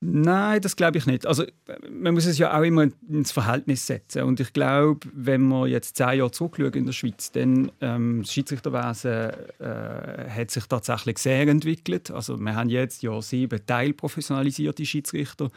Nein, 0.03 0.59
das 0.61 0.75
glaube 0.75 0.97
ich 0.97 1.05
nicht. 1.05 1.27
Also, 1.27 1.45
man 1.91 2.15
muss 2.15 2.25
es 2.25 2.39
ja 2.39 2.57
auch 2.57 2.63
immer 2.63 2.87
ins 3.07 3.31
Verhältnis 3.31 3.85
setzen. 3.85 4.23
Und 4.23 4.39
ich 4.39 4.51
glaube, 4.51 5.07
wenn 5.13 5.47
wir 5.47 5.67
jetzt 5.67 5.95
zehn 5.95 6.17
Jahre 6.17 6.31
zurückschauen 6.31 6.73
in 6.73 6.85
der 6.87 6.93
Schweiz, 6.93 7.31
dann 7.31 7.71
ähm, 7.81 8.23
das 8.23 8.33
Schiedsrichterwesen 8.33 9.29
äh, 9.59 10.27
hat 10.27 10.49
sich 10.49 10.65
tatsächlich 10.65 11.19
sehr 11.19 11.47
entwickelt. 11.47 12.09
Also, 12.09 12.39
wir 12.39 12.55
haben 12.55 12.69
jetzt 12.69 13.03
ja 13.03 13.21
sieben 13.21 13.63
teilprofessionalisierte 13.63 14.87
Schiedsrichter, 14.87 15.51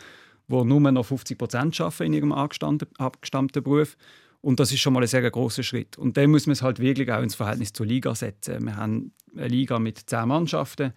die 0.47 0.65
nur 0.65 0.93
noch 0.93 1.07
50 1.07 1.39
Prozent 1.39 1.81
in 2.01 2.13
ihrem 2.13 2.33
abgestammten 2.33 3.63
Beruf. 3.63 3.97
Und 4.43 4.61
das 4.61 4.73
ist 4.73 4.81
schon 4.81 4.93
mal 4.93 5.01
ein 5.01 5.09
sehr 5.09 5.31
großer 5.31 5.63
Schritt. 5.63 5.97
Und 5.97 6.19
dann 6.19 6.31
muss 6.31 6.47
man 6.47 6.53
es 6.53 6.61
halt 6.61 6.81
wirklich 6.81 7.11
auch 7.11 7.23
ins 7.23 7.35
Verhältnis 7.35 7.73
zur 7.73 7.87
Liga 7.87 8.15
setzen. 8.15 8.67
Wir 8.67 8.77
haben 8.77 9.13
eine 9.35 9.49
Liga 9.49 9.79
mit 9.79 9.99
zehn 9.99 10.29
Mannschaften 10.29 10.93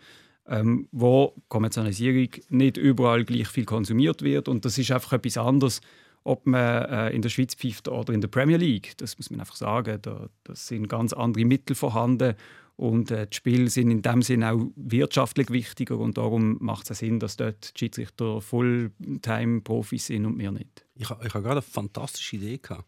ähm, 0.48 0.88
wo 0.91 1.34
Kommerzialisierung 1.50 2.30
nicht 2.50 2.78
überall 2.78 3.26
gleich 3.26 3.48
viel 3.48 3.66
konsumiert 3.66 4.22
wird. 4.22 4.48
Und 4.48 4.66
das 4.66 4.78
ist 4.78 4.91
einfach 4.91 5.14
etwas 5.14 5.38
anderes, 5.38 5.82
ob 6.24 6.45
man 6.45 6.86
äh, 6.86 7.10
in 7.12 7.22
der 7.22 7.30
Schweiz 7.30 7.56
pfeift 7.56 7.88
oder 7.88 8.14
in 8.14 8.22
der 8.22 8.28
Premier 8.28 8.58
League. 8.58 8.93
Das 8.98 9.18
muss 9.18 9.30
man 9.30 9.39
einfach 9.39 9.56
sagen. 9.56 10.00
Da, 10.02 10.30
das 10.43 10.68
sind 10.68 10.88
ganz 10.88 11.14
andere 11.14 11.45
Mittel 11.45 11.76
vorhanden. 11.76 12.36
Und 12.76 13.10
äh, 13.10 13.28
die 13.28 13.36
Spiele 13.36 13.70
sind 13.70 13.89
in 13.89 14.02
dem 14.04 14.22
Sinne 14.22 14.52
auch 14.52 14.68
wirtschaftlich 14.76 15.50
wichtiger. 15.50 15.98
Und 15.98 16.18
darum 16.18 16.58
macht 16.60 16.89
es 16.91 17.00
Sinn, 17.00 17.20
dass 17.20 17.38
dort 17.38 17.74
die 17.76 17.80
Schiedsrichter 17.80 18.39
Fulltime-Profis 18.39 20.08
sind 20.08 20.26
und 20.26 20.38
wir 20.38 20.52
nicht. 20.52 20.86
Ich, 20.95 21.10
ich 21.10 21.10
habe 21.10 21.22
gerade 21.24 21.52
eine 21.52 21.62
fantastische 21.62 22.36
Idee 22.36 22.60
gehabt. 22.60 22.86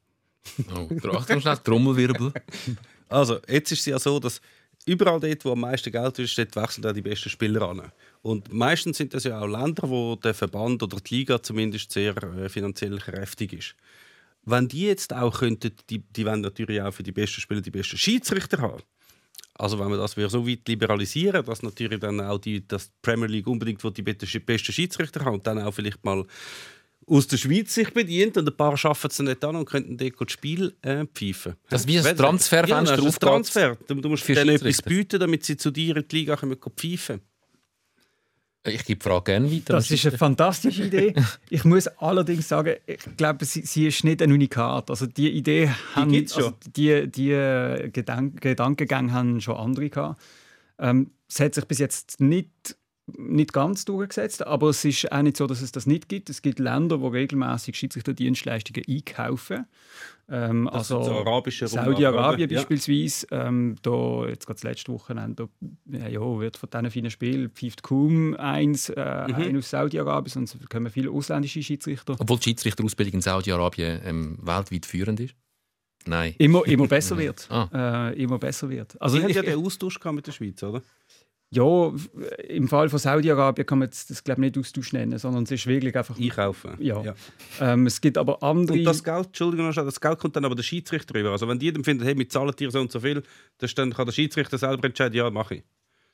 Oh, 0.74 0.88
Achtung, 1.12 1.42
schnell, 1.42 1.58
Trommelwirbel. 1.58 2.34
Also, 3.12 3.40
jetzt 3.48 3.72
ist 3.72 3.80
es 3.80 3.86
ja 3.88 3.98
so, 3.98 4.20
dass 4.20 4.40
überall 4.92 5.20
dort, 5.20 5.46
wo 5.46 5.52
am 5.52 5.62
meisten 5.62 5.92
Geld 5.92 6.20
ist, 6.20 6.38
dort 6.38 6.56
wechseln 6.56 6.86
auch 6.86 6.94
die 6.94 7.02
besten 7.02 7.30
Spieler 7.30 7.70
an. 7.70 7.92
Und 8.22 8.52
meistens 8.52 8.98
sind 8.98 9.14
das 9.14 9.24
ja 9.24 9.40
auch 9.40 9.48
Länder, 9.48 9.90
wo 9.90 10.16
der 10.16 10.34
Verband 10.34 10.84
oder 10.84 10.98
die 11.00 11.16
Liga 11.16 11.42
zumindest 11.42 11.92
sehr 11.92 12.16
äh, 12.18 12.50
finanziell 12.50 12.98
kräftig 12.98 13.54
ist. 13.54 13.76
Wenn 14.46 14.68
die 14.68 14.88
jetzt 14.88 15.14
auch 15.14 15.40
könnten, 15.40 15.72
die, 15.90 16.00
die 16.00 16.26
wollen 16.26 16.42
natürlich 16.42 16.82
auch 16.82 16.94
für 16.94 17.04
die 17.04 17.12
besten 17.12 17.42
Spieler 17.42 17.62
die 17.62 17.72
besten 17.72 17.98
Schiedsrichter 17.98 18.60
haben. 18.60 18.82
Also 19.54 19.78
wenn 19.78 19.90
man 19.90 20.00
das 20.00 20.16
wir 20.16 20.30
so 20.30 20.48
weit 20.48 20.68
liberalisieren, 20.68 21.46
dass 21.46 21.62
natürlich 21.62 22.00
dann 22.00 22.22
auch 22.22 22.38
die, 22.40 22.66
dass 22.66 22.88
die 22.88 22.96
Premier 23.02 23.28
League 23.28 23.48
unbedingt 23.48 23.84
die 23.98 24.02
besten 24.02 24.72
Schiedsrichter 24.72 25.26
haben 25.26 25.36
und 25.36 25.46
dann 25.46 25.60
auch 25.60 25.74
vielleicht 25.74 26.04
mal 26.06 26.26
aus 27.10 27.28
der 27.28 27.38
Schweiz 27.38 27.74
sich 27.74 27.94
bedient 27.94 28.38
und 28.38 28.48
ein 28.48 28.56
paar 28.56 28.78
schaffen 28.78 29.08
es 29.10 29.18
dann 29.18 29.26
nicht 29.28 29.44
an 29.44 29.56
und 29.56 29.66
könnten 29.66 29.98
dort 29.98 30.14
das 30.20 30.32
Spiel 30.32 30.76
äh, 30.82 31.06
pfeifen. 31.14 31.56
Das 31.70 31.82
ist 31.82 31.88
wie 31.88 31.98
ein 31.98 32.04
Wenn- 32.06 32.18
Transferfenster 32.18 32.76
ja, 32.76 32.82
das 32.84 32.92
ist 32.98 33.02
ein 33.02 33.08
aufgeht 33.08 33.22
Transfer. 33.54 33.78
Du, 33.88 33.96
du 33.96 34.10
musst 34.10 34.28
denen 34.28 34.50
etwas 34.50 34.82
bieten, 34.82 35.20
damit 35.20 35.44
sie 35.44 35.58
zu 35.58 35.72
dir 35.72 35.98
in 35.98 36.08
die 36.08 36.16
Liga 36.18 36.36
können 36.36 36.56
pfeifen 36.78 37.22
Ich 38.66 38.86
gebe 38.86 39.00
die 39.00 39.04
Frage 39.10 39.24
gerne 39.32 39.52
weiter. 39.52 39.74
Das 39.74 39.90
ist 39.90 40.06
eine 40.06 40.18
fantastische 40.18 40.84
Idee. 40.86 41.14
Ich 41.50 41.64
muss 41.64 41.88
allerdings 41.88 42.48
sagen, 42.48 42.76
ich 42.86 43.00
glaube, 43.18 43.46
sie, 43.46 43.62
sie 43.62 43.88
ist 43.88 44.04
nicht 44.04 44.22
ein 44.22 44.32
Unikat. 44.32 44.90
Also 44.90 45.06
die 45.08 45.32
Idee 45.32 45.70
haben, 45.96 46.12
gibt's 46.12 46.34
schon. 46.34 46.44
also 46.44 46.56
die, 46.76 47.08
die 47.10 47.32
äh, 47.32 47.90
Gedank 47.90 48.40
Gedankengänge 48.42 49.12
haben 49.14 49.42
schon 49.42 49.56
andere 49.58 49.90
gehabt. 49.90 50.22
Ähm, 50.78 51.12
es 51.28 51.40
hat 51.40 51.56
sich 51.56 51.66
bis 51.66 51.80
jetzt 51.80 52.20
nicht, 52.22 52.50
nicht 53.18 53.54
ganz 53.54 53.86
durchgesetzt, 53.86 54.46
aber 54.46 54.70
es 54.70 54.84
ist 54.86 55.12
auch 55.12 55.22
nicht 55.22 55.38
so, 55.38 55.48
dass 55.48 55.62
es 55.62 55.72
das 55.72 55.86
nicht 55.86 56.10
gibt. 56.10 56.30
Es 56.30 56.42
gibt 56.42 56.60
Länder, 56.60 56.98
die 56.98 57.08
regelmäßig 57.08 57.76
Schiedsrichterdienstleistungen 57.76 58.84
einkaufen. 58.88 59.66
Ähm, 60.32 60.68
also 60.68 61.04
Saudi-Arabien? 61.04 62.50
Ja. 62.50 62.60
beispielsweise. 62.60 63.28
Ähm, 63.32 63.76
da, 63.82 64.28
jetzt 64.28 64.46
gerade 64.46 64.58
das 64.58 64.64
letzte 64.64 64.92
Wochenende, 64.92 65.50
da, 65.86 66.08
ja, 66.08 66.40
wird 66.40 66.58
von 66.58 66.70
diesen 66.70 66.92
vielen 66.92 67.12
Spielen 67.12 67.50
pfeift 67.50 67.84
kaum 67.84 68.36
eins 68.36 68.90
äh, 68.90 69.28
Mhm. 69.28 69.36
ein 69.36 69.58
aus 69.58 69.70
Saudi-Arabien, 69.70 70.44
es 70.44 70.58
kommen 70.70 70.90
viele 70.92 71.12
ausländische 71.12 71.64
Schiedsrichter. 71.64 72.16
Obwohl 72.20 72.38
die 72.38 72.44
Schiedsrichterausbildung 72.44 73.16
in 73.16 73.22
Saudi-Arabien 73.22 74.02
ähm, 74.06 74.38
weltweit 74.42 74.86
führend 74.86 75.20
ist? 75.20 75.36
Nein. 76.06 76.36
Immer, 76.38 76.66
immer 76.66 76.88
besser 76.88 77.18
wird. 77.18 77.48
Ah. 77.50 78.10
Äh, 78.10 78.22
immer 78.22 78.38
besser 78.40 78.70
wird. 78.70 79.00
Also 79.02 79.18
Sie 79.18 79.24
haben 79.24 79.30
ich, 79.30 79.36
ja 79.36 79.42
den 79.42 79.64
Austausch 79.64 80.00
gehabt 80.00 80.16
mit 80.16 80.28
der 80.28 80.32
Schweiz, 80.32 80.62
oder? 80.64 80.82
Ja, 81.52 81.92
im 82.48 82.68
Fall 82.68 82.90
von 82.90 83.00
Saudi-Arabien 83.00 83.66
kann 83.66 83.80
man 83.80 83.88
jetzt 83.88 84.10
das 84.12 84.24
glaube 84.24 84.42
ich, 84.42 84.56
nicht 84.56 84.58
Austausch 84.58 84.94
nennen, 84.94 85.18
sondern 85.18 85.44
es 85.44 85.52
ist 85.52 85.66
wirklich 85.66 85.96
einfach... 85.96 86.18
Einkaufen. 86.20 86.76
Ja. 86.80 87.16
Ähm, 87.60 87.88
es 87.88 88.00
gibt 88.00 88.18
aber 88.18 88.44
andere... 88.44 88.78
Und 88.78 88.84
das 88.84 89.04
Geld, 89.04 89.28
Entschuldigung, 89.28 89.72
das 89.74 90.00
Geld 90.00 90.20
kommt 90.20 90.36
dann 90.36 90.46
aber 90.46 90.56
der 90.56 90.64
Schiedsrichter 90.64 91.16
rüber. 91.16 91.32
Also 91.32 91.48
wenn 91.48 91.58
die 91.58 91.72
dann 91.74 91.84
finden, 91.84 92.04
hey, 92.04 92.16
wir 92.16 92.30
zahlen 92.30 92.54
dir 92.58 92.70
so 92.70 92.80
und 92.80 92.92
so 92.92 93.00
viel, 93.00 93.24
dann 93.58 93.94
kann 93.94 94.06
der 94.06 94.14
Schiedsrichter 94.14 94.60
selber 94.60 94.86
entscheiden, 94.86 95.16
ja, 95.16 95.30
mache 95.32 95.56
ich. 95.56 95.64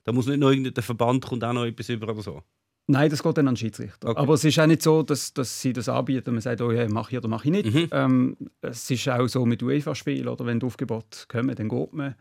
Da 0.05 0.13
muss 0.13 0.27
nicht 0.27 0.39
noch 0.39 0.51
irgendein 0.51 0.83
Verband 0.83 1.25
kommt 1.25 1.43
auch 1.43 1.53
noch 1.53 1.65
etwas 1.65 1.89
über 1.89 2.07
oder 2.09 2.21
so. 2.21 2.41
Nein, 2.87 3.09
das 3.09 3.23
geht 3.23 3.37
dann 3.37 3.47
an 3.47 3.55
den 3.55 3.57
Schiedsrichter. 3.57 4.09
Okay. 4.09 4.19
Aber 4.19 4.35
es 4.35 4.45
ist 4.45 4.59
auch 4.59 4.67
nicht 4.67 4.83
so, 4.83 5.01
dass, 5.01 5.33
dass 5.33 5.59
sie 5.59 5.73
das 5.73 5.89
anbieten 5.89 6.29
und 6.29 6.35
man 6.35 6.41
sagt, 6.41 6.61
oh 6.61 6.71
ja, 6.71 6.87
mach 6.87 7.11
ich 7.11 7.17
oder 7.17 7.27
mach 7.27 7.43
ich 7.43 7.51
nicht. 7.51 7.73
Mhm. 7.73 7.89
Ähm, 7.91 8.37
es 8.61 8.89
ist 8.91 9.09
auch 9.09 9.27
so 9.27 9.45
mit 9.45 9.63
UEFA-Spielen, 9.63 10.27
oder 10.27 10.45
wenn 10.45 10.59
die 10.59 10.65
Aufgebote 10.67 11.25
kommen, 11.27 11.55
dann 11.55 11.67
geht 11.67 11.93
man. 11.93 12.15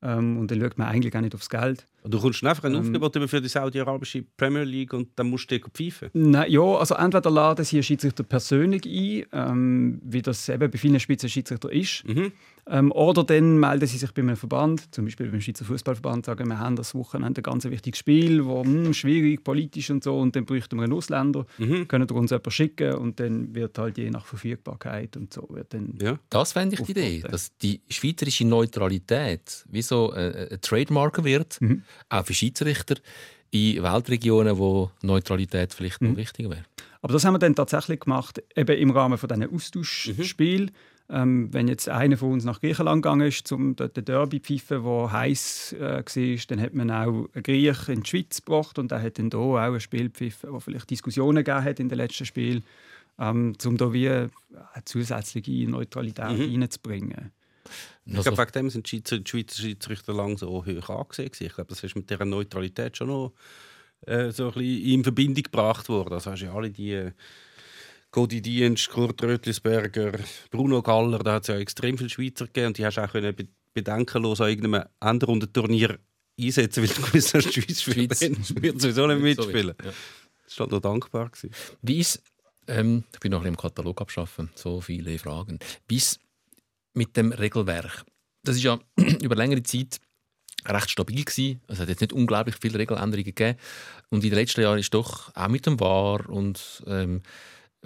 Ähm, 0.00 0.38
und 0.38 0.50
dann 0.50 0.60
schaut 0.60 0.78
man 0.78 0.86
eigentlich 0.88 1.14
auch 1.16 1.20
nicht 1.20 1.34
aufs 1.34 1.50
Geld. 1.50 1.88
Und 2.02 2.14
du 2.14 2.20
kommst 2.20 2.44
einfach 2.44 2.64
ein 2.64 2.72
Ähm. 2.74 2.80
Aufgebot 2.80 3.16
über 3.16 3.26
für 3.26 3.40
die 3.40 3.48
saudi-arabische 3.48 4.22
Premier 4.36 4.62
League 4.62 4.92
und 4.92 5.08
dann 5.16 5.28
musst 5.28 5.50
du 5.50 5.58
dir 5.58 5.64
pfeifen. 5.68 6.10
Nein, 6.12 6.50
ja, 6.50 6.62
also 6.62 6.94
entweder 6.94 7.30
laden 7.30 7.64
sie 7.64 7.82
Schiedsrichter 7.82 8.22
persönlich 8.22 8.86
ein, 8.86 9.26
ähm, 9.32 10.00
wie 10.04 10.22
das 10.22 10.48
eben 10.48 10.70
bei 10.70 10.78
vielen 10.78 11.00
Spitzenschiedsrichter 11.00 11.72
ist, 11.72 12.04
Mhm. 12.06 12.32
Ähm, 12.70 12.92
oder 12.92 13.24
dann 13.24 13.58
melden 13.58 13.86
sie 13.86 13.98
sich 13.98 14.12
bei 14.12 14.22
einem 14.22 14.36
Verband, 14.36 14.94
zum 14.94 15.06
Beispiel 15.06 15.28
beim 15.30 15.40
Schweizer 15.40 15.64
Fußballverband, 15.64 16.26
sagen, 16.26 16.48
wir 16.48 16.58
haben 16.58 16.76
das 16.76 16.94
Wochenende 16.94 17.40
ein 17.40 17.42
ganz 17.42 17.64
wichtiges 17.64 17.98
Spiel, 17.98 18.44
wo 18.44 18.62
hm, 18.64 18.92
schwierig, 18.94 19.42
politisch 19.44 19.90
und 19.90 20.04
so, 20.04 20.18
und 20.18 20.36
dann 20.36 20.44
bräuchten 20.44 20.76
wir 20.76 20.84
einen 20.84 20.92
Ausländer, 20.92 21.46
Mhm. 21.58 21.88
können 21.88 22.08
wir 22.08 22.16
uns 22.16 22.30
jemanden 22.30 22.50
schicken 22.50 22.94
und 22.94 23.18
dann 23.20 23.54
wird 23.54 23.78
halt 23.78 23.96
je 23.98 24.10
nach 24.10 24.26
Verfügbarkeit 24.26 25.16
und 25.16 25.32
so 25.32 25.46
wird 25.50 25.72
dann 25.74 25.94
Ja. 26.00 26.18
Das 26.30 26.52
fände 26.52 26.74
ich 26.76 26.82
die 26.82 26.92
Idee, 26.92 27.20
dass 27.20 27.56
die 27.58 27.80
schweizerische 27.88 28.46
Neutralität 28.46 29.64
wie 29.70 29.82
so 29.82 30.12
äh, 30.14 30.48
ein 30.52 30.60
Trademark 30.60 31.24
wird, 31.24 31.60
Mhm. 31.60 31.82
auch 32.08 32.24
für 32.26 32.34
Schiedsrichter 32.34 32.96
in 33.50 33.82
Weltregionen, 33.82 34.58
wo 34.58 34.90
Neutralität 35.02 35.72
vielleicht 35.72 36.00
Mhm. 36.02 36.10
noch 36.10 36.16
wichtiger 36.18 36.50
wäre. 36.50 36.64
Aber 37.00 37.12
das 37.12 37.24
haben 37.24 37.34
wir 37.34 37.38
dann 37.38 37.54
tatsächlich 37.54 38.00
gemacht, 38.00 38.42
eben 38.56 38.76
im 38.76 38.90
Rahmen 38.90 39.16
von 39.18 39.28
diesen 39.28 39.54
Austauschspielen. 39.54 40.70
Ähm, 41.10 41.48
wenn 41.54 41.68
jetzt 41.68 41.88
einer 41.88 42.18
von 42.18 42.32
uns 42.32 42.44
nach 42.44 42.60
Griechenland 42.60 43.02
gegangen 43.02 43.26
ist, 43.28 43.50
um 43.52 43.74
dort 43.74 43.96
den 43.96 44.04
Derby 44.04 44.42
zu 44.42 44.58
pfeifen, 44.58 44.84
der 44.84 45.12
heiß 45.12 45.72
äh, 45.78 45.80
war, 46.04 46.38
dann 46.48 46.60
hat 46.60 46.74
man 46.74 46.90
auch 46.90 47.28
einen 47.32 47.42
Griech 47.42 47.88
in 47.88 48.02
die 48.02 48.10
Schweiz 48.10 48.44
gebracht 48.44 48.78
und 48.78 48.90
der 48.90 49.00
hat 49.02 49.18
dann 49.18 49.30
hier 49.30 49.40
auch 49.40 49.56
ein 49.56 49.80
Spiel 49.80 50.04
gepfiffen, 50.04 50.52
wo 50.52 50.60
vielleicht 50.60 50.90
Diskussionen 50.90 51.42
gegeben 51.44 51.64
hat 51.64 51.80
in 51.80 51.88
den 51.88 51.96
letzten 51.98 52.26
Spielen. 52.26 52.62
ähm, 53.20 53.54
um 53.66 53.76
da 53.76 53.92
wie 53.92 54.08
eine 54.08 54.30
zusätzliche 54.84 55.68
Neutralität 55.68 56.28
Mhm. 56.38 56.60
reinzubringen. 56.62 57.32
Ich 58.04 58.16
Also, 58.16 58.30
glaube, 58.30 58.42
wegen 58.42 58.52
dem 58.52 58.70
sind 58.70 58.86
die 58.86 58.90
Schweizer, 58.96 59.18
die 59.18 59.28
Schweizer 59.28 59.62
Schiedsrichter 59.62 60.12
lang 60.14 60.38
so 60.38 60.64
hoch 60.64 60.88
angesehen. 60.88 61.30
Ich 61.40 61.54
glaube, 61.54 61.68
das 61.68 61.82
ist 61.82 61.96
mit 61.96 62.08
dieser 62.10 62.24
Neutralität 62.24 62.96
schon 62.96 63.08
noch 63.08 63.32
äh, 64.06 64.30
so 64.30 64.46
ein 64.48 64.52
bisschen 64.54 64.82
in 64.84 65.02
Verbindung 65.02 65.42
gebracht 65.42 65.88
worden. 65.88 66.14
Also 66.14 66.30
hast 66.30 66.40
du 66.42 66.46
ja 66.46 66.54
alle 66.54 66.70
die 66.70 66.92
äh, 66.92 67.10
Cody 68.10 68.40
Dienst, 68.40 68.88
Kurt 68.88 69.22
Rötlisberger, 69.22 70.12
Bruno 70.50 70.82
Galler, 70.82 71.18
da 71.18 71.34
hat 71.34 71.42
es 71.42 71.48
ja 71.48 71.58
extrem 71.58 71.98
viele 71.98 72.10
Schweizer 72.10 72.46
gegeben 72.46 72.68
und 72.68 72.78
die 72.78 72.86
hast 72.86 72.96
du 72.96 73.04
auch 73.04 73.12
können 73.12 73.34
be 73.34 73.48
bedenkenlos 73.74 74.40
an 74.40 74.48
irgendeinem 74.48 74.86
Endrundenturnier 74.98 75.98
einsetzen, 76.40 76.82
weil 76.82 76.88
du 76.88 77.02
gewusst 77.02 77.34
hast, 77.34 77.54
die 77.54 77.74
Schweiz, 77.74 78.20
wird 78.20 78.80
sowieso 78.80 79.06
nicht 79.06 79.20
mitspielen. 79.20 79.74
ja. 79.84 79.92
Das 80.44 80.58
war 80.58 80.68
noch 80.68 80.80
dankbar. 80.80 81.28
Gewesen. 81.28 81.50
Wie 81.82 81.98
ist, 81.98 82.22
ähm, 82.66 83.04
ich 83.12 83.20
bin 83.20 83.30
noch 83.30 83.40
ein 83.40 83.42
bisschen 83.42 83.54
im 83.54 83.60
Katalog 83.60 84.00
abschaffen, 84.00 84.50
so 84.54 84.80
viele 84.80 85.18
Fragen. 85.18 85.58
Bis 85.86 86.18
mit 86.94 87.16
dem 87.16 87.32
Regelwerk. 87.32 88.04
Das 88.42 88.56
ist 88.56 88.62
ja 88.62 88.80
über 89.22 89.36
längere 89.36 89.62
Zeit 89.62 90.00
recht 90.66 90.90
stabil 90.90 91.24
gewesen. 91.24 91.60
Es 91.68 91.78
hat 91.78 91.88
jetzt 91.88 92.00
nicht 92.00 92.12
unglaublich 92.12 92.56
viele 92.60 92.78
Regeländerungen 92.78 93.24
gegeben. 93.24 93.58
Und 94.08 94.24
in 94.24 94.30
den 94.30 94.38
letzten 94.38 94.62
Jahren 94.62 94.78
ist 94.78 94.94
doch 94.94 95.34
auch 95.36 95.48
mit 95.48 95.66
dem 95.66 95.78
VAR 95.78 96.28
und 96.28 96.82
ähm, 96.86 97.22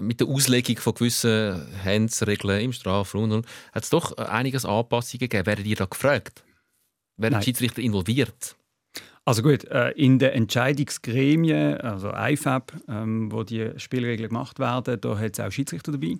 mit 0.02 0.20
der 0.20 0.28
Auslegung 0.28 0.76
von 0.76 0.94
gewissen 0.94 1.66
Handsregeln 1.84 2.60
im 2.60 2.72
Strafraum 2.72 3.30
und 3.30 3.46
hat 3.72 3.84
es 3.84 3.90
doch 3.90 4.16
einiges 4.16 4.64
Anpassungen 4.64 5.20
gegeben. 5.20 5.46
Werden 5.46 5.64
ihr 5.64 5.76
da 5.76 5.86
gefragt? 5.86 6.44
Werden 7.16 7.32
Nein. 7.32 7.40
die 7.40 7.44
Schiedsrichter 7.46 7.82
involviert? 7.82 8.56
Also 9.24 9.42
gut, 9.42 9.64
äh, 9.64 9.90
in 9.90 10.18
den 10.18 10.30
Entscheidungsgremien, 10.30 11.80
also 11.80 12.12
IFAB, 12.12 12.72
ähm, 12.88 13.30
wo 13.30 13.44
die 13.44 13.70
Spielregeln 13.76 14.28
gemacht 14.28 14.58
werden, 14.58 15.00
da 15.00 15.18
hat 15.18 15.38
es 15.38 15.40
auch 15.40 15.52
Schiedsrichter 15.52 15.92
dabei. 15.92 16.16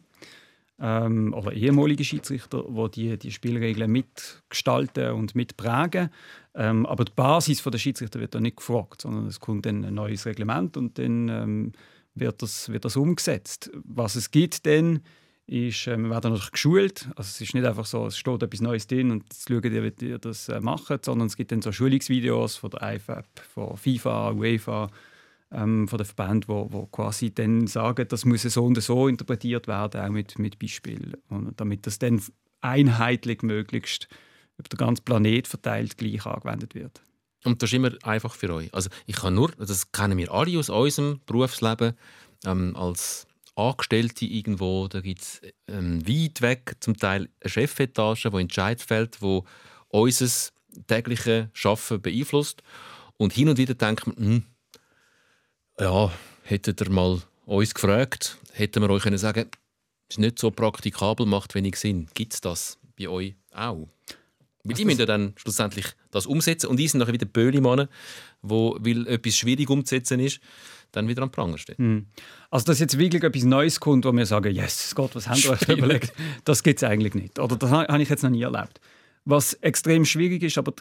Ähm, 0.81 1.35
oder 1.35 1.53
ehemalige 1.53 2.05
Schiedsrichter, 2.05 2.65
die 2.95 3.11
die, 3.11 3.19
die 3.19 3.33
Spielregeln 3.33 3.91
mitgestalten 3.91 5.13
und 5.13 5.35
mitprägen. 5.35 6.11
Ähm, 6.55 6.87
aber 6.87 7.05
die 7.05 7.13
Basis 7.15 7.63
der 7.63 7.79
Schiedsrichter 7.79 8.21
wird 8.21 8.35
da 8.35 8.41
nicht 8.41 8.59
gefragt, 8.59 9.03
sondern 9.03 9.27
es 9.27 9.41
kommt 9.41 9.67
dann 9.67 9.85
ein 9.85 9.95
neues 9.95 10.25
Reglement 10.25 10.77
und 10.77 10.99
dann 10.99 11.29
ähm, 11.29 11.73
wird, 12.15 12.43
das, 12.43 12.69
wird 12.69 12.85
das 12.85 12.97
umgesetzt. 12.97 13.71
Was 13.85 14.17
es 14.17 14.31
gibt 14.31 14.67
dann, 14.67 15.01
ist, 15.47 15.87
äh, 15.87 15.97
wir 15.97 16.11
werden 16.11 16.33
natürlich 16.33 16.53
geschult. 16.53 17.09
Also 17.17 17.29
es 17.29 17.41
ist 17.41 17.55
nicht 17.55 17.67
einfach 17.67 17.87
so, 17.87 18.07
es 18.07 18.17
steht 18.17 18.43
etwas 18.43 18.61
Neues 18.61 18.87
drin 18.87 19.11
und 19.11 19.25
jetzt 19.25 19.49
schauen 19.49 19.63
die, 19.63 19.83
wie 19.83 19.91
die 19.91 20.19
das 20.21 20.49
äh, 20.49 20.61
machen, 20.61 20.99
sondern 21.03 21.27
es 21.27 21.37
gibt 21.37 21.53
dann 21.53 21.63
so 21.63 21.73
Schulungsvideos 21.73 22.57
von 22.57 22.71
der 22.71 22.95
IFAB, 22.95 23.27
von 23.53 23.77
FIFA, 23.77 24.33
UEFA, 24.33 24.91
ähm, 25.51 25.89
von 25.89 25.99
den 25.99 26.07
Verbänden, 26.07 26.49
wo, 26.49 26.69
wo 26.71 26.87
quasi 26.87 27.35
dann 27.35 27.67
sagen, 27.67 28.07
das 28.09 28.25
muss 28.25 28.43
so 28.43 28.65
und 28.65 28.81
so 28.81 29.09
interpretiert 29.09 29.69
werden, 29.69 30.01
auch 30.01 30.11
mit, 30.11 30.39
mit 30.39 30.59
Beispielen. 30.59 31.17
Und 31.29 31.61
damit 31.61 31.87
das 31.87 31.99
dann 31.99 32.23
einheitlich 32.61 33.43
möglichst 33.43 34.09
über 34.57 34.69
den 34.69 34.79
ganzen 34.79 35.05
Planet 35.05 35.49
verteilt 35.49 35.99
gleich 35.99 36.25
angewendet 36.25 36.75
wird. 36.75 37.03
Und 37.45 37.63
das 37.63 37.71
ist 37.71 37.75
immer 37.75 37.91
einfach 38.03 38.35
für 38.35 38.53
euch. 38.53 38.73
Also 38.73 38.89
ich 39.07 39.17
kann 39.17 39.35
nur, 39.35 39.51
das 39.53 39.91
kennen 39.93 40.19
wir 40.19 40.33
alle 40.33 40.59
aus 40.59 40.71
unserem 40.71 41.21
Berufsleben, 41.27 41.95
ähm, 42.45 42.77
als 42.77 43.27
Angestellte 43.55 44.25
irgendwo, 44.25 44.89
da 44.89 45.01
gibt 45.01 45.21
es 45.21 45.41
ähm, 45.69 46.07
weit 46.07 46.41
weg 46.41 46.77
zum 46.81 46.97
Teil 46.97 47.29
eine 47.41 47.51
Chefetage, 47.51 48.33
wo 48.33 48.39
Entscheid 48.39 48.81
fällt, 48.81 49.21
wo 49.21 49.45
unser 49.89 50.51
tägliche 50.87 51.51
Schaffen 51.53 52.01
beeinflusst. 52.01 52.63
Und 53.19 53.33
hin 53.33 53.49
und 53.49 53.59
wieder 53.59 53.75
denkt 53.75 54.07
man, 54.07 54.17
hm, 54.17 54.45
ja, 55.79 56.11
hättet 56.45 56.81
ihr 56.81 56.91
mal 56.91 57.21
uns 57.45 57.75
gefragt, 57.75 58.39
hätten 58.53 58.83
wir 58.83 58.91
euch 58.91 59.03
können 59.03 59.19
sagen, 59.19 59.51
ist 60.09 60.19
nicht 60.19 60.39
so 60.39 60.51
praktikabel, 60.51 61.27
macht 61.27 61.55
wenig 61.55 61.77
Sinn. 61.77 62.09
Gibt 62.15 62.35
es 62.35 62.41
das 62.41 62.79
bei 62.99 63.09
euch 63.09 63.35
auch? 63.53 63.89
Weil 64.65 64.75
die 64.77 64.85
müssen 64.85 65.01
ja 65.01 65.07
dann 65.07 65.33
schlussendlich 65.37 65.87
das 66.13 66.25
umsetzen 66.27 66.69
und 66.69 66.77
die 66.79 66.87
sind 66.87 67.01
nachher 67.01 67.13
wieder 67.13 67.27
Böhlimannen, 67.27 67.89
wo, 68.43 68.77
weil 68.81 69.07
etwas 69.09 69.37
schwierig 69.37 69.69
umzusetzen 69.69 70.21
ist, 70.21 70.41
dann 70.93 71.09
wieder 71.09 71.23
am 71.23 71.31
Pranger 71.31 71.59
stehen. 71.59 72.07
Also, 72.51 72.67
dass 72.67 72.79
jetzt 72.79 72.97
wirklich 72.99 73.23
etwas 73.25 73.43
Neues 73.45 73.81
kommt, 73.81 74.05
wo 74.05 74.13
wir 74.13 74.27
sagen, 74.27 74.55
yes, 74.55 74.93
Gott, 74.95 75.15
was 75.15 75.27
haben 75.29 75.43
wir 75.43 75.51
euch 75.53 75.69
überlegt, 75.69 76.13
das 76.45 76.63
gibt 76.63 76.81
es 76.83 76.89
eigentlich 76.89 77.15
nicht. 77.15 77.39
Oder 77.39 77.57
das 77.57 77.71
ha- 77.71 77.89
habe 77.89 78.03
ich 78.03 78.09
jetzt 78.09 78.23
noch 78.23 78.31
nie 78.31 78.43
erlebt. 78.43 78.81
Was 79.25 79.55
extrem 79.55 80.05
schwierig 80.05 80.43
ist, 80.43 80.59
aber 80.59 80.73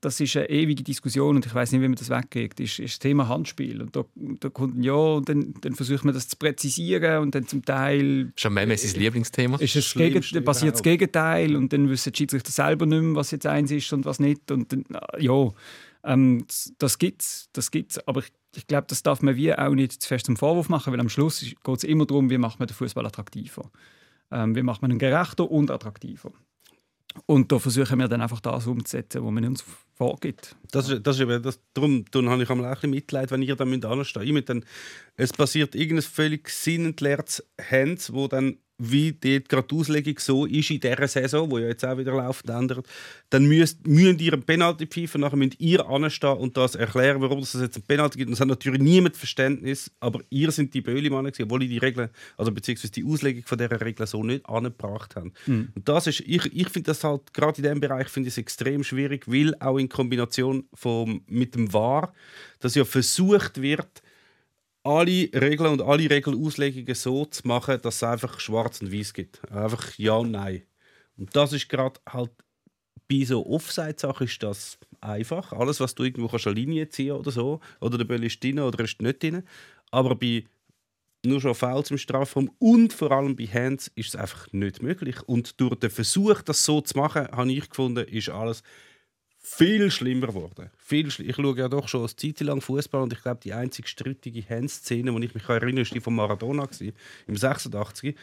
das 0.00 0.20
ist 0.20 0.36
eine 0.36 0.48
ewige 0.48 0.84
Diskussion 0.84 1.34
und 1.34 1.44
ich 1.46 1.52
weiß 1.52 1.72
nicht, 1.72 1.80
wie 1.80 1.88
man 1.88 1.96
das 1.96 2.10
wegkriegt, 2.10 2.60
ist, 2.60 2.78
ist 2.78 2.92
das 2.94 2.98
Thema 3.00 3.26
Handspiel. 3.28 3.82
Und 3.82 3.96
da, 3.96 4.04
da 4.14 4.50
kommt 4.50 4.78
ein 4.78 4.84
ja 4.84 4.92
und 4.92 5.28
dann, 5.28 5.52
dann 5.62 5.74
versucht 5.74 6.04
man 6.04 6.14
das 6.14 6.28
zu 6.28 6.36
präzisieren 6.36 7.22
und 7.22 7.34
dann 7.34 7.48
zum 7.48 7.64
Teil 7.64 8.32
Schon 8.36 8.54
Meme 8.54 8.76
sein 8.78 9.00
Lieblingsthema. 9.00 9.56
ist 9.58 9.74
es 9.74 9.94
Gegen, 9.94 10.20
dann 10.32 10.44
passiert 10.44 10.74
das. 10.74 10.82
Gegenteil 10.84 11.56
und 11.56 11.72
dann 11.72 11.88
wissen 11.88 12.12
die 12.12 12.18
Schiedsrichter 12.18 12.52
selber 12.52 12.86
nicht 12.86 13.02
mehr, 13.02 13.16
was 13.16 13.32
jetzt 13.32 13.46
eins 13.46 13.72
ist 13.72 13.92
und 13.92 14.04
was 14.04 14.20
nicht. 14.20 14.52
Und 14.52 14.72
dann, 14.72 14.84
äh, 15.14 15.24
ja, 15.24 15.50
ähm, 16.04 16.44
das- 16.46 16.72
das 16.78 16.98
gibt's, 17.00 17.48
das 17.52 17.72
gibt's. 17.72 17.98
Aber 18.06 18.20
ich, 18.20 18.30
ich 18.54 18.66
glaube, 18.68 18.86
das 18.88 19.02
darf 19.02 19.22
man 19.22 19.34
wie 19.34 19.52
auch 19.52 19.74
nicht 19.74 20.00
zu 20.00 20.06
fest 20.06 20.26
zum 20.26 20.36
Vorwurf 20.36 20.68
machen, 20.68 20.92
weil 20.92 21.00
am 21.00 21.08
Schluss 21.08 21.40
geht 21.40 21.76
es 21.76 21.82
immer 21.82 22.06
darum, 22.06 22.30
wie 22.30 22.38
macht 22.38 22.60
man 22.60 22.68
den 22.68 22.74
Fußball 22.74 23.04
attraktiver. 23.06 23.68
Ähm, 24.30 24.54
wie 24.54 24.62
macht 24.62 24.82
man 24.82 24.92
ihn 24.92 24.98
gerechter 25.00 25.50
und 25.50 25.72
attraktiver. 25.72 26.30
Und 27.26 27.52
da 27.52 27.58
versuchen 27.58 27.98
wir 27.98 28.08
dann 28.08 28.20
einfach 28.20 28.40
das 28.40 28.66
umzusetzen, 28.66 29.24
was 29.24 29.30
man 29.32 29.44
uns 29.44 29.64
vorgibt. 29.94 30.56
Das, 30.70 30.88
ist- 30.88 31.06
das 31.06 31.16
ist 31.16 31.22
eben, 31.22 31.42
das, 31.42 31.60
darum, 31.74 32.04
darum 32.10 32.30
habe 32.30 32.42
ich 32.42 32.50
auch 32.50 32.56
ein 32.56 32.62
bisschen 32.74 32.90
Mitleid, 32.90 33.30
wenn 33.30 33.42
ihr 33.42 33.56
da 33.56 33.64
anstehen 33.90 34.32
müsst. 34.32 34.48
Dann, 34.48 34.64
es 35.16 35.32
passiert 35.32 35.74
irgendein 35.74 36.02
völlig 36.02 36.48
sinnentleertes 36.48 37.44
Hands, 37.70 38.12
wo 38.12 38.28
dann 38.28 38.56
wie 38.90 39.12
dort 39.12 39.48
gerade 39.48 39.68
die 39.68 39.74
Auslegung 39.76 40.18
so 40.18 40.46
ist 40.46 40.70
in 40.70 40.80
dieser 40.80 41.06
Saison, 41.06 41.50
wo 41.50 41.58
ja 41.58 41.68
jetzt 41.68 41.84
auch 41.84 41.96
wieder 41.96 42.12
laufend 42.12 42.50
ändert, 42.50 42.86
dann 43.30 43.46
müsst, 43.46 43.86
müsst 43.86 44.20
ihr 44.20 44.32
einen 44.32 44.42
Penalty 44.42 44.86
pfeifen, 44.86 45.20
nachher 45.20 45.36
müsst 45.36 45.60
ihr 45.60 45.86
anstehen 45.88 46.36
und 46.36 46.56
das 46.56 46.74
erklären, 46.74 47.20
warum 47.20 47.38
es 47.38 47.52
jetzt 47.52 47.76
einen 47.76 47.86
Penalty 47.86 48.18
gibt. 48.18 48.28
Und 48.28 48.34
es 48.34 48.40
hat 48.40 48.48
natürlich 48.48 48.80
niemand 48.80 49.16
Verständnis, 49.16 49.90
aber 50.00 50.20
ihr 50.30 50.50
sind 50.50 50.74
die 50.74 50.80
Böhlimannen 50.80 51.30
gewesen, 51.30 51.44
obwohl 51.44 51.62
ihr 51.62 51.68
die 51.68 51.78
Regeln, 51.78 52.10
also 52.36 52.50
beziehungsweise 52.50 52.92
die 52.92 53.04
Auslegung 53.04 53.44
von 53.44 53.58
dieser 53.58 53.80
Regel 53.80 54.06
so 54.06 54.24
nicht 54.24 54.44
angebracht 54.46 55.16
haben. 55.16 55.32
Und 55.74 55.88
das 55.88 56.06
ist, 56.08 56.20
ich, 56.20 56.44
ich 56.54 56.68
finde 56.68 56.88
das 56.88 57.04
halt, 57.04 57.32
gerade 57.32 57.58
in 57.58 57.62
diesem 57.62 57.80
Bereich 57.80 58.08
finde 58.08 58.28
ich 58.28 58.34
es 58.34 58.38
extrem 58.38 58.82
schwierig, 58.82 59.28
weil 59.28 59.54
auch 59.60 59.78
in 59.78 59.88
Kombination 59.88 60.64
vom, 60.74 61.22
mit 61.26 61.54
dem 61.54 61.72
VAR, 61.72 62.12
dass 62.60 62.74
ja 62.74 62.84
versucht 62.84 63.62
wird, 63.62 64.01
alle 64.84 65.30
Regeln 65.32 65.72
und 65.72 65.82
alle 65.82 66.10
Regelauslegungen 66.10 66.94
so 66.94 67.24
zu 67.24 67.46
machen, 67.46 67.78
dass 67.82 67.96
es 67.96 68.02
einfach 68.02 68.40
schwarz 68.40 68.80
und 68.80 68.92
weiß 68.92 69.14
gibt. 69.14 69.40
Einfach 69.50 69.96
ja 69.98 70.14
und 70.14 70.32
nein. 70.32 70.62
Und 71.16 71.34
das 71.36 71.52
ist 71.52 71.68
gerade 71.68 72.00
halt 72.08 72.30
bei 73.08 73.24
so 73.24 73.46
Offside-Sachen 73.46 74.26
ist 74.26 74.42
das 74.42 74.78
einfach. 75.00 75.52
Alles, 75.52 75.80
was 75.80 75.94
du 75.94 76.04
irgendwo 76.04 76.28
kannst, 76.28 76.46
eine 76.46 76.56
Linie 76.56 76.88
ziehen 76.88 77.12
oder 77.12 77.30
so, 77.30 77.60
oder 77.80 77.98
der 77.98 78.04
Ball 78.04 78.24
ist 78.24 78.42
drin 78.42 78.58
oder 78.58 78.82
ist 78.84 79.00
nicht 79.02 79.22
drin. 79.22 79.42
Aber 79.90 80.14
bei 80.14 80.44
nur 81.24 81.40
schon 81.40 81.54
Fouls 81.54 81.90
im 81.90 81.98
Strafraum 81.98 82.50
und 82.58 82.92
vor 82.92 83.12
allem 83.12 83.36
bei 83.36 83.46
Hands 83.46 83.86
ist 83.94 84.08
es 84.08 84.16
einfach 84.16 84.52
nicht 84.52 84.82
möglich. 84.82 85.16
Und 85.26 85.60
durch 85.60 85.76
den 85.76 85.90
Versuch, 85.90 86.42
das 86.42 86.64
so 86.64 86.80
zu 86.80 86.98
machen, 86.98 87.28
habe 87.28 87.52
ich 87.52 87.68
gefunden, 87.68 88.06
ist 88.08 88.30
alles 88.30 88.62
viel 89.42 89.90
schlimmer 89.90 90.28
geworden. 90.28 90.70
Viel 90.78 91.10
schli 91.10 91.26
ich 91.26 91.36
schaue 91.36 91.56
ja 91.56 91.68
doch 91.68 91.88
schon 91.88 92.02
eine 92.02 92.16
Zeit 92.16 92.40
lang 92.40 92.60
Fußball 92.60 93.02
und 93.02 93.12
ich 93.12 93.22
glaube, 93.22 93.40
die 93.42 93.52
einzige 93.52 93.88
strittige 93.88 94.48
Handszene, 94.48 95.12
die 95.12 95.26
ich 95.26 95.34
mich 95.34 95.48
erinnere, 95.48 95.82
ist 95.82 95.94
die 95.94 96.00
von 96.00 96.14
Maradona 96.14 96.64
gewesen, 96.64 96.92
im 97.26 97.36
86. 97.36 98.14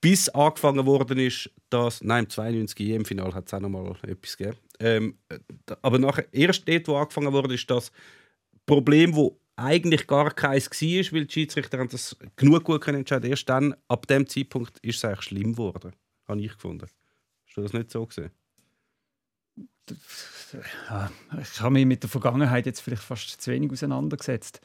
Bis 0.00 0.28
angefangen 0.28 0.84
worden 0.84 1.18
ist, 1.18 1.50
dass, 1.70 2.02
nein, 2.02 2.24
im 2.24 2.30
92 2.30 2.78
EM-Final 2.80 3.34
hat 3.34 3.46
es 3.46 3.54
auch 3.54 3.60
noch 3.60 3.70
mal 3.70 3.96
etwas 4.02 4.36
gegeben. 4.36 4.58
Ähm, 4.80 5.18
äh, 5.28 5.38
aber 5.80 5.98
nachher, 5.98 6.26
erst 6.32 6.68
dort, 6.68 6.88
wo 6.88 6.96
angefangen 6.96 7.32
wurde, 7.32 7.54
ist 7.54 7.70
das 7.70 7.90
Problem, 8.66 9.14
wo 9.14 9.38
eigentlich 9.56 10.06
gar 10.06 10.30
keins 10.32 10.70
war, 10.70 11.12
weil 11.12 11.26
die 11.26 11.32
Schiedsrichter 11.32 11.78
haben 11.78 11.88
das 11.88 12.16
genug 12.36 12.64
gut 12.64 12.80
können 12.80 12.98
entscheiden. 12.98 13.30
Erst 13.30 13.48
dann, 13.48 13.74
ab 13.88 14.06
dem 14.08 14.26
Zeitpunkt, 14.26 14.78
ist 14.78 14.96
es 14.96 15.04
eigentlich 15.04 15.22
schlimm 15.22 15.52
geworden, 15.52 15.92
habe 16.26 16.40
ich 16.40 16.52
gefunden. 16.52 16.88
Hast 17.46 17.56
du 17.56 17.62
das 17.62 17.72
nicht 17.72 17.90
so 17.90 18.04
gesehen? 18.04 18.30
Ich 21.40 21.60
habe 21.60 21.72
mich 21.72 21.86
mit 21.86 22.02
der 22.02 22.10
Vergangenheit 22.10 22.66
jetzt 22.66 22.80
vielleicht 22.80 23.02
fast 23.02 23.40
zu 23.40 23.50
wenig 23.50 23.72
auseinandergesetzt. 23.72 24.60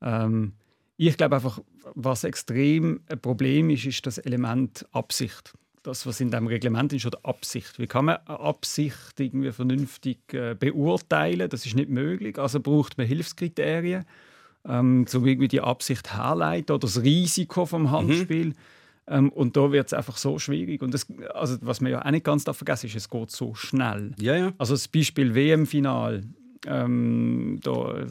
Ähm, 0.00 0.52
ich 0.96 1.16
glaube 1.16 1.36
einfach, 1.36 1.60
was 1.94 2.24
extrem 2.24 3.00
ein 3.08 3.20
Problem 3.20 3.70
ist, 3.70 3.86
ist 3.86 4.06
das 4.06 4.18
Element 4.18 4.86
Absicht. 4.92 5.52
Das, 5.82 6.06
was 6.06 6.20
in 6.20 6.30
dem 6.30 6.46
Reglement 6.46 6.92
ist, 6.92 7.06
oder 7.06 7.18
Absicht. 7.24 7.80
Wie 7.80 7.88
kann 7.88 8.04
man 8.04 8.16
Absicht 8.26 9.18
irgendwie 9.18 9.50
vernünftig 9.50 10.32
äh, 10.32 10.54
beurteilen? 10.54 11.50
Das 11.50 11.66
ist 11.66 11.74
nicht 11.74 11.90
möglich. 11.90 12.38
Also 12.38 12.60
braucht 12.60 12.98
man 12.98 13.06
Hilfskriterien, 13.06 14.04
ähm, 14.64 15.06
so 15.08 15.26
irgendwie 15.26 15.48
die 15.48 15.60
Absicht 15.60 16.14
herleiten 16.14 16.72
oder 16.72 16.86
das 16.86 17.02
Risiko 17.02 17.66
vom 17.66 17.90
Handspiel. 17.90 18.54
Ähm, 19.06 19.30
und 19.30 19.56
da 19.56 19.72
wird 19.72 19.86
es 19.86 19.92
einfach 19.92 20.16
so 20.16 20.38
schwierig. 20.38 20.82
Und 20.82 20.94
das, 20.94 21.06
also, 21.34 21.56
was 21.60 21.80
man 21.80 21.92
ja 21.92 22.04
auch 22.04 22.10
nicht 22.10 22.24
ganz 22.24 22.44
darf 22.44 22.56
vergessen 22.56 22.86
ist, 22.86 22.96
es 22.96 23.08
geht 23.08 23.30
so 23.30 23.54
schnell. 23.54 24.12
Ja, 24.20 24.36
ja. 24.36 24.52
Also 24.58 24.74
das 24.74 24.88
Beispiel 24.88 25.34
WM-Final, 25.34 26.22
ähm, 26.66 27.58
da, 27.62 28.06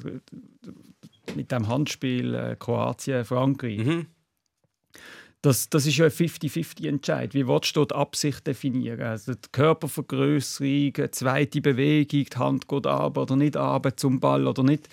mit 1.36 1.52
dem 1.52 1.68
Handspiel 1.68 2.36
äh, 2.36 2.56
Kroatien-Frankreich. 2.60 3.86
Mhm. 3.86 4.08
Das, 5.42 5.70
das 5.70 5.88
ist 5.88 5.98
ja 5.98 6.06
ein 6.06 6.12
50-50-Entscheid. 6.12 7.34
Wie 7.34 7.48
willst 7.48 7.76
du 7.76 7.86
die 7.86 7.96
Absicht 7.96 8.46
definieren? 8.46 9.02
Also 9.02 9.34
die 9.34 9.50
Körpervergrößerung, 9.52 10.94
eine 10.98 11.12
zweite 11.12 11.62
Bewegung, 11.62 12.26
die 12.32 12.38
Hand 12.38 12.68
geht 12.68 12.86
ab 12.86 13.18
oder 13.18 13.36
nicht 13.36 13.58
ab 13.58 13.88
zum 13.96 14.20
Ball 14.20 14.46
oder 14.46 14.62
nicht. 14.62 14.89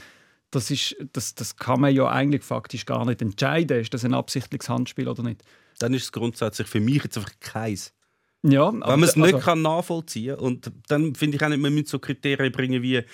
Das, 0.51 0.71
ist, 0.71 0.97
das, 1.13 1.35
das 1.35 1.57
kann 1.57 1.83
man 1.83 1.95
ja 1.95 2.09
eigentlich 2.09 2.45
faktisch 2.45 2.87
gar 2.87 3.05
nicht 3.05 3.21
entscheiden. 3.21 3.81
Ist 3.81 3.93
das 3.93 4.07
ein 4.07 4.15
absichtliches 4.15 4.71
Handspiel 4.71 5.09
oder 5.09 5.23
nicht? 5.23 5.43
Dann 5.79 5.95
ist 5.95 6.05
es 6.05 6.13
grundsätzlich 6.13 6.67
für 6.69 6.81
mich 6.81 7.05
jetzt 7.05 7.17
einfach 7.17 7.33
keins. 7.41 7.93
Ja, 8.45 8.73
Wenn 8.73 8.79
man 8.81 9.03
es 9.03 9.17
nicht 9.17 9.41
kann 9.41 9.63
nachvollziehen 9.63 10.37
kann. 10.37 10.45
Und 10.45 10.73
dann 10.87 11.17
finde 11.17 11.37
ich 11.37 11.43
auch 11.43 11.49
nicht, 11.49 11.61
man 11.61 11.75
müssen 11.75 11.87
so 11.87 11.99
Kriterien 11.99 12.53
bringen 12.53 12.83
wie, 12.83 12.97
äh, 12.97 13.05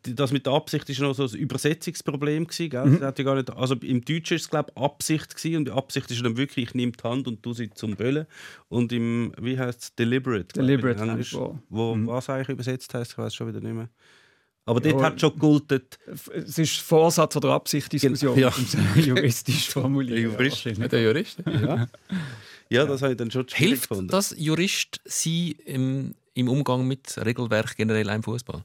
das 0.00 0.30
mit 0.30 0.46
der 0.46 0.52
Absicht 0.52 0.88
ist 0.88 1.00
noch 1.00 1.12
so 1.12 1.24
ein 1.24 1.34
Übersetzungsproblem 1.34 2.46
gewesen, 2.46 2.70
gell? 2.70 2.90
Das 2.92 3.00
hat 3.00 3.18
ja 3.18 3.24
gar 3.24 3.34
nicht, 3.34 3.50
also 3.50 3.74
im 3.74 4.04
Deutschen 4.04 4.36
ist 4.36 4.42
es 4.44 4.48
glaube 4.50 4.70
ich 4.74 4.80
Absicht 4.80 5.34
gewesen, 5.34 5.56
und 5.56 5.64
die 5.64 5.72
Absicht 5.72 6.08
ist 6.12 6.24
dann 6.24 6.36
wirklich, 6.36 6.68
ich 6.68 6.74
nehme 6.74 6.92
die 6.92 7.02
Hand 7.02 7.26
und 7.26 7.42
tu 7.42 7.52
sie 7.52 7.68
zum 7.70 7.96
Böllen. 7.96 8.26
Und 8.68 8.92
im, 8.92 9.32
wie 9.40 9.58
heißt 9.58 9.82
es, 9.82 9.94
Deliberate. 9.96 10.46
ich, 10.46 10.52
Deliberate 10.52 11.02
Englisch, 11.02 11.32
Handball. 11.34 11.60
wo 11.68 11.96
Mhm. 11.96 12.06
was 12.06 12.30
eigentlich 12.30 12.50
übersetzt 12.50 12.94
heißt, 12.94 13.10
ich 13.10 13.18
weiß 13.18 13.34
schon 13.34 13.48
wieder 13.48 13.60
nicht 13.60 13.74
mehr. 13.74 13.90
Aber 14.66 14.80
dort 14.80 14.96
Ja. 15.00 15.02
hat 15.06 15.20
schon 15.20 15.32
gegolten, 15.32 15.80
Es 16.34 16.58
ist 16.58 16.76
Vorsatz 16.80 17.34
oder 17.36 17.50
Absicht-Diskussion, 17.50 18.38
Ja. 18.38 18.48
um 18.48 18.62
es 18.62 18.76
juristisch 19.06 19.68
formulieren. 19.70 20.32
Jurist. 20.32 20.64
wahrscheinlich. 20.66 20.88
Der 20.90 21.02
Jurist. 21.02 21.42
ja, 21.46 21.88
ja 22.68 22.84
das 22.84 23.02
habe 23.02 23.12
ich 23.12 23.18
dann 23.18 23.30
schon 23.30 23.46
Hilft 23.52 23.88
gefunden. 23.88 24.08
das 24.08 24.34
Jurist 24.38 25.00
sein 25.04 25.54
im, 25.64 26.14
im 26.34 26.48
Umgang 26.48 26.86
mit 26.86 27.16
Regelwerk 27.24 27.76
generell 27.76 28.08
im 28.10 28.22
Fußball? 28.22 28.62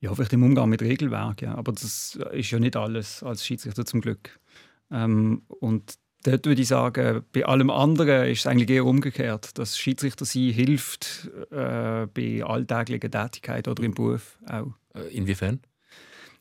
Ja, 0.00 0.14
vielleicht 0.14 0.34
im 0.34 0.42
Umgang 0.42 0.68
mit 0.68 0.82
Regelwerk, 0.82 1.40
ja. 1.42 1.54
aber 1.54 1.72
das 1.72 2.18
ist 2.32 2.50
ja 2.50 2.58
nicht 2.58 2.76
alles 2.76 3.22
als 3.22 3.44
Schiedsrichter 3.44 3.86
zum 3.86 4.02
Glück. 4.02 4.38
Ähm, 4.90 5.42
und 5.48 5.94
dort 6.24 6.46
würde 6.46 6.62
ich 6.62 6.68
sagen, 6.68 7.22
bei 7.32 7.44
allem 7.44 7.70
anderen 7.70 8.28
ist 8.28 8.40
es 8.40 8.46
eigentlich 8.46 8.70
eher 8.70 8.84
umgekehrt. 8.84 9.56
dass 9.56 9.78
Schiedsrichter 9.78 10.24
sein 10.24 10.50
hilft 10.50 11.30
äh, 11.50 12.06
bei 12.06 12.42
alltäglichen 12.44 13.10
Tätigkeiten 13.10 13.70
oder 13.70 13.82
im 13.82 13.94
Beruf 13.94 14.38
auch. 14.46 14.72
Äh, 14.94 15.16
Inwiefern? 15.16 15.60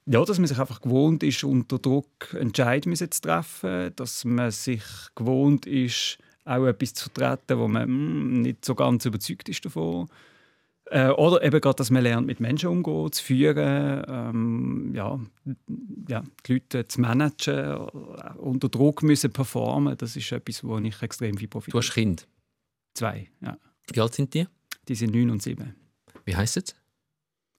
Ja, 0.06 0.24
dass 0.26 0.38
man 0.38 0.48
sich 0.48 0.60
einfach 0.60 0.82
gewohnt 0.82 1.24
ist, 1.24 1.44
unter 1.44 1.80
Druck 1.80 2.34
Entscheidungen 2.34 2.98
zu 2.98 3.08
treffen, 3.08 3.92
dass 3.96 4.26
man 4.26 4.52
sich 4.52 4.84
gewohnt 5.16 5.66
ist, 5.66 6.18
auch 6.46 6.66
etwas 6.66 6.94
zu 6.94 7.10
treten, 7.10 7.58
wo 7.58 7.68
man 7.68 7.90
mm, 7.90 8.42
nicht 8.42 8.66
so 8.66 8.76
ganz 8.76 9.06
überzeugt 9.06 9.48
ist 9.48 9.64
davon. 9.64 10.10
Äh, 10.88 11.10
oder 11.10 11.44
eben 11.44 11.62
gerade, 11.62 11.78
dass 11.78 11.90
man 11.90 12.04
lernt, 12.04 12.28
mit 12.28 12.40
Menschen 12.40 12.70
umzugehen, 12.70 13.12
zu 13.12 13.24
führen, 13.24 14.04
ähm, 14.08 14.92
ja, 14.94 15.20
ja, 16.10 16.24
die 16.46 16.54
Leute 16.54 16.88
zu 16.88 17.02
managen, 17.02 17.56
äh, 17.56 18.38
unter 18.38 18.70
Druck 18.70 19.02
müssen 19.02 19.32
performen. 19.32 19.98
Das 19.98 20.16
ist 20.16 20.32
etwas, 20.32 20.64
wo 20.64 20.78
ich 20.80 21.02
extrem 21.02 21.38
viel 21.38 21.48
Du 21.48 21.52
profitiere. 21.52 21.82
hast 21.82 21.94
Kind. 21.94 22.28
Zwei, 22.94 23.30
ja. 23.42 23.58
Wie 23.92 24.02
alt 24.02 24.14
sind 24.14 24.34
die? 24.34 24.48
Die 24.88 24.96
sind 24.96 25.16
neun 25.16 25.30
und 25.30 25.42
sieben. 25.42 25.76
Wie 26.26 26.36
heisst 26.36 26.58
es? 26.58 26.76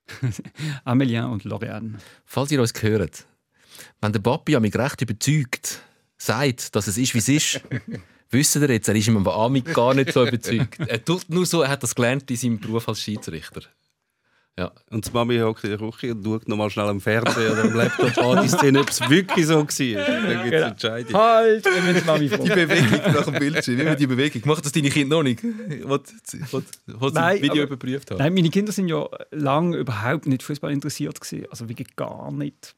Amelien 0.85 1.25
und 1.25 1.45
Loriane. 1.45 1.99
Falls 2.27 2.53
ihr 2.53 2.61
uns 2.61 2.75
hört, 2.83 3.27
wenn 4.01 4.13
der 4.13 4.21
Papi 4.21 4.59
mich 4.61 4.77
recht 4.77 5.01
überzeugt 5.01 5.81
sagt, 6.19 6.77
dass 6.77 6.87
es 6.87 6.99
ist, 6.99 7.15
wie 7.15 7.19
es 7.19 7.29
ist, 7.29 7.61
wisst 8.31 8.57
ihr 8.57 8.69
jetzt, 8.71 8.89
er 8.89 8.95
ist 8.97 9.09
im 9.09 9.27
Amig 9.27 9.73
gar 9.73 9.95
nicht 9.95 10.13
so 10.13 10.27
überzeugt. 10.27 10.79
Er 10.87 11.05
tut 11.05 11.29
nur 11.29 11.47
so, 11.47 11.63
er 11.63 11.69
hat 11.71 11.83
das 11.83 11.95
gelernt 11.95 12.31
in 12.31 12.37
seinem 12.37 12.59
Beruf 12.61 12.89
als 12.89 13.01
Schiedsrichter. 13.01 13.63
Ja. 14.57 14.71
Und 14.91 15.05
die 15.05 15.11
Mami 15.11 15.37
hockt 15.41 15.65
in 15.65 15.71
der 15.71 15.79
Küche 15.81 16.15
und 16.15 16.25
schaut 16.25 16.47
noch 16.49 16.57
mal 16.57 16.71
schnell 16.71 16.87
am 16.87 17.01
Fernsehen 17.01 17.51
oder 17.51 17.63
am 17.65 17.75
Laptop 17.75 18.17
an, 18.19 18.43
die 18.45 18.49
Szene, 18.49 18.79
ob 18.83 18.89
es 18.89 19.01
wirklich 19.11 19.47
so 19.49 19.57
war. 19.57 19.65
Dann 19.67 19.67
gibt 19.67 20.45
es 20.45 20.51
Genau. 20.51 20.67
Entscheidung. 20.69 21.15
Halt, 21.21 21.65
wir 21.65 21.83
müssen 21.93 22.07
Mami 22.07 22.29
fragen. 22.29 22.45
Bewegung 22.45 23.13
nach 23.15 23.25
dem 23.25 23.35
Bildschirm, 23.35 23.81
immer 23.81 23.97
die 23.97 24.07
Bewegung. 24.07 24.43
Macht 24.45 24.65
das 24.65 24.71
deine 24.71 24.91
Kinder 24.91 25.17
noch 25.17 25.23
nicht? 25.25 25.43
Nein, 25.43 25.83
das 26.87 27.43
Video 27.43 27.51
aber- 27.53 27.63
überprüft 27.63 28.13
haben? 28.13 28.19
Nein, 28.19 28.33
meine 28.35 28.49
Kinder 28.51 28.71
sind 28.71 28.87
ja 28.87 29.09
lange 29.33 29.77
überhaupt 29.77 30.27
nicht 30.27 30.45
Fußball 30.45 30.71
interessiert 30.73 31.21
gewesen. 31.21 31.47
also 31.51 31.69
wirklich 31.69 31.97
gar 31.97 32.31
nicht. 32.31 32.77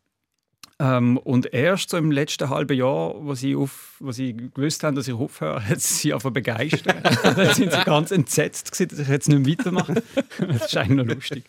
Ähm, 0.78 1.16
und 1.16 1.54
erst 1.54 1.88
so 1.90 1.96
im 1.96 2.10
letzten 2.10 2.50
halben 2.50 2.76
Jahr, 2.76 3.14
wo 3.24 3.34
sie, 3.34 3.56
auf, 3.56 3.96
wo 3.98 4.12
sie 4.12 4.36
gewusst 4.36 4.84
haben, 4.84 4.94
dass 4.94 5.08
ich 5.08 5.14
aufhöre, 5.14 5.66
hat 5.66 5.80
sie 5.80 6.12
einfach 6.12 6.30
begeistert. 6.30 6.94
Dann 7.22 7.54
sind 7.54 7.72
sie 7.72 7.84
ganz 7.84 8.10
entsetzt 8.10 8.72
gewesen, 8.72 8.88
dass 8.90 8.98
ich 8.98 9.08
jetzt 9.08 9.28
nicht 9.28 9.38
mehr 9.38 9.58
weitermache. 9.58 10.02
Das 10.38 10.66
ist 10.66 10.76
eigentlich 10.76 11.06
noch 11.06 11.14
lustig. 11.14 11.44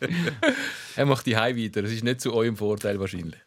Er 0.96 1.06
macht 1.06 1.26
die 1.26 1.36
Heim 1.36 1.58
weiter. 1.58 1.82
Das 1.82 1.92
ist 1.92 2.04
nicht 2.04 2.22
zu 2.22 2.34
eurem 2.34 2.56
Vorteil 2.56 3.00
wahrscheinlich. 3.00 3.40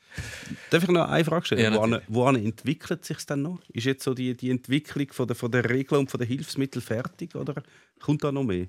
Darf 0.70 0.83
ich 0.83 0.89
noch 0.89 1.09
eine 1.09 1.24
Frage 1.24 1.47
stellen? 1.47 1.72
Ja, 1.72 2.01
wohin 2.09 2.45
entwickelt 2.45 3.05
sich 3.05 3.24
dann 3.26 3.43
noch? 3.43 3.61
Ist 3.72 3.87
jetzt 3.87 4.05
so 4.05 4.12
die, 4.12 4.37
die 4.37 4.51
Entwicklung 4.51 5.07
von 5.12 5.26
der, 5.26 5.37
von 5.37 5.51
der 5.51 5.68
Regeln 5.68 6.01
und 6.01 6.11
von 6.11 6.18
der 6.18 6.26
Hilfsmittel 6.26 6.83
fertig 6.83 7.35
oder 7.35 7.62
kommt 8.01 8.22
da 8.24 8.33
noch 8.33 8.45
mehr? 8.45 8.66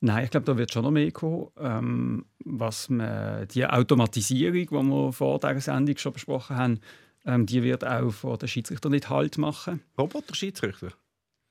Nein, 0.00 0.24
ich 0.24 0.30
glaube, 0.30 0.46
da 0.46 0.56
wird 0.56 0.72
schon 0.72 0.82
noch 0.82 0.90
mehr 0.90 1.10
kommen. 1.12 1.48
Ähm, 1.58 2.24
was 2.44 2.88
man, 2.88 3.46
die 3.48 3.66
Automatisierung, 3.66 4.54
die 4.54 4.70
wir 4.70 5.12
vor 5.12 5.38
dieser 5.38 5.60
Sendung 5.60 5.96
schon 5.98 6.14
besprochen 6.14 6.56
haben, 6.56 6.80
ähm, 7.26 7.46
die 7.46 7.62
wird 7.62 7.86
auch 7.86 8.10
von 8.10 8.38
den 8.38 8.48
Schiedsrichtern 8.48 8.92
nicht 8.92 9.10
Halt 9.10 9.36
machen. 9.36 9.82
Roboter-Schiedsrichter? 9.98 10.92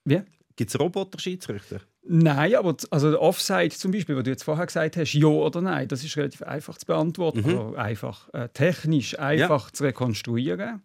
Wie? 0.04 0.22
Gibt 0.56 0.72
es 0.72 0.80
Roboter-Schiedsrichter? 0.80 1.82
Nein, 2.02 2.56
aber 2.56 2.76
also 2.90 3.20
Offside 3.20 3.70
zum 3.70 3.92
Beispiel, 3.92 4.18
wo 4.18 4.22
du 4.22 4.32
jetzt 4.32 4.44
vorher 4.44 4.66
gesagt 4.66 4.98
hast, 4.98 5.14
ja 5.14 5.28
oder 5.28 5.62
nein, 5.62 5.88
das 5.88 6.04
ist 6.04 6.18
relativ 6.18 6.42
einfach 6.42 6.78
zu 6.78 6.88
beantworten, 6.88 7.46
also 7.46 7.76
einfach 7.76 8.34
äh, 8.34 8.50
technisch 8.50 9.20
einfach 9.20 9.70
zu 9.70 9.84
rekonstruieren. 9.84 10.82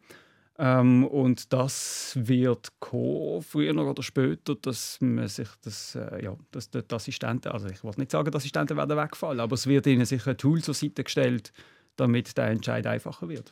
Ähm, 0.56 1.04
und 1.06 1.52
das 1.52 2.16
wird 2.20 2.72
kommen, 2.78 3.42
früher 3.42 3.76
oder 3.76 4.02
später, 4.04 4.54
dass 4.54 5.00
man 5.00 5.26
sich 5.26 5.48
das, 5.62 5.96
äh, 5.96 6.22
ja, 6.24 6.36
dass 6.52 6.70
die 6.70 6.82
Assistenten, 6.90 7.50
also 7.50 7.66
ich 7.68 7.82
will 7.82 7.92
nicht 7.96 8.12
sagen, 8.12 8.30
die 8.30 8.36
Assistenten 8.36 8.76
werden 8.76 8.96
wegfallen, 8.96 9.40
aber 9.40 9.54
es 9.54 9.66
wird 9.66 9.86
ihnen 9.86 10.04
sicher 10.04 10.30
ein 10.30 10.38
Tool 10.38 10.62
zur 10.62 10.74
Seite 10.74 11.02
gestellt, 11.02 11.52
damit 11.96 12.36
der 12.36 12.48
Entscheid 12.48 12.86
einfacher 12.86 13.28
wird. 13.28 13.50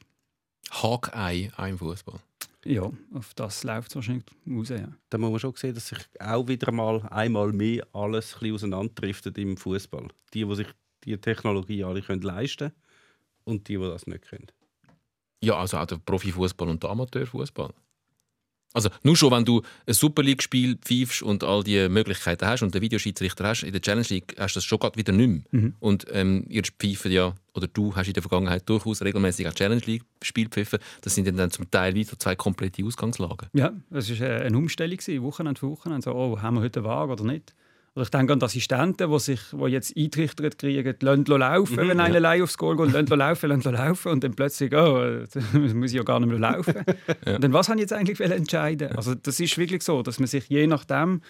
Hawkeye 0.70 1.50
auch 1.56 1.66
im 1.66 1.78
Fußball. 1.78 2.20
Ja, 2.64 2.88
auf 3.12 3.34
das 3.34 3.64
läuft 3.64 3.88
es 3.88 3.96
wahrscheinlich 3.96 4.24
raus, 4.48 4.68
ja. 4.68 4.88
Da 5.10 5.18
muss 5.18 5.30
man 5.30 5.40
schon 5.40 5.56
sehen, 5.56 5.74
dass 5.74 5.88
sich 5.88 5.98
auch 6.20 6.46
wieder 6.46 6.70
mal 6.70 7.02
einmal 7.08 7.52
mehr 7.52 7.84
alles 7.92 8.34
ein 8.34 8.38
bisschen 8.38 8.54
auseinanderdriftet 8.54 9.36
im 9.38 9.56
Fußball. 9.56 10.06
Die, 10.32 10.44
die 10.44 10.54
sich 10.54 10.68
die 11.02 11.16
Technologie 11.18 11.82
alle 11.82 12.02
können 12.02 12.22
leisten 12.22 12.68
können 12.68 12.82
und 13.44 13.66
die, 13.66 13.76
die 13.76 13.82
das 13.82 14.06
nicht 14.06 14.28
können. 14.28 14.46
Ja, 15.42 15.56
also 15.56 15.78
auch 15.78 15.86
der 15.86 15.96
Profifußball 15.96 16.68
und 16.68 16.82
der 16.82 16.90
Amateurfußball. 16.90 17.70
Also 18.74 18.88
nur 19.02 19.16
schon, 19.16 19.30
wenn 19.32 19.44
du 19.44 19.62
ein 19.86 19.94
Super 19.94 20.22
League-Spiel 20.22 20.76
pfeifst 20.76 21.22
und 21.22 21.44
all 21.44 21.62
die 21.62 21.88
Möglichkeiten 21.88 22.46
hast 22.46 22.62
und 22.62 22.74
den 22.74 22.80
Videoschiedsrichter 22.80 23.46
hast, 23.46 23.64
in 23.64 23.72
der 23.72 23.82
Challenge 23.82 24.06
League 24.08 24.34
hast 24.38 24.54
du 24.54 24.58
das 24.58 24.64
schon 24.64 24.78
gerade 24.78 24.96
wieder 24.96 25.12
nicht 25.12 25.52
mehr. 25.52 25.72
Und 25.80 26.06
ähm, 26.10 26.46
ihr 26.48 26.62
pfeift 26.62 27.04
ja, 27.06 27.34
oder 27.54 27.66
du 27.66 27.94
hast 27.94 28.06
in 28.06 28.14
der 28.14 28.22
Vergangenheit 28.22 28.66
durchaus 28.68 29.02
regelmäßig 29.02 29.46
auch 29.48 29.52
Challenge 29.52 29.82
League-Spiel 29.84 30.48
pfiffen. 30.48 30.78
Das 31.02 31.14
sind 31.14 31.26
dann 31.38 31.50
zum 31.50 31.70
Teil 31.70 31.94
wieder 31.94 32.18
zwei 32.18 32.34
komplette 32.34 32.84
Ausgangslagen. 32.84 33.48
Ja, 33.52 33.72
es 33.90 34.08
war 34.08 34.26
äh, 34.26 34.42
eine 34.46 34.56
Umstellung, 34.56 34.98
Wochenende 35.22 35.58
für 35.58 35.68
Wochenende. 35.68 36.04
So, 36.04 36.14
oh, 36.14 36.40
haben 36.40 36.56
wir 36.56 36.62
heute 36.62 36.80
eine 36.80 36.88
Waage 36.88 37.12
oder 37.12 37.24
nicht? 37.24 37.54
Oder 37.94 38.04
ich 38.04 38.10
denke 38.10 38.32
an 38.32 38.38
die 38.38 38.44
Assistenten, 38.46 39.10
die 39.10 39.18
sich 39.18 39.40
die 39.52 39.66
jetzt 39.66 39.94
eintrichtert 39.96 40.58
kriegen, 40.58 40.94
lassen 41.00 41.24
laufen, 41.26 41.76
wenn 41.76 42.00
einer 42.00 42.16
allein 42.16 42.42
aufs 42.42 42.56
Goal 42.56 42.76
geht, 42.76 42.92
lassen 42.92 43.18
laufen, 43.18 43.50
lassen 43.50 43.72
laufen 43.72 44.12
und 44.12 44.24
dann 44.24 44.34
plötzlich, 44.34 44.74
oh, 44.74 45.02
jetzt 45.20 45.36
muss 45.52 45.90
ich 45.90 45.98
ja 45.98 46.02
gar 46.02 46.18
nicht 46.18 46.30
mehr 46.30 46.38
laufen. 46.38 46.74
Und 47.26 47.44
dann, 47.44 47.52
was 47.52 47.68
haben 47.68 47.78
jetzt 47.78 47.92
eigentlich 47.92 48.18
entscheiden 48.20 48.96
Also 48.96 49.14
das 49.14 49.38
ist 49.40 49.58
wirklich 49.58 49.82
so, 49.82 50.02
dass 50.02 50.18
man 50.18 50.26
sich 50.26 50.48
je 50.48 50.66
nachdem, 50.66 51.20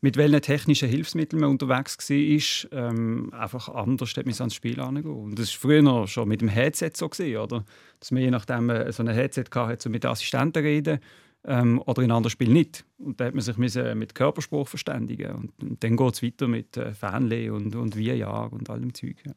mit 0.00 0.16
welchen 0.16 0.42
technischen 0.42 0.88
Hilfsmitteln 0.88 1.40
man 1.40 1.50
unterwegs 1.50 1.96
war, 2.08 2.88
ähm, 2.88 3.32
einfach 3.32 3.68
anders 3.68 4.16
hat 4.16 4.26
man 4.26 4.34
ans 4.34 4.54
Spiel 4.54 4.80
angehen. 4.80 5.06
Und 5.06 5.38
das 5.38 5.52
war 5.54 5.60
früher 5.60 6.06
schon 6.06 6.28
mit 6.28 6.40
dem 6.40 6.48
Headset 6.48 6.90
so, 6.94 7.08
gewesen, 7.08 7.36
oder? 7.36 7.64
dass 7.98 8.10
man 8.10 8.22
je 8.22 8.30
nachdem 8.30 8.70
äh, 8.70 8.92
so 8.92 9.02
ein 9.02 9.08
Headset 9.08 9.44
hatte, 9.54 9.88
um 9.88 9.92
mit 9.92 10.04
den 10.04 10.10
Assistenten 10.10 10.62
reden 10.62 11.00
ähm, 11.44 11.82
oder 11.86 12.02
in 12.02 12.10
anderen 12.10 12.30
Spielen 12.30 12.52
nicht. 12.52 12.84
Und 12.98 13.20
da 13.20 13.26
hat 13.26 13.34
man 13.34 13.42
sich 13.42 13.56
müssen 13.56 13.98
mit 13.98 14.14
Körperspruch 14.14 14.68
verständigen. 14.68 15.32
Und, 15.32 15.62
und 15.62 15.82
dann 15.82 15.96
geht 15.96 16.14
es 16.14 16.22
weiter 16.22 16.48
mit 16.48 16.76
äh, 16.76 16.92
Fanle 16.92 17.52
und, 17.52 17.74
und 17.74 17.94
VR 17.94 18.52
und 18.52 18.70
allem 18.70 18.94
Zeug. 18.94 19.16
Ja. 19.24 19.32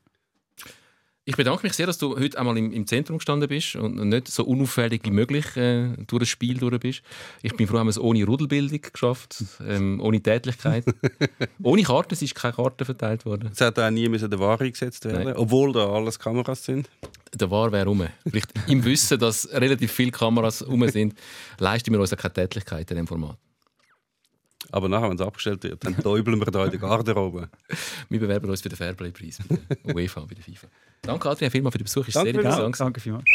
Ich 1.27 1.37
bedanke 1.37 1.65
mich 1.65 1.73
sehr, 1.73 1.87
dass 1.87 1.97
du 1.97 2.15
heute 2.15 2.37
einmal 2.37 2.55
im, 2.55 2.71
im 2.71 2.85
Zentrum 2.85 3.17
gestanden 3.17 3.49
bist 3.49 3.75
und 3.75 3.95
nicht 3.95 4.27
so 4.27 4.45
unauffällig 4.45 5.01
wie 5.05 5.09
möglich 5.09 5.57
äh, 5.57 5.87
durch 6.05 6.19
das 6.19 6.29
Spiel 6.29 6.59
durch 6.59 6.79
bist. 6.79 7.01
Ich 7.41 7.55
bin 7.55 7.65
froh, 7.65 7.79
haben 7.79 7.87
wir 7.87 7.91
es 7.91 7.99
ohne 7.99 8.23
Rudelbildung 8.23 8.79
geschafft, 8.79 9.43
ähm, 9.67 9.99
ohne 10.01 10.21
Tätlichkeit. 10.21 10.85
ohne 11.63 11.81
Karten, 11.81 12.13
es 12.13 12.21
ist 12.21 12.35
keine 12.35 12.53
Karte 12.53 12.85
verteilt 12.85 13.25
worden. 13.25 13.49
Es 13.51 13.59
hätte 13.59 13.83
auch 13.83 13.89
nie 13.89 14.07
müssen 14.07 14.29
der 14.29 14.39
Ware 14.39 14.69
gesetzt 14.69 15.03
werden, 15.05 15.23
Nein. 15.23 15.35
obwohl 15.35 15.73
da 15.73 15.89
alles 15.89 16.19
Kameras 16.19 16.63
sind. 16.63 16.91
Der 17.33 17.49
War 17.49 17.71
wäre 17.71 17.87
rum. 17.87 18.05
Vielleicht 18.29 18.53
im 18.67 18.85
Wissen, 18.85 19.17
dass 19.17 19.51
relativ 19.51 19.91
viele 19.91 20.11
Kameras 20.11 20.65
rum 20.67 20.87
sind, 20.89 21.15
leisten 21.57 21.91
wir 21.91 21.99
uns 21.99 22.13
auch 22.13 22.17
keine 22.17 22.33
Tätlichkeit 22.33 22.91
in 22.91 22.97
diesem 22.97 23.07
Format. 23.07 23.39
Aber 24.71 24.89
nachher, 24.89 25.09
wenn 25.09 25.15
es 25.15 25.21
abgestellt 25.21 25.63
wird, 25.63 25.83
dann 25.83 25.97
täubeln 25.97 26.39
wir 26.39 26.51
da 26.51 26.65
in 26.65 26.71
der 26.71 26.79
Garderobe. 26.79 27.49
Wir 28.09 28.19
bewerben 28.19 28.49
uns 28.49 28.61
für 28.61 28.69
den 28.69 28.77
Fairplay-Preis 28.77 29.39
bei 29.47 29.57
der 29.83 29.95
UEFA, 29.95 30.21
bei 30.21 30.35
der 30.35 30.43
FIFA. 30.43 30.67
Danke, 31.07 31.29
Adrian, 31.29 31.51
vielmals 31.51 31.73
für 31.73 31.79
den 31.79 31.85
Besuch. 31.85 32.07
Ist 32.07 32.15
Danke 32.15 32.31
sehr 32.31 32.41
interessant. 32.41 32.79
Danke 32.79 32.99
vielmals. 32.99 33.25